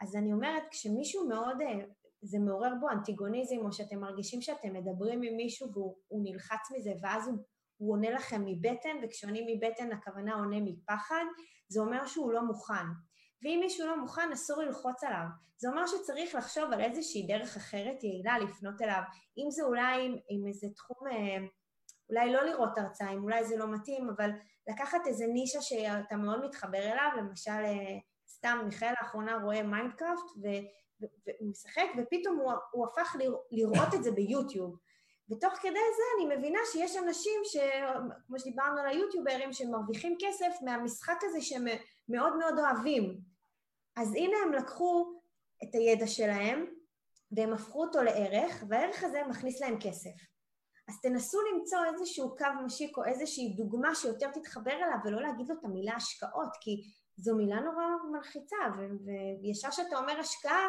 אז 0.01 0.17
אני 0.17 0.33
אומרת, 0.33 0.63
כשמישהו 0.71 1.29
מאוד, 1.29 1.61
אה, 1.63 1.85
זה 2.23 2.39
מעורר 2.39 2.73
בו 2.81 2.91
אנטיגוניזם, 2.91 3.57
או 3.59 3.73
שאתם 3.73 3.99
מרגישים 3.99 4.43
שאתם 4.43 4.73
מדברים 4.73 5.23
עם 5.23 5.37
מישהו 5.37 5.73
והוא 5.73 5.97
הוא 6.09 6.21
נלחץ 6.25 6.71
מזה, 6.77 6.93
ואז 7.03 7.29
הוא, 7.29 7.39
הוא 7.77 7.93
עונה 7.93 8.11
לכם 8.11 8.43
מבטן, 8.45 8.97
וכשעונים 9.03 9.47
מבטן 9.57 9.93
הכוונה 9.93 10.35
עונה 10.35 10.57
מפחד, 10.61 11.25
זה 11.69 11.81
אומר 11.81 12.07
שהוא 12.07 12.33
לא 12.33 12.43
מוכן. 12.43 12.87
ואם 13.43 13.59
מישהו 13.61 13.87
לא 13.87 14.01
מוכן, 14.01 14.33
אסור 14.33 14.63
ללחוץ 14.63 15.05
עליו. 15.05 15.25
זה 15.59 15.69
אומר 15.69 15.87
שצריך 15.87 16.35
לחשוב 16.35 16.73
על 16.73 16.81
איזושהי 16.81 17.27
דרך 17.27 17.57
אחרת 17.57 18.05
יעילה 18.05 18.39
לפנות 18.39 18.83
אליו. 18.83 19.03
אם 19.39 19.51
זה 19.51 19.63
אולי 19.63 20.07
עם, 20.07 20.17
עם 20.29 20.47
איזה 20.47 20.67
תחום, 20.77 21.09
אה, 21.09 21.47
אולי 22.11 22.33
לא 22.33 22.43
לראות 22.43 22.79
הרצאה, 22.79 23.13
אם 23.13 23.23
אולי 23.23 23.45
זה 23.45 23.57
לא 23.57 23.67
מתאים, 23.75 24.11
אבל 24.17 24.31
לקחת 24.69 25.07
איזה 25.07 25.27
נישה 25.27 25.61
שאתה 25.61 26.17
מאוד 26.17 26.45
מתחבר 26.45 26.93
אליו, 26.93 27.11
למשל, 27.17 27.51
אה, 27.51 27.99
סתם 28.29 28.59
מיכאל 28.65 28.93
לאחרונה 29.01 29.37
רואה 29.37 29.63
מיינקראפט, 29.63 30.31
והוא 30.37 31.51
משחק, 31.51 31.87
ופתאום 31.99 32.37
הוא, 32.37 32.53
הוא 32.73 32.87
הפך 32.87 33.17
לראות 33.51 33.95
את 33.95 34.05
זה 34.05 34.11
ביוטיוב. 34.11 34.77
ותוך 35.31 35.55
כדי 35.55 35.73
זה 35.73 36.03
אני 36.17 36.37
מבינה 36.37 36.59
שיש 36.73 36.97
אנשים, 36.97 37.41
ש... 37.45 37.57
כמו 38.27 38.39
שדיברנו 38.39 38.81
על 38.81 38.89
היוטיוברים, 38.89 39.53
שמרוויחים 39.53 40.17
כסף 40.21 40.57
מהמשחק 40.63 41.19
הזה 41.23 41.41
שהם 41.41 41.65
מאוד 42.09 42.37
מאוד 42.37 42.59
אוהבים. 42.59 43.19
אז 43.97 44.15
הנה 44.15 44.37
הם 44.45 44.53
לקחו 44.53 45.21
את 45.63 45.75
הידע 45.75 46.07
שלהם, 46.07 46.67
והם 47.33 47.53
הפכו 47.53 47.85
אותו 47.85 48.03
לערך, 48.03 48.65
והערך 48.69 49.05
הזה 49.05 49.23
מכניס 49.29 49.61
להם 49.61 49.77
כסף. 49.81 50.11
אז 50.89 51.01
תנסו 51.03 51.39
למצוא 51.53 51.79
איזשהו 51.85 52.37
קו 52.37 52.47
משיק 52.65 52.97
או 52.99 53.05
איזושהי 53.05 53.55
דוגמה 53.57 53.95
שיותר 53.95 54.31
תתחבר 54.31 54.73
אליו, 54.73 54.99
ולא 55.05 55.23
להגיד 55.23 55.49
לו 55.49 55.55
את 55.59 55.65
המילה 55.65 55.95
השקעות, 55.95 56.49
כי 56.61 56.83
זו 57.17 57.37
מילה 57.37 57.61
נורא 57.61 57.85
מלחיצה, 58.13 58.57
וישר 59.43 59.71
כשאתה 59.71 59.99
אומר 59.99 60.21
השקעה, 60.21 60.69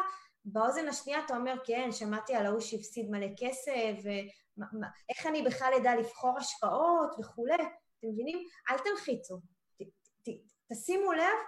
באוזן 0.52 0.88
השנייה 0.88 1.24
אתה 1.24 1.36
אומר, 1.36 1.54
כן, 1.64 1.88
שמעתי 1.92 2.34
על 2.34 2.46
ההוא 2.46 2.60
שהפסיד 2.60 3.10
מלא 3.10 3.26
כסף, 3.36 3.94
ואיך 4.04 5.26
אני 5.26 5.42
בכלל 5.42 5.72
אדע 5.80 5.96
לבחור 5.96 6.38
השקעות 6.38 7.16
וכולי, 7.18 7.54
אתם 7.54 8.08
מבינים? 8.12 8.38
אל 8.70 8.78
תלחיצו, 8.78 9.38
ת, 9.76 9.82
ת, 10.22 10.28
תשימו 10.72 11.12
לב 11.12 11.38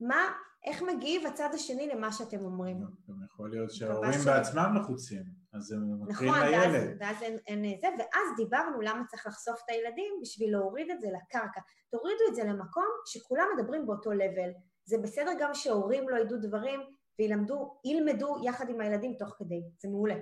מה, 0.00 0.32
איך 0.64 0.82
מגיב 0.82 1.26
הצד 1.26 1.48
השני 1.54 1.88
למה 1.88 2.12
שאתם 2.12 2.44
אומרים. 2.44 2.80
גם 3.08 3.24
יכול 3.24 3.50
להיות 3.50 3.70
שההורים 3.70 4.20
בעצמם 4.24 4.74
לחוצים, 4.80 5.22
אז 5.52 5.72
הם 5.72 6.02
מקריאים 6.02 6.34
נכון, 6.34 6.46
לילד. 6.46 6.96
ואז, 7.00 7.16
ואז 7.16 7.22
אין, 7.22 7.38
אין 7.46 7.80
זה, 7.80 7.88
ואז 7.98 8.36
דיברנו 8.36 8.80
למה 8.80 9.06
צריך 9.06 9.26
לחשוף 9.26 9.60
את 9.64 9.70
הילדים 9.70 10.12
בשביל 10.22 10.52
להוריד 10.52 10.90
את 10.90 11.00
זה 11.00 11.06
לקרקע. 11.06 11.60
תורידו 11.90 12.24
את 12.30 12.34
זה 12.34 12.44
למקום 12.44 12.86
שכולם 13.06 13.46
מדברים 13.56 13.86
באותו 13.86 14.12
לבל. 14.12 14.50
זה 14.84 14.98
בסדר 14.98 15.30
גם 15.40 15.54
שהורים 15.54 16.08
לא 16.08 16.16
ידעו 16.16 16.38
דברים 16.38 16.80
וילמדו, 17.20 17.80
ילמדו 17.84 18.36
יחד 18.44 18.68
עם 18.68 18.80
הילדים 18.80 19.14
תוך 19.14 19.28
כדי, 19.38 19.62
זה 19.78 19.88
מעולה. 19.88 20.14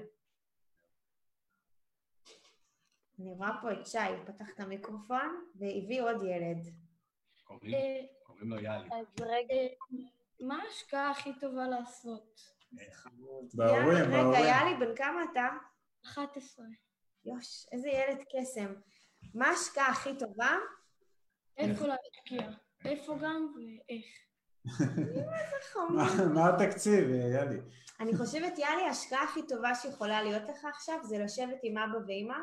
אני 3.19 3.33
רואה 3.33 3.51
פה 3.63 3.73
את 3.73 3.87
שי, 3.87 3.99
פתח 4.27 4.45
את 4.55 4.61
המיקרופון 4.61 5.51
והביא 5.55 6.03
עוד 6.03 6.23
ילד. 6.23 6.75
קוראים 8.23 8.51
לו 8.51 8.61
יאלי. 8.61 8.89
אז 8.93 9.07
רגע, 9.21 9.55
מה 10.41 10.63
ההשקעה 10.63 11.11
הכי 11.11 11.31
טובה 11.41 11.69
לעשות? 11.69 12.41
בהורים, 13.55 13.89
רגע, 13.89 14.11
בהורים. 14.11 14.45
יאלי, 14.45 14.87
בן 14.87 14.97
כמה 14.97 15.25
אתה? 15.33 15.49
11. 16.05 16.67
יוש, 17.25 17.67
איזה 17.73 17.89
ילד 17.89 18.25
קסם. 18.37 18.75
מה 19.35 19.49
ההשקעה 19.49 19.91
הכי 19.91 20.19
טובה? 20.19 20.57
איפה 21.57 21.87
להשקיע? 21.87 22.51
איפה 22.85 23.19
גם 23.23 23.55
ואיך. 23.57 24.28
מה- 25.91 26.25
מה 26.35 26.49
התקציב, 26.49 27.09
יאלי? 27.11 27.59
אני 28.01 28.17
חושבת, 28.17 28.59
יאלי, 28.59 28.83
ההשקעה 28.87 29.25
הכי 29.25 29.41
טובה 29.49 29.75
שיכולה 29.75 30.23
להיות 30.23 30.43
לך 30.49 30.65
עכשיו 30.65 30.97
זה 31.03 31.19
לשבת 31.19 31.59
עם 31.63 31.79
אבא 31.79 31.99
ואימא 32.07 32.37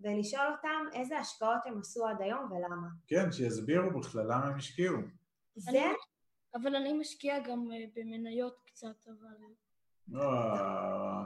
ולשאול 0.00 0.46
אותם 0.56 0.98
איזה 1.00 1.18
השקעות 1.18 1.58
הם 1.66 1.78
עשו 1.80 2.06
עד 2.06 2.22
היום 2.22 2.52
ולמה. 2.52 2.88
כן, 3.08 3.32
שיסבירו 3.32 4.00
בכלל 4.00 4.22
למה 4.24 4.46
הם 4.46 4.56
השקיעו. 4.56 4.96
זה? 5.56 5.82
אבל 6.54 6.76
אני 6.76 6.92
משקיע 6.92 7.38
גם 7.38 7.68
אה, 7.72 7.76
במניות 7.96 8.56
קצת, 8.66 9.06
אבל... 9.06 9.36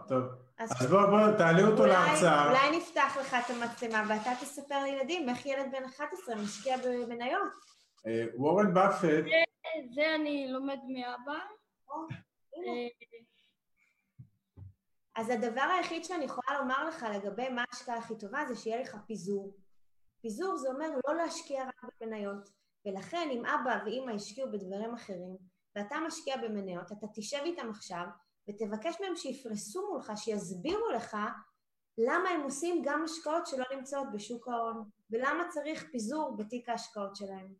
טוב. 0.08 0.22
אז- 0.58 0.70
אז 0.80 0.86
בוא, 0.90 1.06
בוא, 1.06 1.36
תעלי 1.38 1.62
אותו 1.62 1.86
להרצאה. 1.86 2.48
אולי 2.50 2.76
נפתח 2.78 3.16
לך 3.20 3.34
את 3.34 3.50
המצלמה 3.50 4.04
ואתה 4.08 4.30
תספר 4.40 4.82
לילדים 4.82 5.28
איך 5.28 5.46
ילד 5.46 5.66
בן 5.72 5.84
11 5.84 6.34
משקיע 6.36 6.76
במניות. 6.76 7.73
אה, 8.06 8.24
וורן 8.36 8.74
באפט, 8.74 9.08
זה- 9.94 10.14
אני 10.14 10.48
לומד 10.52 10.78
מאבא. 10.88 11.38
אה, 12.56 12.88
אז 15.16 15.30
הדבר 15.30 15.60
היחיד 15.78 16.04
שאני 16.04 16.24
יכולה 16.24 16.58
לומר 16.58 16.88
לך 16.88 17.06
לגבי 17.14 17.48
מה 17.48 17.64
ההשקעה 17.72 17.96
הכי 17.98 18.18
טובה 18.18 18.44
זה 18.48 18.56
שיהיה 18.56 18.80
לך 18.80 18.96
פיזור. 19.06 19.56
פיזור 20.20 20.56
זה 20.56 20.68
אומר 20.68 20.88
לא 21.08 21.14
להשקיע 21.14 21.64
רק 21.64 21.90
במניות. 22.00 22.48
ולכן 22.86 23.28
אם 23.32 23.42
אבא 23.46 23.78
ואימא 23.84 24.10
השקיעו 24.10 24.50
בדברים 24.52 24.94
אחרים, 24.94 25.36
ואתה 25.76 25.96
משקיע 26.06 26.36
במניות, 26.36 26.92
אתה 26.92 27.06
תשב 27.14 27.38
איתם 27.44 27.70
עכשיו 27.70 28.04
ותבקש 28.48 29.00
מהם 29.00 29.16
שיפרסו 29.16 29.88
מולך, 29.90 30.12
שיסבירו 30.16 30.88
לך 30.90 31.16
למה 31.98 32.28
הם 32.28 32.40
עושים 32.42 32.82
גם 32.84 33.04
השקעות 33.04 33.46
שלא 33.46 33.64
נמצאות 33.76 34.06
בשוק 34.12 34.48
ההון, 34.48 34.90
ולמה 35.10 35.44
צריך 35.48 35.84
פיזור 35.92 36.36
בתיק 36.36 36.68
ההשקעות 36.68 37.16
שלהם. 37.16 37.54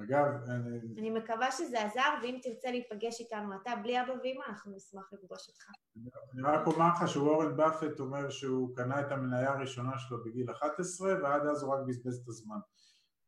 אגב, 0.00 0.24
אני- 0.48 1.00
אני 1.00 1.10
מקווה 1.10 1.52
שזה 1.52 1.82
עזר, 1.84 2.14
ואם 2.22 2.38
תרצה 2.42 2.70
להיפגש 2.70 3.20
איתנו 3.20 3.56
אתה 3.62 3.70
בלי 3.82 4.00
אבא 4.02 4.12
ואמא, 4.12 4.44
אנחנו 4.48 4.76
נשמח 4.76 5.12
לפגוש 5.12 5.48
אותך. 5.48 5.64
אני 6.34 6.42
רק 6.42 6.66
אומר 6.66 6.86
לך 6.96 7.08
שוורן 7.08 7.56
באפט 7.56 8.00
אומר 8.00 8.30
שהוא 8.30 8.76
קנה 8.76 9.00
את 9.00 9.12
המניה 9.12 9.50
הראשונה 9.52 9.98
שלו 9.98 10.24
בגיל 10.24 10.50
11, 10.50 11.08
ועד 11.22 11.46
אז 11.46 11.62
הוא 11.62 11.74
רק 11.74 11.80
בזבז 11.86 12.20
את 12.22 12.28
הזמן. 12.28 12.56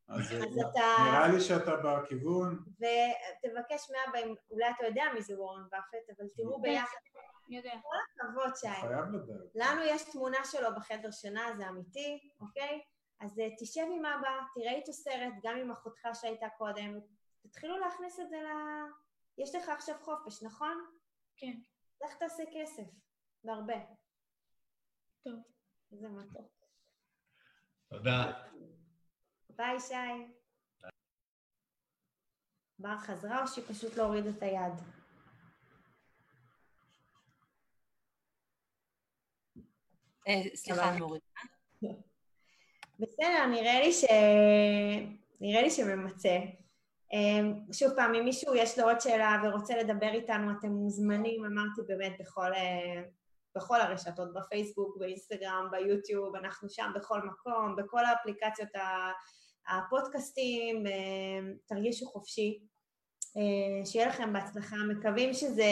אז 0.09 0.21
אז 0.21 0.33
אה, 0.33 0.39
אתה- 0.71 1.03
נראה 1.05 1.29
לי 1.29 1.41
שאתה 1.41 1.77
בכיוון. 1.77 2.59
ותבקש 2.79 3.91
מאבא, 3.91 4.19
אולי 4.51 4.71
אתה 4.77 4.87
יודע 4.87 5.05
מי 5.15 5.23
זה 5.23 5.35
וורן 5.41 5.63
באפט, 5.73 6.19
אבל 6.19 6.29
תראו 6.37 6.61
ביחד. 6.61 6.97
אני 7.49 7.57
יודע. 7.57 7.71
כל 7.83 7.97
הכבוד, 8.27 8.57
שי. 8.57 8.69
חייב 8.81 9.05
לדעת. 9.13 9.39
לנו 9.55 9.81
יש 9.85 10.03
תמונה 10.13 10.39
שלו 10.45 10.69
בחדר 10.77 11.11
שינה, 11.11 11.41
זה 11.57 11.69
אמיתי, 11.69 12.19
אוקיי? 12.41 12.81
אז 13.21 13.39
אה, 13.39 13.49
תשב 13.59 13.87
עם 13.93 14.05
אבא, 14.07 14.29
תראה 14.55 14.73
איתו 14.73 14.93
סרט, 14.93 15.33
גם 15.43 15.57
עם 15.57 15.71
אחותך 15.71 16.09
שהייתה 16.15 16.47
קודם, 16.59 17.01
תתחילו 17.43 17.79
להכניס 17.79 18.21
את 18.21 18.29
זה 18.31 18.37
ל... 18.37 18.49
יש 19.39 19.55
לך 19.55 19.69
עכשיו 19.69 19.97
חופש, 20.05 20.43
נכון? 20.43 20.87
כן. 21.37 21.53
לך 22.05 22.15
תעשה 22.15 22.43
כסף, 22.55 22.91
והרבה. 23.45 23.75
טוב. 25.25 25.35
איזה 25.93 26.09
מתוק. 26.09 26.53
תודה. 27.89 28.33
ביי, 29.51 29.81
שי. 29.81 29.95
בר 32.79 32.99
חזרה 32.99 33.43
או 33.43 33.49
שהיא 33.49 33.65
פשוט 33.69 33.97
לא 33.97 34.03
הורידה 34.03 34.31
את 34.31 34.43
היד? 34.43 34.73
אה, 40.29 40.57
סליחה, 40.57 40.91
אני 40.91 41.01
מורידה. 41.01 41.26
בסדר, 42.99 43.47
נראה 43.51 43.81
לי 43.81 43.93
ש... 43.93 44.05
נראה 45.41 45.63
לי 45.63 45.71
שממצה. 45.71 46.39
אמ, 47.13 47.55
שוב 47.73 47.93
פעם, 47.97 48.15
אם 48.15 48.25
מישהו 48.25 48.55
יש 48.55 48.79
לו 48.79 48.85
עוד 48.85 49.01
שאלה 49.01 49.43
ורוצה 49.45 49.77
לדבר 49.77 50.11
איתנו, 50.13 50.53
אתם 50.59 50.69
מוזמנים, 50.69 51.45
אמרתי 51.45 51.81
באמת, 51.89 52.13
בכל, 52.21 52.53
אה, 52.55 53.03
בכל 53.57 53.81
הרשתות, 53.81 54.35
בפייסבוק, 54.35 54.97
באינסטגרם, 54.99 55.69
ביוטיוב, 55.71 56.37
אנחנו 56.37 56.69
שם 56.71 56.93
בכל 56.95 57.21
מקום, 57.23 57.77
בכל 57.77 58.05
האפליקציות 58.05 58.69
הפודקאסטים, 59.69 60.87
אה, 60.87 61.53
תרגישו 61.67 62.07
חופשי. 62.07 62.59
אה, 63.37 63.87
שיהיה 63.87 64.09
לכם 64.09 64.33
בהצלחה, 64.33 64.77
מקווים 64.77 65.33
שזה 65.33 65.65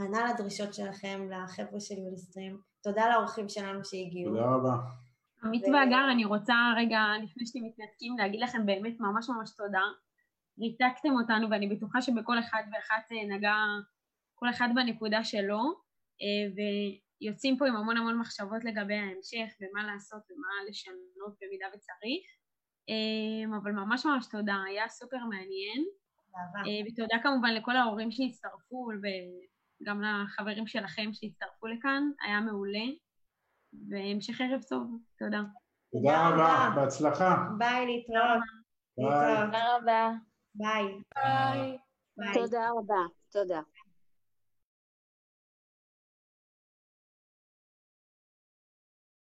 ענה 0.00 0.32
לדרישות 0.32 0.74
שלכם, 0.74 1.28
לחבר'ה 1.30 1.80
של 1.80 1.98
יוליסטרים. 1.98 2.60
תודה 2.82 3.08
לאורחים 3.08 3.48
שלנו 3.48 3.84
שהגיעו. 3.84 4.30
תודה 4.34 4.50
רבה. 4.50 4.74
עמית 5.44 5.64
והגר, 5.72 6.10
אני 6.12 6.24
רוצה 6.24 6.54
רגע, 6.76 7.00
לפני 7.22 7.46
שאתם 7.46 7.64
מתנתקים, 7.64 8.18
להגיד 8.18 8.40
לכם 8.40 8.66
באמת 8.66 9.00
ממש 9.00 9.28
ממש 9.28 9.50
תודה. 9.56 9.82
ריתקתם 10.60 11.12
אותנו, 11.20 11.50
ואני 11.50 11.68
בטוחה 11.68 12.02
שבכל 12.02 12.38
אחד 12.38 12.62
ואחת 12.72 13.12
אה, 13.12 13.36
נגע, 13.36 13.54
כל 14.34 14.50
אחד 14.50 14.68
בנקודה 14.74 15.24
שלו, 15.24 15.60
אה, 16.22 16.64
ויוצאים 17.20 17.58
פה 17.58 17.66
עם 17.66 17.76
המון 17.76 17.96
המון 17.96 18.18
מחשבות 18.18 18.64
לגבי 18.64 18.94
ההמשך, 18.94 19.54
ומה 19.60 19.92
לעשות 19.92 20.22
ומה 20.30 20.68
לשנות 20.68 21.36
במידה 21.40 21.66
וצריך. 21.74 22.24
אה, 22.88 23.58
אבל 23.62 23.72
ממש 23.72 24.06
ממש 24.06 24.26
תודה, 24.26 24.56
היה 24.68 24.88
סופר 24.88 25.24
מעניין. 25.24 25.84
אה, 26.38 26.86
ותודה 26.86 27.22
כמובן 27.22 27.54
לכל 27.54 27.76
ההורים 27.76 28.10
שהצטרפו, 28.10 28.88
וגם 29.82 30.02
לחברים 30.02 30.66
שלכם 30.66 31.10
שהצטרפו 31.12 31.66
לכאן, 31.66 32.02
היה 32.26 32.40
מעולה. 32.40 32.86
והמשך 33.90 34.40
ערב 34.40 34.62
טוב, 34.62 34.90
תודה. 35.18 35.40
תודה 35.92 36.28
רבה, 36.28 36.70
בהצלחה. 36.76 37.48
ביי, 37.58 37.86
להתראות. 37.86 38.42
ביי. 38.98 39.46
תודה 39.46 39.76
רבה. 39.76 40.10
ביי. 40.54 40.84
ביי. 41.14 41.78
תודה 42.34 42.68
רבה. 42.70 43.02
תודה. 43.32 43.60